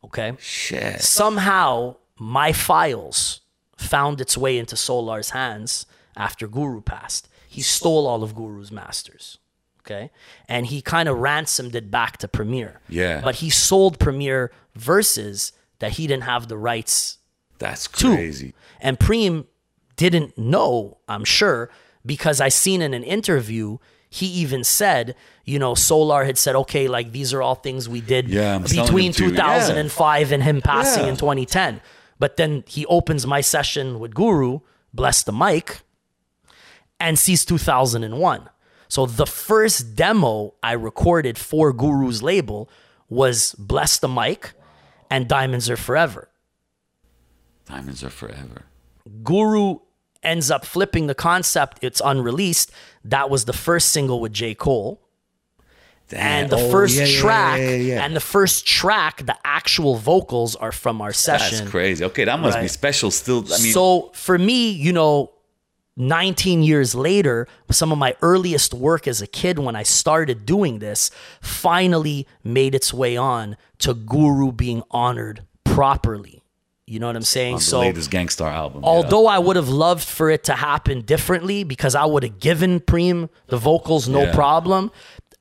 Okay. 0.03 0.33
shit. 0.39 1.01
Somehow 1.01 1.97
my 2.17 2.51
files 2.53 3.41
found 3.77 4.21
its 4.21 4.37
way 4.37 4.57
into 4.57 4.75
Solar's 4.75 5.31
hands 5.31 5.85
after 6.15 6.47
Guru 6.47 6.81
passed. 6.81 7.27
He 7.47 7.61
stole 7.61 8.07
all 8.07 8.23
of 8.23 8.33
Guru's 8.35 8.71
masters. 8.71 9.37
Okay. 9.85 10.09
And 10.49 10.65
he 10.65 10.81
kind 10.81 11.07
of 11.07 11.17
ransomed 11.19 11.75
it 11.75 11.91
back 11.91 12.17
to 12.17 12.27
Premier. 12.27 12.81
Yeah. 12.89 13.21
But 13.21 13.35
he 13.35 13.49
sold 13.49 13.99
Premier 13.99 14.51
verses 14.75 15.51
that 15.79 15.93
he 15.93 16.07
didn't 16.07 16.23
have 16.23 16.47
the 16.47 16.57
rights 16.57 17.19
That's 17.59 17.87
crazy. 17.87 18.53
and 18.81 18.97
Preem 18.97 19.45
didn't 19.95 20.37
know, 20.37 20.97
I'm 21.07 21.23
sure, 21.23 21.69
because 22.05 22.41
I 22.41 22.49
seen 22.49 22.81
in 22.81 22.93
an 22.93 23.03
interview, 23.03 23.77
he 24.09 24.25
even 24.27 24.63
said, 24.63 25.15
you 25.45 25.59
know, 25.59 25.75
Solar 25.75 26.23
had 26.25 26.37
said, 26.37 26.55
okay, 26.55 26.87
like 26.87 27.11
these 27.11 27.33
are 27.33 27.41
all 27.41 27.55
things 27.55 27.87
we 27.87 28.01
did 28.01 28.27
Yeah, 28.29 28.57
between 28.57 29.11
them 29.11 29.13
to 29.13 29.23
you. 29.25 29.29
2005 29.31 30.31
and 30.31 30.43
him 30.43 30.61
passing 30.61 31.03
Yeah. 31.03 31.09
in 31.09 31.17
2010. 31.17 31.81
But 32.17 32.37
then 32.37 32.63
he 32.67 32.85
opens 32.87 33.27
my 33.27 33.41
session 33.41 33.99
with 33.99 34.15
Guru, 34.15 34.59
bless 34.93 35.21
the 35.23 35.33
mic, 35.33 35.81
and 36.99 37.19
sees 37.19 37.43
2001. 37.45 38.49
So 38.87 39.05
the 39.05 39.25
first 39.25 39.95
demo 39.95 40.53
I 40.63 40.73
recorded 40.73 41.37
for 41.37 41.73
Guru's 41.73 42.21
label 42.23 42.69
was 43.09 43.53
Bless 43.57 43.97
the 43.99 44.07
Mic 44.07 44.53
and 45.09 45.27
Diamonds 45.27 45.69
Are 45.69 45.77
Forever. 45.77 46.29
Diamonds 47.67 48.03
are 48.03 48.11
forever. 48.11 48.61
Guru 49.23 49.79
ends 50.21 50.51
up 50.51 50.65
flipping 50.65 51.07
the 51.07 51.15
concept. 51.15 51.79
It's 51.81 51.99
unreleased. 52.03 52.71
That 53.03 53.29
was 53.29 53.45
the 53.45 53.53
first 53.53 53.89
single 53.89 54.19
with 54.19 54.33
J. 54.33 54.53
Cole. 54.53 55.01
And 56.11 56.51
the 56.51 56.57
Oh, 56.57 56.69
first 56.69 56.95
yeah, 56.95 57.05
yeah, 57.05 57.19
track, 57.19 57.59
yeah, 57.59 57.69
yeah, 57.69 57.75
yeah. 57.77 58.05
and 58.05 58.15
the 58.15 58.19
first 58.19 58.67
track, 58.67 59.25
the 59.25 59.35
actual 59.43 59.95
vocals 59.95 60.55
are 60.55 60.71
from 60.71 61.01
our 61.01 61.11
session. 61.11 61.57
That's 61.57 61.71
crazy. 61.71 62.05
Okay, 62.05 62.25
that 62.25 62.39
must 62.39 62.59
be 62.59 62.67
special. 62.67 63.09
Still, 63.09 63.43
I 63.51 63.57
mean, 63.59 63.73
so 63.73 64.11
for 64.13 64.37
me, 64.37 64.69
you 64.69 64.93
know, 64.93 65.31
19 65.97 66.61
years 66.63 66.93
later, 66.93 67.47
some 67.71 67.91
of 67.91 67.97
my 67.97 68.15
earliest 68.21 68.73
work 68.73 69.07
as 69.07 69.21
a 69.21 69.27
kid 69.27 69.59
when 69.59 69.75
I 69.75 69.83
started 69.83 70.45
doing 70.45 70.79
this 70.79 71.09
finally 71.41 72.27
made 72.43 72.75
its 72.75 72.93
way 72.93 73.15
on 73.15 73.55
to 73.79 73.93
Guru 73.93 74.51
being 74.51 74.83
honored 74.91 75.45
properly. 75.63 76.41
You 76.87 76.99
know 76.99 77.07
what 77.07 77.15
I'm 77.15 77.23
saying? 77.23 77.57
the 77.57 77.77
latest 77.79 78.11
Gang 78.11 78.29
Starr 78.29 78.51
album. 78.51 78.83
yeah. 78.83 78.89
Although 78.89 79.25
I 79.25 79.39
would 79.39 79.55
have 79.55 79.69
loved 79.69 80.03
for 80.07 80.29
it 80.29 80.43
to 80.45 80.53
happen 80.53 81.01
differently 81.01 81.63
because 81.63 81.95
I 81.95 82.05
would 82.05 82.21
have 82.23 82.39
given 82.39 82.79
Preem 82.79 83.29
the 83.47 83.57
vocals 83.57 84.07
no 84.07 84.23
Yeah. 84.23 84.33
problem, 84.35 84.91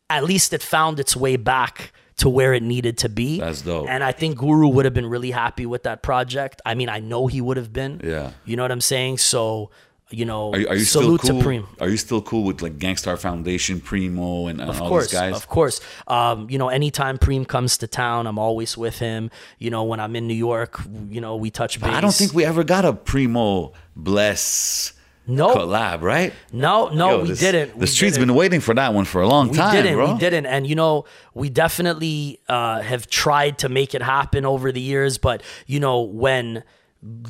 at 0.08 0.24
least 0.24 0.52
it 0.54 0.62
found 0.62 0.98
its 1.00 1.14
way 1.14 1.36
back 1.36 1.92
to 2.16 2.28
where 2.30 2.54
it 2.54 2.62
needed 2.62 2.96
to 2.98 3.08
be. 3.10 3.40
That's 3.40 3.60
dope. 3.62 3.88
And 3.90 4.02
I 4.02 4.12
think 4.12 4.38
Guru 4.38 4.68
would 4.68 4.84
have 4.86 4.94
been 4.94 5.08
really 5.08 5.32
happy 5.32 5.66
with 5.66 5.82
that 5.82 6.02
project. 6.02 6.62
I 6.64 6.74
mean, 6.74 6.88
I 6.88 7.00
know 7.00 7.26
he 7.26 7.40
would 7.42 7.56
have 7.56 7.72
been. 7.72 8.00
Yeah. 8.02 8.30
You 8.46 8.56
know 8.56 8.62
what 8.62 8.70
I'm 8.72 8.80
saying? 8.80 9.18
So, 9.18 9.70
you 10.10 10.24
know, 10.24 10.52
Are 10.52 10.58
you, 10.58 10.68
are 10.68 10.76
you 10.76 10.84
salute 10.84 11.22
still 11.22 11.34
cool? 11.34 11.42
to 11.42 11.48
Preem. 11.48 11.66
Are 11.80 11.88
you 11.88 11.96
still 11.96 12.20
cool 12.22 12.44
with 12.44 12.60
like 12.62 12.78
Gang 12.78 12.96
Starr 12.96 13.16
Foundation, 13.16 13.80
Primo, 13.80 14.46
and, 14.46 14.60
and 14.60 14.70
Of 14.70 14.80
all 14.82 14.88
course, 14.88 15.10
these 15.10 15.18
guys? 15.20 15.34
of 15.34 15.48
course. 15.48 15.80
Um, 16.06 16.48
you 16.50 16.58
know, 16.58 16.68
anytime 16.68 17.18
Preem 17.18 17.48
comes 17.48 17.78
to 17.78 17.86
town, 17.86 18.26
I'm 18.26 18.38
always 18.38 18.76
with 18.76 18.98
him. 18.98 19.30
You 19.58 19.70
know, 19.70 19.82
when 19.84 20.00
I'm 20.00 20.14
in 20.14 20.26
New 20.28 20.34
York, 20.34 20.80
you 21.08 21.20
know, 21.20 21.36
we 21.36 21.50
touch 21.50 21.80
base. 21.80 21.90
I 21.90 22.00
don't 22.00 22.14
think 22.14 22.34
we 22.34 22.44
ever 22.44 22.64
got 22.64 22.84
a 22.84 22.92
Primo 22.92 23.72
Bless 23.96 24.92
No. 25.26 25.54
collab, 25.54 26.02
right? 26.02 26.32
No, 26.52 26.88
no, 26.90 27.10
Yo, 27.10 27.22
we 27.22 27.28
this- 27.28 27.40
didn't. 27.40 27.72
The 27.72 27.78
We 27.80 27.86
street's 27.86 28.16
didn't. 28.16 28.28
been 28.28 28.36
waiting 28.36 28.60
for 28.60 28.74
that 28.74 28.92
one 28.92 29.06
for 29.06 29.22
a 29.22 29.26
long 29.26 29.48
We 29.48 29.56
time, 29.56 29.74
didn't. 29.74 29.94
bro. 29.94 30.12
We 30.12 30.18
didn't. 30.18 30.46
And 30.46 30.66
you 30.66 30.74
know, 30.74 31.06
we 31.32 31.48
definitely 31.48 32.40
uh, 32.48 32.82
have 32.82 33.08
tried 33.08 33.58
to 33.58 33.68
make 33.70 33.94
it 33.94 34.02
happen 34.02 34.44
over 34.44 34.70
the 34.70 34.80
years. 34.82 35.16
But 35.18 35.42
you 35.66 35.80
know, 35.80 36.02
when 36.02 36.62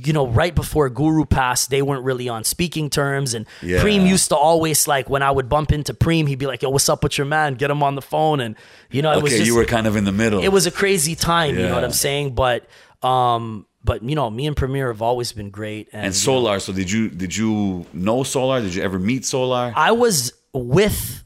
you 0.04 0.12
know, 0.12 0.26
right 0.26 0.54
before 0.54 0.88
Guru 0.88 1.24
passed, 1.24 1.70
they 1.70 1.82
weren't 1.82 2.04
really 2.04 2.28
on 2.28 2.44
speaking 2.44 2.90
terms. 2.90 3.34
And 3.34 3.46
Yeah. 3.62 3.80
Preem 3.82 4.06
used 4.06 4.28
to 4.28 4.36
always 4.36 4.86
like 4.86 5.10
when 5.10 5.22
I 5.22 5.30
would 5.30 5.48
bump 5.48 5.72
into 5.72 5.92
Preem, 5.94 6.28
he'd 6.28 6.38
be 6.38 6.46
like, 6.46 6.62
"Yo, 6.62 6.70
what's 6.70 6.88
up 6.88 7.02
with 7.02 7.18
your 7.18 7.26
man? 7.26 7.54
Get 7.54 7.70
him 7.70 7.82
on 7.82 7.94
the 7.96 8.02
phone." 8.02 8.40
And 8.40 8.54
you 8.90 9.02
know, 9.02 9.12
it 9.12 9.22
was 9.22 9.32
Okay, 9.32 9.38
just 9.40 9.48
you 9.48 9.56
were 9.56 9.64
kind 9.64 9.86
of 9.86 9.96
in 9.96 10.04
the 10.04 10.12
middle. 10.12 10.42
it 10.42 10.48
was 10.48 10.66
a 10.66 10.70
crazy 10.70 11.14
time. 11.16 11.56
You 11.58 11.66
know 11.66 11.74
what 11.74 11.84
I'm 11.84 11.90
saying? 11.92 12.34
But 12.34 12.66
um, 13.02 13.66
but 13.82 14.02
you 14.02 14.14
know, 14.14 14.30
me 14.30 14.46
and 14.46 14.56
Premier 14.56 14.88
have 14.88 15.02
always 15.02 15.32
been 15.32 15.50
great. 15.50 15.88
And, 15.92 16.06
and 16.06 16.14
Solar. 16.14 16.60
So 16.60 16.72
did 16.72 16.90
you 16.90 17.08
did 17.10 17.36
you 17.36 17.84
know 17.92 18.22
Solar? 18.22 18.60
Did 18.60 18.74
you 18.74 18.82
ever 18.82 18.98
meet 18.98 19.24
Solar? 19.24 19.72
I 19.74 19.90
was 19.92 20.32
with 20.52 21.24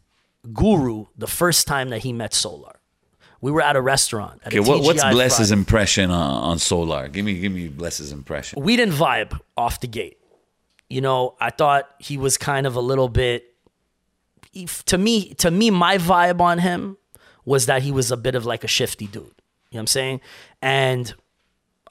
Guru 0.53 1.07
the 1.17 1.27
first 1.27 1.67
time 1.67 1.91
that 1.91 1.99
he 2.01 2.13
met 2.13 2.33
Solar. 2.33 2.78
We 3.41 3.53
were 3.53 3.63
at 3.63 3.77
a 3.77 3.81
restaurant. 3.81 4.41
At 4.43 4.49
Okay, 4.49 4.59
a 4.59 4.63
what, 4.63 4.83
what's 4.83 5.03
Bless's 5.05 5.49
Friday. 5.49 5.61
impression 5.61 6.11
on, 6.11 6.43
on 6.43 6.59
Solar? 6.59 7.09
Give 7.09 7.25
me 7.25 7.39
give 7.39 7.53
me 7.53 7.69
Bless's 7.69 8.11
impression. 8.13 8.61
We 8.63 8.77
didn't 8.77 8.95
vibe 8.95 9.39
off 9.57 9.81
the 9.81 9.87
gate. 9.87 10.19
You 10.91 11.01
know, 11.01 11.37
I 11.41 11.51
thought 11.51 11.89
he 11.99 12.17
was 12.17 12.37
kind 12.37 12.67
of 12.67 12.75
a 12.75 12.81
little 12.81 13.09
bit. 13.09 13.45
To 14.87 14.99
me, 14.99 15.35
to 15.35 15.51
me, 15.51 15.71
my 15.71 15.99
vibe 15.99 16.41
on 16.41 16.59
him 16.59 16.97
was 17.45 17.67
that 17.67 17.83
he 17.83 17.93
was 17.93 18.11
a 18.11 18.17
bit 18.17 18.35
of 18.35 18.45
like 18.45 18.65
a 18.65 18.69
shifty 18.69 19.07
dude. 19.07 19.23
You 19.23 19.23
know 19.23 19.33
what 19.71 19.81
I'm 19.81 19.87
saying? 19.89 20.21
And 20.63 21.15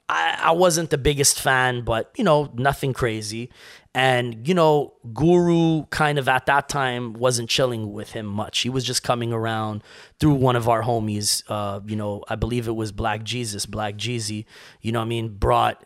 I, 0.08 0.38
I 0.44 0.50
wasn't 0.52 0.90
the 0.90 0.98
biggest 0.98 1.40
fan, 1.40 1.82
but 1.82 2.12
you 2.16 2.24
know, 2.24 2.50
nothing 2.54 2.92
crazy. 2.92 3.50
And 3.94 4.46
you 4.46 4.54
know, 4.54 4.94
Guru 5.12 5.86
kind 5.86 6.18
of 6.18 6.28
at 6.28 6.46
that 6.46 6.68
time 6.68 7.14
wasn't 7.14 7.48
chilling 7.48 7.92
with 7.92 8.12
him 8.12 8.26
much. 8.26 8.60
He 8.60 8.68
was 8.68 8.84
just 8.84 9.02
coming 9.02 9.32
around 9.32 9.82
through 10.20 10.34
one 10.34 10.56
of 10.56 10.68
our 10.68 10.82
homies. 10.82 11.42
Uh, 11.48 11.80
you 11.86 11.96
know, 11.96 12.22
I 12.28 12.36
believe 12.36 12.68
it 12.68 12.76
was 12.76 12.92
Black 12.92 13.24
Jesus, 13.24 13.66
Black 13.66 13.96
Jeezy. 13.96 14.44
You 14.80 14.92
know, 14.92 15.00
I 15.00 15.04
mean, 15.04 15.36
brought 15.36 15.84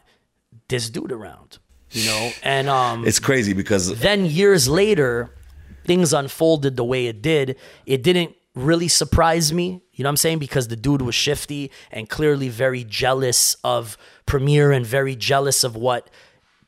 this 0.68 0.90
dude 0.90 1.12
around. 1.12 1.58
You 1.90 2.06
know, 2.06 2.30
and 2.42 2.68
um, 2.68 3.06
It's 3.06 3.18
crazy 3.18 3.52
because 3.52 3.98
then 3.98 4.24
years 4.24 4.66
later, 4.66 5.34
things 5.84 6.12
unfolded 6.12 6.76
the 6.76 6.84
way 6.84 7.06
it 7.06 7.20
did. 7.20 7.56
It 7.84 8.02
didn't 8.02 8.34
really 8.54 8.88
surprise 8.88 9.52
me, 9.52 9.82
you 9.92 10.02
know 10.02 10.08
what 10.08 10.12
I'm 10.12 10.16
saying? 10.16 10.38
Because 10.38 10.68
the 10.68 10.76
dude 10.76 11.02
was 11.02 11.14
shifty 11.14 11.70
and 11.90 12.08
clearly 12.08 12.48
very 12.48 12.84
jealous 12.84 13.56
of 13.64 13.96
Premier 14.26 14.72
and 14.72 14.84
very 14.84 15.16
jealous 15.16 15.64
of 15.64 15.76
what 15.76 16.10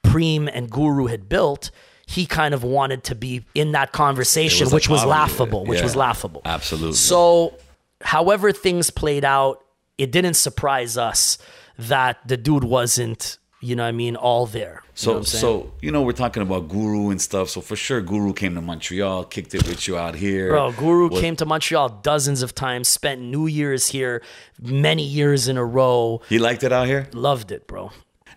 Preem 0.05 0.49
and 0.53 0.71
Guru 0.71 1.07
had 1.07 1.29
built. 1.29 1.71
He 2.07 2.27
kind 2.27 2.53
of 2.55 2.63
wanted 2.63 3.03
to 3.05 3.15
be 3.15 3.45
in 3.55 3.73
that 3.73 3.93
conversation, 3.93 4.67
was 4.67 4.75
which 4.75 4.89
was 4.89 5.05
laughable, 5.05 5.65
which 5.65 5.79
yeah. 5.79 5.85
was 5.85 5.97
laughable. 5.97 6.43
Absolutely. 6.45 6.93
So, 6.97 7.55
however 8.03 8.53
things 8.53 8.91
played 8.91 9.25
out, 9.25 9.65
it 9.97 10.13
didn't 10.13 10.35
surprise 10.35 10.99
us 10.99 11.39
that 11.79 12.19
the 12.29 12.37
dude 12.37 12.65
wasn't, 12.65 13.39
you 13.61 13.75
know 13.75 13.85
what 13.85 13.89
I 13.89 13.93
mean, 13.93 14.17
all 14.17 14.45
there. 14.47 14.61
You 14.63 14.69
know 14.79 14.91
So 14.95 15.15
what 15.15 15.27
so 15.27 15.73
you 15.81 15.91
know 15.91 16.03
we're 16.03 16.13
talking 16.13 16.43
about 16.43 16.69
Guru 16.69 17.11
and 17.11 17.21
stuff. 17.21 17.49
So 17.49 17.61
for 17.61 17.75
sure, 17.75 18.01
Guru 18.03 18.33
came 18.35 18.55
to 18.55 18.61
Montreal, 18.61 19.25
kicked 19.25 19.55
it 19.55 19.67
with 19.67 19.89
you 19.89 19.97
out 19.97 20.15
here. 20.15 20.51
Bro, 20.51 20.73
Guru 20.73 21.09
Was- 21.09 21.21
came 21.21 21.37
to 21.37 21.47
Montreal 21.47 21.89
dozens 22.03 22.43
of 22.43 22.55
times, 22.55 22.87
spent 22.89 23.21
New 23.21 23.47
Year's 23.47 23.89
here 23.89 24.23
many 24.61 25.05
years 25.05 25.49
in 25.49 25.57
a 25.57 25.65
row. 25.65 26.21
He 26.29 26.39
liked 26.39 26.63
it 26.63 26.73
out 26.73 26.87
here, 26.87 27.09
Loved 27.13 27.51
it, 27.51 27.67
bro. 27.67 27.91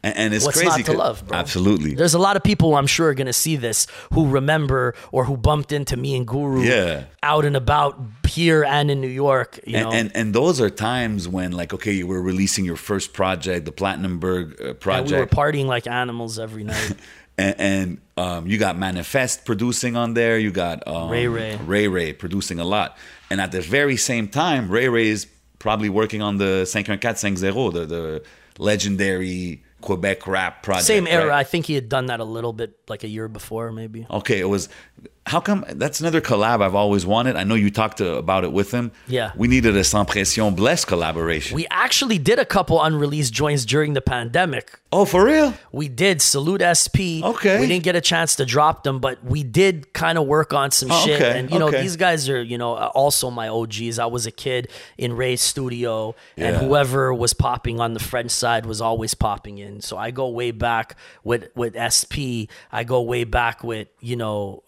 And, 0.04 0.18
and 0.18 0.34
it's 0.34 0.46
What's 0.46 0.62
crazy. 0.62 0.84
not 0.84 0.86
to 0.86 0.94
love, 0.94 1.28
bro? 1.28 1.38
Absolutely. 1.38 1.96
There's 1.96 2.14
a 2.14 2.20
lot 2.20 2.36
of 2.36 2.44
people 2.44 2.76
I'm 2.76 2.88
sure 2.88 3.10
are 3.10 3.14
going 3.14 3.28
to 3.28 3.34
see 3.34 3.56
this 3.56 3.88
who 4.14 4.30
remember 4.30 4.94
or 5.12 5.26
who 5.26 5.38
bumped 5.38 5.72
into 5.72 5.98
me 5.98 6.16
and 6.16 6.28
Guru 6.28 6.62
Yeah. 6.62 7.06
out 7.24 7.46
and 7.46 7.56
about 7.56 8.00
here 8.28 8.64
and 8.64 8.92
in 8.92 9.02
New 9.02 9.08
York. 9.08 9.60
You 9.66 9.74
know, 9.82 9.90
and, 9.92 10.10
and 10.10 10.18
and 10.18 10.34
those 10.34 10.62
are 10.62 10.70
times 10.70 11.28
when 11.28 11.52
like 11.52 11.74
okay 11.74 11.94
you 11.94 12.08
were 12.08 12.22
releasing 12.22 12.66
your 12.66 12.76
first 12.76 13.14
project 13.14 13.66
the 13.66 13.72
platinumberg 13.72 14.62
uh, 14.62 14.92
and 14.92 15.10
we 15.10 15.18
were 15.18 15.26
partying 15.28 15.66
like 15.66 15.88
animals 15.88 16.38
every 16.40 16.64
night. 16.64 16.94
and, 17.38 17.56
and 17.60 18.02
um, 18.18 18.48
you 18.48 18.58
got 18.58 18.78
manifest 18.78 19.46
producing 19.46 19.96
on 19.96 20.14
there 20.14 20.38
you 20.38 20.52
got 20.52 20.88
um, 20.88 21.10
Ray 21.10 21.28
Ray. 21.28 21.56
ray 21.58 21.88
ray 21.88 22.14
producing 22.14 22.60
a 22.60 22.64
lot 22.66 22.98
and 23.30 23.40
at 23.40 23.52
the 23.52 23.62
very 23.62 23.98
same 23.98 24.28
time 24.28 24.70
ray 24.70 24.90
ray 24.90 25.08
is 25.08 25.28
probably 25.60 25.90
working 25.90 26.22
on 26.22 26.38
the 26.38 26.66
51450 26.72 27.80
the, 27.80 27.86
the 27.86 28.24
legendary 28.58 29.64
quebec 29.82 30.26
rap 30.28 30.64
project 30.64 30.86
Same 30.88 31.08
era. 31.08 31.28
right? 31.28 31.40
I 31.40 31.44
think 31.44 31.66
he 31.66 31.76
had 31.76 31.88
done 31.90 32.08
that 32.08 32.20
a 32.20 32.24
little 32.24 32.54
bit 32.54 32.78
like 32.88 33.04
a 33.04 33.08
year 33.08 33.28
before, 33.28 33.72
maybe. 33.72 34.08
Okay, 34.10 34.40
it 34.40 34.50
was. 34.50 34.70
How 35.28 35.40
come 35.42 35.66
that's 35.68 36.00
another 36.00 36.22
collab 36.22 36.62
I've 36.62 36.74
always 36.76 37.06
wanted? 37.06 37.36
I 37.36 37.44
know 37.44 37.56
you 37.56 37.70
talked 37.70 37.98
to, 37.98 38.16
about 38.16 38.44
it 38.46 38.52
with 38.54 38.72
him. 38.72 38.92
Yeah. 39.08 39.32
we 39.36 39.48
needed 39.48 39.76
a 39.76 39.84
Sans 39.84 40.08
Pression 40.10 40.56
Bless 40.56 40.86
collaboration. 40.86 41.56
We 41.56 41.68
actually 41.70 42.18
did 42.18 42.40
a 42.40 42.46
couple 42.46 42.82
unreleased 42.82 43.34
joints 43.34 43.66
during 43.66 43.94
the 43.94 44.02
pandemic. 44.02 44.80
oh, 44.94 45.04
for 45.04 45.26
real? 45.26 45.54
We 45.74 45.90
did 45.90 46.22
Salute 46.22 46.62
SP. 46.64 47.20
Okay. 47.22 47.60
We 47.60 47.68
didn't 47.68 47.84
get 47.84 47.96
a 47.98 48.02
chance 48.02 48.38
to 48.38 48.46
drop 48.46 48.84
them, 48.84 49.00
but 49.00 49.22
we 49.24 49.44
did 49.44 49.92
kind 49.94 50.18
of 50.18 50.26
work 50.28 50.54
on 50.54 50.72
some 50.72 50.90
Oh, 50.92 51.06
shit. 51.06 51.22
okay, 51.22 51.38
And 51.40 51.52
you 51.52 51.60
know, 51.60 51.68
okay. 51.68 51.82
these 51.82 51.98
guys 51.98 52.30
are, 52.30 52.42
you 52.42 52.58
know, 52.58 52.76
uh, 52.76 52.90
also 52.96 53.30
my 53.30 53.50
OGs. 53.50 54.00
I 54.00 54.06
was 54.06 54.26
a 54.26 54.32
kid 54.32 54.70
in 54.98 55.12
Ray's 55.14 55.42
studio, 55.42 56.16
and 56.38 56.56
whoever 56.56 57.14
was 57.14 57.34
popping 57.34 57.80
on 57.82 57.94
the 57.94 58.00
French 58.00 58.32
side 58.32 58.66
was 58.66 58.80
always 58.80 59.14
popping 59.14 59.58
in. 59.58 59.82
So 59.82 59.98
I 59.98 60.12
go 60.12 60.30
way 60.30 60.52
back 60.52 60.96
with 61.24 61.50
with 61.56 61.76
SP. 61.76 62.48
I 62.72 62.84
go 62.86 63.02
way 63.02 63.26
back 63.26 63.64
with, 63.64 63.90
you 64.00 64.16
know, 64.16 64.64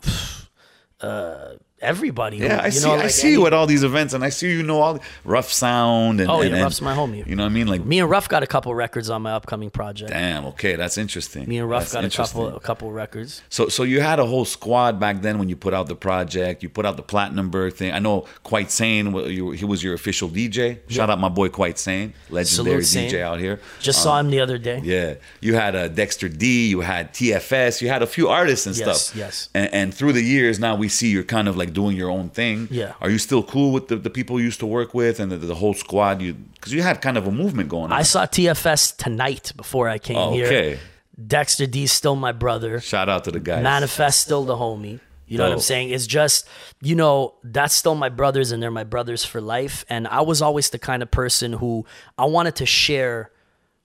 uh 1.02 1.56
everybody. 1.82 2.38
Yeah, 2.38 2.62
I 2.62 2.70
see. 2.70 2.88
know, 2.88 2.96
I 2.96 3.08
see 3.08 3.32
you 3.32 3.46
at 3.48 3.54
all 3.54 3.66
these 3.68 3.84
events, 3.84 4.14
and 4.14 4.24
I 4.24 4.30
see 4.30 4.52
you 4.52 4.64
know 4.64 4.82
all 4.82 5.00
rough 5.24 5.52
sound. 5.52 6.20
And, 6.22 6.30
Oh, 6.30 6.42
and, 6.42 6.50
yeah, 6.50 6.56
and- 6.58 6.64
Ruff's 6.64 6.82
my 6.82 6.96
homie. 6.96 7.26
You 7.28 7.36
know 7.36 7.44
what 7.44 7.50
I 7.50 7.54
mean? 7.54 7.68
Like, 7.68 7.86
Me 7.86 8.00
and 8.00 8.10
Ruff 8.10 8.28
got 8.30 8.44
a 8.44 8.48
couple 8.48 8.74
records 8.76 9.10
on 9.10 9.22
my 9.22 9.32
upcoming 9.34 9.70
project. 9.70 10.12
damn. 10.12 10.46
Okay, 10.46 10.76
that's 10.76 10.98
interesting. 10.98 11.48
Me 11.48 11.58
and 11.58 11.70
Ruff 11.70 11.90
That's 11.92 11.94
got 11.94 12.04
a 12.06 12.10
couple 12.28 12.56
a 12.56 12.60
couple 12.60 12.92
records. 12.92 13.42
So, 13.50 13.68
so 13.70 13.84
you 13.84 14.02
had 14.02 14.20
a 14.20 14.26
whole 14.26 14.46
squad 14.46 15.00
back 15.00 15.22
then 15.22 15.40
when 15.40 15.50
you 15.50 15.56
put 15.56 15.74
out 15.74 15.88
the 15.88 15.96
project. 15.96 16.64
You 16.64 16.70
put 16.70 16.86
out 16.86 16.98
the 16.98 17.04
platinum 17.04 17.50
Platinumberg 17.52 17.74
thing. 17.74 17.92
I 17.94 18.00
know 18.00 18.26
Quite 18.44 18.72
Sane. 18.72 19.14
He 19.30 19.66
was 19.66 19.84
your 19.84 19.94
official 19.94 20.30
DJ. 20.30 20.80
Shout 20.90 21.10
out 21.10 21.20
my 21.20 21.30
boy 21.30 21.50
Quite 21.50 21.78
Sane, 21.78 22.14
legendary 22.30 22.84
Salute, 22.84 23.08
DJ 23.10 23.12
Sane. 23.12 23.22
out 23.24 23.40
here. 23.40 23.60
Just 23.80 24.02
saw 24.04 24.20
him 24.20 24.30
the 24.30 24.40
other 24.40 24.58
day. 24.58 24.78
Um, 24.78 24.84
Yeah, 24.86 25.14
you 25.42 25.56
had 25.56 25.76
uh, 25.76 25.88
Dexter 25.90 26.30
D, 26.30 26.68
you 26.70 26.82
had 26.82 27.14
TFS, 27.14 27.82
you 27.82 27.90
had 27.90 28.02
a 28.02 28.08
few 28.08 28.28
artists 28.30 28.66
and 28.66 28.76
Yes, 28.76 29.08
stuff. 29.08 29.18
yes. 29.18 29.50
And, 29.54 29.74
and 29.74 29.94
through 29.94 30.14
the 30.14 30.22
years, 30.24 30.60
now 30.60 30.76
we 30.76 30.88
see 30.88 31.10
you're 31.10 31.24
kind 31.24 31.48
of 31.48 31.56
like 31.58 31.69
doing 31.70 31.96
your 31.96 32.10
own 32.10 32.30
thing. 32.30 32.68
Yeah. 32.72 32.94
Are 33.02 33.10
you 33.10 33.18
still 33.18 33.44
cool 33.44 33.72
with 33.72 33.88
the, 33.88 33.96
the 33.96 34.10
people 34.10 34.40
you 34.40 34.46
used 34.46 34.60
to 34.60 34.66
work 34.66 34.94
with 34.94 35.20
and 35.20 35.32
the, 35.32 35.38
the 35.38 35.56
whole 35.56 35.74
squad? 35.74 36.22
You 36.22 36.34
because 36.34 36.74
you 36.74 36.82
had 36.82 37.02
kind 37.02 37.18
of 37.18 37.28
a 37.28 37.32
movement 37.32 37.70
going 37.70 37.92
on. 37.92 37.94
I 37.94 38.04
saw 38.04 38.26
TFS 38.26 38.96
tonight 38.98 39.54
before 39.56 39.88
I 39.90 39.98
came 39.98 40.18
Oh, 40.18 40.34
here. 40.34 40.46
okay. 40.48 40.80
Dexter 41.28 41.66
D's 41.66 41.92
still 41.92 42.16
my 42.16 42.32
brother. 42.32 42.80
Shout 42.80 43.10
out 43.10 43.26
to 43.26 43.32
the 43.32 43.40
guys. 43.40 43.64
Manifest 43.64 44.22
still 44.22 44.46
the 44.46 44.56
homie. 44.56 45.00
You 45.28 45.38
know 45.38 45.44
what 45.44 45.54
I'm 45.54 45.60
saying? 45.60 45.90
It's 45.92 46.08
just, 46.08 46.48
you 46.82 46.96
know, 46.96 47.36
that's 47.44 47.76
still 47.76 47.94
my 47.94 48.10
brothers 48.10 48.52
and 48.52 48.64
they're 48.64 48.72
my 48.72 48.84
brothers 48.84 49.24
for 49.24 49.40
life. 49.40 49.86
And 49.88 50.08
I 50.08 50.22
was 50.22 50.42
always 50.42 50.72
the 50.72 50.80
kind 50.80 51.04
of 51.04 51.12
person 51.12 51.54
who 51.54 51.86
I 52.18 52.26
wanted 52.26 52.56
to 52.56 52.66
share 52.66 53.30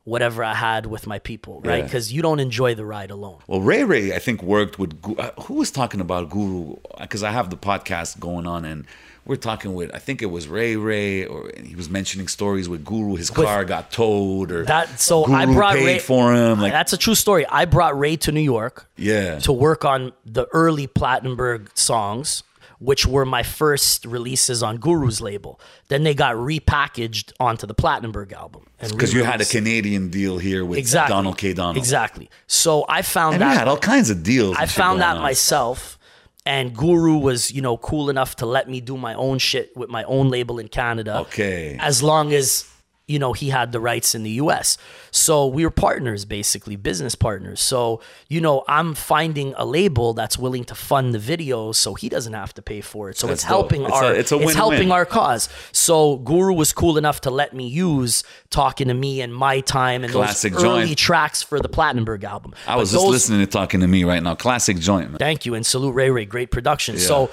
whatever 0.04 0.44
I 0.44 0.54
had 0.54 0.86
with 0.86 1.06
my 1.06 1.18
people, 1.18 1.60
right? 1.62 1.78
Yeah. 1.78 1.84
Because 1.84 2.12
you 2.12 2.22
don't 2.22 2.40
enjoy 2.40 2.74
the 2.74 2.84
ride 2.84 3.10
alone. 3.10 3.38
Well, 3.46 3.60
Ray 3.60 3.84
Ray, 3.84 4.14
I 4.14 4.18
think 4.18 4.42
worked 4.42 4.78
with 4.78 4.98
uh, 5.18 5.30
who 5.42 5.54
was 5.54 5.70
talking 5.70 6.00
about 6.00 6.30
Guru 6.30 6.76
because 7.00 7.22
I 7.22 7.30
have 7.30 7.50
the 7.50 7.56
podcast 7.56 8.20
going 8.20 8.46
on 8.46 8.64
and 8.64 8.86
we're 9.26 9.36
talking 9.36 9.72
with 9.72 9.90
I 9.94 9.98
think 9.98 10.20
it 10.20 10.26
was 10.26 10.46
Ray 10.48 10.76
Ray 10.76 11.24
or 11.24 11.50
he 11.62 11.74
was 11.74 11.88
mentioning 11.88 12.28
stories 12.28 12.68
with 12.68 12.84
Guru. 12.84 13.16
His 13.16 13.30
car 13.30 13.64
got 13.64 13.90
towed 13.90 14.52
or 14.52 14.64
That 14.66 15.00
so 15.00 15.24
Guru 15.24 15.38
I 15.38 15.46
brought 15.46 15.76
Ray 15.76 15.98
for 15.98 16.34
him. 16.34 16.60
Like 16.60 16.72
that's 16.72 16.92
a 16.92 16.98
true 16.98 17.14
story. 17.14 17.46
I 17.46 17.64
brought 17.64 17.98
Ray 17.98 18.16
to 18.16 18.32
New 18.32 18.40
York. 18.40 18.86
yeah, 18.96 19.38
to 19.40 19.52
work 19.52 19.84
on 19.86 20.12
the 20.26 20.46
early 20.52 20.86
Platinumberg 20.86 21.68
songs, 21.76 22.42
which 22.84 23.06
were 23.06 23.24
my 23.24 23.42
first 23.42 24.04
releases 24.04 24.62
on 24.62 24.76
Guru's 24.76 25.20
label. 25.20 25.58
Then 25.88 26.02
they 26.04 26.14
got 26.14 26.36
repackaged 26.36 27.32
onto 27.40 27.66
the 27.66 27.74
Platinumberg 27.74 28.32
album. 28.32 28.66
because 28.78 29.14
you 29.14 29.24
had 29.24 29.40
a 29.40 29.44
Canadian 29.44 30.10
deal 30.10 30.38
here 30.38 30.64
with 30.64 30.78
exactly 30.78 31.14
Donald 31.14 31.38
K. 31.38 31.54
Donald. 31.54 31.78
Exactly. 31.78 32.28
So 32.46 32.84
I 32.88 33.02
found 33.02 33.34
And 33.34 33.42
that 33.42 33.56
had 33.56 33.68
all 33.68 33.78
kinds 33.78 34.10
of 34.10 34.22
deals. 34.22 34.56
I 34.58 34.66
found 34.66 35.00
that 35.00 35.16
on. 35.16 35.22
myself, 35.22 35.98
and 36.44 36.76
Guru 36.76 37.16
was, 37.16 37.50
you 37.50 37.62
know, 37.62 37.78
cool 37.78 38.10
enough 38.10 38.36
to 38.36 38.46
let 38.46 38.68
me 38.68 38.80
do 38.80 38.98
my 38.98 39.14
own 39.14 39.38
shit 39.38 39.74
with 39.74 39.88
my 39.88 40.04
own 40.04 40.28
label 40.28 40.58
in 40.58 40.68
Canada. 40.68 41.18
Okay. 41.20 41.78
As 41.80 42.02
long 42.02 42.32
as 42.34 42.68
you 43.06 43.18
know, 43.18 43.34
he 43.34 43.50
had 43.50 43.70
the 43.72 43.80
rights 43.80 44.14
in 44.14 44.22
the 44.22 44.30
US. 44.42 44.78
So 45.10 45.46
we 45.46 45.62
were 45.64 45.70
partners, 45.70 46.24
basically, 46.24 46.74
business 46.76 47.14
partners. 47.14 47.60
So, 47.60 48.00
you 48.28 48.40
know, 48.40 48.64
I'm 48.66 48.94
finding 48.94 49.52
a 49.58 49.66
label 49.66 50.14
that's 50.14 50.38
willing 50.38 50.64
to 50.64 50.74
fund 50.74 51.14
the 51.14 51.18
videos 51.18 51.74
so 51.76 51.92
he 51.94 52.08
doesn't 52.08 52.32
have 52.32 52.54
to 52.54 52.62
pay 52.62 52.80
for 52.80 53.10
it. 53.10 53.18
So 53.18 53.26
That's 53.26 53.40
it's 53.42 53.44
helping 53.44 53.82
dope. 53.82 53.88
It's 53.90 53.96
our 53.98 54.04
a- 54.04 54.14
it's 54.14 54.32
a 54.32 54.38
it's 54.40 54.54
helping 54.54 54.90
our 54.90 55.04
cause. 55.04 55.50
So 55.72 56.16
Guru 56.16 56.54
was 56.54 56.72
cool 56.72 56.96
enough 56.96 57.20
to 57.22 57.30
let 57.30 57.52
me 57.54 57.68
use 57.68 58.24
talking 58.48 58.88
to 58.88 58.94
me 58.94 59.20
and 59.20 59.34
my 59.34 59.60
time 59.60 60.02
and 60.02 60.10
Classic 60.12 60.54
those 60.54 60.64
early 60.64 60.86
joint. 60.86 60.98
tracks 60.98 61.42
for 61.42 61.60
the 61.60 61.68
Platinumberg 61.68 62.24
album. 62.24 62.54
I 62.66 62.72
But 62.74 62.78
was 62.80 62.92
just 62.92 63.04
those- 63.04 63.10
listening 63.12 63.40
to 63.40 63.46
talking 63.46 63.80
to 63.80 63.86
me 63.86 64.04
right 64.04 64.22
now. 64.22 64.34
Classic 64.34 64.78
joint, 64.78 65.10
man. 65.10 65.18
Thank 65.18 65.44
you 65.44 65.54
and 65.54 65.66
salute 65.66 65.92
Ray 65.92 66.10
Ray, 66.10 66.24
great 66.24 66.50
production. 66.50 66.98
So 66.98 67.28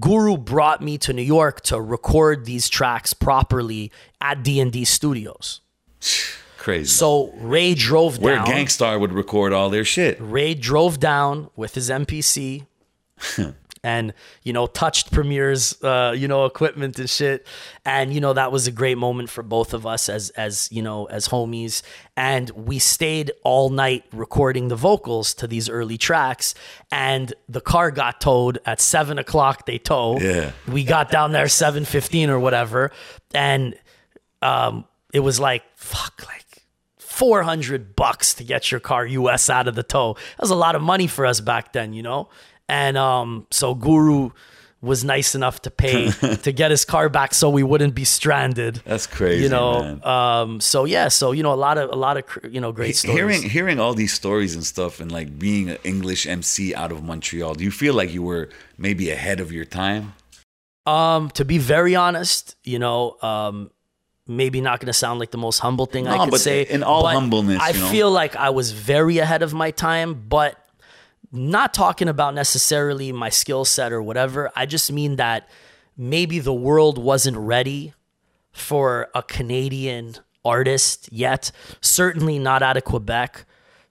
Guru 0.00 0.36
brought 0.36 0.82
me 0.82 0.98
to 0.98 1.12
New 1.12 1.22
York 1.22 1.60
to 1.62 1.80
record 1.80 2.44
these 2.44 2.68
tracks 2.68 3.12
properly 3.14 3.92
at 4.20 4.42
D&D 4.42 4.84
Studios. 4.84 5.60
Crazy. 6.58 6.88
So 6.88 7.32
Ray 7.36 7.74
drove 7.74 8.18
Where 8.18 8.36
down. 8.36 8.46
Gang 8.46 8.68
Starr 8.68 8.98
would 8.98 9.12
record 9.12 9.52
all 9.52 9.70
their 9.70 9.84
shit. 9.84 10.16
Ray 10.20 10.54
drove 10.54 10.98
down 10.98 11.50
with 11.56 11.74
his 11.74 11.90
MPC 11.90 12.66
and 13.84 14.14
you 14.42 14.52
know 14.52 14.66
touched 14.66 15.12
Premier's 15.12 15.80
uh, 15.84 16.14
you 16.16 16.26
know 16.26 16.46
equipment 16.46 16.98
and 16.98 17.08
shit, 17.08 17.46
and 17.84 18.12
you 18.12 18.20
know 18.20 18.32
that 18.32 18.50
was 18.50 18.66
a 18.66 18.72
great 18.72 18.96
moment 18.98 19.28
for 19.28 19.42
both 19.42 19.74
of 19.74 19.86
us 19.86 20.08
as 20.08 20.30
as 20.30 20.72
you 20.72 20.82
know 20.82 21.04
as 21.04 21.28
homies, 21.28 21.82
and 22.16 22.50
we 22.50 22.78
stayed 22.80 23.30
all 23.44 23.68
night 23.68 24.04
recording 24.12 24.68
the 24.68 24.76
vocals 24.76 25.34
to 25.34 25.46
these 25.46 25.68
early 25.68 25.98
tracks, 25.98 26.54
and 26.90 27.34
the 27.48 27.60
car 27.60 27.90
got 27.90 28.20
towed 28.20 28.58
at 28.64 28.80
seven 28.80 29.18
o'clock. 29.18 29.66
They 29.66 29.78
tow. 29.78 30.18
Yeah. 30.18 30.52
we 30.66 30.82
got 30.82 31.10
down 31.10 31.32
there 31.32 31.48
seven 31.48 31.84
fifteen 31.84 32.30
or 32.30 32.40
whatever, 32.40 32.90
and 33.34 33.76
um, 34.42 34.86
it 35.12 35.20
was 35.20 35.38
like 35.38 35.62
fuck 35.76 36.24
like. 36.26 36.40
400 36.98 37.94
bucks 37.94 38.34
to 38.34 38.42
get 38.42 38.72
your 38.72 38.80
car 38.80 39.06
US 39.06 39.48
out 39.48 39.68
of 39.68 39.76
the 39.76 39.84
tow. 39.84 40.14
That 40.14 40.40
was 40.40 40.50
a 40.50 40.56
lot 40.56 40.74
of 40.74 40.82
money 40.82 41.06
for 41.06 41.26
us 41.26 41.40
back 41.40 41.72
then, 41.72 41.92
you 41.92 42.02
know? 42.02 42.28
And 42.74 42.96
um, 42.98 43.46
so 43.52 43.74
Guru 43.74 44.30
was 44.80 45.04
nice 45.04 45.34
enough 45.34 45.62
to 45.62 45.70
pay 45.70 46.10
to 46.42 46.50
get 46.52 46.70
his 46.72 46.84
car 46.84 47.08
back 47.08 47.32
so 47.32 47.48
we 47.48 47.62
wouldn't 47.62 47.94
be 47.94 48.04
stranded. 48.04 48.82
That's 48.84 49.06
crazy, 49.06 49.44
You 49.44 49.48
know, 49.48 50.00
um, 50.02 50.60
so 50.60 50.84
yeah, 50.84 51.06
so 51.08 51.30
you 51.32 51.42
know 51.44 51.54
a 51.54 51.62
lot 51.68 51.78
of 51.78 51.90
a 51.90 51.94
lot 51.94 52.16
of 52.16 52.24
you 52.52 52.60
know 52.60 52.72
great 52.72 52.96
stories. 52.96 53.16
Hearing 53.16 53.42
hearing 53.42 53.78
all 53.80 53.94
these 53.94 54.12
stories 54.12 54.56
and 54.56 54.64
stuff, 54.64 54.98
and 55.00 55.10
like 55.12 55.38
being 55.38 55.70
an 55.70 55.78
English 55.84 56.26
MC 56.26 56.74
out 56.74 56.90
of 56.90 57.02
Montreal, 57.04 57.54
do 57.54 57.62
you 57.62 57.70
feel 57.70 57.94
like 57.94 58.12
you 58.12 58.22
were 58.22 58.48
maybe 58.76 59.10
ahead 59.10 59.38
of 59.40 59.52
your 59.52 59.64
time? 59.64 60.14
Um, 60.84 61.30
to 61.30 61.44
be 61.44 61.58
very 61.58 61.94
honest, 61.94 62.56
you 62.64 62.78
know, 62.78 63.16
um, 63.22 63.70
maybe 64.26 64.60
not 64.60 64.80
going 64.80 64.88
to 64.88 64.92
sound 65.04 65.20
like 65.20 65.30
the 65.30 65.38
most 65.38 65.60
humble 65.60 65.86
thing 65.86 66.08
I 66.08 66.28
could 66.28 66.40
say. 66.40 66.62
in 66.62 66.82
all 66.82 67.02
but 67.02 67.14
humbleness, 67.14 67.60
I 67.60 67.70
you 67.70 67.80
know? 67.80 67.88
feel 67.88 68.10
like 68.10 68.36
I 68.36 68.50
was 68.50 68.72
very 68.72 69.18
ahead 69.18 69.42
of 69.42 69.54
my 69.54 69.70
time, 69.70 70.26
but 70.28 70.58
not 71.34 71.74
talking 71.74 72.08
about 72.08 72.34
necessarily 72.34 73.10
my 73.12 73.28
skill 73.28 73.64
set 73.64 73.92
or 73.92 74.00
whatever. 74.02 74.50
I 74.54 74.66
just 74.66 74.90
mean 74.92 75.16
that 75.16 75.48
maybe 75.96 76.38
the 76.38 76.54
world 76.54 76.96
wasn't 76.96 77.36
ready 77.36 77.92
for 78.52 79.08
a 79.14 79.22
Canadian 79.22 80.16
artist 80.44 81.08
yet. 81.10 81.50
Certainly 81.80 82.38
not 82.38 82.62
out 82.62 82.76
of 82.76 82.84
Quebec. 82.84 83.44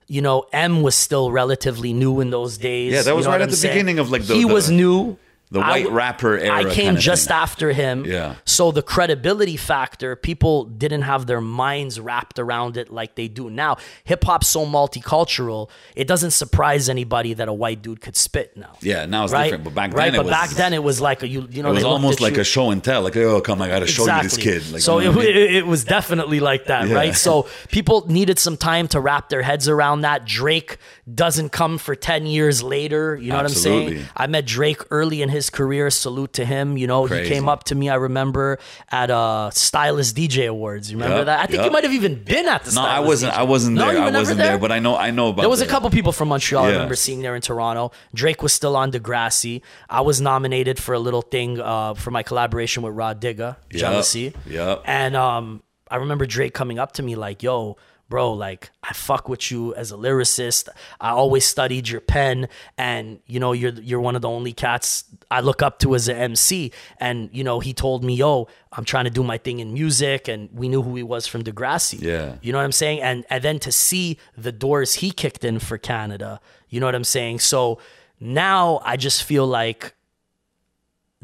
You 0.06 0.22
know, 0.22 0.46
M 0.52 0.82
was 0.82 0.94
still 0.94 1.30
relatively 1.32 1.92
new 1.92 2.20
in 2.20 2.30
those 2.30 2.56
days. 2.58 2.92
Yeah, 2.92 3.02
that 3.02 3.10
You 3.10 3.16
was 3.16 3.26
know 3.26 3.32
right 3.32 3.40
at 3.40 3.44
I'm 3.44 3.50
the 3.50 3.56
saying? 3.56 3.74
beginning 3.74 3.98
of, 3.98 4.10
like, 4.10 4.22
the- 4.24 4.34
he 4.34 4.42
the- 4.44 4.52
was 4.52 4.70
new. 4.70 5.18
The 5.54 5.60
white 5.60 5.84
w- 5.84 5.96
rapper 5.96 6.36
era 6.38 6.56
I 6.70 6.74
came 6.74 6.96
just 6.96 7.28
thing. 7.28 7.36
after 7.36 7.72
him. 7.72 8.04
Yeah. 8.04 8.34
So 8.44 8.70
the 8.72 8.82
credibility 8.82 9.56
factor, 9.56 10.14
people 10.16 10.64
didn't 10.64 11.02
have 11.02 11.26
their 11.26 11.40
minds 11.40 11.98
wrapped 11.98 12.38
around 12.38 12.76
it 12.76 12.92
like 12.92 13.14
they 13.14 13.28
do 13.28 13.48
now. 13.50 13.76
Hip 14.04 14.22
hop's 14.24 14.48
so 14.48 14.66
multicultural, 14.66 15.70
it 15.94 16.06
doesn't 16.06 16.32
surprise 16.32 16.88
anybody 16.88 17.34
that 17.34 17.48
a 17.48 17.52
white 17.52 17.82
dude 17.82 18.00
could 18.00 18.16
spit 18.16 18.56
now. 18.56 18.72
Yeah, 18.80 19.06
now 19.06 19.24
it's 19.24 19.32
Right, 19.32 19.44
different. 19.44 19.64
But 19.64 19.74
back 19.74 19.90
then, 19.90 19.98
right. 19.98 20.14
it 20.14 20.16
but 20.16 20.26
was, 20.26 20.30
back 20.32 20.50
then 20.50 20.72
it 20.72 20.82
was 20.82 21.00
like 21.00 21.22
a, 21.22 21.28
you, 21.28 21.46
you 21.50 21.62
know, 21.62 21.70
it 21.70 21.74
was 21.74 21.84
almost 21.84 22.20
like 22.20 22.34
you- 22.34 22.40
a 22.42 22.44
show 22.44 22.70
and 22.70 22.82
tell. 22.82 23.02
Like, 23.02 23.16
oh, 23.16 23.40
come, 23.40 23.62
I 23.62 23.68
got 23.68 23.78
to 23.80 23.86
show 23.86 24.06
you 24.06 24.22
this 24.22 24.36
kid. 24.36 24.70
Like, 24.72 24.82
so 24.82 24.98
you 24.98 25.12
know 25.12 25.20
it, 25.20 25.22
I 25.22 25.26
mean? 25.26 25.36
it, 25.36 25.54
it 25.56 25.66
was 25.66 25.84
definitely 25.84 26.40
like 26.40 26.66
that, 26.66 26.88
Yeah. 26.88 26.94
right? 26.94 27.14
So 27.14 27.46
people 27.70 28.06
needed 28.08 28.38
some 28.38 28.56
time 28.56 28.88
to 28.88 29.00
wrap 29.00 29.28
their 29.28 29.42
heads 29.42 29.68
around 29.68 30.00
that. 30.02 30.24
Drake 30.24 30.78
doesn't 31.12 31.50
come 31.50 31.78
for 31.78 31.94
10 31.94 32.26
years 32.26 32.62
later. 32.62 33.16
You 33.16 33.30
know 33.30 33.36
what 33.36 33.46
I'm 33.46 33.52
saying? 33.52 34.04
I 34.16 34.26
met 34.26 34.46
Drake 34.46 34.80
early 34.90 35.22
in 35.22 35.28
his 35.28 35.43
career. 35.50 35.90
Salute 35.90 36.32
to 36.34 36.44
him. 36.44 36.76
You 36.76 36.86
know, 36.86 37.06
Crazy. 37.06 37.24
he 37.24 37.28
came 37.34 37.48
up 37.48 37.64
to 37.64 37.74
me, 37.74 37.88
I 37.88 37.96
remember, 37.96 38.58
at 38.90 39.10
uh 39.10 39.50
Stylus 39.52 40.12
DJ 40.12 40.48
Awards. 40.48 40.90
You 40.90 40.96
remember 40.98 41.18
Yup, 41.18 41.26
that? 41.26 41.40
I 41.40 41.46
think 41.46 41.56
yup. 41.58 41.66
you 41.66 41.70
might 41.72 41.84
have 41.84 41.92
even 41.92 42.22
been 42.22 42.46
at 42.48 42.64
the 42.64 42.72
no, 42.74 42.82
I 42.82 43.00
wasn't. 43.00 43.32
DJ. 43.32 43.36
I 43.38 43.42
wasn't 43.42 43.76
No, 43.76 43.84
there. 43.86 43.94
you 43.94 44.00
were 44.00 44.06
I 44.08 44.10
wasn't 44.12 44.38
there. 44.38 44.58
But 44.58 44.72
I 44.72 44.78
know. 44.78 44.96
I 44.96 45.10
know 45.10 45.28
about. 45.28 45.42
there 45.42 45.48
was 45.50 45.60
a 45.60 45.66
couple 45.66 45.88
people 45.90 46.12
from 46.12 46.28
Montreal. 46.28 46.64
I 46.64 46.70
remember 46.72 46.94
seeing 46.96 47.22
there 47.22 47.34
in 47.36 47.42
Toronto. 47.42 47.92
Drake 48.14 48.42
was 48.42 48.52
still 48.52 48.76
on 48.76 48.90
Degrassi. 48.92 49.62
I 49.88 50.00
was 50.02 50.20
nominated 50.20 50.78
for 50.78 50.94
a 50.94 50.98
little 50.98 51.22
thing 51.22 51.60
uh, 51.60 51.94
for 51.94 52.10
my 52.10 52.22
collaboration 52.22 52.82
with 52.82 52.94
Rah 52.94 53.14
Digga, 53.14 53.56
Jealousy. 53.70 54.32
Yup. 54.46 54.82
And 54.86 55.16
um, 55.16 55.62
I 55.90 55.96
remember 55.96 56.26
Drake 56.26 56.54
coming 56.54 56.78
up 56.78 56.92
to 56.92 57.02
me 57.02 57.14
like, 57.16 57.42
"Yo, 57.42 57.76
bro, 58.08 58.32
like 58.32 58.70
I 58.82 58.92
fuck 58.92 59.28
with 59.28 59.50
you 59.50 59.74
as 59.74 59.92
a 59.92 59.96
lyricist. 59.96 60.68
I 61.00 61.10
always 61.10 61.44
studied 61.44 61.88
your 61.88 62.00
pen, 62.00 62.48
and 62.76 63.20
you 63.26 63.40
know, 63.40 63.52
you're 63.52 63.72
you're 63.72 64.00
one 64.00 64.16
of 64.16 64.22
the 64.22 64.28
only 64.28 64.52
cats 64.52 65.04
I 65.30 65.40
look 65.40 65.62
up 65.62 65.78
to 65.80 65.94
as 65.94 66.08
an 66.08 66.16
MC." 66.16 66.72
And 66.98 67.30
you 67.32 67.44
know, 67.44 67.60
he 67.60 67.72
told 67.72 68.04
me, 68.04 68.14
"Yo, 68.14 68.48
I'm 68.72 68.84
trying 68.84 69.04
to 69.04 69.10
do 69.10 69.22
my 69.22 69.38
thing 69.38 69.60
in 69.60 69.72
music," 69.72 70.28
and 70.28 70.48
we 70.52 70.68
knew 70.68 70.82
who 70.82 70.94
he 70.94 71.02
was 71.02 71.26
from 71.26 71.42
Degrassi. 71.44 72.00
Yeah. 72.00 72.36
You 72.42 72.52
know 72.52 72.58
what 72.58 72.64
I'm 72.64 72.72
saying? 72.72 73.00
And 73.02 73.24
and 73.30 73.42
then 73.42 73.58
to 73.60 73.72
see 73.72 74.18
the 74.36 74.52
doors 74.52 74.94
he 74.94 75.10
kicked 75.10 75.44
in 75.44 75.58
for 75.58 75.78
Canada, 75.78 76.40
you 76.68 76.80
know 76.80 76.86
what 76.86 76.94
I'm 76.94 77.04
saying? 77.04 77.40
So 77.40 77.78
now 78.20 78.80
I 78.84 78.96
just 78.96 79.22
feel 79.22 79.46
like 79.46 79.94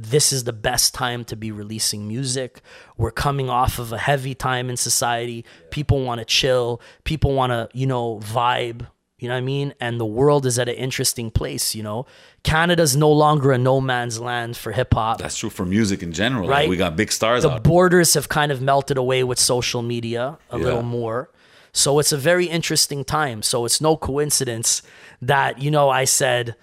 this 0.03 0.33
is 0.33 0.45
the 0.45 0.53
best 0.53 0.95
time 0.95 1.25
to 1.27 1.37
be 1.37 1.53
releasing 1.53 2.09
music. 2.09 2.63
We're 2.97 3.11
coming 3.11 3.51
off 3.51 3.79
of 3.79 3.93
a 3.93 3.99
heavy 3.99 4.35
time 4.35 4.71
in 4.71 4.77
society. 4.77 5.45
People 5.71 6.03
want 6.03 6.21
to 6.21 6.25
chill. 6.25 6.81
People 7.05 7.35
want 7.35 7.51
to, 7.51 7.69
you 7.75 7.87
know, 7.87 8.19
vibe. 8.21 8.87
You 9.19 9.29
know 9.29 9.35
what 9.35 9.39
I 9.39 9.43
mean? 9.43 9.75
And 9.79 10.01
the 10.01 10.07
world 10.07 10.47
is 10.47 10.59
at 10.59 10.71
an 10.71 10.77
interesting 10.77 11.31
place, 11.31 11.75
you 11.75 11.83
know? 11.83 12.07
Canada's 12.43 12.97
no 12.97 13.11
longer 13.13 13.53
a 13.53 13.59
no 13.59 13.79
man's 13.79 14.19
land 14.19 14.57
for 14.57 14.73
hip 14.73 14.95
hop. 14.95 15.19
That's 15.19 15.37
true 15.37 15.51
for 15.51 15.67
music 15.67 16.03
in 16.03 16.13
general. 16.13 16.49
Like, 16.49 16.51
Right. 16.61 16.69
we 16.71 16.79
got 16.79 16.97
big 16.97 17.13
stars 17.13 17.43
The 17.43 17.51
out. 17.51 17.63
borders 17.63 18.15
have 18.15 18.31
kind 18.31 18.51
of 18.51 18.63
melted 18.63 18.97
away 18.97 19.23
with 19.23 19.39
social 19.39 19.83
media 19.83 20.39
a 20.51 20.57
Yeah. 20.59 20.65
little 20.65 20.83
more. 20.83 21.29
So 21.73 21.99
it's 21.99 22.13
a 22.13 22.17
very 22.17 22.47
interesting 22.47 23.05
time. 23.05 23.43
So 23.43 23.67
it's 23.67 23.79
no 23.81 23.95
coincidence 23.99 24.81
that, 25.21 25.61
you 25.61 25.71
know, 25.71 25.91
I 25.91 26.05
said, 26.05 26.57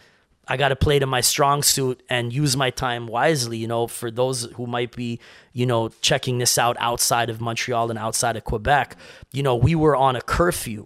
I 0.49 0.57
got 0.57 0.69
to 0.69 0.75
play 0.75 0.99
to 0.99 1.05
my 1.05 1.21
strong 1.21 1.61
suit 1.63 2.01
and 2.09 2.31
use 2.31 2.55
my 2.55 2.69
time 2.69 3.07
wisely. 3.07 3.57
You 3.57 3.67
know, 3.67 3.87
for 3.87 4.09
those 4.09 4.43
who 4.55 4.65
might 4.67 4.95
be, 4.95 5.19
you 5.53 5.65
know, 5.65 5.89
checking 6.01 6.37
this 6.37 6.57
out 6.57 6.77
outside 6.79 7.29
of 7.29 7.41
Montreal 7.41 7.89
and 7.89 7.99
outside 7.99 8.37
of 8.37 8.43
Quebec, 8.45 8.95
you 9.31 9.43
know, 9.43 9.55
we 9.55 9.75
were 9.75 9.95
on 9.95 10.15
a 10.15 10.21
curfew. 10.21 10.85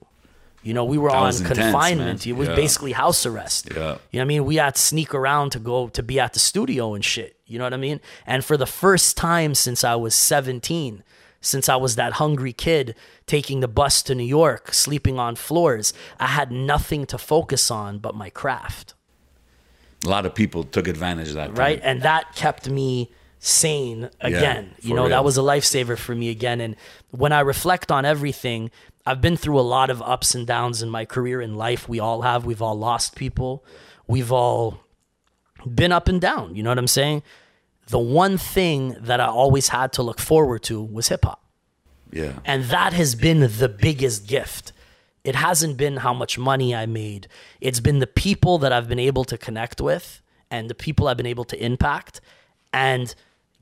You 0.64 0.76
know, 0.76 0.86
we 0.86 0.98
were 1.00 1.10
on 1.10 1.30
intense, 1.32 1.42
confinement. 1.48 2.26
man. 2.26 2.36
It 2.36 2.38
was 2.38 2.48
Yeah. 2.50 2.56
basically 2.56 2.92
house 2.92 3.26
arrest. 3.26 3.70
Yeah. 3.72 3.78
You 3.78 3.82
know 3.84 3.98
what 4.12 4.22
I 4.22 4.26
mean? 4.26 4.46
We 4.46 4.56
had 4.58 4.76
to 4.76 4.82
sneak 4.82 5.14
around 5.14 5.52
to 5.54 5.60
go 5.60 5.88
to 5.90 6.04
be 6.04 6.20
at 6.20 6.34
the 6.34 6.40
studio 6.40 6.94
and 6.94 7.04
shit. 7.04 7.36
You 7.48 7.58
know 7.58 7.64
what 7.66 7.74
I 7.74 7.78
mean? 7.78 8.00
And 8.28 8.46
for 8.46 8.58
the 8.58 8.68
first 8.68 9.18
time 9.18 9.56
since 9.56 9.84
I 9.84 9.96
was 9.96 10.14
17, 10.14 11.04
since 11.42 11.68
I 11.68 11.76
was 11.78 11.96
that 11.96 12.14
hungry 12.14 12.54
kid 12.54 12.94
taking 13.26 13.62
the 13.62 13.68
bus 13.68 14.04
to 14.04 14.14
New 14.14 14.24
York, 14.24 14.72
sleeping 14.74 15.18
on 15.18 15.36
floors, 15.36 15.94
I 16.20 16.28
had 16.28 16.52
nothing 16.52 17.08
to 17.08 17.18
focus 17.18 17.72
on 17.72 17.98
but 17.98 18.14
my 18.14 18.30
craft 18.30 18.94
A 20.06 20.10
lot 20.10 20.26
of 20.26 20.34
people 20.34 20.64
took 20.64 20.88
advantage 20.88 21.30
of 21.30 21.36
that. 21.36 21.48
time. 21.48 21.56
right? 21.56 21.80
And 21.84 22.02
that 22.02 22.36
kept 22.36 22.70
me 22.70 23.12
sane 23.40 24.10
again. 24.20 24.74
for 24.80 24.88
you 24.88 24.94
know, 24.94 25.04
real. 25.04 25.10
that 25.10 25.24
was 25.24 25.38
a 25.38 25.42
lifesaver 25.42 25.98
for 25.98 26.16
me 26.16 26.30
again. 26.30 26.62
And 26.62 26.76
when 27.10 27.32
I 27.32 27.42
reflect 27.42 27.92
on 27.92 28.06
everything, 28.06 28.72
I've 29.06 29.22
been 29.22 29.38
through 29.38 29.60
a 29.60 29.62
lot 29.62 29.90
of 29.90 30.02
ups 30.02 30.36
and 30.36 30.46
downs 30.46 30.82
in 30.82 30.90
my 30.90 31.06
career 31.06 31.42
in 31.42 31.56
life. 31.56 31.90
We 31.90 32.00
all 32.00 32.22
have. 32.22 32.46
We've 32.46 32.62
all 32.62 32.78
lost 32.78 33.16
people. 33.16 33.66
We've 34.08 34.32
all 34.32 34.82
been 35.66 35.92
up 35.92 36.08
and 36.08 36.22
down. 36.22 36.56
You 36.56 36.64
know 36.64 36.70
what 36.70 36.78
I'm 36.78 36.88
saying? 36.88 37.24
The 37.88 38.00
one 38.00 38.38
thing 38.38 38.96
that 39.00 39.20
I 39.20 39.28
always 39.28 39.70
had 39.70 39.92
to 39.94 40.04
look 40.04 40.20
forward 40.20 40.64
to 40.64 40.82
was 40.82 41.08
hip 41.10 41.26
hop. 41.26 41.44
Yeah. 42.12 42.40
And 42.46 42.66
that 42.66 42.94
has 42.94 43.16
been 43.16 43.40
the 43.40 43.70
biggest 43.70 44.28
gift. 44.28 44.72
It 45.24 45.36
hasn't 45.36 45.78
been 45.78 45.98
how 45.98 46.14
much 46.14 46.38
money 46.38 46.76
I 46.76 46.86
made. 46.86 47.28
It's 47.60 47.80
been 47.80 48.00
the 48.00 48.08
people 48.08 48.58
that 48.60 48.72
I've 48.74 48.90
been 48.90 49.00
able 49.00 49.24
to 49.26 49.38
connect 49.38 49.80
with 49.80 50.22
and 50.50 50.70
the 50.70 50.76
people 50.76 51.08
I've 51.08 51.18
been 51.18 51.26
able 51.26 51.46
to 51.46 51.64
impact 51.64 52.22
and 52.74 53.14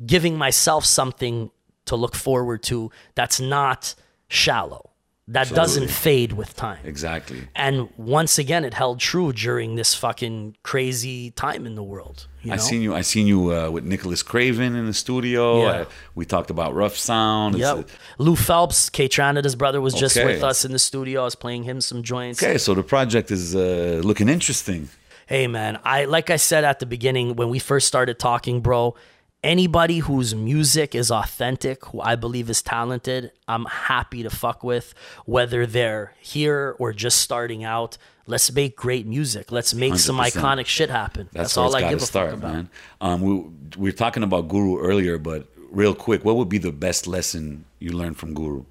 giving 0.05 0.37
myself 0.37 0.85
something 0.85 1.51
to 1.85 1.95
look 1.95 2.15
forward 2.15 2.63
to 2.63 2.91
that's 3.15 3.39
not 3.39 3.95
shallow, 4.27 4.88
that 5.29 5.49
doesn't 5.49 5.89
fade 5.89 6.33
with 6.33 6.55
time. 6.55 6.79
Exactly. 6.83 7.47
And 7.55 7.87
once 7.97 8.37
again, 8.39 8.65
it 8.65 8.73
held 8.73 8.99
true 8.99 9.31
during 9.31 9.75
this 9.75 9.93
fucking 9.95 10.57
crazy 10.63 11.31
time 11.31 11.65
in 11.65 11.75
the 11.75 11.83
world. 11.83 12.27
You 12.41 12.49
know? 12.49 12.53
I 12.55 12.57
seen 12.57 12.81
you. 12.81 12.95
I 12.95 13.01
seen 13.01 13.27
you 13.27 13.53
uh, 13.53 13.69
with 13.69 13.83
Nicholas 13.83 14.23
Craven 14.23 14.75
in 14.75 14.85
the 14.85 14.93
studio. 14.93 15.61
Yeah. 15.61 15.69
Uh, 15.69 15.85
we 16.15 16.25
talked 16.25 16.49
about 16.49 16.73
Ruffsound. 16.73 17.57
Yep. 17.57 17.89
Lou 18.17 18.35
Phelps, 18.35 18.89
Kaytranada's 18.89 19.55
brother, 19.55 19.79
was 19.81 19.93
just 19.93 20.17
Okay. 20.17 20.25
with 20.25 20.43
us 20.43 20.65
in 20.65 20.71
the 20.71 20.79
studio. 20.79 21.21
I 21.21 21.25
was 21.25 21.35
playing 21.35 21.63
him 21.63 21.79
some 21.81 22.01
joints. 22.03 22.41
Okay, 22.41 22.57
so 22.57 22.73
the 22.73 22.83
project 22.83 23.29
is 23.31 23.55
uh, 23.55 24.01
looking 24.03 24.29
interesting. 24.29 24.89
Hey 25.27 25.45
man, 25.45 25.79
I 25.83 26.05
like 26.05 26.31
I 26.31 26.37
said 26.37 26.63
at 26.63 26.79
the 26.79 26.87
beginning 26.87 27.35
when 27.35 27.49
we 27.49 27.59
first 27.59 27.87
started 27.87 28.17
talking, 28.17 28.61
bro. 28.61 28.95
Anybody 29.41 29.99
whose 29.99 30.35
music 30.35 30.93
is 30.93 31.09
authentic, 31.09 31.85
who 31.85 32.01
I 32.01 32.15
believe 32.15 32.49
is 32.49 32.61
talented, 32.61 33.31
I'm 33.47 33.65
happy 33.65 34.21
to 34.23 34.29
fuck 34.29 34.63
with. 34.63 34.93
Whether 35.25 35.65
they're 35.65 36.13
here 36.19 36.75
or 36.77 36.91
just 36.91 37.21
starting 37.21 37.63
out, 37.63 37.97
let's 38.27 38.51
make 38.51 38.75
great 38.75 39.07
music. 39.07 39.49
Let's 39.49 39.73
make 39.73 39.95
some 39.95 40.17
100%. 40.17 40.31
iconic 40.33 40.65
shit 40.65 40.89
happen. 40.89 41.29
That's, 41.31 41.55
That's, 41.55 41.57
all 41.57 41.73
I 41.73 41.89
give 41.89 42.01
a 42.01 42.05
start, 42.05 42.31
fuck 42.31 42.39
about. 42.39 42.53
man. 42.53 42.69
Um, 42.99 43.21
we, 43.21 43.33
we 43.77 43.89
were 43.89 43.95
talking 43.95 44.23
about 44.23 44.49
Guru 44.49 44.77
earlier, 44.77 45.17
but 45.17 45.47
real 45.71 45.95
quick, 45.95 46.25
what 46.25 46.35
would 46.35 46.49
be 46.49 46.57
the 46.57 46.73
best 46.73 47.07
lesson 47.07 47.63
you 47.79 47.91
learned 47.91 48.17
from 48.17 48.33
Guru? 48.33 48.65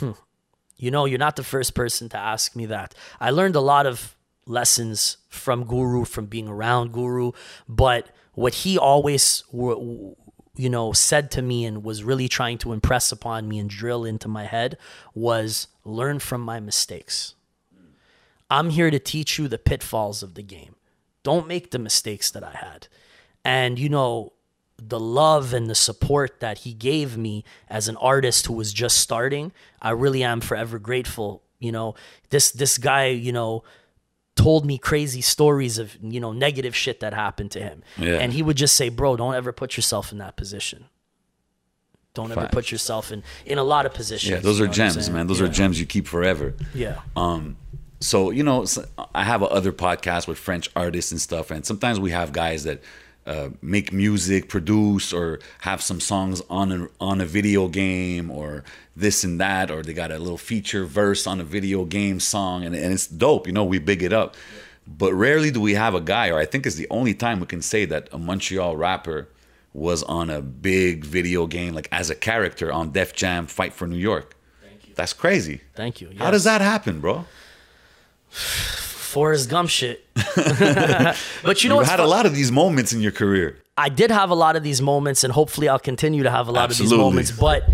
You 0.80 0.90
know, 0.90 1.04
you're 1.04 1.18
not 1.18 1.36
the 1.36 1.44
first 1.44 1.74
person 1.74 2.08
to 2.08 2.16
ask 2.16 2.56
me 2.56 2.64
that. 2.64 2.94
I 3.20 3.28
learned 3.32 3.54
a 3.54 3.60
lot 3.60 3.84
of 3.84 4.16
lessons 4.46 5.18
from 5.28 5.64
Guru, 5.64 6.06
from 6.06 6.24
being 6.24 6.48
around 6.48 6.92
Guru, 6.92 7.32
but 7.68 8.08
what 8.40 8.54
he 8.54 8.78
always, 8.78 9.44
you 9.52 10.16
know, 10.56 10.92
said 10.92 11.30
to 11.32 11.42
me 11.42 11.66
and 11.66 11.84
was 11.84 12.02
really 12.02 12.26
trying 12.26 12.56
to 12.58 12.72
impress 12.72 13.12
upon 13.12 13.46
me 13.46 13.58
and 13.58 13.68
drill 13.68 14.04
into 14.04 14.28
my 14.28 14.44
head 14.44 14.78
was 15.14 15.66
learn 15.84 16.18
from 16.18 16.40
my 16.40 16.58
mistakes. 16.58 17.34
I'm 18.48 18.70
here 18.70 18.90
to 18.90 18.98
teach 18.98 19.38
you 19.38 19.46
the 19.46 19.58
pitfalls 19.58 20.22
of 20.22 20.34
the 20.34 20.42
game. 20.42 20.76
Don't 21.22 21.46
make 21.46 21.70
the 21.70 21.78
mistakes 21.78 22.30
that 22.30 22.42
I 22.42 22.52
had. 22.52 22.88
And, 23.44 23.78
you 23.78 23.90
know, 23.90 24.32
the 24.78 24.98
love 24.98 25.52
and 25.52 25.68
the 25.68 25.74
support 25.74 26.40
that 26.40 26.60
he 26.60 26.72
gave 26.72 27.18
me 27.18 27.44
as 27.68 27.88
an 27.88 27.96
artist 27.98 28.46
who 28.46 28.54
was 28.54 28.72
just 28.72 28.96
starting, 28.96 29.52
I 29.82 29.90
really 29.90 30.24
am 30.24 30.40
forever 30.40 30.78
grateful. 30.78 31.42
You 31.58 31.72
know, 31.72 31.94
this 32.30 32.50
this 32.52 32.78
guy, 32.78 33.08
you 33.08 33.32
know, 33.32 33.64
told 34.40 34.64
me 34.64 34.78
crazy 34.78 35.20
stories 35.20 35.78
of, 35.78 35.96
you 36.00 36.18
know, 36.18 36.32
negative 36.32 36.74
shit 36.74 37.00
that 37.00 37.12
happened 37.12 37.50
to 37.50 37.60
him. 37.60 37.82
Yeah. 37.98 38.14
And 38.14 38.32
he 38.32 38.42
would 38.42 38.56
just 38.56 38.74
say, 38.74 38.88
"Bro, 38.88 39.16
don't 39.16 39.34
ever 39.34 39.52
put 39.52 39.76
yourself 39.76 40.12
in 40.12 40.18
that 40.18 40.36
position." 40.36 40.86
Don't 42.12 42.32
ever 42.32 42.48
put 42.50 42.72
yourself 42.72 43.12
in 43.12 43.22
in 43.46 43.58
a 43.58 43.62
lot 43.62 43.86
of 43.86 43.94
positions. 43.94 44.30
Yeah, 44.30 44.40
those 44.40 44.58
are 44.58 44.64
know 44.64 44.70
what 44.70 44.80
I'm 44.80 44.92
gems, 44.94 45.10
man. 45.10 45.26
Those 45.28 45.40
yeah. 45.40 45.46
are 45.46 45.48
gems 45.48 45.78
you 45.78 45.86
keep 45.86 46.08
forever. 46.08 46.54
Yeah. 46.74 47.00
Um, 47.14 47.56
so 48.00 48.30
you 48.30 48.42
know, 48.42 48.66
i 49.14 49.22
have 49.22 49.42
other 49.42 49.72
podcasts 49.72 50.26
with 50.26 50.38
French 50.38 50.68
artists 50.74 51.12
and 51.12 51.20
stuff, 51.20 51.50
and 51.50 51.64
sometimes 51.64 52.00
we 52.00 52.10
have 52.10 52.32
guys 52.32 52.64
that 52.64 52.82
uh, 53.30 53.50
make 53.62 53.92
music, 53.92 54.48
produce, 54.48 55.12
or 55.12 55.38
have 55.60 55.80
some 55.80 56.00
songs 56.00 56.42
on 56.50 56.72
a 56.72 56.88
on 57.00 57.20
a 57.20 57.26
video 57.26 57.68
game, 57.68 58.30
or 58.30 58.64
this 58.96 59.22
and 59.22 59.40
that, 59.40 59.70
or 59.70 59.82
they 59.82 59.94
got 59.94 60.10
a 60.10 60.18
little 60.18 60.38
feature 60.52 60.84
verse 60.84 61.26
on 61.26 61.40
a 61.40 61.44
video 61.44 61.84
game 61.84 62.18
song, 62.18 62.64
and, 62.64 62.74
and 62.74 62.92
it's 62.92 63.06
dope. 63.06 63.46
You 63.46 63.52
know, 63.52 63.64
we 63.64 63.78
big 63.78 64.02
it 64.02 64.12
up. 64.12 64.34
But 64.86 65.12
rarely 65.14 65.52
do 65.52 65.60
we 65.60 65.74
have 65.74 65.94
a 65.94 66.00
guy, 66.00 66.30
or 66.30 66.38
I 66.38 66.46
think 66.46 66.66
it's 66.66 66.74
the 66.74 66.88
only 66.90 67.14
time 67.14 67.38
we 67.38 67.46
can 67.46 67.62
say 67.62 67.84
that 67.84 68.08
a 68.10 68.18
Montreal 68.18 68.76
rapper 68.76 69.28
was 69.72 70.02
on 70.02 70.28
a 70.30 70.40
big 70.42 71.04
video 71.04 71.46
game, 71.46 71.72
like 71.74 71.88
as 71.92 72.10
a 72.10 72.16
character 72.16 72.72
on 72.72 72.90
Def 72.90 73.12
Jam 73.14 73.46
Fight 73.46 73.72
for 73.72 73.86
New 73.86 74.02
York. 74.10 74.34
That's 74.96 75.12
crazy. 75.12 75.60
Thank 75.74 76.00
you. 76.00 76.10
How 76.18 76.32
does 76.32 76.44
that 76.44 76.60
happen, 76.60 77.00
bro? 77.00 77.24
Forrest 79.10 79.50
Gump 79.50 79.68
shit. 79.68 80.06
but 80.14 81.62
you 81.62 81.68
know 81.68 81.80
You've 81.80 81.88
had 81.88 81.96
fun- 81.96 82.06
a 82.06 82.08
lot 82.08 82.26
of 82.26 82.34
these 82.34 82.52
moments 82.52 82.92
in 82.92 83.00
your 83.00 83.12
career. 83.12 83.58
I 83.76 83.88
did 83.88 84.10
have 84.10 84.30
a 84.30 84.34
lot 84.34 84.56
of 84.56 84.62
these 84.62 84.80
moments, 84.82 85.24
and 85.24 85.32
hopefully 85.32 85.68
I'll 85.68 85.78
continue 85.78 86.22
to 86.22 86.30
have 86.30 86.48
a 86.48 86.52
lot 86.52 86.70
of 86.70 86.76
these 86.76 86.92
moments. 86.92 87.30
But 87.30 87.64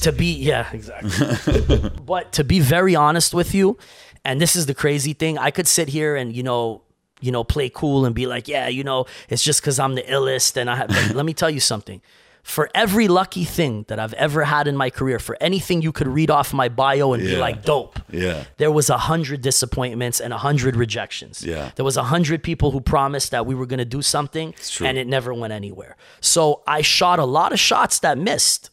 to 0.00 0.12
be, 0.12 0.34
yeah, 0.34 0.68
exactly. 0.72 1.90
but 2.04 2.32
to 2.32 2.44
be 2.44 2.60
very 2.60 2.96
honest 2.96 3.32
with 3.34 3.54
you, 3.54 3.78
and 4.24 4.40
this 4.40 4.56
is 4.56 4.66
the 4.66 4.74
crazy 4.74 5.12
thing, 5.12 5.38
I 5.38 5.50
could 5.50 5.68
sit 5.68 5.88
here 5.88 6.16
and 6.16 6.34
you 6.34 6.42
know, 6.42 6.82
you 7.20 7.30
know, 7.32 7.44
play 7.44 7.70
cool 7.70 8.04
and 8.04 8.14
be 8.14 8.26
like, 8.26 8.48
yeah, 8.48 8.68
you 8.68 8.84
know, 8.84 9.06
it's 9.28 9.42
just 9.42 9.60
because 9.60 9.78
I'm 9.78 9.94
the 9.94 10.02
illest, 10.02 10.56
and 10.56 10.68
I. 10.68 10.76
Have, 10.76 11.14
let 11.14 11.24
me 11.24 11.34
tell 11.34 11.50
you 11.50 11.60
something. 11.60 12.02
For 12.44 12.68
every 12.74 13.08
lucky 13.08 13.44
thing 13.44 13.86
that 13.88 13.98
I've 13.98 14.12
ever 14.14 14.44
had 14.44 14.68
in 14.68 14.76
my 14.76 14.90
career, 14.90 15.18
for 15.18 15.34
anything 15.40 15.80
you 15.80 15.92
could 15.92 16.06
read 16.06 16.30
off 16.30 16.52
my 16.52 16.68
bio 16.68 17.14
and 17.14 17.22
be 17.22 17.36
like, 17.36 17.64
dope, 17.64 17.98
Yeah. 18.10 18.44
there 18.58 18.70
was 18.70 18.90
a 18.90 18.98
hundred 18.98 19.40
disappointments 19.40 20.20
and 20.20 20.30
a 20.32 20.36
hundred 20.36 20.76
rejections. 20.76 21.42
Yeah. 21.42 21.70
There 21.76 21.86
was 21.86 21.96
a 21.96 22.04
hundred 22.04 22.42
people 22.42 22.70
who 22.70 22.80
promised 22.82 23.30
that 23.30 23.46
we 23.46 23.54
were 23.54 23.64
gonna 23.64 23.86
do 23.86 24.02
something 24.02 24.54
and 24.82 24.98
it 24.98 25.06
never 25.06 25.32
went 25.32 25.54
anywhere. 25.54 25.96
So 26.20 26.60
I 26.66 26.82
shot 26.82 27.18
a 27.18 27.24
lot 27.24 27.52
of 27.52 27.58
shots 27.58 27.98
that 28.00 28.18
missed. 28.18 28.68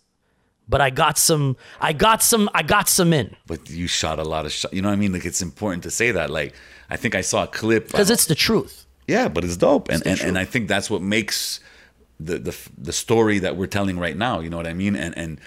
But 0.67 0.81
I 0.81 0.89
got 0.89 1.17
some 1.17 1.55
I 1.79 1.93
got 1.93 2.21
some 2.21 2.49
I 2.53 2.63
got 2.63 2.87
some 2.89 3.13
in. 3.13 3.35
But 3.47 3.69
you 3.69 3.87
shot 3.87 4.19
a 4.19 4.23
lot 4.23 4.45
of 4.45 4.51
shots. 4.51 4.73
You 4.73 4.81
know 4.81 4.89
what 4.89 4.93
I 4.93 4.97
mean? 4.97 5.13
Like 5.13 5.25
it's 5.25 5.41
important 5.41 5.83
to 5.83 5.91
say 5.91 6.11
that. 6.11 6.29
Like 6.29 6.53
I 6.89 6.97
think 6.97 7.15
I 7.15 7.21
saw 7.21 7.43
a 7.43 7.47
clip. 7.47 7.87
Because 7.87 8.09
uh, 8.11 8.13
it's 8.15 8.25
the 8.25 8.35
truth. 8.35 8.85
yeah, 9.07 9.27
but 9.29 9.43
it's 9.45 9.57
dope, 9.57 9.89
and 9.89 10.01
and, 10.05 10.11
and 10.11 10.19
truth. 10.19 10.37
I 10.37 10.45
think 10.45 10.67
that's 10.67 10.89
what 10.89 11.01
makes 11.01 11.59
the 12.25 12.37
the 12.39 12.55
the 12.77 12.93
story 12.93 13.39
that 13.39 13.55
we're 13.57 13.67
telling 13.67 13.97
right 13.99 14.17
now. 14.17 14.39
You 14.39 14.49
know 14.49 14.57
what 14.57 14.67
I 14.67 14.73
mean? 14.73 14.95
And 14.95 15.17
and 15.17 15.39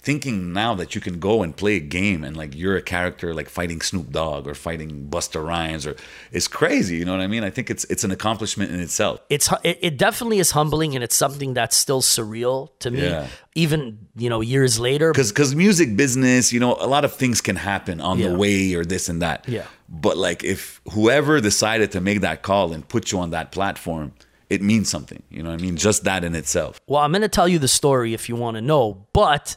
thinking 0.00 0.52
now 0.52 0.72
that 0.72 0.94
you 0.94 1.00
can 1.00 1.18
go 1.18 1.42
and 1.42 1.56
play 1.56 1.74
a 1.74 1.80
game 1.80 2.22
and 2.22 2.36
like 2.36 2.54
you're 2.54 2.76
a 2.76 2.82
character 2.82 3.34
like 3.34 3.48
fighting 3.48 3.80
Snoop 3.80 4.12
Dogg 4.12 4.46
or 4.46 4.54
fighting 4.54 5.08
Busta 5.10 5.44
Rhymes 5.44 5.84
or 5.84 5.96
it's 6.30 6.46
crazy. 6.46 6.98
You 6.98 7.04
know 7.04 7.10
what 7.10 7.20
I 7.22 7.26
mean? 7.26 7.42
I 7.42 7.50
think 7.50 7.70
it's 7.70 7.82
it's 7.86 8.04
an 8.04 8.12
accomplishment 8.12 8.70
in 8.70 8.78
itself. 8.78 9.18
It's 9.30 9.48
it, 9.64 9.78
it 9.82 9.96
definitely 9.96 10.38
is 10.38 10.52
humbling 10.52 10.94
and 10.94 11.02
it's 11.02 11.16
something 11.16 11.54
that's 11.54 11.76
still 11.76 12.02
surreal 12.02 12.68
to 12.78 12.92
me. 12.92 13.02
Yeah. 13.02 13.26
Even, 13.56 14.06
you 14.16 14.28
know, 14.28 14.42
years 14.42 14.78
later. 14.78 15.10
because 15.10 15.32
because 15.32 15.56
music 15.56 15.96
business 15.96 16.52
you 16.52 16.60
know 16.60 16.76
a 16.78 16.86
lot 16.86 17.04
of 17.04 17.12
things 17.14 17.40
can 17.40 17.56
happen 17.56 18.00
on 18.00 18.18
Yeah. 18.20 18.28
the 18.28 18.38
way 18.38 18.74
or 18.74 18.84
this 18.84 19.08
and 19.08 19.20
that 19.22 19.48
Yeah. 19.48 19.64
but 19.88 20.16
like 20.16 20.44
if 20.44 20.80
whoever 20.92 21.40
decided 21.40 21.90
to 21.92 22.00
make 22.00 22.20
that 22.20 22.42
call 22.42 22.72
and 22.72 22.86
put 22.86 23.10
you 23.10 23.18
on 23.18 23.30
that 23.30 23.50
platform 23.50 24.12
it 24.48 24.62
means 24.62 24.88
something 24.88 25.22
you 25.30 25.42
know 25.42 25.50
what 25.50 25.58
i 25.60 25.62
mean 25.62 25.76
just 25.76 26.04
that 26.04 26.24
in 26.24 26.34
itself 26.34 26.80
Well, 26.86 27.00
I'm 27.02 27.12
going 27.12 27.22
to 27.22 27.28
tell 27.28 27.48
you 27.48 27.58
the 27.58 27.68
story 27.68 28.14
if 28.14 28.28
you 28.28 28.36
want 28.36 28.56
to 28.56 28.60
know. 28.60 29.06
But 29.12 29.56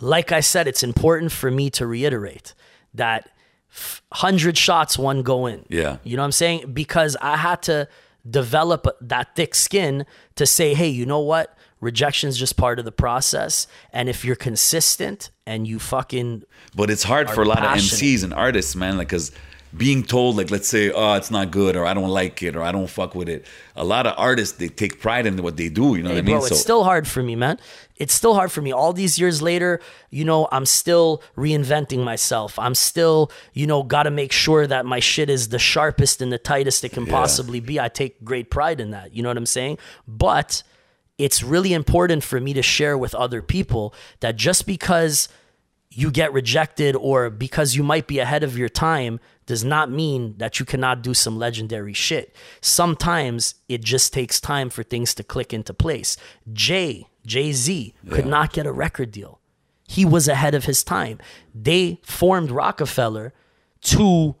like 0.00 0.32
I 0.32 0.40
said, 0.40 0.66
it's 0.66 0.82
important 0.82 1.30
for 1.32 1.50
me 1.50 1.70
to 1.70 1.86
reiterate 1.86 2.54
that 2.94 3.28
100 4.10 4.56
shots, 4.56 4.98
one 4.98 5.22
go 5.22 5.46
in. 5.46 5.64
Yeah. 5.68 5.98
You 6.04 6.16
know 6.16 6.22
what 6.22 6.26
I'm 6.26 6.32
saying? 6.32 6.72
Because 6.72 7.16
I 7.20 7.36
had 7.36 7.62
to 7.62 7.88
develop 8.28 8.86
that 9.00 9.34
thick 9.36 9.54
skin 9.54 10.06
to 10.36 10.46
say, 10.46 10.74
hey, 10.74 10.88
you 10.88 11.06
know 11.06 11.20
what? 11.20 11.56
Rejection's 11.80 12.38
just 12.38 12.56
part 12.56 12.78
of 12.78 12.84
the 12.84 12.92
process. 12.92 13.66
And 13.92 14.08
if 14.08 14.24
you're 14.24 14.36
consistent 14.36 15.30
and 15.46 15.66
you 15.66 15.78
fucking 15.78 16.44
but 16.74 16.90
it's 16.90 17.02
hard 17.02 17.30
for 17.30 17.42
a 17.42 17.44
lot 17.44 17.58
passionate. 17.58 17.92
of 17.92 17.98
mcs 17.98 18.24
and 18.24 18.32
artists 18.32 18.74
man 18.74 18.96
like 18.96 19.08
because 19.08 19.30
being 19.76 20.02
told 20.04 20.36
like 20.36 20.50
let's 20.50 20.68
say 20.68 20.90
oh 20.90 21.14
it's 21.14 21.30
not 21.30 21.50
good 21.50 21.74
or 21.76 21.84
i 21.84 21.92
don't 21.92 22.08
like 22.08 22.42
it 22.42 22.54
or 22.54 22.62
i 22.62 22.70
don't 22.70 22.88
fuck 22.88 23.14
with 23.14 23.28
it 23.28 23.44
a 23.74 23.84
lot 23.84 24.06
of 24.06 24.14
artists 24.16 24.58
they 24.58 24.68
take 24.68 25.00
pride 25.00 25.26
in 25.26 25.42
what 25.42 25.56
they 25.56 25.68
do 25.68 25.96
you 25.96 26.02
know 26.02 26.10
Hey, 26.10 26.16
what 26.16 26.18
i 26.18 26.22
mean 26.22 26.36
bro, 26.38 26.46
it's 26.46 26.60
still 26.60 26.84
hard 26.84 27.08
for 27.08 27.22
me, 27.22 27.34
man. 27.34 27.58
It's 27.96 28.12
still 28.12 28.34
hard 28.34 28.50
for 28.50 28.60
me. 28.60 28.72
All 28.72 28.92
these 28.92 29.20
years 29.20 29.40
later, 29.40 29.80
you 30.10 30.24
know, 30.24 30.48
I'm 30.50 30.66
still 30.66 31.22
reinventing 31.36 32.02
myself. 32.02 32.58
I'm 32.58 32.74
still, 32.74 33.30
you 33.52 33.68
know, 33.68 33.84
got 33.84 34.02
to 34.02 34.10
make 34.10 34.32
sure 34.32 34.66
that 34.66 34.84
my 34.84 34.98
shit 34.98 35.30
is 35.30 35.50
the 35.50 35.60
sharpest 35.60 36.20
and 36.20 36.32
the 36.32 36.38
tightest 36.38 36.82
it 36.84 36.88
can 36.90 37.06
possibly 37.06 37.60
be. 37.60 37.78
I 37.78 37.88
take 37.88 38.24
great 38.24 38.50
pride 38.50 38.80
in 38.80 38.90
that. 38.90 39.14
You 39.14 39.22
know 39.22 39.28
what 39.28 39.36
I'm 39.36 39.46
saying? 39.46 39.78
But 40.08 40.64
it's 41.18 41.44
really 41.44 41.72
important 41.72 42.24
for 42.24 42.40
me 42.40 42.52
to 42.54 42.62
share 42.62 42.98
with 42.98 43.14
other 43.14 43.40
people 43.40 43.94
that 44.18 44.34
just 44.34 44.66
because 44.66 45.28
you 45.88 46.10
get 46.10 46.32
rejected 46.32 46.96
or 46.96 47.30
because 47.30 47.76
you 47.76 47.84
might 47.84 48.08
be 48.08 48.18
ahead 48.18 48.42
of 48.42 48.58
your 48.58 48.68
time 48.68 49.20
does 49.46 49.64
not 49.64 49.90
mean 49.90 50.34
that 50.38 50.58
you 50.58 50.66
cannot 50.66 51.02
do 51.02 51.14
some 51.14 51.38
legendary 51.38 51.92
shit. 51.92 52.34
Sometimes 52.60 53.54
it 53.68 53.82
just 53.82 54.12
takes 54.12 54.40
time 54.40 54.70
for 54.70 54.82
things 54.82 55.14
to 55.14 55.22
click 55.24 55.52
into 55.52 55.72
place. 55.74 56.16
Jay, 56.52 57.06
Jay 57.26 57.52
Z, 57.52 57.94
could 58.10 58.24
Yeah. 58.24 58.30
not 58.30 58.52
get 58.52 58.66
a 58.66 58.72
record 58.72 59.10
deal. 59.10 59.40
He 59.88 60.04
was 60.04 60.28
ahead 60.28 60.54
of 60.54 60.64
his 60.64 60.82
time. 60.82 61.18
They 61.54 62.00
formed 62.02 62.50
Rockefeller 62.50 63.32
to, 63.82 64.36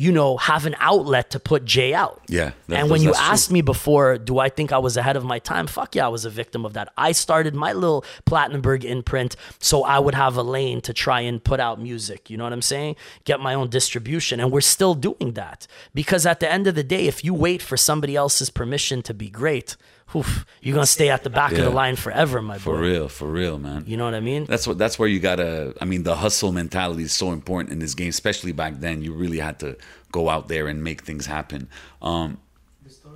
you 0.00 0.12
know, 0.12 0.36
have 0.36 0.64
an 0.64 0.76
outlet 0.78 1.28
to 1.30 1.40
put 1.40 1.64
Jay 1.64 1.92
out. 1.92 2.22
Yeah, 2.28 2.52
that- 2.68 2.78
and 2.78 2.88
when 2.88 3.02
you 3.02 3.12
true. 3.12 3.20
asked 3.20 3.50
me 3.50 3.62
before, 3.62 4.16
do 4.16 4.38
I 4.38 4.48
think 4.48 4.72
I 4.72 4.78
was 4.78 4.96
ahead 4.96 5.16
of 5.16 5.24
my 5.24 5.40
time? 5.40 5.66
Fuck 5.66 5.96
yeah, 5.96 6.06
I 6.06 6.08
was 6.08 6.24
a 6.24 6.30
victim 6.30 6.64
of 6.64 6.72
that. 6.74 6.92
I 6.96 7.10
started 7.10 7.52
my 7.52 7.72
little 7.72 8.04
Platinumberg 8.24 8.84
imprint 8.84 9.34
so 9.58 9.82
I 9.82 9.98
would 9.98 10.14
have 10.14 10.36
a 10.36 10.42
lane 10.44 10.80
to 10.82 10.92
try 10.92 11.22
and 11.22 11.42
put 11.42 11.58
out 11.58 11.80
music. 11.82 12.30
You 12.30 12.36
know 12.36 12.44
what 12.44 12.52
I'm 12.52 12.62
saying? 12.62 12.94
Get 13.24 13.40
my 13.40 13.54
own 13.54 13.70
distribution. 13.70 14.38
And 14.38 14.52
we're 14.52 14.60
still 14.60 14.94
doing 14.94 15.32
that. 15.32 15.66
Because 15.94 16.24
at 16.26 16.38
the 16.38 16.50
end 16.50 16.68
of 16.68 16.76
the 16.76 16.84
day, 16.84 17.08
if 17.08 17.24
you 17.24 17.34
wait 17.34 17.60
for 17.60 17.76
somebody 17.76 18.14
else's 18.14 18.50
permission 18.50 19.02
to 19.02 19.12
be 19.12 19.28
great, 19.28 19.76
oof, 20.14 20.44
you're 20.62 20.74
gonna 20.74 20.86
stay 20.86 21.08
at 21.10 21.22
the 21.24 21.30
back 21.30 21.52
of 21.52 21.58
the 21.58 21.70
line 21.70 21.96
forever, 21.96 22.40
my 22.42 22.58
For 22.58 22.72
boy. 22.72 22.76
For 22.76 22.82
real, 22.82 23.08
for 23.08 23.26
real, 23.28 23.58
man. 23.58 23.84
You 23.86 23.96
know 23.96 24.04
what 24.04 24.14
I 24.14 24.20
mean? 24.20 24.44
That's 24.44 24.66
what. 24.66 24.78
That's 24.78 24.98
where 24.98 25.08
you 25.08 25.20
gotta. 25.20 25.74
I 25.80 25.84
mean, 25.84 26.02
the 26.02 26.16
hustle 26.16 26.52
mentality 26.52 27.02
is 27.04 27.12
so 27.12 27.32
important 27.32 27.72
in 27.72 27.78
this 27.78 27.94
game, 27.94 28.08
especially 28.10 28.52
back 28.52 28.80
then. 28.80 29.02
You 29.02 29.12
really 29.14 29.38
had 29.38 29.58
to 29.60 29.76
go 30.12 30.28
out 30.28 30.48
there 30.48 30.68
and 30.68 30.82
make 30.82 31.02
things 31.02 31.26
happen. 31.26 31.68
Um, 32.02 32.38
the 32.84 32.90
story? 32.90 33.14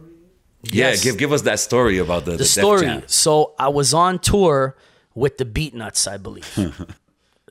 yeah, 0.64 0.88
Yes. 0.90 1.02
give 1.04 1.16
give 1.18 1.32
us 1.32 1.42
that 1.42 1.60
story 1.60 1.98
about 1.98 2.24
the, 2.24 2.32
the 2.32 2.38
Def 2.38 2.46
story. 2.48 3.02
So 3.06 3.54
I 3.58 3.68
was 3.68 3.94
on 3.94 4.18
tour 4.18 4.76
with 5.14 5.38
the 5.38 5.44
Beatnuts, 5.44 6.10
I 6.10 6.16
believe. 6.18 6.48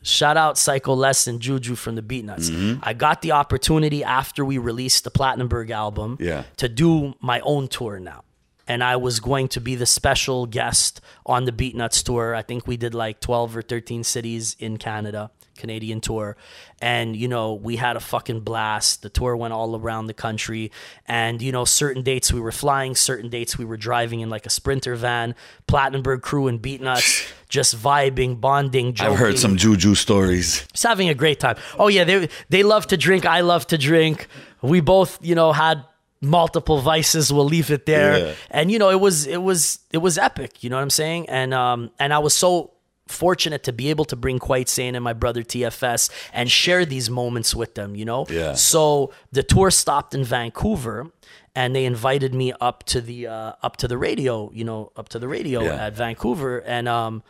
Shout 0.03 0.35
out 0.35 0.57
Psycho 0.57 0.95
Les 0.95 1.27
and 1.27 1.39
Juju 1.39 1.75
from 1.75 1.93
the 1.93 2.01
Beatnuts. 2.01 2.49
Mm-hmm. 2.49 2.79
I 2.81 2.93
got 2.93 3.21
the 3.21 3.33
opportunity 3.33 4.03
after 4.03 4.43
we 4.43 4.57
released 4.57 5.03
the 5.03 5.11
Platinumberg 5.11 5.69
album 5.69 6.17
Yeah. 6.19 6.43
to 6.57 6.67
do 6.67 7.13
my 7.21 7.39
own 7.41 7.67
tour 7.67 7.99
now. 7.99 8.23
And 8.71 8.81
I 8.81 8.95
was 8.95 9.19
going 9.19 9.49
to 9.49 9.59
be 9.59 9.75
the 9.75 9.85
special 9.85 10.45
guest 10.45 11.01
on 11.25 11.43
the 11.43 11.51
Beatnuts 11.51 12.01
tour. 12.05 12.33
I 12.33 12.41
think 12.41 12.67
we 12.67 12.77
did 12.77 12.93
like 12.93 13.19
12 13.19 13.57
or 13.57 13.61
13 13.61 14.05
cities 14.05 14.55
in 14.59 14.77
Canada, 14.77 15.29
Canadian 15.57 15.99
tour. 15.99 16.37
And, 16.81 17.13
you 17.13 17.27
know, 17.27 17.53
we 17.53 17.75
had 17.75 17.97
a 17.97 17.99
fucking 17.99 18.39
blast. 18.39 19.01
The 19.01 19.09
tour 19.09 19.35
went 19.35 19.53
all 19.53 19.75
around 19.75 20.07
the 20.07 20.13
country. 20.13 20.71
And, 21.05 21.41
you 21.41 21.51
know, 21.51 21.65
certain 21.65 22.01
dates 22.01 22.31
we 22.31 22.39
were 22.39 22.53
flying, 22.53 22.95
certain 22.95 23.29
dates 23.29 23.57
we 23.57 23.65
were 23.65 23.75
driving 23.75 24.21
in 24.21 24.29
like 24.29 24.45
a 24.45 24.49
sprinter 24.49 24.95
van, 24.95 25.35
Platinumberg 25.67 26.21
crew 26.21 26.47
and 26.47 26.61
Beatnuts, 26.61 27.29
just 27.49 27.75
vibing, 27.75 28.39
bonding, 28.39 28.93
joking 28.93 29.11
I've 29.11 29.19
heard 29.19 29.37
some 29.37 29.57
juju 29.57 29.95
stories. 29.95 30.65
just 30.71 30.83
having 30.83 31.09
a 31.09 31.13
great 31.13 31.41
time. 31.41 31.57
Oh 31.77 31.89
yeah, 31.89 32.05
they 32.05 32.29
they 32.47 32.63
love 32.63 32.87
to 32.87 32.95
drink. 32.95 33.25
I 33.25 33.41
love 33.41 33.67
to 33.67 33.77
drink. 33.77 34.27
We 34.61 34.79
both, 34.79 35.19
you 35.21 35.35
know, 35.35 35.51
had 35.51 35.83
multiple 36.21 36.79
vices. 36.79 37.33
We'll 37.33 37.45
leave 37.45 37.71
it 37.71 37.85
there. 37.85 38.17
Yeah. 38.17 38.33
And 38.49 38.71
you 38.71 38.79
know, 38.79 38.89
it 38.89 38.99
was 38.99 39.25
it 39.27 39.41
was 39.41 39.79
it 39.91 39.97
was 39.97 40.17
epic. 40.17 40.63
You 40.63 40.69
know 40.69 40.75
what 40.77 40.83
I'm 40.83 40.89
saying? 40.89 41.27
And 41.29 41.53
um 41.53 41.91
and 41.99 42.13
I 42.13 42.19
was 42.19 42.33
so 42.33 42.71
fortunate 43.07 43.63
to 43.63 43.73
be 43.73 43.89
able 43.89 44.05
to 44.05 44.15
bring 44.15 44.39
Quite 44.39 44.69
Sane 44.69 44.95
and 44.95 45.03
my 45.03 45.13
brother 45.13 45.43
TFS 45.43 46.09
and 46.33 46.49
share 46.49 46.85
these 46.85 47.09
moments 47.09 47.53
with 47.55 47.75
them. 47.75 47.95
You 47.95 48.05
know. 48.05 48.25
Yeah. 48.29 48.53
So 48.53 49.11
the 49.31 49.43
tour 49.43 49.71
stopped 49.71 50.13
in 50.13 50.23
Vancouver. 50.23 51.11
And 51.53 51.75
they 51.75 51.83
invited 51.83 52.33
me 52.33 52.53
up 52.61 52.85
to 52.85 53.01
the 53.01 53.27
uh, 53.27 53.51
up 53.61 53.75
to 53.77 53.87
the 53.89 53.97
radio, 53.97 54.49
you 54.53 54.63
know, 54.63 54.93
up 54.95 55.09
to 55.09 55.19
the 55.19 55.27
radio 55.27 55.61
Yeah. 55.63 55.87
at 55.87 55.93
Vancouver, 55.93 56.59
and 56.59 56.87
um, 56.87 57.23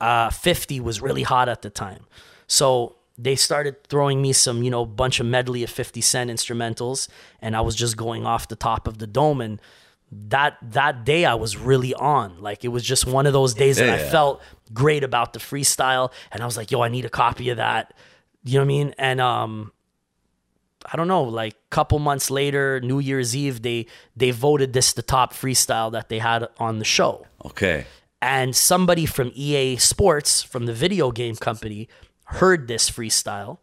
uh, 0.00 0.30
50 0.30 0.80
was 0.80 1.00
really 1.00 1.22
hot 1.22 1.48
at 1.48 1.62
the 1.62 1.70
time. 1.70 2.04
So 2.48 2.96
they 3.22 3.36
started 3.36 3.84
throwing 3.88 4.22
me 4.22 4.32
some, 4.32 4.62
you 4.62 4.70
know, 4.70 4.86
bunch 4.86 5.20
of 5.20 5.26
medley 5.26 5.62
of 5.62 5.70
50 5.70 6.00
Cent 6.00 6.30
instrumentals, 6.30 7.08
and 7.42 7.56
I 7.56 7.60
was 7.60 7.74
just 7.76 7.96
going 7.96 8.24
off 8.24 8.48
the 8.48 8.56
top 8.56 8.86
of 8.88 8.98
the 8.98 9.06
dome. 9.06 9.40
And 9.40 9.60
that 10.10 10.56
that 10.62 11.04
day 11.04 11.24
I 11.24 11.34
was 11.34 11.56
really 11.56 11.94
on. 11.94 12.40
Like 12.40 12.64
it 12.64 12.68
was 12.68 12.82
just 12.82 13.06
one 13.06 13.26
of 13.26 13.32
those 13.32 13.54
days 13.54 13.76
that 13.76 13.88
I 13.90 13.98
felt 13.98 14.42
great 14.72 15.04
about 15.04 15.32
the 15.34 15.38
freestyle. 15.38 16.12
And 16.32 16.42
I 16.42 16.46
was 16.46 16.56
like, 16.56 16.70
yo, 16.70 16.80
I 16.82 16.88
need 16.88 17.04
a 17.04 17.10
copy 17.10 17.50
of 17.50 17.58
that. 17.58 17.94
You 18.44 18.54
know 18.54 18.60
what 18.60 18.64
I 18.64 18.68
mean? 18.68 18.94
And 18.98 19.20
um 19.20 19.72
I 20.92 20.96
don't 20.96 21.08
know, 21.08 21.22
like 21.24 21.54
couple 21.70 21.98
months 21.98 22.30
later, 22.30 22.80
New 22.80 22.98
Year's 23.00 23.36
Eve, 23.36 23.62
they 23.62 23.86
they 24.16 24.30
voted 24.30 24.72
this 24.72 24.92
the 24.94 25.02
top 25.02 25.32
freestyle 25.34 25.92
that 25.92 26.08
they 26.08 26.18
had 26.18 26.48
on 26.58 26.78
the 26.78 26.84
show 26.86 27.26
Okay. 27.44 27.84
and 28.22 28.56
somebody 28.56 29.06
from 29.06 29.30
EA 29.34 29.76
Sports 29.76 30.42
from 30.42 30.66
the 30.66 30.72
video 30.72 31.12
game 31.12 31.36
company 31.36 31.88
heard 32.38 32.68
this 32.68 32.90
freestyle 32.90 33.58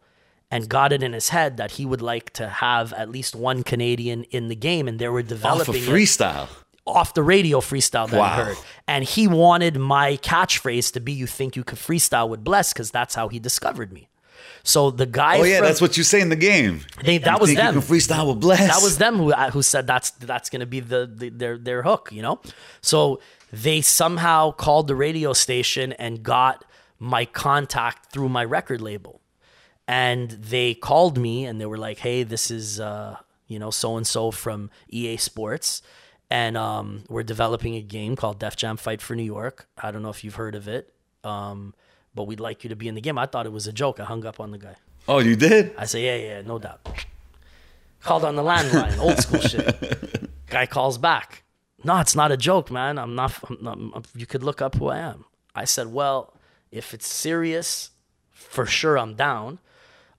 and 0.50 0.68
got 0.68 0.92
it 0.92 1.02
in 1.02 1.12
his 1.12 1.28
head 1.30 1.56
that 1.58 1.72
he 1.72 1.84
would 1.84 2.00
like 2.02 2.32
to 2.34 2.48
have 2.48 2.92
at 2.94 3.10
least 3.10 3.34
one 3.34 3.62
Canadian 3.62 4.24
in 4.24 4.48
the 4.48 4.56
game 4.56 4.88
and 4.88 4.98
they 4.98 5.08
were 5.08 5.20
Off 5.20 5.26
developing 5.26 5.76
of 5.82 5.88
it 5.88 5.92
freestyle. 5.92 6.48
off 6.86 7.12
the 7.14 7.22
radio 7.22 7.60
freestyle 7.60 8.08
that 8.10 8.18
Wow. 8.18 8.24
I 8.24 8.44
heard. 8.44 8.56
And 8.86 9.04
he 9.04 9.28
wanted 9.28 9.76
my 9.76 10.16
catchphrase 10.18 10.92
to 10.94 11.00
be 11.00 11.12
you 11.12 11.26
think 11.26 11.54
you 11.56 11.64
could 11.64 11.78
freestyle 11.78 12.28
with 12.28 12.42
Bless 12.42 12.72
because 12.72 12.90
that's 12.90 13.14
how 13.14 13.28
he 13.28 13.38
discovered 13.38 13.92
me. 13.92 14.08
So 14.64 14.90
the 14.90 15.06
guy 15.06 15.38
Oh 15.38 15.44
yeah, 15.44 15.58
from- 15.58 15.66
that's 15.66 15.80
what 15.80 15.96
you 15.96 16.02
say 16.02 16.20
in 16.20 16.28
the 16.30 16.36
game. 16.36 16.80
They- 17.04 17.18
that 17.18 17.34
You 17.34 17.38
was 17.40 17.54
them. 17.54 17.74
You 17.74 17.80
can 17.82 17.88
freestyle 17.96 18.28
with 18.28 18.40
Bless. 18.40 18.60
that 18.74 18.82
was 18.82 18.98
them 18.98 19.16
who 19.16 19.32
uh, 19.32 19.50
who 19.50 19.62
said 19.62 19.86
that's 19.86 20.10
that's 20.12 20.48
going 20.50 20.60
to 20.60 20.66
be 20.66 20.80
the, 20.80 21.10
the 21.12 21.28
their 21.28 21.58
their 21.58 21.82
hook, 21.82 22.08
you 22.12 22.22
know. 22.22 22.40
So 22.80 23.20
they 23.52 23.80
somehow 23.80 24.50
called 24.52 24.86
the 24.88 24.94
radio 24.94 25.32
station 25.32 25.92
and 25.94 26.22
got 26.22 26.64
my 26.98 27.24
contact 27.24 28.12
through 28.12 28.28
my 28.28 28.44
record 28.44 28.80
label, 28.80 29.20
and 29.86 30.30
they 30.30 30.74
called 30.74 31.18
me 31.18 31.44
and 31.44 31.60
they 31.60 31.66
were 31.66 31.78
like, 31.78 31.98
"Hey, 31.98 32.22
this 32.22 32.50
is 32.50 32.80
uh, 32.80 33.16
you 33.46 33.58
know 33.58 33.70
so 33.70 33.96
and 33.96 34.06
so 34.06 34.30
from 34.30 34.70
EA 34.88 35.16
Sports." 35.16 35.82
And 36.30 36.58
um, 36.58 37.04
we're 37.08 37.22
developing 37.22 37.74
a 37.74 37.80
game 37.80 38.14
called 38.14 38.38
Def 38.38 38.54
Jam 38.54 38.76
Fight 38.76 39.00
for 39.00 39.14
New 39.14 39.22
York. 39.22 39.66
I 39.78 39.90
don't 39.90 40.02
know 40.02 40.10
if 40.10 40.22
you've 40.22 40.34
heard 40.34 40.54
of 40.54 40.68
it, 40.68 40.92
um, 41.24 41.72
but 42.14 42.24
we'd 42.24 42.40
like 42.40 42.64
you 42.64 42.68
to 42.68 42.76
be 42.76 42.86
in 42.86 42.94
the 42.94 43.00
game. 43.00 43.16
I 43.16 43.24
thought 43.24 43.46
it 43.46 43.52
was 43.52 43.66
a 43.66 43.72
joke. 43.72 43.98
I 43.98 44.04
hung 44.04 44.26
up 44.26 44.38
on 44.38 44.50
the 44.50 44.58
guy. 44.58 44.74
Oh, 45.08 45.20
you 45.20 45.36
did? 45.36 45.72
I 45.78 45.86
say, 45.86 46.04
yeah, 46.04 46.34
yeah, 46.34 46.42
no 46.42 46.58
doubt. 46.58 46.86
Called 48.02 48.24
on 48.24 48.36
the 48.36 48.42
landline, 48.42 48.98
old 48.98 49.18
school 49.18 49.40
shit. 49.40 50.28
Guy 50.46 50.66
calls 50.66 50.98
back. 50.98 51.42
No, 51.82 51.98
it's 51.98 52.14
not 52.14 52.30
a 52.30 52.36
joke, 52.36 52.70
man. 52.70 52.98
I'm 52.98 53.14
not, 53.14 53.32
I'm 53.48 53.90
not. 53.94 54.06
You 54.14 54.26
could 54.26 54.42
look 54.42 54.62
up 54.62 54.76
who 54.76 54.88
I 54.88 54.98
am. 54.98 55.24
I 55.54 55.64
said, 55.64 55.88
well, 55.88 56.32
if 56.70 56.94
it's 56.94 57.06
serious, 57.06 57.90
for 58.32 58.66
sure 58.66 58.98
I'm 58.98 59.14
down. 59.14 59.58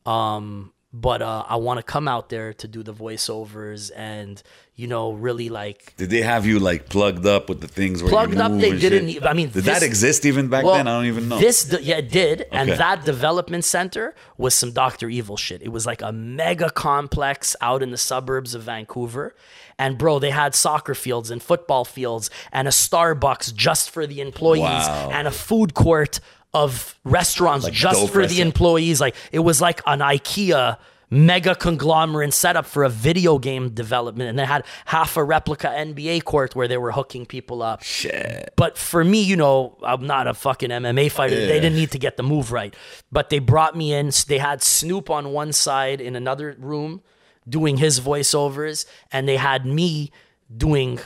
Um, 0.06 0.74
but 0.92 1.22
uh, 1.22 1.44
I 1.48 1.58
want 1.58 1.78
to 1.78 1.84
come 1.84 2.08
out 2.08 2.30
there 2.30 2.52
to 2.54 2.68
do 2.68 2.82
the 2.82 2.94
voiceovers 2.94 3.92
and 3.96 4.42
you 4.74 4.88
know 4.88 5.12
really 5.12 5.48
like 5.50 5.94
Did 5.98 6.10
they 6.10 6.22
have 6.24 6.48
you 6.48 6.58
like 6.58 6.90
plugged 6.90 7.28
up 7.28 7.48
with 7.48 7.62
the 7.62 7.68
things 7.68 8.02
where 8.02 8.10
Plugged 8.10 8.38
up, 8.38 8.52
they 8.60 8.76
didn't 8.76 9.10
shit? 9.12 9.24
I 9.24 9.34
mean, 9.34 9.48
did 9.50 9.66
this- 9.66 9.80
that 9.80 9.84
exist 9.84 10.26
even 10.26 10.48
back 10.48 10.66
then? 10.66 10.88
I 10.88 10.92
don't 10.98 11.06
even 11.06 11.30
know. 11.30 11.38
This, 11.40 11.72
yeah, 11.82 11.98
it 11.98 12.10
did. 12.10 12.48
And 12.52 12.72
that 12.72 13.06
development 13.06 13.66
center 13.66 14.16
was 14.38 14.56
some 14.56 14.72
Dr. 14.72 15.10
Evil 15.10 15.38
shit. 15.38 15.62
It 15.62 15.70
was 15.70 15.86
like 15.86 16.02
a 16.02 16.12
mega 16.12 16.72
complex 16.72 17.56
out 17.62 17.84
in 17.84 17.92
the 17.92 17.98
suburbs 17.98 18.56
of 18.56 18.64
Vancouver. 18.64 19.36
And 19.78 19.96
bro, 19.98 20.18
they 20.18 20.32
had 20.32 20.56
soccer 20.56 20.96
fields 20.96 21.30
and 21.30 21.42
football 21.42 21.86
fields 21.86 22.32
and 22.52 22.68
a 22.68 22.72
Starbucks 22.72 23.54
just 23.54 23.92
for 23.92 24.08
the 24.08 24.22
employees 24.22 24.64
Wow. 24.64 25.10
and 25.14 25.28
a 25.28 25.32
food 25.32 25.74
court 25.76 26.20
of 26.54 27.00
restaurants 27.04 27.66
Like 27.66 27.74
just 27.74 28.12
for 28.12 28.26
the 28.26 28.42
employees. 28.42 29.00
Like 29.00 29.16
it 29.32 29.40
was 29.40 29.62
like 29.62 29.82
an 29.86 30.00
IKEA 30.00 30.78
mega 31.12 31.56
conglomerate 31.56 32.34
setup 32.34 32.66
for 32.66 32.84
a 32.84 32.90
video 32.90 33.40
game 33.40 33.70
development. 33.70 34.30
And 34.30 34.38
they 34.38 34.46
had 34.46 34.64
half 34.86 35.18
a 35.18 35.24
replica 35.24 35.68
NBA 35.68 36.24
court 36.24 36.56
where 36.56 36.68
they 36.68 36.78
were 36.78 36.92
hooking 36.92 37.26
people 37.26 37.62
up. 37.62 37.82
Shit. 37.84 38.54
But 38.56 38.78
for 38.78 39.04
me, 39.04 39.22
you 39.22 39.36
know, 39.36 39.78
I'm 39.84 40.06
not 40.06 40.28
a 40.28 40.34
fucking 40.34 40.70
MMA 40.70 41.12
fighter. 41.12 41.36
They 41.36 41.60
didn't 41.60 41.76
need 41.76 41.92
to 41.92 42.00
get 42.00 42.18
the 42.18 42.24
move 42.24 42.52
right. 42.52 42.76
But 43.12 43.30
they 43.30 43.40
brought 43.40 43.76
me 43.76 43.94
in. 43.94 44.12
They 44.28 44.38
had 44.38 44.62
Snoop 44.62 45.10
on 45.10 45.32
one 45.32 45.52
side 45.52 46.02
in 46.02 46.16
another 46.16 46.56
room 46.60 47.02
doing 47.48 47.78
his 47.78 48.00
voiceovers, 48.00 48.86
and 49.12 49.28
they 49.28 49.38
had 49.38 49.66
me 49.66 50.12
doing 50.56 51.00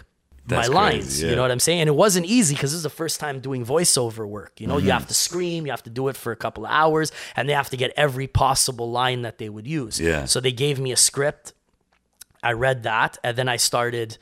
That's 0.46 0.68
my 0.70 0.90
crazy, 0.90 0.98
lines. 1.00 1.22
yeah. 1.24 1.30
You 1.30 1.36
know 1.38 1.42
what 1.42 1.52
I'm 1.52 1.60
saying? 1.60 1.80
And 1.82 1.88
it 1.88 1.94
wasn't 1.96 2.26
easy 2.26 2.54
because 2.56 2.72
this 2.72 2.78
is 2.78 2.84
the 2.84 2.90
first 2.90 3.20
time 3.20 3.40
doing 3.40 3.66
voiceover 3.66 4.28
work. 4.28 4.60
You 4.60 4.68
know, 4.68 4.76
Mm-hmm. 4.76 4.86
you 4.88 4.92
have 4.92 5.08
to 5.08 5.14
scream, 5.14 5.66
you 5.66 5.72
have 5.72 5.84
to 5.84 5.90
do 5.90 6.10
it 6.10 6.18
for 6.18 6.32
a 6.32 6.36
couple 6.36 6.66
of 6.66 6.72
hours, 6.72 7.12
and 7.36 7.48
they 7.48 7.54
have 7.54 7.70
to 7.70 7.78
get 7.78 7.92
every 7.96 8.28
possible 8.28 8.92
line 8.92 9.22
that 9.22 9.38
they 9.38 9.48
would 9.50 9.66
use. 9.68 10.00
Yeah. 10.02 10.26
So 10.26 10.40
they 10.42 10.52
gave 10.52 10.80
me 10.80 10.92
a 10.92 10.98
script. 10.98 11.54
I 12.42 12.52
read 12.52 12.84
that, 12.84 13.18
and 13.24 13.38
then 13.38 13.48
I 13.48 13.56
started 13.56 14.18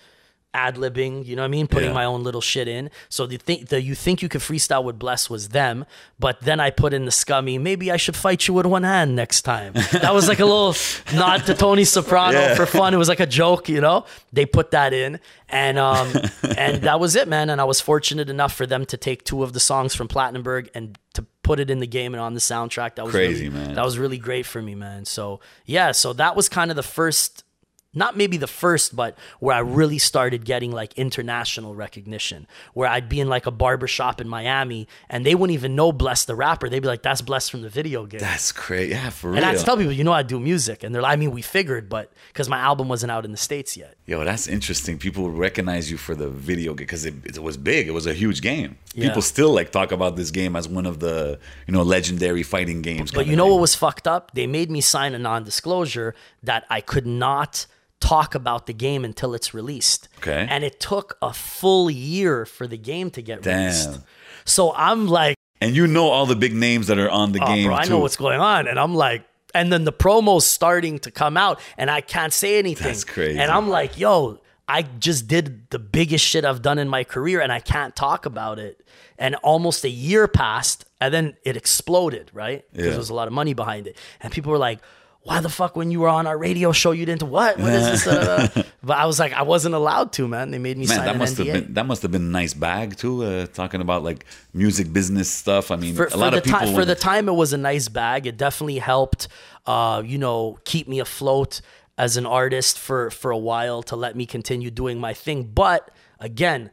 ad 0.54 0.76
libbing. 0.76 1.26
You 1.26 1.36
know 1.36 1.44
what 1.44 1.48
I 1.48 1.50
mean? 1.50 1.68
Putting 1.68 1.90
Yeah. 1.90 1.94
my 1.94 2.06
own 2.06 2.24
little 2.24 2.42
shit 2.42 2.68
in. 2.68 2.90
So 3.10 3.26
the 3.26 3.38
think 3.38 3.70
the 3.70 3.82
you 3.82 3.96
think 3.96 4.22
you 4.22 4.28
could 4.30 4.42
freestyle 4.42 4.84
with 4.84 5.00
Bless 5.00 5.30
was 5.30 5.50
them, 5.50 5.86
but 6.20 6.42
then 6.42 6.60
I 6.60 6.70
put 6.72 6.94
in 6.94 7.06
the 7.06 7.12
scummy. 7.12 7.58
Maybe 7.58 7.92
I 7.92 7.98
should 7.98 8.16
fight 8.16 8.48
you 8.48 8.54
with 8.54 8.66
one 8.66 8.84
hand 8.84 9.16
next 9.16 9.44
time. 9.44 9.74
That 9.92 10.14
was 10.14 10.28
like 10.28 10.40
a 10.40 10.46
little 10.46 10.76
nod 11.14 11.46
to 11.46 11.54
Tony 11.54 11.84
Soprano 11.86 12.40
Yeah. 12.40 12.56
for 12.56 12.66
fun. 12.66 12.94
It 12.94 12.98
was 12.98 13.08
like 13.10 13.20
a 13.20 13.26
joke, 13.26 13.70
you 13.70 13.80
know. 13.82 14.06
They 14.34 14.46
put 14.46 14.72
that 14.72 14.94
in, 14.94 15.20
and 15.50 15.78
um, 15.80 16.12
and 16.58 16.82
that 16.84 17.00
was 17.00 17.16
it, 17.16 17.28
man. 17.28 17.50
And 17.50 17.62
I 17.62 17.64
was 17.66 17.80
fortunate 17.80 18.30
enough 18.30 18.54
for 18.54 18.66
them 18.66 18.86
to 18.88 18.98
take 18.98 19.24
two 19.24 19.44
of 19.44 19.54
the 19.54 19.60
songs 19.60 19.96
from 19.96 20.08
Platinumberg 20.08 20.70
and 20.76 20.98
to 21.14 21.26
put 21.44 21.60
it 21.60 21.70
in 21.70 21.80
the 21.80 21.88
game 21.88 22.14
and 22.14 22.22
on 22.22 22.34
the 22.34 22.40
soundtrack. 22.40 22.96
That 22.96 23.06
was 23.06 23.14
Crazy, 23.14 23.50
really, 23.50 23.66
man. 23.68 23.76
That 23.76 23.86
was 23.86 23.98
really 23.98 24.18
great 24.18 24.46
for 24.46 24.62
me, 24.62 24.76
man. 24.76 25.06
So 25.06 25.40
yeah, 25.66 25.92
so 25.92 26.14
that 26.14 26.36
was 26.36 26.50
kind 26.50 26.72
of 26.72 26.76
the 26.76 26.84
first 26.84 27.44
not 27.94 28.16
maybe 28.16 28.38
the 28.38 28.48
first, 28.48 28.96
but 28.96 29.18
where 29.40 29.56
I 29.56 29.60
really 29.60 29.98
started 29.98 30.46
getting 30.46 30.72
like 30.72 30.94
international 30.94 31.76
recognition. 31.76 32.48
Where 32.74 32.88
I'd 32.88 33.10
be 33.10 33.20
in 33.20 33.28
like 33.28 33.46
a 33.46 33.52
barber 33.52 33.88
shop 33.88 34.22
in 34.22 34.30
Miami 34.30 34.88
and 35.10 35.26
they 35.26 35.36
wouldn't 35.36 35.54
even 35.54 35.76
know 35.76 35.92
Bless 35.92 36.24
the 36.26 36.36
rapper. 36.36 36.70
They'd 36.70 36.80
be 36.80 36.88
like, 36.88 37.04
that's 37.04 37.22
Bless 37.22 37.50
from 37.50 37.62
the 37.62 37.70
video 37.70 38.06
game. 38.06 38.22
That's 38.22 38.52
crazy. 38.52 38.92
Yeah, 38.92 39.10
for 39.10 39.32
real. 39.32 39.38
and 39.38 39.46
I'd 39.46 39.60
tell 39.60 39.76
people, 39.76 39.92
you 39.92 40.06
know, 40.06 40.14
I 40.14 40.24
do 40.24 40.40
music. 40.40 40.84
And 40.84 40.96
they're 40.96 41.02
like, 41.02 41.12
I 41.12 41.16
mean, 41.18 41.32
we 41.32 41.42
figured, 41.42 41.90
but 41.90 42.12
because 42.30 42.48
my 42.48 42.60
album 42.60 42.88
wasn't 42.88 43.12
out 43.12 43.26
in 43.26 43.32
the 43.32 43.38
States 43.38 43.76
yet. 43.76 43.96
Yo, 44.06 44.24
that's 44.24 44.48
interesting. 44.48 44.98
People 44.98 45.26
would 45.26 45.38
recognize 45.38 45.92
you 45.92 45.98
for 45.98 46.16
the 46.16 46.30
video 46.30 46.74
game 46.74 46.86
because 46.86 47.06
it, 47.06 47.14
it 47.26 47.44
was 47.44 47.58
big. 47.58 47.88
It 47.88 47.92
was 47.92 48.08
a 48.08 48.14
huge 48.14 48.42
game. 48.42 48.78
Yeah. 48.94 49.08
People 49.08 49.22
still 49.22 49.54
like 49.54 49.72
talk 49.72 49.92
about 49.92 50.16
this 50.16 50.32
game 50.32 50.56
as 50.56 50.68
one 50.68 50.86
of 50.86 51.00
the 51.00 51.40
you 51.68 51.74
know 51.74 51.82
legendary 51.82 52.44
fighting 52.44 52.82
games. 52.82 53.12
But 53.12 53.28
you 53.28 53.36
know 53.36 53.48
what 53.48 53.60
was 53.60 53.76
fucked 53.76 54.08
up? 54.08 54.32
They 54.34 54.48
made 54.48 54.72
me 54.72 54.82
sign 54.82 55.14
a 55.14 55.20
non 55.20 55.44
disclosure 55.44 56.16
that 56.44 56.66
I 56.70 56.82
could 56.82 57.06
not 57.06 57.68
talk 58.02 58.36
about 58.36 58.66
the 58.68 58.74
game 58.74 59.06
until 59.06 59.34
it's 59.34 59.54
released. 59.54 60.10
Okay. 60.18 60.46
And 60.50 60.64
it 60.66 60.80
took 60.82 61.18
a 61.22 61.32
full 61.32 61.90
year 61.90 62.46
for 62.46 62.68
the 62.68 62.78
game 62.78 63.10
to 63.12 63.22
get 63.22 63.42
Damn. 63.42 63.60
released. 63.60 64.00
So 64.44 64.74
I'm 64.76 65.08
like, 65.08 65.38
And 65.62 65.76
you 65.76 65.88
know 65.88 66.10
all 66.10 66.26
the 66.26 66.36
big 66.36 66.54
names 66.54 66.88
that 66.88 66.98
are 67.00 67.10
on 67.10 67.32
the 67.32 67.40
oh, 67.42 67.46
game 67.48 67.68
bro, 67.68 67.76
I 67.76 67.84
too. 67.84 67.92
know 67.92 68.00
what's 68.00 68.18
going 68.18 68.40
on. 68.42 68.68
And 68.68 68.78
I'm 68.80 68.96
like, 68.96 69.24
and 69.54 69.72
then 69.72 69.84
the 69.84 69.92
promo's 69.92 70.46
starting 70.46 71.00
to 71.00 71.12
come 71.12 71.38
out 71.38 71.60
and 71.78 71.90
I 71.92 72.02
can't 72.02 72.34
say 72.34 72.58
anything. 72.60 72.88
That's 72.88 73.04
crazy. 73.04 73.38
And 73.40 73.52
I'm 73.52 73.70
like, 73.70 74.00
yo, 74.00 74.40
I 74.68 74.84
just 74.84 75.28
did 75.28 75.70
the 75.70 75.80
biggest 75.80 76.26
shit 76.26 76.46
I've 76.46 76.62
done 76.62 76.80
in 76.80 76.88
my 76.88 77.04
career 77.04 77.42
and 77.42 77.52
I 77.52 77.60
can't 77.60 77.96
talk 77.96 78.26
about 78.26 78.60
it. 78.60 78.86
And 79.18 79.36
almost 79.44 79.84
a 79.84 79.90
year 79.90 80.28
passed 80.28 80.86
and 81.00 81.14
then 81.14 81.36
it 81.44 81.56
exploded, 81.58 82.32
right? 82.34 82.64
Because 82.72 82.86
Yeah. 82.86 82.90
there 82.92 82.98
was 83.00 83.10
a 83.10 83.14
lot 83.14 83.28
of 83.28 83.34
money 83.34 83.54
behind 83.54 83.86
it. 83.88 83.98
And 84.22 84.32
people 84.34 84.52
were 84.52 84.58
like, 84.58 84.80
why 85.24 85.40
the 85.40 85.50
fuck 85.50 85.76
when 85.76 85.92
you 85.92 86.00
were 86.00 86.10
on 86.10 86.26
our 86.26 86.38
radio 86.38 86.72
show 86.72 86.92
you 86.92 87.06
didn't 87.06 87.22
what? 87.30 87.60
What 87.60 87.72
is 87.72 88.04
this? 88.04 88.08
Uh, 88.08 88.64
but 88.84 88.98
I 88.98 89.06
was 89.06 89.20
like, 89.20 89.34
I 89.34 89.44
wasn't 89.44 89.76
allowed 89.76 90.14
to, 90.14 90.28
man. 90.28 90.50
They 90.50 90.58
made 90.58 90.78
me 90.78 90.88
Man, 90.88 90.98
sign 90.98 91.06
that 91.06 91.14
an 91.14 91.20
must 91.20 91.38
have 91.38 91.46
NDA. 91.48 91.54
been 91.54 91.74
that 91.76 91.86
must 91.86 92.02
have 92.02 92.12
been 92.12 92.24
a 92.24 92.26
nice 92.42 92.56
bag 92.56 92.98
too. 92.98 93.24
Uh, 93.24 93.46
talking 93.46 93.82
about 93.82 94.04
like 94.04 94.26
music 94.54 94.92
business 94.92 95.30
stuff. 95.30 95.70
I 95.70 95.76
mean, 95.76 95.94
for, 95.96 96.06
a 96.06 96.10
for 96.10 96.18
lot 96.18 96.32
the 96.32 96.38
of 96.40 96.44
people. 96.44 96.60
time 96.60 96.74
for 96.74 96.86
the 96.86 96.96
time 96.96 97.30
it 97.30 97.34
was 97.34 97.54
a 97.54 97.58
nice 97.58 97.88
bag 97.88 98.26
it 98.26 98.36
definitely 98.38 98.80
helped 98.80 99.28
uh 99.68 100.02
you 100.04 100.18
know 100.18 100.58
keep 100.66 100.88
me 100.88 101.00
afloat 101.00 101.62
as 102.00 102.18
an 102.18 102.26
artist 102.26 102.80
for 102.80 103.12
for 103.12 103.30
a 103.30 103.38
while 103.38 103.84
to 103.84 103.96
let 103.96 104.16
me 104.16 104.26
continue 104.26 104.72
doing 104.72 105.00
my 105.00 105.14
thing 105.14 105.44
but 105.44 105.92
again 106.20 106.72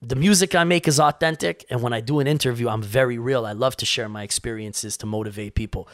the 0.00 0.16
music 0.16 0.56
I 0.56 0.64
make 0.64 0.88
is 0.88 0.98
authentic 0.98 1.64
and 1.70 1.80
when 1.80 1.92
I 1.92 2.00
do 2.00 2.18
an 2.18 2.26
interview 2.26 2.68
I'm 2.68 2.82
very 2.82 3.18
real 3.18 3.46
I 3.46 3.52
love 3.52 3.76
to 3.76 3.86
share 3.86 4.08
my 4.08 4.24
experiences 4.24 4.96
to 4.96 5.06
motivate 5.06 5.54
people 5.54 5.88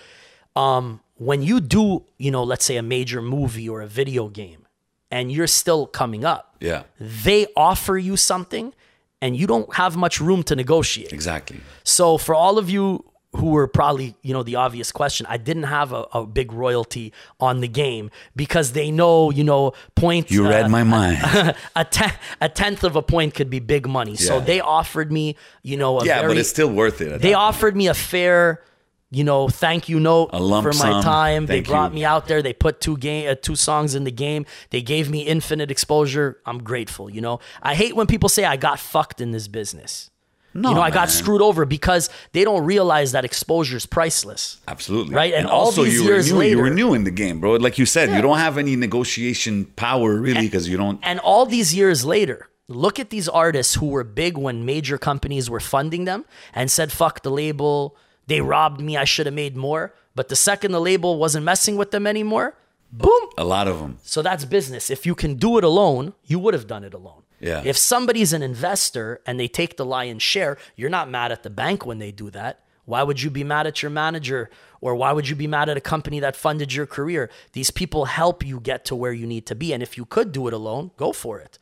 um 0.56 1.00
when 1.18 1.42
you 1.42 1.60
do 1.60 2.04
you 2.18 2.30
know 2.30 2.42
let's 2.42 2.64
say 2.64 2.76
a 2.76 2.82
major 2.82 3.20
movie 3.20 3.68
or 3.68 3.80
a 3.82 3.86
video 3.86 4.28
game 4.28 4.66
and 5.10 5.30
you're 5.30 5.46
still 5.46 5.86
coming 5.86 6.24
up 6.24 6.56
yeah, 6.60 6.82
they 6.98 7.46
offer 7.56 7.96
you 7.96 8.16
something 8.16 8.72
and 9.20 9.36
you 9.36 9.46
don't 9.46 9.74
have 9.74 9.96
much 9.96 10.20
room 10.20 10.42
to 10.42 10.56
negotiate 10.56 11.12
exactly. 11.12 11.60
so 11.84 12.18
for 12.18 12.34
all 12.34 12.58
of 12.58 12.70
you 12.70 13.04
who 13.36 13.50
were 13.50 13.68
probably, 13.68 14.14
you 14.22 14.32
know, 14.32 14.42
the 14.42 14.56
obvious 14.56 14.90
question, 14.90 15.26
I 15.28 15.36
didn't 15.36 15.64
have 15.64 15.92
a, 15.92 16.06
a 16.12 16.26
big 16.26 16.52
royalty 16.52 17.12
on 17.38 17.60
the 17.60 17.68
game 17.68 18.10
because 18.34 18.72
they 18.72 18.90
know, 18.90 19.30
you 19.30 19.44
know, 19.44 19.72
points. 19.94 20.30
You 20.30 20.46
uh, 20.46 20.50
read 20.50 20.70
my 20.70 20.82
mind. 20.82 21.18
a, 21.76 21.84
te- 21.84 22.16
a 22.40 22.48
tenth 22.48 22.84
of 22.84 22.96
a 22.96 23.02
point 23.02 23.34
could 23.34 23.50
be 23.50 23.60
big 23.60 23.86
money. 23.86 24.16
So 24.16 24.40
they 24.40 24.60
offered 24.60 25.12
me, 25.12 25.36
you 25.62 25.76
know, 25.76 26.00
a 26.00 26.06
yeah, 26.06 26.20
very, 26.20 26.34
but 26.34 26.38
it's 26.38 26.48
still 26.48 26.72
worth 26.72 27.00
it. 27.00 27.20
they 27.20 27.34
offered 27.34 27.76
me 27.76 27.88
a 27.88 27.94
fair, 27.94 28.62
you 29.10 29.24
know, 29.24 29.48
thank 29.48 29.88
you 29.88 29.98
note 29.98 30.30
for 30.32 30.38
my 30.62 30.70
sum. 30.70 31.02
time. 31.02 31.46
they 31.46 31.60
brought 31.60 31.92
you. 31.92 31.96
me 31.96 32.04
out 32.04 32.28
there. 32.28 32.42
They 32.42 32.52
put 32.52 32.80
two 32.80 32.96
game, 32.98 33.30
uh, 33.30 33.34
two 33.40 33.56
songs 33.56 33.94
in 33.94 34.04
the 34.04 34.10
game. 34.10 34.44
They 34.70 34.82
gave 34.82 35.10
me 35.10 35.20
infinite 35.22 35.70
exposure. 35.70 36.38
I'm 36.44 36.62
grateful. 36.62 37.08
You 37.08 37.20
know, 37.20 37.40
I 37.62 37.74
hate 37.74 37.96
when 37.96 38.06
people 38.06 38.28
say 38.28 38.44
I 38.44 38.56
got 38.56 38.78
fucked 38.78 39.20
in 39.20 39.30
this 39.30 39.48
business. 39.48 40.10
No, 40.54 40.70
you 40.70 40.74
know, 40.76 40.80
I 40.80 40.90
got 40.90 41.10
screwed 41.10 41.42
over 41.42 41.64
because 41.66 42.08
they 42.32 42.42
don't 42.42 42.64
realize 42.64 43.12
that 43.12 43.24
exposure 43.24 43.76
is 43.76 43.86
priceless. 43.86 44.58
Absolutely. 44.66 45.14
Right? 45.14 45.34
And 45.34 45.46
all 45.46 45.66
also, 45.66 45.84
you 45.84 46.04
were 46.04 46.22
new, 46.22 46.42
you 46.42 46.58
were 46.58 46.70
new 46.70 46.94
in 46.94 47.04
the 47.04 47.10
game, 47.10 47.38
bro. 47.38 47.56
Like 47.56 47.78
you 47.78 47.86
said, 47.86 48.08
Yeah. 48.08 48.16
you 48.16 48.22
don't 48.22 48.38
have 48.38 48.58
any 48.58 48.74
negotiation 48.74 49.66
power 49.76 50.14
really 50.16 50.46
because 50.46 50.68
you 50.68 50.76
don't. 50.76 50.98
And 51.02 51.20
all 51.20 51.46
these 51.46 51.74
years 51.74 52.04
later, 52.04 52.48
look 52.66 52.98
at 52.98 53.10
these 53.10 53.28
artists 53.28 53.74
who 53.74 53.86
were 53.86 54.04
big 54.04 54.36
when 54.36 54.64
major 54.64 54.98
companies 54.98 55.48
were 55.48 55.60
funding 55.60 56.04
them 56.06 56.24
and 56.54 56.70
said, 56.70 56.92
fuck 56.92 57.22
the 57.22 57.30
label. 57.30 57.96
They 58.28 58.40
robbed 58.40 58.80
me. 58.80 58.96
I 58.96 59.04
should 59.04 59.26
have 59.26 59.34
made 59.34 59.56
more. 59.56 59.94
But 60.14 60.28
the 60.28 60.36
second 60.36 60.72
the 60.72 60.80
label 60.80 61.18
wasn't 61.18 61.44
messing 61.44 61.76
with 61.76 61.90
them 61.90 62.06
anymore, 62.06 62.56
boom. 62.92 63.28
A 63.36 63.44
lot 63.44 63.68
of 63.68 63.78
them. 63.78 63.98
So 64.02 64.22
that's 64.22 64.44
business. 64.44 64.90
If 64.90 65.06
you 65.06 65.14
can 65.14 65.34
do 65.34 65.58
it 65.58 65.64
alone, 65.64 66.14
you 66.24 66.38
would 66.38 66.54
have 66.54 66.66
done 66.66 66.84
it 66.84 66.94
alone. 66.94 67.22
Yeah. 67.40 67.62
If 67.64 67.76
somebody's 67.76 68.32
an 68.32 68.42
investor 68.42 69.20
and 69.26 69.38
they 69.38 69.46
take 69.46 69.76
the 69.76 69.84
lion's 69.84 70.22
share, 70.22 70.58
you're 70.74 70.90
not 70.90 71.08
mad 71.08 71.30
at 71.30 71.44
the 71.44 71.50
bank 71.50 71.86
when 71.86 71.98
they 71.98 72.10
do 72.10 72.30
that. 72.30 72.64
Why 72.84 73.02
would 73.02 73.22
you 73.22 73.30
be 73.30 73.44
mad 73.44 73.66
at 73.66 73.82
your 73.82 73.90
manager 73.90 74.50
or 74.80 74.94
why 74.94 75.12
would 75.12 75.28
you 75.28 75.36
be 75.36 75.46
mad 75.46 75.68
at 75.68 75.76
a 75.76 75.80
company 75.80 76.20
that 76.20 76.34
funded 76.34 76.72
your 76.72 76.86
career? 76.86 77.30
These 77.52 77.70
people 77.70 78.06
help 78.06 78.44
you 78.44 78.60
get 78.60 78.84
to 78.86 78.96
where 78.96 79.12
you 79.12 79.26
need 79.26 79.46
to 79.46 79.54
be. 79.54 79.72
And 79.72 79.82
if 79.82 79.96
you 79.96 80.04
could 80.04 80.32
do 80.32 80.48
it 80.48 80.54
alone, 80.54 80.90
go 80.96 81.12
for 81.12 81.38
it. 81.38 81.58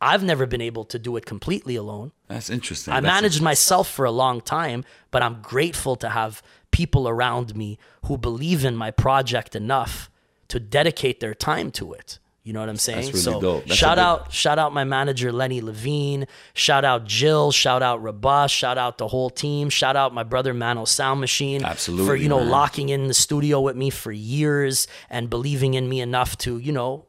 I've 0.00 0.22
never 0.22 0.46
been 0.46 0.60
able 0.60 0.84
to 0.86 0.98
do 0.98 1.16
it 1.16 1.26
completely 1.26 1.76
alone. 1.76 2.12
That's 2.28 2.50
interesting. 2.50 2.92
I 2.92 3.00
That's 3.00 3.12
managed 3.12 3.42
myself 3.42 3.90
for 3.90 4.04
a 4.04 4.10
long 4.10 4.40
time, 4.40 4.84
but 5.10 5.22
I'm 5.22 5.40
grateful 5.42 5.96
to 5.96 6.08
have 6.10 6.42
people 6.70 7.08
around 7.08 7.56
me 7.56 7.78
who 8.06 8.16
believe 8.16 8.64
in 8.64 8.76
my 8.76 8.90
project 8.90 9.56
enough 9.56 10.10
to 10.48 10.60
dedicate 10.60 11.20
their 11.20 11.34
time 11.34 11.70
to 11.72 11.92
it. 11.92 12.18
You 12.48 12.54
know 12.54 12.60
what 12.60 12.70
I'm 12.70 12.76
saying? 12.76 13.08
really 13.08 13.18
so 13.18 13.40
dope. 13.42 13.66
That's 13.66 13.78
shout 13.78 13.98
out, 13.98 14.32
shout 14.32 14.58
out 14.58 14.72
my 14.72 14.84
manager 14.84 15.30
Lenny 15.32 15.60
Levine, 15.60 16.26
shout 16.54 16.82
out 16.82 17.04
Jill, 17.04 17.52
shout 17.52 17.82
out 17.82 18.02
Rabah, 18.02 18.48
shout 18.48 18.78
out 18.78 18.96
the 18.96 19.08
whole 19.08 19.28
team, 19.28 19.68
shout 19.68 19.96
out 19.96 20.14
my 20.14 20.22
brother 20.22 20.54
Mano 20.54 20.86
Sound 20.86 21.20
Machine 21.20 21.62
Absolutely, 21.62 22.06
for 22.06 22.16
you 22.16 22.30
know 22.30 22.38
man. 22.38 22.48
locking 22.48 22.88
in 22.88 23.06
the 23.06 23.12
studio 23.12 23.60
with 23.60 23.76
me 23.76 23.90
for 23.90 24.12
years 24.12 24.88
and 25.10 25.28
believing 25.28 25.74
in 25.74 25.90
me 25.90 26.00
enough 26.00 26.38
to 26.38 26.56
you 26.56 26.72
know, 26.72 27.04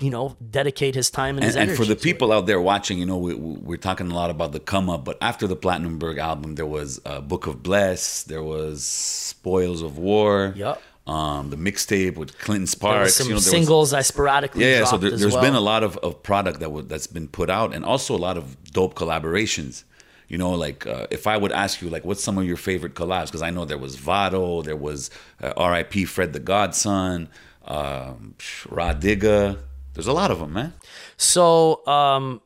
you 0.00 0.10
know, 0.10 0.36
dedicate 0.50 0.94
his 0.94 1.08
time 1.10 1.36
and, 1.36 1.44
his 1.44 1.56
and, 1.56 1.70
and 1.70 1.76
for 1.78 1.84
the 1.84 1.94
to 1.94 2.00
it. 2.00 2.02
people 2.02 2.30
out 2.32 2.44
there 2.46 2.60
watching, 2.60 2.98
you 2.98 3.06
know, 3.06 3.16
we, 3.16 3.34
we're 3.34 3.78
talking 3.78 4.10
a 4.10 4.14
lot 4.14 4.28
about 4.30 4.52
the 4.52 4.60
come 4.60 4.90
up, 4.90 5.04
but 5.04 5.16
after 5.22 5.46
the 5.46 5.56
Platinumberg 5.56 6.18
album, 6.18 6.56
there 6.56 6.66
was 6.66 7.00
uh, 7.06 7.20
Book 7.22 7.46
of 7.46 7.62
Bless, 7.62 8.22
there 8.24 8.42
was 8.42 8.84
Spoils 8.84 9.80
of 9.80 9.96
War, 9.96 10.52
Yup. 10.56 10.82
um, 11.06 11.48
the 11.48 11.56
mixtape 11.56 12.16
with 12.16 12.38
Clinton 12.38 12.66
Sparks, 12.66 13.14
some 13.14 13.28
you 13.28 13.34
know, 13.34 13.40
there 13.40 13.50
was- 13.50 13.50
singles 13.50 13.94
I 13.94 14.02
sporadically 14.02 14.62
yeah, 14.64 14.80
yeah. 14.80 14.84
So 14.84 14.98
there, 14.98 15.14
as 15.14 15.20
there's 15.20 15.32
well. 15.32 15.42
been 15.42 15.54
a 15.54 15.60
lot 15.60 15.82
of, 15.82 15.96
of 15.98 16.22
product 16.22 16.58
that 16.60 16.66
w- 16.66 16.86
that's 16.86 17.06
been 17.06 17.28
put 17.28 17.48
out, 17.48 17.74
and 17.74 17.82
also 17.84 18.14
a 18.14 18.18
lot 18.18 18.36
of 18.36 18.62
dope 18.72 18.94
collaborations. 18.94 19.84
You 20.28 20.38
know, 20.38 20.52
like 20.52 20.86
uh, 20.86 21.06
if 21.10 21.26
I 21.26 21.36
would 21.36 21.52
ask 21.52 21.82
you, 21.82 21.90
like, 21.90 22.04
what's 22.06 22.22
some 22.24 22.38
of 22.38 22.44
your 22.46 22.56
favorite 22.56 22.94
collabs? 22.94 23.26
Because 23.26 23.42
I 23.42 23.50
know 23.50 23.64
there 23.66 23.76
was 23.76 23.96
Vado, 23.96 24.62
there 24.62 24.76
was 24.76 25.10
uh, 25.42 25.52
R.I.P. 25.58 26.06
Fred 26.06 26.32
the 26.32 26.40
Godson, 26.40 27.28
um, 27.64 28.34
Rah 28.68 28.94
Digga. 28.94 29.58
There's 29.94 30.06
a 30.06 30.12
lot 30.12 30.30
of 30.30 30.38
them, 30.38 30.52
man. 30.54 30.72
So, 31.16 31.86
um, 31.86 32.40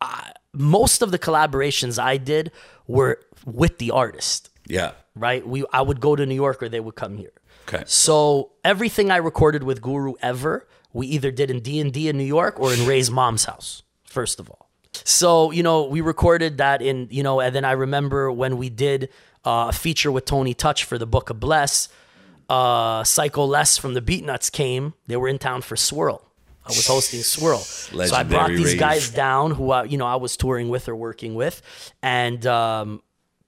I, 0.00 0.32
most 0.52 1.02
of 1.02 1.10
the 1.10 1.18
collaborations 1.18 1.98
I 2.02 2.16
did 2.16 2.52
were 2.86 3.20
with 3.44 3.78
the 3.78 3.90
artist, 3.90 4.50
Yeah. 4.66 4.92
right? 5.14 5.46
We 5.46 5.64
I 5.72 5.82
would 5.82 6.00
go 6.00 6.14
to 6.16 6.24
New 6.26 6.34
York 6.34 6.62
or 6.62 6.68
they 6.68 6.80
would 6.80 6.94
come 6.94 7.16
here. 7.16 7.32
Okay. 7.68 7.84
So 7.86 8.52
everything 8.64 9.10
I 9.10 9.16
recorded 9.16 9.62
with 9.62 9.80
Guru 9.80 10.14
ever, 10.20 10.66
we 10.92 11.06
either 11.08 11.30
did 11.30 11.50
in 11.50 11.60
D 11.60 11.80
and 11.80 11.92
D 11.92 12.08
in 12.08 12.18
New 12.18 12.24
York 12.24 12.58
or 12.60 12.72
in 12.72 12.86
Ray's 12.92 13.10
mom's 13.10 13.44
house. 13.44 13.82
First 14.04 14.40
of 14.40 14.50
all, 14.50 14.68
so 15.04 15.50
you 15.52 15.62
know 15.62 15.84
we 15.84 16.00
recorded 16.02 16.58
that 16.58 16.82
in 16.82 17.08
you 17.10 17.22
know, 17.22 17.40
and 17.40 17.54
then 17.54 17.64
I 17.64 17.72
remember 17.72 18.30
when 18.30 18.58
we 18.58 18.68
did 18.68 19.08
uh, 19.44 19.66
a 19.70 19.72
feature 19.72 20.12
with 20.12 20.24
Tony 20.26 20.54
Touch 20.54 20.84
for 20.84 20.98
the 20.98 21.06
Book 21.06 21.30
of 21.30 21.40
Bless. 21.40 21.88
Uh, 22.52 23.02
Psycho 23.02 23.46
Les 23.46 23.78
from 23.78 23.94
the 23.94 24.02
Beatnuts 24.02 24.52
came. 24.52 24.92
They 25.06 25.16
were 25.16 25.28
in 25.28 25.38
town 25.38 25.62
for 25.62 25.74
Swirl. 25.74 26.20
I 26.66 26.68
was 26.68 26.86
hosting 26.86 27.22
Swirl, 27.22 27.58
so 27.58 28.14
I 28.14 28.24
brought 28.24 28.50
these 28.50 28.72
rave. 28.72 28.78
guys 28.78 29.10
down 29.10 29.52
who 29.52 29.70
I, 29.70 29.84
you 29.84 29.96
know 29.96 30.04
I 30.04 30.16
was 30.16 30.36
touring 30.36 30.68
with 30.68 30.86
or 30.86 30.94
working 30.94 31.34
with, 31.34 31.62
and 32.02 32.46
um, 32.46 33.02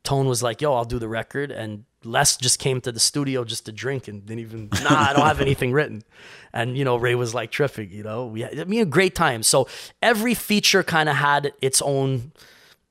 Tone 0.05 0.27
was 0.27 0.43
like, 0.43 0.63
"Yo, 0.63 0.73
I'll 0.73 0.87
do 0.87 0.99
the 0.99 1.07
record," 1.07 1.53
and 1.53 1.85
Les 2.03 2.39
just 2.39 2.59
came 2.59 2.81
to 2.81 2.91
the 2.91 2.99
studio 2.99 3.45
just 3.45 3.67
to 3.67 3.73
drink 3.73 4.09
and 4.09 4.25
didn't 4.25 4.41
even. 4.41 4.69
Nah, 4.83 5.11
I 5.11 5.13
don't 5.13 5.27
have 5.27 5.43
anything 5.43 5.73
written, 5.79 6.03
and 6.55 6.77
you 6.77 6.85
know 6.85 6.97
Ray 6.97 7.15
was 7.15 7.35
like 7.35 7.53
terrific. 7.53 7.93
You 7.93 8.05
know, 8.05 8.25
we 8.27 8.41
had, 8.41 8.59
I 8.59 8.65
mean 8.65 8.81
a 8.81 8.87
great 8.87 9.15
time. 9.15 9.43
So 9.43 9.69
every 10.01 10.33
feature 10.33 10.83
kind 10.83 11.11
of 11.11 11.17
had 11.17 11.53
its 11.61 11.83
own 11.83 12.33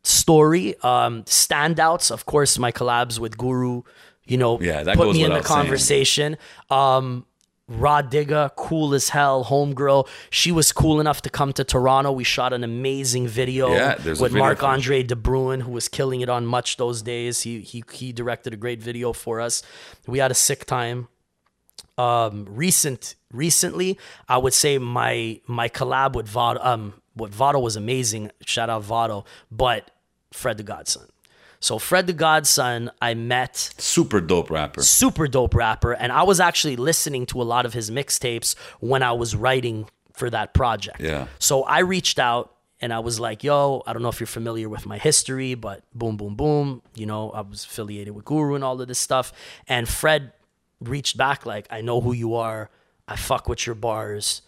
story. 0.03 0.76
Um, 0.84 1.23
standouts, 1.23 2.11
of 2.11 2.27
course, 2.27 2.60
my 2.60 2.72
collabs 2.72 3.18
with 3.18 3.35
Guru. 3.35 3.81
You 4.26 4.38
know, 4.38 4.60
Yeah, 4.62 4.84
that 4.84 4.95
put 4.98 5.06
goes 5.06 5.16
me 5.16 5.24
in 5.24 5.34
the 5.34 5.41
conversation. 5.41 6.38
Um, 6.70 7.26
Rah 7.68 8.02
Digga, 8.02 8.52
cool 8.58 8.94
as 8.94 9.10
hell, 9.10 9.45
homegirl. 9.45 10.08
She 10.30 10.52
was 10.52 10.72
cool 10.74 11.00
enough 11.00 11.22
to 11.22 11.30
come 11.30 11.54
to 11.54 11.64
Toronto. 11.64 12.12
We 12.12 12.26
shot 12.26 12.52
an 12.52 12.64
amazing 12.64 13.28
video 13.28 13.74
Yeah, 13.74 13.95
with 13.95 14.20
video 14.20 14.38
Marc 14.38 14.64
Andre 14.64 15.02
De 15.04 15.16
Bruin, 15.16 15.62
who 15.62 15.72
was 15.72 15.88
killing 15.88 16.22
it 16.22 16.30
on 16.30 16.45
Much 16.45 16.76
those 16.78 17.02
days. 17.02 17.41
He 17.41 17.62
he 17.62 17.84
he 17.91 18.12
directed 18.12 18.54
a 18.54 18.58
great 18.58 18.82
video 18.82 19.14
for 19.14 19.40
us. 19.40 19.64
We 20.08 20.20
had 20.20 20.30
a 20.30 20.36
sick 20.36 20.66
time. 20.66 21.08
Um, 21.98 22.45
recent 22.50 23.16
recently, 23.32 23.98
I 24.28 24.38
would 24.40 24.54
say 24.54 24.78
my 24.78 25.40
my 25.48 25.70
collab 25.70 26.16
with 26.16 26.28
Vado, 26.28 26.60
um, 26.64 26.94
what 27.14 27.34
Vado 27.34 27.60
was 27.60 27.76
amazing. 27.76 28.32
Shout 28.45 28.70
out 28.70 28.84
Vado, 28.84 29.26
but 29.52 29.91
Fred 30.32 30.58
the 30.58 30.64
Godson. 30.64 31.04
So 31.64 31.80
Fred 31.80 32.07
the 32.07 32.14
Godson, 32.14 32.91
I 33.02 33.14
met 33.14 33.56
Super 33.77 34.19
dope 34.19 34.49
rapper. 34.49 34.81
super 34.84 35.27
dope 35.30 35.56
rapper 35.56 35.94
and 35.94 36.11
i 36.11 36.23
was 36.23 36.40
actually 36.40 36.76
listening 36.76 37.26
to 37.27 37.41
a 37.41 37.48
lot 37.53 37.65
of 37.65 37.73
his 37.73 37.90
mixtapes 37.90 38.56
when 38.81 39.02
i 39.02 39.14
was 39.14 39.35
writing 39.35 39.77
for 40.14 40.30
that 40.30 40.53
project 40.53 40.99
Yeah. 40.99 41.27
so 41.40 41.64
i 41.64 41.80
reached 41.80 42.19
out 42.19 42.45
and 42.81 42.91
i 42.94 42.99
was 42.99 43.15
like 43.19 43.44
yo 43.44 43.81
i 43.88 43.94
don't 43.94 44.02
know 44.02 44.10
if 44.10 44.19
you're 44.19 44.27
familiar 44.41 44.68
with 44.68 44.85
my 44.85 44.98
history 44.98 45.56
but 45.56 45.84
boom 45.95 46.18
boom 46.18 46.35
boom 46.35 46.81
you 46.95 47.06
know 47.06 47.31
i 47.31 47.41
was 47.41 47.64
affiliated 47.64 48.14
with 48.14 48.26
guru 48.26 48.56
and 48.56 48.64
all 48.64 48.80
of 48.81 48.88
this 48.88 48.99
stuff 48.99 49.31
and 49.68 49.88
fred 49.88 50.34
reached 50.81 51.15
back 51.18 51.45
like 51.45 51.65
i 51.72 51.80
know 51.81 52.02
who 52.02 52.11
you 52.14 52.35
are 52.35 52.69
I 53.06 53.15
fuck 53.18 53.49
with 53.49 53.65
your 53.68 53.76
bars. 53.76 54.41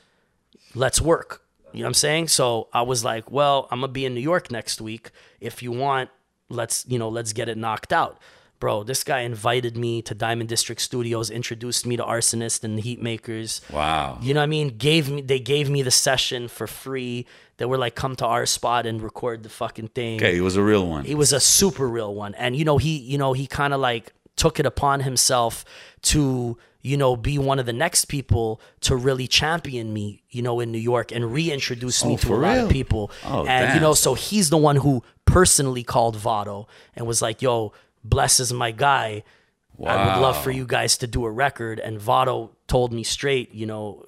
Let's 0.74 1.02
work. 1.02 1.42
You 1.74 1.80
know 1.82 1.88
what 1.88 1.90
I'm 1.90 1.94
saying? 2.06 2.30
So 2.30 2.70
I 2.72 2.84
was 2.84 3.04
like, 3.04 3.30
well, 3.30 3.68
I'm 3.70 3.82
gonna 3.82 3.92
be 3.92 4.06
in 4.06 4.14
New 4.14 4.22
York 4.22 4.50
next 4.50 4.80
week. 4.80 5.12
If 5.42 5.62
you 5.62 5.74
want, 5.74 6.10
let's 6.50 6.86
you 6.88 7.00
know, 7.00 7.10
let's 7.10 7.34
get 7.34 7.50
it 7.50 7.58
knocked 7.58 7.94
out. 7.94 8.20
Bro, 8.60 8.84
this 8.84 9.04
guy 9.04 9.20
invited 9.20 9.76
me 9.76 10.02
to 10.04 10.16
Diamond 10.16 10.48
District 10.48 10.80
Studios, 10.80 11.30
introduced 11.30 11.86
me 11.86 11.98
to 11.98 12.04
Arsonist 12.04 12.64
and 12.64 12.78
the 12.78 12.82
heat 12.82 13.02
makers 13.02 13.60
Wow. 13.70 14.18
You 14.22 14.34
know 14.34 14.40
what 14.40 14.46
I 14.46 14.48
mean? 14.48 14.78
Gave 14.78 15.10
me 15.10 15.22
they 15.22 15.40
gave 15.40 15.70
me 15.70 15.82
the 15.82 15.92
session 15.92 16.48
for 16.48 16.68
free. 16.68 17.26
They 17.58 17.66
were 17.66 17.78
like, 17.78 17.96
come 17.96 18.16
to 18.18 18.26
our 18.26 18.46
spot 18.46 18.86
and 18.86 19.02
record 19.02 19.44
the 19.44 19.50
fucking 19.50 19.90
thing. 19.90 20.18
Okay, 20.18 20.34
he 20.34 20.42
was 20.42 20.56
a 20.56 20.64
real 20.64 20.88
one. 20.88 21.06
He 21.06 21.16
was 21.16 21.32
a 21.32 21.40
super 21.40 21.88
real 21.88 22.14
one. 22.14 22.34
And 22.36 22.56
you 22.56 22.66
know, 22.66 22.78
he, 22.78 22.98
you 22.98 23.18
know, 23.18 23.34
he 23.34 23.48
kind 23.48 23.74
of 23.74 23.80
like 23.80 24.14
took 24.36 24.60
it 24.60 24.66
upon 24.66 25.02
himself 25.02 25.64
to, 26.04 26.58
you 26.86 26.98
know, 26.98 27.16
be 27.16 27.38
one 27.40 27.58
of 27.58 27.66
the 27.66 27.74
next 27.74 28.06
people 28.06 28.62
to 28.82 28.96
really 28.96 29.28
champion 29.28 29.92
me, 29.92 30.22
you 30.30 30.42
know, 30.44 30.60
in 30.60 30.72
New 30.72 30.78
York 30.94 31.12
and 31.12 31.34
reintroduce 31.34 32.06
me 32.06 32.14
Oh, 32.14 32.18
to 32.18 32.26
a 32.26 32.30
for 32.30 32.38
lot 32.38 32.58
of 32.60 32.70
people. 32.70 33.10
Oh, 33.26 33.46
and 33.48 33.74
you 33.74 33.80
know, 33.82 33.94
so 33.96 34.14
he's 34.14 34.50
the 34.52 34.58
one 34.58 34.76
who 34.76 35.02
personally 35.26 35.84
called 35.84 36.16
Vado 36.16 36.68
and 36.96 37.08
was 37.08 37.22
like, 37.22 37.42
"Yo, 37.42 37.74
Bless 38.04 38.40
is 38.40 38.54
my 38.54 38.70
guy. 38.72 39.24
I 39.84 39.96
would 40.06 40.22
love 40.22 40.42
for 40.44 40.52
you 40.52 40.66
guys 40.66 40.96
to 41.00 41.08
do 41.08 41.26
a 41.26 41.32
record." 41.32 41.80
And 41.80 42.00
Vado 42.00 42.52
told 42.68 42.94
me 42.94 43.04
straight, 43.04 43.52
you 43.54 43.66
know, 43.66 44.06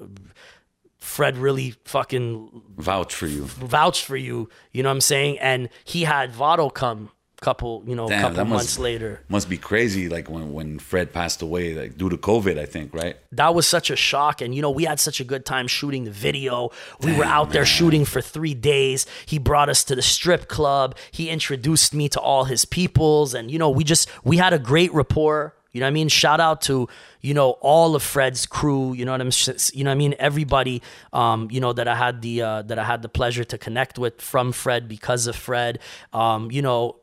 Fred 1.00 1.38
really 1.38 1.74
fucking 1.86 2.62
Vouch 2.78 3.14
for 3.14 3.28
you. 3.28 3.46
vouched 3.46 4.06
for 4.06 4.18
you. 4.18 4.50
You 4.72 4.84
know 4.84 4.90
what 4.90 4.96
I'm 4.96 5.02
saying? 5.02 5.40
And 5.40 5.70
he 5.84 6.04
had 6.04 6.32
Vado 6.32 6.70
come 6.70 7.10
couple, 7.42 7.84
you 7.86 7.96
know, 7.96 8.08
Damn, 8.08 8.22
couple 8.22 8.38
that 8.38 8.46
must- 8.46 8.58
months 8.64 8.80
later. 8.80 9.22
Must 9.30 9.48
be 9.50 9.58
crazy, 9.58 10.10
like 10.10 10.30
when 10.30 10.54
when 10.54 10.80
Fred 10.80 11.14
passed 11.14 11.42
away, 11.42 11.74
like 11.76 11.98
due 11.98 12.10
to 12.10 12.18
COVID, 12.18 12.58
I 12.58 12.66
think, 12.66 12.94
right? 12.94 13.16
That 13.32 13.54
was 13.54 13.68
such 13.68 13.90
a 13.90 13.96
shock. 13.96 14.42
And 14.42 14.56
you 14.56 14.62
know, 14.62 14.72
we 14.72 14.86
had 14.86 15.00
such 15.00 15.20
a 15.20 15.24
good 15.24 15.46
time 15.46 15.68
shooting 15.68 16.04
the 16.06 16.12
video. 16.12 16.72
We 17.02 17.16
were 17.16 17.26
out 17.26 17.52
there 17.52 17.66
shooting 17.66 18.06
for 18.06 18.22
three 18.22 18.54
days. 18.56 19.06
He 19.26 19.38
brought 19.38 19.70
us 19.70 19.84
to 19.86 19.96
the 19.96 20.02
strip 20.02 20.48
club. 20.48 20.96
He 21.12 21.30
introduced 21.30 21.94
me 21.94 22.10
to 22.10 22.20
all 22.20 22.46
his 22.46 22.66
peoples. 22.66 23.34
And, 23.34 23.52
you 23.52 23.60
know, 23.60 23.70
we 23.70 23.84
just 23.84 24.10
we 24.24 24.38
had 24.38 24.54
a 24.54 24.60
great 24.60 24.94
rapport. 24.94 25.54
You 25.74 25.82
know 25.82 25.86
what 25.86 25.92
I 25.92 25.94
mean? 25.94 26.08
Shout 26.10 26.40
out 26.40 26.62
to, 26.62 26.88
you 27.22 27.36
know, 27.36 27.52
all 27.62 27.96
of 27.96 28.02
Fred's 28.02 28.48
crew, 28.48 28.94
you 28.94 29.06
know 29.06 29.12
what 29.12 29.22
I'm 29.22 29.30
you 29.74 29.84
know 29.84 29.92
what 29.92 29.96
I 29.96 29.98
mean? 29.98 30.16
Everybody 30.18 30.82
um, 31.14 31.50
you 31.52 31.60
know, 31.60 31.72
that 31.74 31.88
I 31.88 31.94
had 31.96 32.24
the 32.24 32.42
uh 32.42 32.62
that 32.64 32.80
I 32.80 32.84
had 32.84 33.04
the 33.04 33.10
pleasure 33.10 33.44
to 33.44 33.58
connect 33.60 34.00
with 34.00 34.20
from 34.20 34.54
Fred 34.54 34.88
because 34.88 35.28
of 35.28 35.36
Fred. 35.36 35.78
Um, 36.14 36.50
you 36.50 36.64
know, 36.64 36.96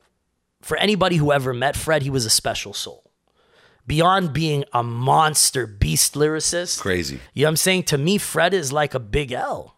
for 0.65 0.77
anybody 0.79 1.17
who 1.17 1.31
ever 1.31 1.53
met 1.53 1.77
Fred, 1.77 2.03
he 2.03 2.11
was 2.11 2.25
a 2.25 2.31
special 2.31 2.73
soul. 2.73 3.11
Beyond 3.87 4.33
being 4.33 4.65
a 4.73 4.83
monster 4.83 5.67
beast 5.67 6.15
lyricist, 6.15 6.81
Crazy. 6.81 7.21
you 7.35 7.43
know 7.43 7.49
what 7.49 7.51
I'm 7.51 7.57
saying? 7.57 7.83
To 7.85 7.99
me, 7.99 8.17
Fred 8.17 8.55
is 8.55 8.73
like 8.73 8.95
a 8.95 8.99
big 8.99 9.31
L. 9.31 9.77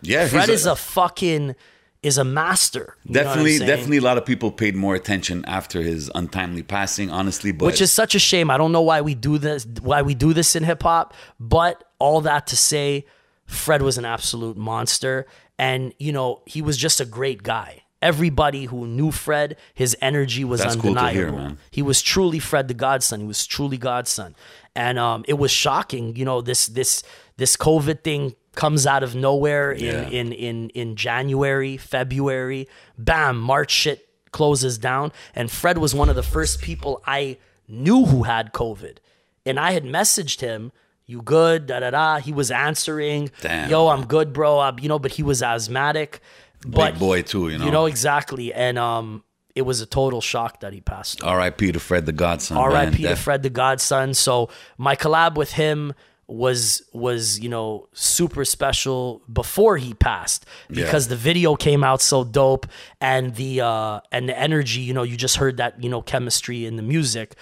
Yeah, 0.00 0.28
Fred 0.28 0.48
is 0.48 0.64
a 0.64 0.76
fucking 0.76 1.56
is 2.04 2.18
a 2.18 2.24
master. 2.24 2.96
You 3.02 3.14
know 3.14 3.20
what 3.20 3.38
I'm 3.38 3.44
definitely 3.44 3.66
definitely 3.66 3.96
a 3.96 4.02
lot 4.02 4.16
of 4.16 4.24
people 4.24 4.52
paid 4.52 4.76
more 4.76 4.94
attention 4.94 5.44
after 5.46 5.82
his 5.82 6.08
untimely 6.14 6.62
passing, 6.62 7.10
honestly. 7.10 7.50
But 7.50 7.66
Which 7.66 7.80
is 7.80 7.90
such 7.90 8.14
a 8.14 8.20
shame. 8.20 8.48
I 8.48 8.56
don't 8.58 8.70
know 8.70 8.82
why 8.82 9.00
we 9.00 9.16
do 9.16 9.38
this 9.38 9.66
why 9.82 10.02
we 10.02 10.14
do 10.14 10.32
this 10.32 10.54
in 10.54 10.62
hip 10.62 10.84
hop, 10.84 11.14
but 11.40 11.82
all 11.98 12.20
that 12.20 12.46
to 12.48 12.56
say 12.56 13.06
Fred 13.46 13.82
was 13.82 13.98
an 13.98 14.04
absolute 14.04 14.56
monster 14.56 15.26
and 15.58 15.92
you 15.98 16.12
know, 16.12 16.42
he 16.46 16.62
was 16.62 16.76
just 16.76 17.00
a 17.00 17.04
great 17.04 17.42
guy. 17.42 17.82
Everybody 18.00 18.66
who 18.66 18.86
knew 18.86 19.10
Fred, 19.10 19.56
his 19.74 19.96
energy 20.00 20.44
was 20.44 20.60
That's 20.60 20.76
cool 20.76 20.90
undeniable. 20.90 21.12
hear, 21.14 21.32
man. 21.32 21.58
He 21.70 21.82
was 21.82 22.00
truly 22.00 22.38
Fred 22.38 22.68
the 22.68 22.74
Godson. 22.74 23.20
He 23.20 23.26
was 23.26 23.44
truly 23.46 23.76
Godson. 23.76 24.36
And 24.76 24.98
um, 24.98 25.24
it 25.26 25.34
was 25.34 25.50
shocking, 25.50 26.14
you 26.14 26.24
know, 26.24 26.40
this 26.40 26.68
this 26.68 27.02
this 27.38 27.56
COVID 27.56 28.02
thing 28.04 28.34
comes 28.54 28.86
out 28.86 29.02
of 29.02 29.14
nowhere 29.16 29.72
in 29.72 29.84
Yeah. 29.84 30.08
in 30.08 30.32
in 30.32 30.68
in 30.70 30.94
January, 30.96 31.76
February, 31.76 32.68
bam, 32.96 33.38
March 33.40 33.72
shit 33.72 34.08
closes 34.30 34.78
down. 34.78 35.10
And 35.34 35.50
Fred 35.50 35.78
was 35.78 35.94
one 35.94 36.08
of 36.08 36.14
the 36.14 36.22
first 36.22 36.60
people 36.62 37.02
I 37.06 37.38
knew 37.66 38.04
who 38.06 38.22
had 38.22 38.52
COVID. 38.52 38.98
And 39.44 39.58
I 39.58 39.72
had 39.72 39.84
messaged 39.84 40.40
him, 40.40 40.70
you 41.06 41.22
good, 41.22 41.66
da 41.66 41.80
da 41.80 41.90
da. 41.90 42.18
He 42.18 42.32
was 42.32 42.50
answering, 42.50 43.30
Damn. 43.40 43.70
yo, 43.70 43.88
I'm 43.88 44.04
good, 44.06 44.32
bro. 44.32 44.60
I'm, 44.60 44.78
you 44.78 44.88
know, 44.88 44.98
but 44.98 45.12
he 45.12 45.22
was 45.22 45.42
asthmatic. 45.42 46.20
But 46.66 46.92
big 46.92 46.98
boy 47.00 47.22
too, 47.22 47.48
you 47.48 47.58
know. 47.58 47.64
you 47.64 47.70
know 47.70 47.86
exactly. 47.86 48.52
And 48.52 48.78
um 48.78 49.24
it 49.54 49.62
was 49.62 49.80
a 49.80 49.86
total 49.86 50.20
shock 50.20 50.60
that 50.60 50.72
he 50.72 50.80
passed. 50.80 51.22
R.I.P. 51.24 51.72
to 51.72 51.80
Fred 51.80 52.06
the 52.06 52.12
Godson. 52.12 52.56
R.I.P. 52.56 53.02
to 53.02 53.16
Fred 53.16 53.42
the 53.42 53.50
Godson. 53.50 54.14
So 54.14 54.50
my 54.76 54.94
collab 54.94 55.34
with 55.34 55.52
him 55.52 55.94
was 56.28 56.82
was 56.92 57.40
you 57.40 57.48
know 57.48 57.88
super 57.94 58.44
special 58.44 59.22
before 59.32 59.78
he 59.78 59.94
passed 59.94 60.44
because 60.68 61.08
the 61.08 61.16
video 61.16 61.56
came 61.56 61.82
out 61.82 62.02
so 62.02 62.22
dope 62.22 62.66
and 63.00 63.34
the 63.36 63.62
uh 63.62 63.98
and 64.12 64.28
the 64.28 64.38
energy 64.38 64.80
you 64.82 64.92
know 64.92 65.02
you 65.02 65.16
just 65.16 65.36
heard 65.36 65.56
that 65.56 65.82
you 65.82 65.88
know 65.88 66.02
chemistry 66.02 66.66
in 66.66 66.76
the 66.76 66.82
music 66.82 67.34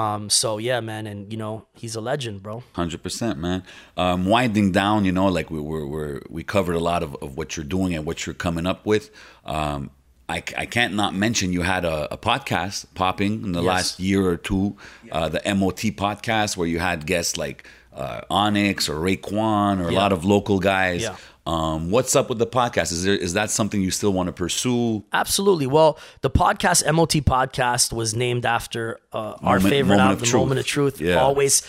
um 0.00 0.22
so 0.40 0.58
yeah 0.68 0.80
man 0.90 1.06
and 1.06 1.20
you 1.32 1.38
know 1.42 1.54
he's 1.80 1.94
a 1.96 2.00
legend 2.10 2.42
bro 2.42 2.56
Hundred 2.80 3.00
percent, 3.06 3.38
man. 3.46 3.60
Um, 3.96 4.18
winding 4.34 4.68
down, 4.72 4.98
you 5.08 5.12
know, 5.18 5.28
like 5.38 5.48
we 5.54 5.60
we 5.60 5.78
we 5.94 6.02
we 6.36 6.42
covered 6.54 6.76
a 6.82 6.84
lot 6.90 7.02
of, 7.06 7.10
of 7.24 7.28
what 7.38 7.48
you're 7.56 7.70
doing 7.76 7.90
and 7.96 8.02
what 8.08 8.18
you're 8.26 8.34
coming 8.46 8.66
up 8.72 8.80
with. 8.92 9.04
Um, 9.54 9.80
I, 10.36 10.38
I 10.62 10.66
can't 10.76 10.94
not 10.94 11.12
mention 11.14 11.52
you 11.52 11.62
had 11.74 11.84
a, 11.84 11.96
a 12.16 12.18
podcast 12.30 12.86
popping 12.94 13.32
in 13.44 13.52
the 13.52 13.62
Yes. 13.62 13.72
last 13.74 14.00
year 14.00 14.22
or 14.32 14.38
two, 14.50 14.64
uh, 15.12 15.28
the 15.28 15.40
MOT 15.54 15.80
podcast, 16.04 16.56
where 16.56 16.66
you 16.74 16.78
had 16.78 17.04
guests 17.06 17.36
like 17.36 17.58
uh, 17.94 18.22
Onyx 18.30 18.88
or 18.88 18.96
Raekwon 19.06 19.80
or 19.84 19.88
a 19.88 19.92
lot 20.02 20.12
of 20.12 20.24
local 20.24 20.58
guys. 20.60 21.02
Yeah. 21.02 21.16
Um, 21.46 21.90
what's 21.90 22.16
up 22.16 22.30
with 22.30 22.38
the 22.38 22.46
podcast? 22.46 22.90
Is 22.90 23.04
there 23.04 23.14
is 23.14 23.34
that 23.34 23.50
something 23.50 23.82
you 23.82 23.90
still 23.90 24.12
want 24.12 24.28
to 24.28 24.32
pursue? 24.32 25.04
Absolutely. 25.12 25.66
Well, 25.66 25.98
the 26.22 26.30
podcast 26.30 26.90
MOT 26.90 27.10
podcast 27.24 27.92
was 27.92 28.14
named 28.14 28.46
after 28.46 28.98
uh, 29.12 29.34
our 29.42 29.56
Moment- 29.56 29.62
favorite 29.62 29.96
Moment 29.96 30.00
album, 30.00 30.12
of 30.14 30.20
the 30.20 30.26
Truth. 30.26 30.40
Moment 30.40 30.60
of 30.60 30.66
Truth. 30.66 31.00
Yeah. 31.00 31.16
Always, 31.16 31.62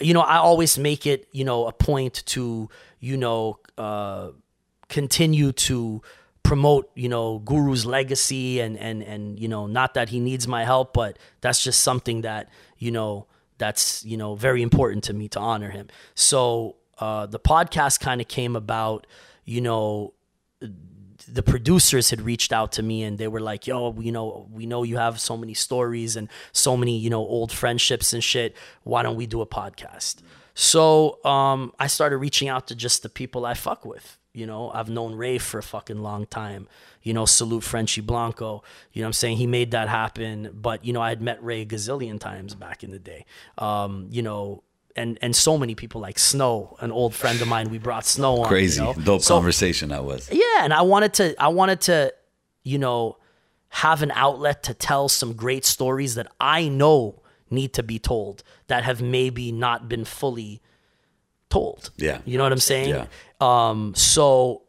you 0.00 0.14
know, 0.14 0.20
I 0.22 0.38
always 0.38 0.78
make 0.78 1.06
it, 1.06 1.28
you 1.30 1.44
know, 1.44 1.66
a 1.68 1.72
point 1.72 2.24
to, 2.26 2.68
you 2.98 3.16
know, 3.16 3.60
uh, 3.78 4.30
continue 4.88 5.52
to 5.52 6.02
promote, 6.42 6.90
you 6.96 7.08
know, 7.08 7.38
Guru's 7.38 7.86
legacy 7.86 8.58
and 8.58 8.76
and 8.76 9.00
and 9.02 9.38
you 9.38 9.46
know, 9.46 9.68
not 9.68 9.94
that 9.94 10.08
he 10.08 10.18
needs 10.18 10.48
my 10.48 10.64
help, 10.64 10.92
but 10.92 11.18
that's 11.40 11.62
just 11.62 11.82
something 11.82 12.22
that 12.22 12.48
you 12.78 12.90
know 12.90 13.26
that's 13.58 14.04
you 14.04 14.16
know 14.16 14.34
very 14.34 14.60
important 14.62 15.04
to 15.04 15.12
me 15.12 15.28
to 15.28 15.38
honor 15.38 15.70
him. 15.70 15.86
So 16.16 16.76
uh, 17.00 17.26
the 17.26 17.40
podcast 17.40 18.00
kind 18.00 18.20
of 18.20 18.28
came 18.28 18.54
about, 18.54 19.06
you 19.44 19.60
know, 19.60 20.14
the 21.28 21.42
producers 21.42 22.10
had 22.10 22.20
reached 22.20 22.52
out 22.52 22.72
to 22.72 22.82
me 22.82 23.02
and 23.02 23.18
they 23.18 23.28
were 23.28 23.40
like, 23.40 23.66
"Yo, 23.66 23.94
you 24.00 24.12
know, 24.12 24.48
we 24.50 24.66
know 24.66 24.82
you 24.82 24.96
have 24.96 25.20
so 25.20 25.36
many 25.36 25.54
stories 25.54 26.16
and 26.16 26.28
so 26.52 26.76
many, 26.76 26.96
you 26.96 27.10
know, 27.10 27.20
old 27.20 27.52
friendships 27.52 28.12
and 28.12 28.22
shit. 28.22 28.56
Why 28.84 29.02
don't 29.02 29.16
we 29.16 29.26
do 29.26 29.40
a 29.40 29.46
podcast?" 29.46 30.16
So, 30.54 31.24
um, 31.24 31.72
I 31.78 31.86
started 31.86 32.18
reaching 32.18 32.48
out 32.48 32.66
to 32.68 32.74
just 32.74 33.02
the 33.02 33.08
people 33.08 33.46
I 33.46 33.54
fuck 33.54 33.84
with. 33.84 34.18
You 34.32 34.46
know, 34.46 34.70
I've 34.70 34.88
known 34.88 35.14
Ray 35.14 35.38
for 35.38 35.58
a 35.58 35.62
fucking 35.62 36.02
long 36.02 36.26
time. 36.26 36.68
You 37.02 37.14
know, 37.14 37.24
salute 37.24 37.64
Frenchy 37.64 38.00
Blanco. 38.00 38.62
You 38.92 39.02
know 39.02 39.06
what 39.06 39.08
I'm 39.08 39.12
saying? 39.14 39.38
He 39.38 39.46
made 39.46 39.72
that 39.72 39.88
happen. 39.88 40.50
But, 40.54 40.84
you 40.84 40.92
know, 40.92 41.00
I 41.00 41.08
had 41.08 41.20
met 41.20 41.42
Ray 41.42 41.62
a 41.62 41.66
gazillion 41.66 42.20
times 42.20 42.54
back 42.54 42.84
in 42.84 42.90
the 42.90 42.98
day. 42.98 43.24
Um, 43.58 44.06
you 44.10 44.22
know, 44.22 44.62
and 44.96 45.18
and 45.22 45.34
so 45.36 45.56
many 45.58 45.74
people 45.74 46.00
like 46.00 46.18
Snow, 46.18 46.76
an 46.80 46.90
old 46.92 47.14
friend 47.14 47.40
of 47.40 47.48
mine. 47.48 47.70
We 47.70 47.78
brought 47.78 48.04
Snow 48.06 48.42
on. 48.42 48.48
Crazy, 48.48 48.80
you 48.80 48.86
know? 48.86 48.94
dope 48.94 49.22
So- 49.22 49.34
conversation 49.34 49.88
that 49.90 50.04
was. 50.04 50.28
yeah, 50.30 50.62
and 50.64 50.72
I 50.72 50.82
wanted 50.82 51.14
to 51.14 51.40
I 51.42 51.48
wanted 51.48 51.80
to, 51.82 52.12
you 52.64 52.78
know, 52.78 53.16
have 53.68 54.02
an 54.02 54.10
outlet 54.14 54.62
to 54.64 54.74
tell 54.74 55.08
some 55.08 55.32
great 55.34 55.64
stories 55.64 56.14
that 56.16 56.26
I 56.40 56.68
know 56.68 57.22
need 57.50 57.72
to 57.74 57.82
be 57.82 57.98
told 57.98 58.42
that 58.68 58.84
have 58.84 59.00
maybe 59.02 59.52
not 59.52 59.88
been 59.88 60.04
fully 60.04 60.60
told. 61.48 61.90
Yeah. 61.96 62.20
You 62.24 62.38
know 62.38 62.44
what 62.44 62.52
I'm 62.52 62.58
saying? 62.58 62.90
Yeah. 62.90 63.06
Um 63.40 63.94
so 63.94 64.62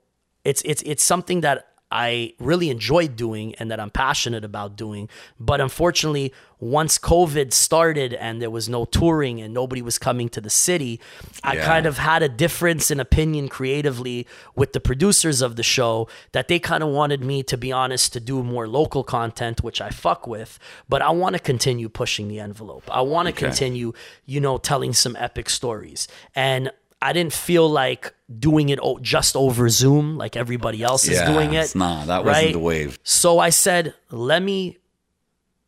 it's 0.43 0.61
it's 0.63 0.81
it's 0.83 1.03
something 1.03 1.41
that 1.41 1.67
I 1.91 2.33
really 2.39 2.69
enjoyed 2.69 3.15
doing 3.15 3.53
and 3.55 3.69
that 3.69 3.79
I'm 3.79 3.89
passionate 3.89 4.45
about 4.45 4.75
doing. 4.75 5.09
But 5.39 5.59
unfortunately, 5.59 6.33
once 6.59 6.97
COVID 6.99 7.51
started 7.51 8.13
and 8.13 8.39
there 8.41 8.51
was 8.51 8.69
no 8.69 8.85
touring 8.85 9.41
and 9.41 9.51
nobody 9.53 9.81
was 9.81 9.97
coming 9.97 10.29
to 10.29 10.39
the 10.39 10.49
city, 10.49 10.99
I 11.43 11.55
Yeah. 11.55 11.65
kind 11.65 11.85
of 11.87 11.97
had 11.97 12.21
a 12.23 12.29
difference 12.29 12.91
in 12.91 12.99
opinion 12.99 13.49
creatively 13.49 14.27
with 14.55 14.73
the 14.73 14.79
producers 14.79 15.41
of 15.41 15.55
the 15.55 15.63
show 15.63 16.07
that 16.33 16.47
they 16.47 16.59
kind 16.59 16.83
of 16.83 16.89
wanted 16.89 17.23
me, 17.23 17.41
to 17.43 17.57
be 17.57 17.71
honest, 17.71 18.13
to 18.13 18.19
do 18.19 18.43
more 18.43 18.67
local 18.67 19.03
content, 19.03 19.63
which 19.63 19.81
I 19.81 19.89
fuck 19.89 20.27
with. 20.27 20.59
But 20.87 21.01
I 21.01 21.09
want 21.09 21.33
to 21.33 21.39
continue 21.39 21.89
pushing 21.89 22.27
the 22.27 22.39
envelope. 22.39 22.83
I 22.91 23.01
want 23.01 23.27
to 23.27 23.33
Okay. 23.33 23.47
continue, 23.47 23.93
you 24.25 24.39
know, 24.39 24.57
telling 24.57 24.93
some 24.93 25.15
epic 25.19 25.49
stories. 25.49 26.07
And 26.35 26.71
I 27.01 27.13
didn't 27.13 27.33
feel 27.33 27.67
like 27.69 28.13
doing 28.39 28.69
it 28.69 28.79
just 29.01 29.35
over 29.35 29.67
Zoom 29.69 30.17
like 30.17 30.35
everybody 30.37 30.83
else 30.83 31.07
is 31.07 31.21
doing 31.21 31.53
it. 31.53 31.63
it's 31.63 31.75
not. 31.75 32.07
That 32.07 32.23
wasn't 32.23 32.53
the 32.53 32.59
wave. 32.59 32.99
So 33.03 33.39
I 33.39 33.49
said, 33.49 33.93
let 34.11 34.41
me 34.43 34.77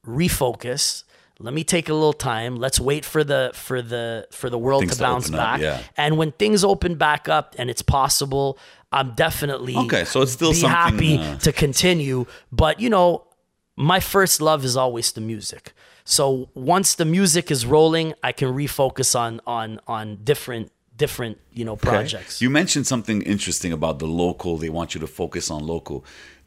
refocus. 0.05 1.03
let 1.39 1.53
me 1.53 1.63
take 1.63 1.89
a 1.89 1.93
little 1.93 2.13
time. 2.13 2.55
Let's 2.55 2.79
wait 2.79 3.03
for 3.05 3.23
the 3.23 3.51
for 3.53 3.81
the 3.81 4.27
for 4.31 4.49
the 4.49 4.57
world 4.57 4.81
Things 4.81 4.93
to 4.93 4.97
to 4.97 5.03
bounce 5.03 5.29
up, 5.29 5.35
back. 5.35 5.61
yeah. 5.61 5.81
And 5.97 6.17
when 6.17 6.31
things 6.33 6.63
open 6.63 6.95
back 6.95 7.27
up 7.27 7.55
and 7.57 7.69
it's 7.69 7.81
possible, 7.81 8.57
I'm 8.91 9.13
definitely 9.15 9.75
Okay, 9.75 10.05
so 10.05 10.21
it's 10.21 10.33
still 10.33 10.51
be 10.53 10.61
happy 10.61 11.17
uh, 11.17 11.37
to 11.39 11.51
continue. 11.51 12.25
But 12.51 12.79
you 12.79 12.89
know, 12.89 13.25
my 13.75 13.99
first 13.99 14.41
love 14.41 14.63
is 14.63 14.77
always 14.77 15.11
the 15.11 15.21
music. 15.21 15.73
So 16.05 16.49
once 16.53 16.95
the 16.95 17.05
music 17.05 17.49
is 17.49 17.65
rolling, 17.65 18.13
I 18.21 18.31
can 18.33 18.49
refocus 18.53 19.17
on 19.17 19.41
on 19.47 19.79
on 19.87 20.19
different 20.23 20.71
different 21.03 21.35
you 21.59 21.63
know 21.67 21.73
Okay. 21.79 21.89
projects. 21.95 22.33
You 22.43 22.49
mentioned 22.61 22.85
something 22.93 23.19
interesting 23.33 23.71
about 23.79 23.95
the 24.03 24.09
local. 24.25 24.51
They 24.63 24.71
want 24.79 24.89
you 24.93 24.99
to 25.05 25.09
focus 25.21 25.45
on 25.55 25.59
local. 25.75 25.97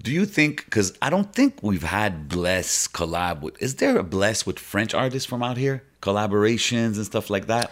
Do 0.06 0.10
you 0.18 0.24
think? 0.36 0.52
Because 0.66 0.88
I 1.06 1.08
don't 1.14 1.30
think 1.38 1.50
we've 1.70 1.88
had 2.00 2.10
Bless 2.36 2.68
collab 2.98 3.36
with. 3.44 3.54
Is 3.66 3.72
there 3.80 3.94
a 4.04 4.06
Bless 4.16 4.38
with 4.48 4.58
French 4.72 4.92
artists 5.04 5.26
from 5.30 5.40
out 5.48 5.56
here? 5.66 5.76
Collaborations 6.08 6.92
and 6.98 7.04
stuff 7.12 7.26
like 7.34 7.46
that. 7.54 7.66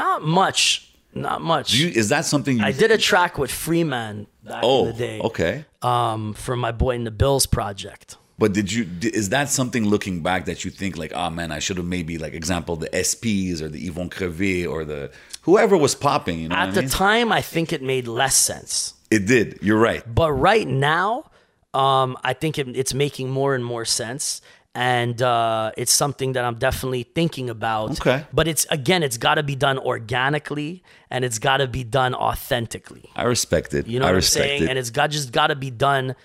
Not 0.00 0.18
much. 0.40 0.90
Not 1.26 1.40
much. 1.54 1.66
Do 1.72 1.78
you, 1.78 1.88
is 2.02 2.08
that 2.08 2.24
something 2.32 2.54
you? 2.58 2.64
I 2.70 2.72
did 2.82 2.90
a 2.90 2.98
track 3.10 3.32
with 3.42 3.52
Freeman 3.64 4.26
back 4.42 4.62
Oh, 4.68 4.80
in 4.80 4.86
the 4.92 4.98
day. 5.06 5.18
okay. 5.28 5.54
Um, 5.80 6.34
for 6.34 6.56
my 6.56 6.72
boy 6.72 6.94
in 6.96 7.04
the 7.04 7.16
Bills 7.22 7.46
project. 7.46 8.16
But 8.42 8.52
did 8.58 8.68
you? 8.74 8.82
Is 9.22 9.28
that 9.28 9.48
something 9.48 9.84
looking 9.94 10.16
back 10.28 10.46
that 10.46 10.58
you 10.64 10.70
think 10.80 10.92
like, 11.02 11.12
oh 11.20 11.30
man, 11.38 11.52
I 11.52 11.60
should 11.60 11.76
have 11.76 11.86
maybe 11.86 12.14
like 12.24 12.34
example 12.42 12.74
the 12.84 12.88
SPs 13.10 13.60
or 13.62 13.68
the 13.74 13.80
Yvon 13.88 14.08
Krevé 14.16 14.68
or 14.68 14.84
the 14.84 15.02
whoever 15.44 15.76
was 15.76 15.94
popping. 15.94 16.38
You 16.40 16.48
know 16.48 16.56
At 16.56 16.74
the 16.74 16.80
I 16.80 16.82
mean? 16.82 16.90
time, 16.90 17.32
I 17.32 17.40
think 17.40 17.72
it 17.72 17.82
made 17.82 18.06
less 18.08 18.36
sense. 18.36 18.94
it 19.10 19.26
did. 19.26 19.58
You're 19.62 19.78
right. 19.78 20.02
But 20.12 20.32
right 20.32 20.66
now, 20.68 21.30
um, 21.72 22.16
I 22.22 22.32
think 22.34 22.58
it, 22.58 22.68
it's 22.76 22.92
making 22.94 23.30
more 23.30 23.54
and 23.54 23.64
more 23.64 23.84
sense. 23.84 24.40
And 24.76 25.22
uh, 25.22 25.70
it's 25.76 25.92
something 25.92 26.32
that 26.32 26.44
I'm 26.44 26.56
definitely 26.56 27.04
thinking 27.04 27.48
about. 27.48 27.92
Okay. 28.00 28.24
But 28.32 28.48
it's 28.48 28.66
again, 28.70 29.04
it's 29.04 29.18
got 29.18 29.36
to 29.36 29.44
be 29.44 29.54
done 29.54 29.78
organically 29.78 30.82
and 31.10 31.24
it's 31.24 31.38
got 31.38 31.58
to 31.58 31.68
be 31.68 31.84
done 31.84 32.12
authentically. 32.12 33.08
I 33.14 33.22
respect 33.22 33.72
it. 33.74 33.86
You 33.86 34.00
know 34.00 34.06
I 34.06 34.08
what 34.08 34.14
I'm 34.14 34.16
respect 34.16 34.44
saying? 34.48 34.62
it. 34.64 34.70
And 34.70 34.78
it's 34.78 34.90
got 34.90 35.10
just 35.10 35.30
got 35.30 35.48
to 35.48 35.54
be 35.54 35.70
done, 35.70 36.16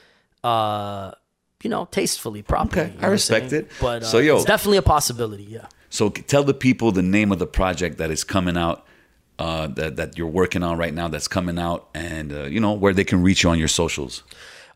uh, 0.44 1.12
you 1.64 1.70
know, 1.70 1.86
tastefully, 1.92 2.42
properly. 2.42 2.82
Okay, 2.86 2.94
you 2.94 3.00
I 3.00 3.02
know 3.04 3.10
respect 3.12 3.54
it. 3.54 3.70
But 3.80 4.02
uh, 4.02 4.06
So, 4.08 4.18
yo- 4.18 4.38
it's 4.38 4.46
definitely 4.46 4.78
a 4.78 4.82
possibility. 4.82 5.44
Yeah. 5.44 5.68
So 5.92 6.10
tell 6.10 6.44
the 6.44 6.54
people 6.56 6.92
the 6.92 7.02
name 7.04 7.32
of 7.32 7.38
the 7.40 7.48
project 7.48 7.98
that 8.00 8.10
is 8.10 8.24
coming 8.24 8.58
out, 8.58 8.86
uh, 9.40 9.68
that 9.68 9.96
that 9.96 10.18
you're 10.18 10.28
working 10.28 10.62
on 10.62 10.78
right 10.78 10.94
now. 10.94 11.08
That's 11.08 11.28
coming 11.28 11.58
out, 11.58 11.90
and 11.96 12.32
uh, 12.32 12.44
you 12.44 12.60
know 12.60 12.74
where 12.74 12.94
they 12.94 13.06
can 13.06 13.24
reach 13.24 13.44
you 13.44 13.50
on 13.50 13.58
your 13.58 13.70
socials. 13.70 14.24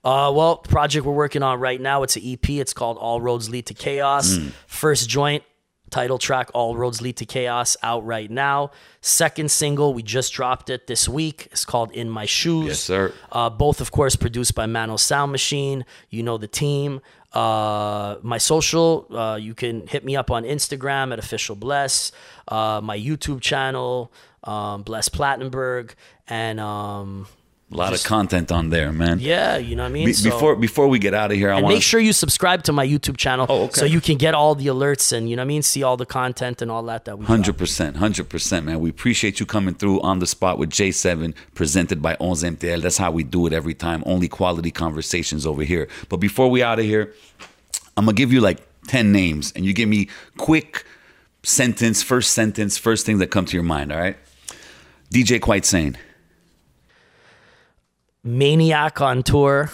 Uh, 0.04 0.32
well, 0.34 0.58
project 0.58 1.06
we're 1.06 1.14
working 1.14 1.44
on 1.44 1.60
right 1.60 1.80
now, 1.80 2.04
it's 2.04 2.16
an 2.18 2.24
EP. 2.26 2.50
It's 2.50 2.74
called 2.74 2.98
All 2.98 3.22
Roads 3.22 3.50
Lead 3.50 3.68
to 3.68 3.74
Chaos. 3.74 4.36
Hmm. 4.36 4.48
First 4.68 5.08
joint, 5.08 5.44
title 5.94 6.18
track, 6.18 6.50
All 6.56 6.76
Roads 6.76 7.02
Lead 7.02 7.18
to 7.18 7.26
Chaos, 7.26 7.78
out 7.84 8.04
right 8.04 8.30
now. 8.30 8.72
Second 9.02 9.52
single, 9.52 9.94
we 9.94 10.02
just 10.02 10.34
dropped 10.34 10.72
it 10.72 10.88
this 10.88 11.08
week. 11.08 11.48
It's 11.52 11.66
called 11.66 11.92
In 11.92 12.10
My 12.10 12.26
Shoes. 12.26 12.68
Yes, 12.68 12.80
sir. 12.80 13.14
Uh, 13.32 13.52
both, 13.52 13.80
of 13.80 13.92
course, 13.92 14.16
produced 14.16 14.56
by 14.56 14.66
Mano 14.66 14.98
Sound 14.98 15.32
Machine. 15.32 15.86
You 16.10 16.24
know 16.24 16.40
the 16.40 16.48
team. 16.48 17.00
Uh, 17.32 18.18
my 18.24 18.40
social, 18.40 19.08
uh, 19.16 19.36
you 19.36 19.54
can 19.54 19.86
hit 19.86 20.04
me 20.04 20.16
up 20.16 20.32
on 20.32 20.44
Instagram 20.44 21.14
at 21.14 21.20
official 21.20 21.56
bless. 21.56 22.12
Uh, 22.48 22.82
my 22.84 22.98
YouTube 22.98 23.42
channel, 23.42 24.12
um, 24.44 24.82
bless 24.82 25.10
Platinumberg, 25.10 25.94
and 26.28 26.60
um, 26.60 27.28
A 27.74 27.78
lot 27.78 27.94
of 27.94 28.04
content 28.04 28.52
on 28.52 28.70
there, 28.70 28.92
man. 28.94 29.20
yeah, 29.20 29.58
you 29.58 29.76
know 29.76 29.84
what 29.84 29.90
I 29.90 29.94
mean. 29.94 30.06
Be- 30.06 30.14
So- 30.14 30.30
before 30.30 30.56
before 30.56 30.88
we 30.88 31.00
get 31.00 31.14
out 31.14 31.32
of 31.32 31.38
here, 31.38 31.52
I 31.52 31.56
and 31.58 31.64
want 31.64 31.76
make 31.76 31.84
sure 31.84 32.00
you 32.00 32.14
subscribe 32.14 32.64
to 32.64 32.72
my 32.74 32.86
YouTube 32.86 33.18
channel 33.18 33.46
Oh, 33.50 33.64
okay. 33.64 33.80
so 33.82 33.86
you 33.86 34.00
can 34.02 34.18
get 34.18 34.34
all 34.36 34.54
the 34.56 34.68
alerts 34.68 35.12
and 35.12 35.30
you 35.30 35.36
know 35.36 35.42
what 35.42 35.46
I 35.46 35.54
mean, 35.56 35.64
see 35.64 35.82
all 35.84 35.98
the 35.98 36.06
content 36.06 36.62
and 36.62 36.70
all 36.72 36.84
that 36.84 37.06
that 37.06 37.18
we 37.18 37.26
Hundred 37.26 37.58
percent, 37.58 37.98
hundred 37.98 38.30
percent, 38.30 38.66
man. 38.66 38.80
We 38.80 38.90
appreciate 38.90 39.40
you 39.40 39.46
coming 39.46 39.74
through 39.74 40.02
on 40.02 40.20
the 40.20 40.28
spot 40.28 40.58
with 40.60 40.70
J7, 40.70 41.34
presented 41.56 42.02
by 42.02 42.16
11 42.20 42.58
MTL. 42.58 42.82
That's 42.82 42.98
how 42.98 43.12
we 43.12 43.24
do 43.24 43.48
it 43.48 43.54
every 43.54 43.74
time. 43.74 44.04
Only 44.06 44.28
quality 44.28 44.72
conversations 44.72 45.46
over 45.46 45.64
here. 45.64 45.88
But 46.10 46.18
before 46.18 46.50
we 46.50 46.62
out 46.64 46.80
of 46.80 46.86
here, 46.86 47.14
I'm 47.98 48.06
gonna 48.06 48.16
give 48.16 48.32
you 48.34 48.42
like 48.42 48.60
ten 48.88 49.12
names, 49.12 49.52
and 49.56 49.66
you 49.66 49.74
give 49.74 49.88
me 49.90 50.10
quick 50.38 50.86
sentence, 51.44 52.02
first 52.04 52.32
sentence, 52.32 52.78
first 52.78 53.06
thing 53.06 53.18
that 53.20 53.28
come 53.28 53.46
to 53.46 53.56
your 53.58 53.64
mind. 53.64 53.92
All 53.92 54.00
right. 54.00 54.18
DJ 55.14 55.40
Quite 55.42 55.66
Sane. 55.66 55.98
Maniac 58.24 59.02
on 59.02 59.24
tour, 59.24 59.70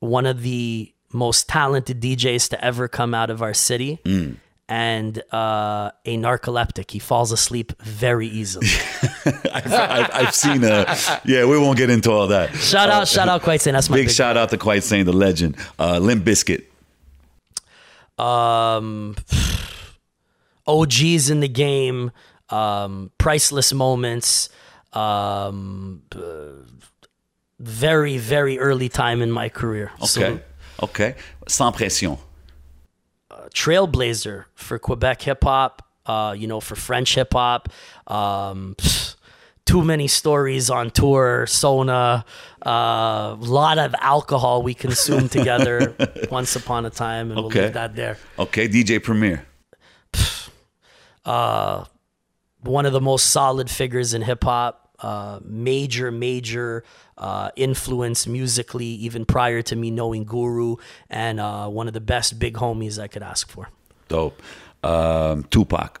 one 0.00 0.26
of 0.26 0.42
the 0.42 0.92
most 1.12 1.48
talented 1.48 2.00
DJs 2.00 2.48
to 2.50 2.64
ever 2.64 2.88
come 2.88 3.14
out 3.14 3.30
of 3.30 3.42
our 3.42 3.54
city. 3.54 3.98
Mm. 4.04 4.36
And 4.68 5.18
uh, 5.34 5.90
a 6.06 6.16
narcoleptic. 6.16 6.92
He 6.92 6.98
falls 6.98 7.30
asleep 7.30 7.72
very 7.82 8.26
easily. 8.26 8.68
I've, 9.52 9.72
I've, 9.72 10.10
I've 10.14 10.34
seen 10.34 10.64
a. 10.64 10.86
Yeah, 11.26 11.44
we 11.44 11.58
won't 11.58 11.76
get 11.76 11.90
into 11.90 12.10
all 12.10 12.28
that. 12.28 12.54
shout 12.54 12.88
out, 12.88 13.06
shout 13.06 13.28
out, 13.28 13.42
Quite 13.42 13.60
Sane 13.60 13.74
that's 13.74 13.90
my 13.90 13.96
Big 13.96 14.06
big 14.06 14.14
shout 14.14 14.38
out 14.38 14.48
to 14.50 14.56
Quite 14.56 14.82
Sane, 14.82 15.04
the 15.04 15.12
legend. 15.12 15.56
Uh, 15.78 15.98
Limp 15.98 16.24
Bizkit. 16.24 16.64
um, 18.18 19.14
OGs 20.66 21.28
in 21.28 21.40
the 21.40 21.48
game, 21.48 22.10
um, 22.48 23.10
priceless 23.18 23.74
moments, 23.74 24.48
um, 24.92 26.02
very, 27.58 28.18
very 28.18 28.58
early 28.58 28.88
time 28.88 29.22
in 29.22 29.30
my 29.30 29.48
career. 29.48 29.90
Okay. 29.96 30.06
Salute. 30.06 30.42
Okay. 30.82 31.14
Sans 31.46 31.74
pression. 31.74 32.18
Trailblazer 33.54 34.44
for 34.54 34.78
Quebec 34.78 35.22
hip 35.22 35.44
hop, 35.44 35.86
uh, 36.06 36.34
you 36.36 36.46
know, 36.46 36.60
for 36.60 36.74
French 36.74 37.14
hip 37.14 37.32
hop. 37.32 37.68
Um, 38.06 38.76
too 39.64 39.82
many 39.82 40.08
stories 40.08 40.70
on 40.70 40.90
tour, 40.90 41.46
Sona, 41.46 42.24
a 42.62 42.68
uh, 42.68 43.36
lot 43.38 43.78
of 43.78 43.94
alcohol 44.00 44.62
we 44.62 44.74
consumed 44.74 45.30
together 45.38 45.94
once 46.30 46.56
upon 46.56 46.86
a 46.86 46.90
time, 46.90 47.30
and 47.30 47.40
we'll 47.40 47.48
leave 47.48 47.74
that 47.74 47.94
there. 47.94 48.18
Okay. 48.38 48.68
DJ 48.68 49.02
Premier. 49.02 49.46
Uh, 51.24 51.84
one 52.62 52.86
of 52.86 52.92
the 52.92 53.00
most 53.00 53.26
solid 53.30 53.70
figures 53.70 54.14
in 54.14 54.22
hip 54.22 54.42
hop. 54.44 54.81
Uh, 55.02 55.40
major, 55.44 56.12
major 56.12 56.84
uh, 57.18 57.50
influence 57.56 58.26
musically, 58.26 58.86
even 58.86 59.24
prior 59.24 59.60
to 59.60 59.74
me 59.74 59.90
knowing 59.90 60.24
Guru, 60.24 60.76
and 61.10 61.40
uh, 61.40 61.68
one 61.68 61.88
of 61.88 61.94
the 61.94 62.00
best 62.00 62.38
big 62.38 62.54
homies 62.54 63.02
I 63.02 63.08
could 63.08 63.22
ask 63.22 63.50
for. 63.50 63.68
Dope. 64.08 64.40
Um, 64.84 65.44
Tupac. 65.50 66.00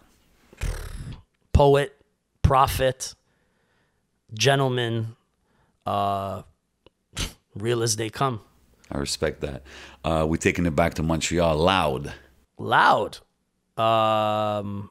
Poet, 1.52 1.96
prophet, 2.42 3.14
gentleman, 4.34 5.16
uh, 5.84 6.42
real 7.54 7.82
as 7.82 7.96
they 7.96 8.08
come. 8.08 8.40
I 8.90 8.98
respect 8.98 9.40
that. 9.40 9.62
Uh, 10.04 10.26
we 10.28 10.38
taking 10.38 10.66
it 10.66 10.76
back 10.76 10.94
to 10.94 11.02
Montreal. 11.02 11.56
Loud. 11.56 12.12
Loud, 12.58 13.18
um, 13.76 14.90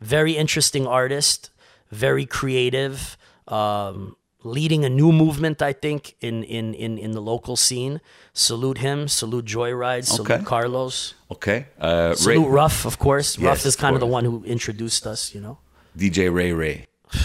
very 0.00 0.36
interesting 0.36 0.86
artist, 0.86 1.50
very 1.90 2.26
creative. 2.26 3.16
Um, 3.48 4.16
leading 4.44 4.84
a 4.84 4.88
new 4.88 5.12
movement, 5.12 5.62
I 5.62 5.72
think, 5.72 6.16
in 6.20 6.42
in 6.44 6.74
in 6.74 6.98
in 6.98 7.12
the 7.12 7.20
local 7.22 7.56
scene. 7.56 8.00
Salute 8.32 8.78
him. 8.78 9.08
Salute 9.08 9.44
Joyride. 9.44 10.04
Salute 10.04 10.30
Okay. 10.30 10.44
Carlos. 10.44 11.14
Okay. 11.30 11.66
Uh, 11.80 12.08
Ray, 12.10 12.14
Salute 12.36 12.48
Ruff, 12.48 12.84
of 12.86 12.98
course. 12.98 13.38
Yes, 13.38 13.44
Ruff 13.46 13.66
is 13.66 13.74
of 13.74 13.80
kind 13.80 13.94
of 13.96 14.00
the 14.00 14.06
one 14.06 14.24
who 14.24 14.44
introduced 14.44 15.06
us. 15.06 15.34
You 15.34 15.40
know, 15.40 15.58
DJ 15.96 16.32
Ray 16.32 16.52
Ray. 16.52 16.86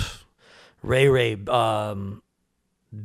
Ray 0.84 1.07
Ray, 1.10 1.38
um, 1.48 2.22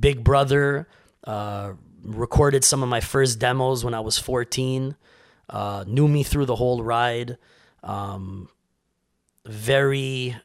Big 0.01 0.22
Brother. 0.22 0.89
Uh, 1.24 1.74
recorded 2.05 2.64
some 2.64 2.82
of 2.82 2.89
my 2.89 3.01
first 3.01 3.39
demos 3.39 3.84
when 3.84 3.94
I 3.94 4.01
was 4.01 4.18
14. 4.18 4.97
Uh, 5.48 5.84
knew 5.86 6.09
me 6.09 6.22
through 6.24 6.47
the 6.47 6.56
whole 6.56 6.82
ride. 6.82 7.39
Um, 7.84 8.48
very 9.47 10.36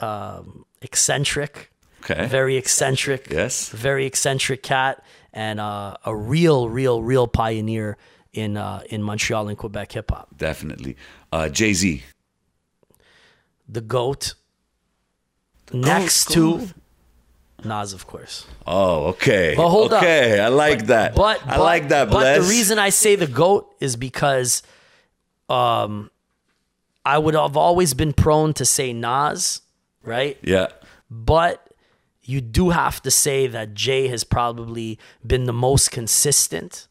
um, 0.00 0.64
eccentric. 0.82 1.70
Okay. 2.04 2.26
Very 2.26 2.56
eccentric. 2.56 3.28
Yes. 3.30 3.68
Very 3.70 4.06
eccentric 4.06 4.62
cat, 4.62 5.02
and 5.32 5.60
uh, 5.60 5.96
a 6.04 6.14
real, 6.14 6.68
real, 6.68 7.02
real 7.02 7.26
pioneer 7.26 7.96
in 8.32 8.56
uh, 8.56 8.82
in 8.88 9.02
Montreal 9.02 9.48
and 9.48 9.58
Quebec 9.58 9.92
hip 9.92 10.10
hop. 10.10 10.28
Definitely. 10.36 10.96
Uh, 11.32 11.48
Jay 11.48 11.72
Z. 11.74 12.02
The 13.68 13.80
goat. 13.80 14.34
Next 15.72 16.30
to 16.30 16.68
Nas, 17.64 17.92
of 17.92 18.06
course. 18.06 18.46
Oh, 18.66 19.06
okay. 19.08 19.54
But 19.56 19.68
hold 19.68 19.92
up. 19.92 20.02
okay. 20.02 20.40
I 20.40 20.48
like 20.48 20.86
that. 20.86 21.14
But, 21.14 21.42
I 21.44 21.56
but- 21.56 21.60
like 21.60 21.88
that. 21.88 22.08
But 22.10 22.38
the 22.40 22.48
reason 22.48 22.78
I 22.78 22.88
say 22.90 23.16
the 23.16 23.26
goat 23.26 23.74
is 23.80 23.96
because, 23.96 24.62
um, 25.50 26.10
I 27.04 27.18
would 27.18 27.34
have 27.34 27.56
always 27.56 27.94
been 27.94 28.12
prone 28.12 28.52
to 28.54 28.64
say 28.64 28.92
Nas, 28.92 29.60
right? 30.02 30.38
Yeah. 30.42 30.68
But 31.10 31.72
you 32.22 32.40
do 32.40 32.70
have 32.70 33.00
to 33.02 33.10
say 33.10 33.46
that 33.46 33.74
Jay 33.74 34.08
has 34.08 34.24
probably 34.24 34.98
been 35.26 35.44
the 35.44 35.52
most 35.52 35.90
consistent 35.90 36.88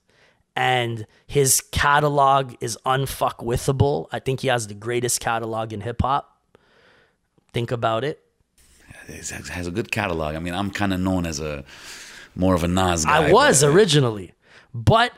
and 0.55 1.05
his 1.27 1.61
catalog 1.61 2.55
is 2.61 2.77
unfuckwithable. 2.85 4.07
I 4.11 4.17
think 4.19 4.39
he 4.39 4.47
has 4.47 4.65
the 4.67 4.73
greatest 4.73 5.19
catalog 5.19 5.71
in 5.71 5.81
hip 5.81 6.01
hop. 6.01 6.41
Think 7.53 7.71
about 7.71 8.03
it. 8.03 8.23
He 9.07 9.13
has 9.17 9.67
a 9.67 9.71
good 9.71 9.91
catalog. 9.91 10.35
I 10.35 10.39
mean, 10.39 10.53
I'm 10.55 10.71
kind 10.71 10.93
of 10.93 10.99
known 10.99 11.25
as 11.27 11.39
a 11.39 11.63
more 12.35 12.55
of 12.55 12.63
a 12.63 12.67
Nas 12.67 13.05
guy. 13.05 13.27
I 13.27 13.31
was 13.31 13.61
but- 13.61 13.69
originally, 13.69 14.33
but 14.73 15.11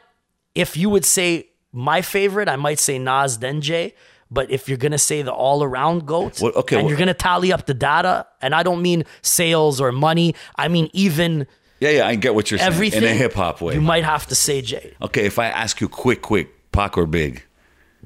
if 0.56 0.76
you 0.76 0.90
would 0.90 1.06
say 1.06 1.49
my 1.72 2.02
favorite, 2.02 2.49
I 2.49 2.56
might 2.56 2.80
say 2.80 2.99
Nas 2.99 3.40
then 3.40 3.61
Jay. 3.61 3.95
But 4.31 4.51
if 4.51 4.69
you're 4.69 4.77
gonna 4.77 4.97
say 4.99 5.22
the 5.23 5.31
all 5.31 5.64
around 5.64 6.06
goat, 6.06 6.39
Well, 6.41 6.51
okay, 6.56 6.76
and 6.76 6.84
well- 6.84 6.89
you're 6.91 6.99
gonna 6.99 7.14
tally 7.14 7.51
up 7.51 7.65
the 7.65 7.73
data, 7.73 8.27
and 8.41 8.53
I 8.53 8.61
don't 8.64 8.81
mean 8.81 9.03
sales 9.22 9.81
or 9.81 9.91
money, 9.91 10.35
I 10.56 10.68
mean 10.68 10.89
even 10.93 11.47
Yeah, 11.80 11.89
yeah, 11.91 12.07
I 12.07 12.15
get 12.15 12.35
what 12.35 12.51
you're 12.51 12.57
saying 12.60 12.72
everything 12.72 13.03
in 13.03 13.10
a 13.10 13.14
hip 13.14 13.34
hop 13.34 13.61
way. 13.61 13.73
You 13.73 13.81
might 13.81 14.03
have 14.03 14.27
to 14.27 14.35
say 14.35 14.61
Jay. 14.61 14.93
okay, 15.01 15.26
if 15.26 15.39
I 15.39 15.45
ask 15.47 15.81
you 15.81 15.89
quick, 15.89 16.22
quick, 16.22 16.72
Pac 16.72 16.97
or 16.97 17.06
Big? 17.07 17.43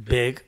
Big. 0.02 0.42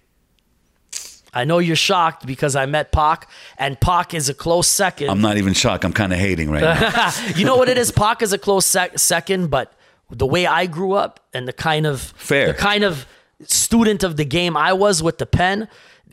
I 1.33 1.43
know 1.43 1.59
you're 1.59 1.75
shocked 1.75 2.25
because 2.25 2.55
I 2.55 2.65
met 2.65 2.93
Pac, 2.93 3.27
and 3.57 3.77
Pac 3.79 4.13
is 4.13 4.29
a 4.29 4.33
close 4.33 4.69
2nd 4.69 5.09
I'm 5.09 5.19
not 5.19 5.35
even 5.37 5.53
shocked. 5.53 5.83
I'm 5.83 5.91
kind 5.91 6.13
of 6.13 6.19
hating 6.19 6.49
right 6.49 6.61
now. 6.61 7.11
you 7.35 7.43
know 7.43 7.57
what 7.57 7.67
it 7.67 7.77
is? 7.77 7.91
Pac 7.91 8.21
is 8.21 8.31
a 8.31 8.37
close 8.37 8.65
sec- 8.65 8.97
second, 8.97 9.49
but 9.49 9.73
the 10.09 10.25
way 10.25 10.45
I 10.47 10.65
grew 10.65 10.93
up 10.93 11.19
and 11.33 11.45
the 11.45 11.51
kind 11.51 11.85
of 11.85 11.99
Fair. 12.15 12.47
the 12.47 12.53
kind 12.53 12.85
of 12.85 13.05
student 13.43 14.03
of 14.03 14.17
the 14.17 14.25
game 14.25 14.55
I 14.57 14.73
was 14.73 15.01
with 15.03 15.17
the 15.17 15.25
pen, 15.25 15.67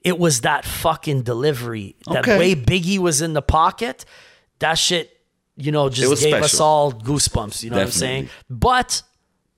it 0.05 0.19
was 0.19 0.40
that 0.40 0.65
fucking 0.65 1.23
delivery. 1.23 1.94
That 2.07 2.24
Okay. 2.24 2.39
way 2.39 2.55
Biggie 2.55 2.99
was 2.99 3.23
in 3.23 3.32
the 3.35 3.43
pocket, 3.43 4.05
that 4.59 4.74
shit, 4.74 5.16
you 5.57 5.70
know, 5.73 5.89
just 5.89 6.11
was 6.11 6.20
gave 6.20 6.35
us 6.43 6.59
all 6.61 6.93
goosebumps. 6.93 7.62
You 7.62 7.70
know 7.70 7.77
what 7.77 7.85
I'm 7.86 7.90
saying? 7.93 8.28
But 8.51 9.03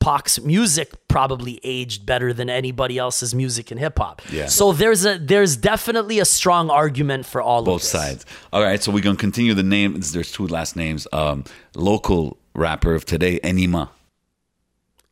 Pac's 0.01 0.39
music 0.41 0.93
probably 1.09 1.61
aged 1.65 2.05
better 2.05 2.35
than 2.35 2.51
anybody 2.51 2.99
else's 2.99 3.35
music 3.35 3.73
in 3.73 3.79
hip 3.79 3.99
hop. 3.99 4.21
Yeah. 4.31 4.49
So 4.49 4.73
there's 4.73 5.07
a 5.07 5.17
there's 5.19 5.57
definitely 5.57 6.19
a 6.19 6.27
strong 6.27 6.69
argument 6.69 7.25
for 7.25 7.41
all 7.41 7.63
Both 7.63 7.83
of 7.83 7.89
sides. 7.89 8.27
All 8.53 8.63
right, 8.63 8.83
so 8.83 8.93
we're 8.93 9.03
gonna 9.03 9.17
continue 9.17 9.55
the 9.55 9.63
names. 9.63 10.13
There's 10.13 10.31
two 10.31 10.47
last 10.47 10.77
names. 10.77 11.07
Um, 11.11 11.45
local 11.75 12.37
rapper 12.55 12.95
of 12.95 13.07
today, 13.07 13.41
Enima. 13.43 13.89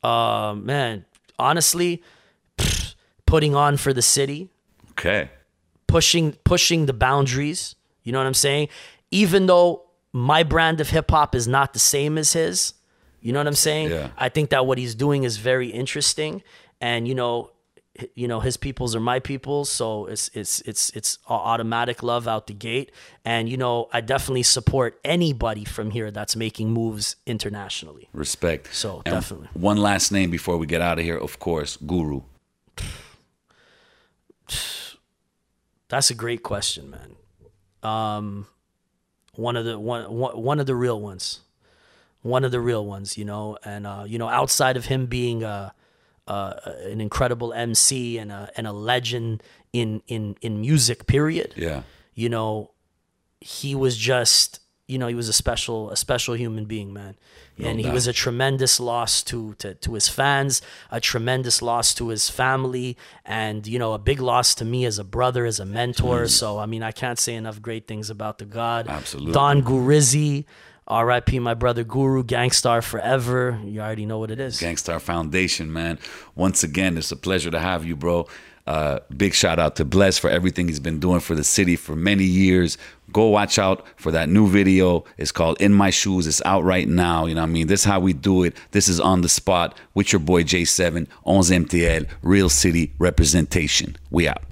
Uh, 0.02 0.54
man, 0.58 1.04
honestly, 1.38 2.02
putting 3.26 3.54
on 3.54 3.76
for 3.76 3.92
the 3.92 4.02
city, 4.02 4.50
Okay. 4.92 5.30
pushing 5.86 6.32
pushing 6.44 6.86
the 6.86 6.92
boundaries. 6.92 7.74
You 8.04 8.12
know 8.12 8.18
what 8.18 8.26
I'm 8.26 8.34
saying? 8.34 8.68
Even 9.10 9.46
though 9.46 9.84
my 10.12 10.42
brand 10.42 10.80
of 10.80 10.90
hip 10.90 11.10
hop 11.10 11.34
is 11.34 11.46
not 11.48 11.72
the 11.72 11.78
same 11.78 12.18
as 12.18 12.32
his, 12.32 12.74
you 13.20 13.32
know 13.32 13.38
what 13.40 13.46
I'm 13.46 13.54
saying? 13.54 13.90
Yeah. 13.90 14.10
I 14.16 14.28
think 14.28 14.50
that 14.50 14.66
what 14.66 14.78
he's 14.78 14.94
doing 14.94 15.24
is 15.24 15.36
very 15.38 15.68
interesting, 15.68 16.42
and 16.80 17.06
you 17.06 17.14
know, 17.14 17.50
you 18.14 18.26
know, 18.26 18.40
his 18.40 18.56
peoples 18.56 18.96
are 18.96 19.00
my 19.00 19.20
peoples, 19.20 19.68
so 19.70 20.06
it's 20.06 20.30
it's 20.34 20.60
it's 20.62 20.90
it's 20.90 21.18
automatic 21.28 22.02
love 22.02 22.26
out 22.26 22.46
the 22.48 22.54
gate. 22.54 22.90
And 23.24 23.48
you 23.48 23.56
know, 23.56 23.88
I 23.92 24.00
definitely 24.00 24.42
support 24.42 24.98
anybody 25.04 25.64
from 25.64 25.90
here 25.92 26.10
that's 26.10 26.34
making 26.34 26.70
moves 26.72 27.16
internationally. 27.26 28.08
Respect. 28.12 28.74
So, 28.74 29.02
And 29.06 29.14
definitely. 29.14 29.48
One 29.54 29.76
last 29.76 30.10
name 30.10 30.30
before 30.30 30.56
we 30.56 30.66
get 30.66 30.80
out 30.82 30.98
of 30.98 31.04
here, 31.04 31.16
of 31.18 31.38
course, 31.38 31.76
Guru. 31.76 32.22
That's 35.88 36.10
a 36.10 36.14
great 36.14 36.42
question, 36.42 36.90
man. 36.90 37.16
Um, 37.82 38.46
one 39.34 39.56
of 39.56 39.64
the 39.64 39.78
one 39.78 40.12
one 40.12 40.40
one 40.40 40.60
of 40.60 40.66
the 40.66 40.74
real 40.74 41.00
ones, 41.00 41.40
one 42.22 42.44
of 42.44 42.52
the 42.52 42.60
real 42.60 42.84
ones, 42.86 43.18
you 43.18 43.24
know. 43.24 43.58
And 43.64 43.86
uh, 43.86 44.04
you 44.06 44.18
know, 44.18 44.28
outside 44.28 44.76
of 44.76 44.86
him 44.86 45.06
being 45.06 45.42
a, 45.42 45.74
uh, 46.26 46.54
an 46.84 47.00
incredible 47.00 47.52
MC 47.52 48.18
and 48.18 48.30
a 48.30 48.50
and 48.56 48.66
a 48.66 48.72
legend 48.72 49.42
in 49.72 50.02
in 50.06 50.36
in 50.40 50.60
music, 50.60 51.06
period. 51.06 51.54
Yeah. 51.56 51.82
You 52.14 52.28
know, 52.28 52.72
he 53.40 53.74
was 53.74 53.96
just 53.96 54.60
you 54.86 54.98
know 54.98 55.08
he 55.08 55.14
was 55.14 55.28
a 55.28 55.32
special 55.32 55.90
a 55.90 55.96
special 55.96 56.34
human 56.34 56.66
being, 56.66 56.92
man. 56.92 57.16
And 57.58 57.80
he 57.80 57.90
was 57.90 58.06
a 58.06 58.12
tremendous 58.12 58.80
loss 58.80 59.22
to, 59.24 59.54
to 59.54 59.74
to 59.74 59.94
his 59.94 60.08
fans, 60.08 60.62
a 60.90 61.00
tremendous 61.00 61.62
loss 61.62 61.94
to 61.94 62.08
his 62.08 62.28
family, 62.28 62.96
and 63.24 63.66
you 63.66 63.78
know 63.78 63.92
a 63.92 63.98
big 63.98 64.20
loss 64.20 64.54
to 64.56 64.64
me 64.64 64.84
as 64.84 64.98
a 64.98 65.04
brother, 65.04 65.44
as 65.44 65.60
a 65.60 65.66
mentor. 65.66 66.26
So 66.28 66.58
I 66.58 66.66
mean, 66.66 66.82
I 66.82 66.92
can't 66.92 67.18
say 67.18 67.34
enough 67.34 67.62
great 67.62 67.86
things 67.86 68.10
about 68.10 68.38
the 68.38 68.44
God. 68.46 68.88
Absolutely. 68.88 69.32
Don 69.32 69.62
Gurizzi, 69.62 70.44
R.I.P. 70.88 71.38
My 71.38 71.54
brother 71.54 71.84
Guru, 71.84 72.24
Gang 72.24 72.50
Starr 72.50 72.82
forever. 72.82 73.60
You 73.64 73.80
already 73.80 74.06
know 74.06 74.18
what 74.18 74.30
it 74.30 74.40
is. 74.40 74.58
Gang 74.58 74.76
Starr 74.76 74.98
Foundation, 74.98 75.72
man. 75.72 75.98
Once 76.34 76.64
again, 76.64 76.98
it's 76.98 77.12
a 77.12 77.16
pleasure 77.16 77.50
to 77.50 77.60
have 77.60 77.84
you, 77.84 77.96
bro. 77.96 78.26
Uh, 78.66 79.00
big 79.16 79.34
shout 79.34 79.58
out 79.58 79.76
to 79.76 79.84
Bless 79.84 80.18
for 80.18 80.30
everything 80.30 80.68
he's 80.68 80.80
been 80.80 81.00
doing 81.00 81.20
for 81.20 81.34
the 81.34 81.44
city 81.44 81.76
for 81.76 81.96
many 81.96 82.24
years. 82.24 82.78
Go 83.12 83.26
watch 83.26 83.58
out 83.58 83.84
for 83.96 84.12
that 84.12 84.28
new 84.28 84.48
video. 84.48 85.04
It's 85.18 85.32
called 85.32 85.60
In 85.60 85.72
My 85.72 85.90
Shoes. 85.90 86.26
It's 86.26 86.40
out 86.44 86.64
right 86.64 86.88
now. 86.88 87.26
You 87.26 87.34
know 87.34 87.42
what 87.42 87.48
I 87.48 87.52
mean? 87.52 87.66
This 87.66 87.80
is 87.80 87.86
how 87.86 88.00
we 88.00 88.12
do 88.12 88.44
it. 88.44 88.56
This 88.70 88.88
is 88.88 89.00
on 89.00 89.20
the 89.20 89.28
spot 89.28 89.76
with 89.94 90.12
your 90.12 90.20
boy 90.20 90.44
J7, 90.44 91.06
11 91.26 91.64
MTL, 91.66 92.08
Real 92.22 92.48
City 92.48 92.92
Representation. 92.98 93.96
We 94.10 94.28
out. 94.28 94.42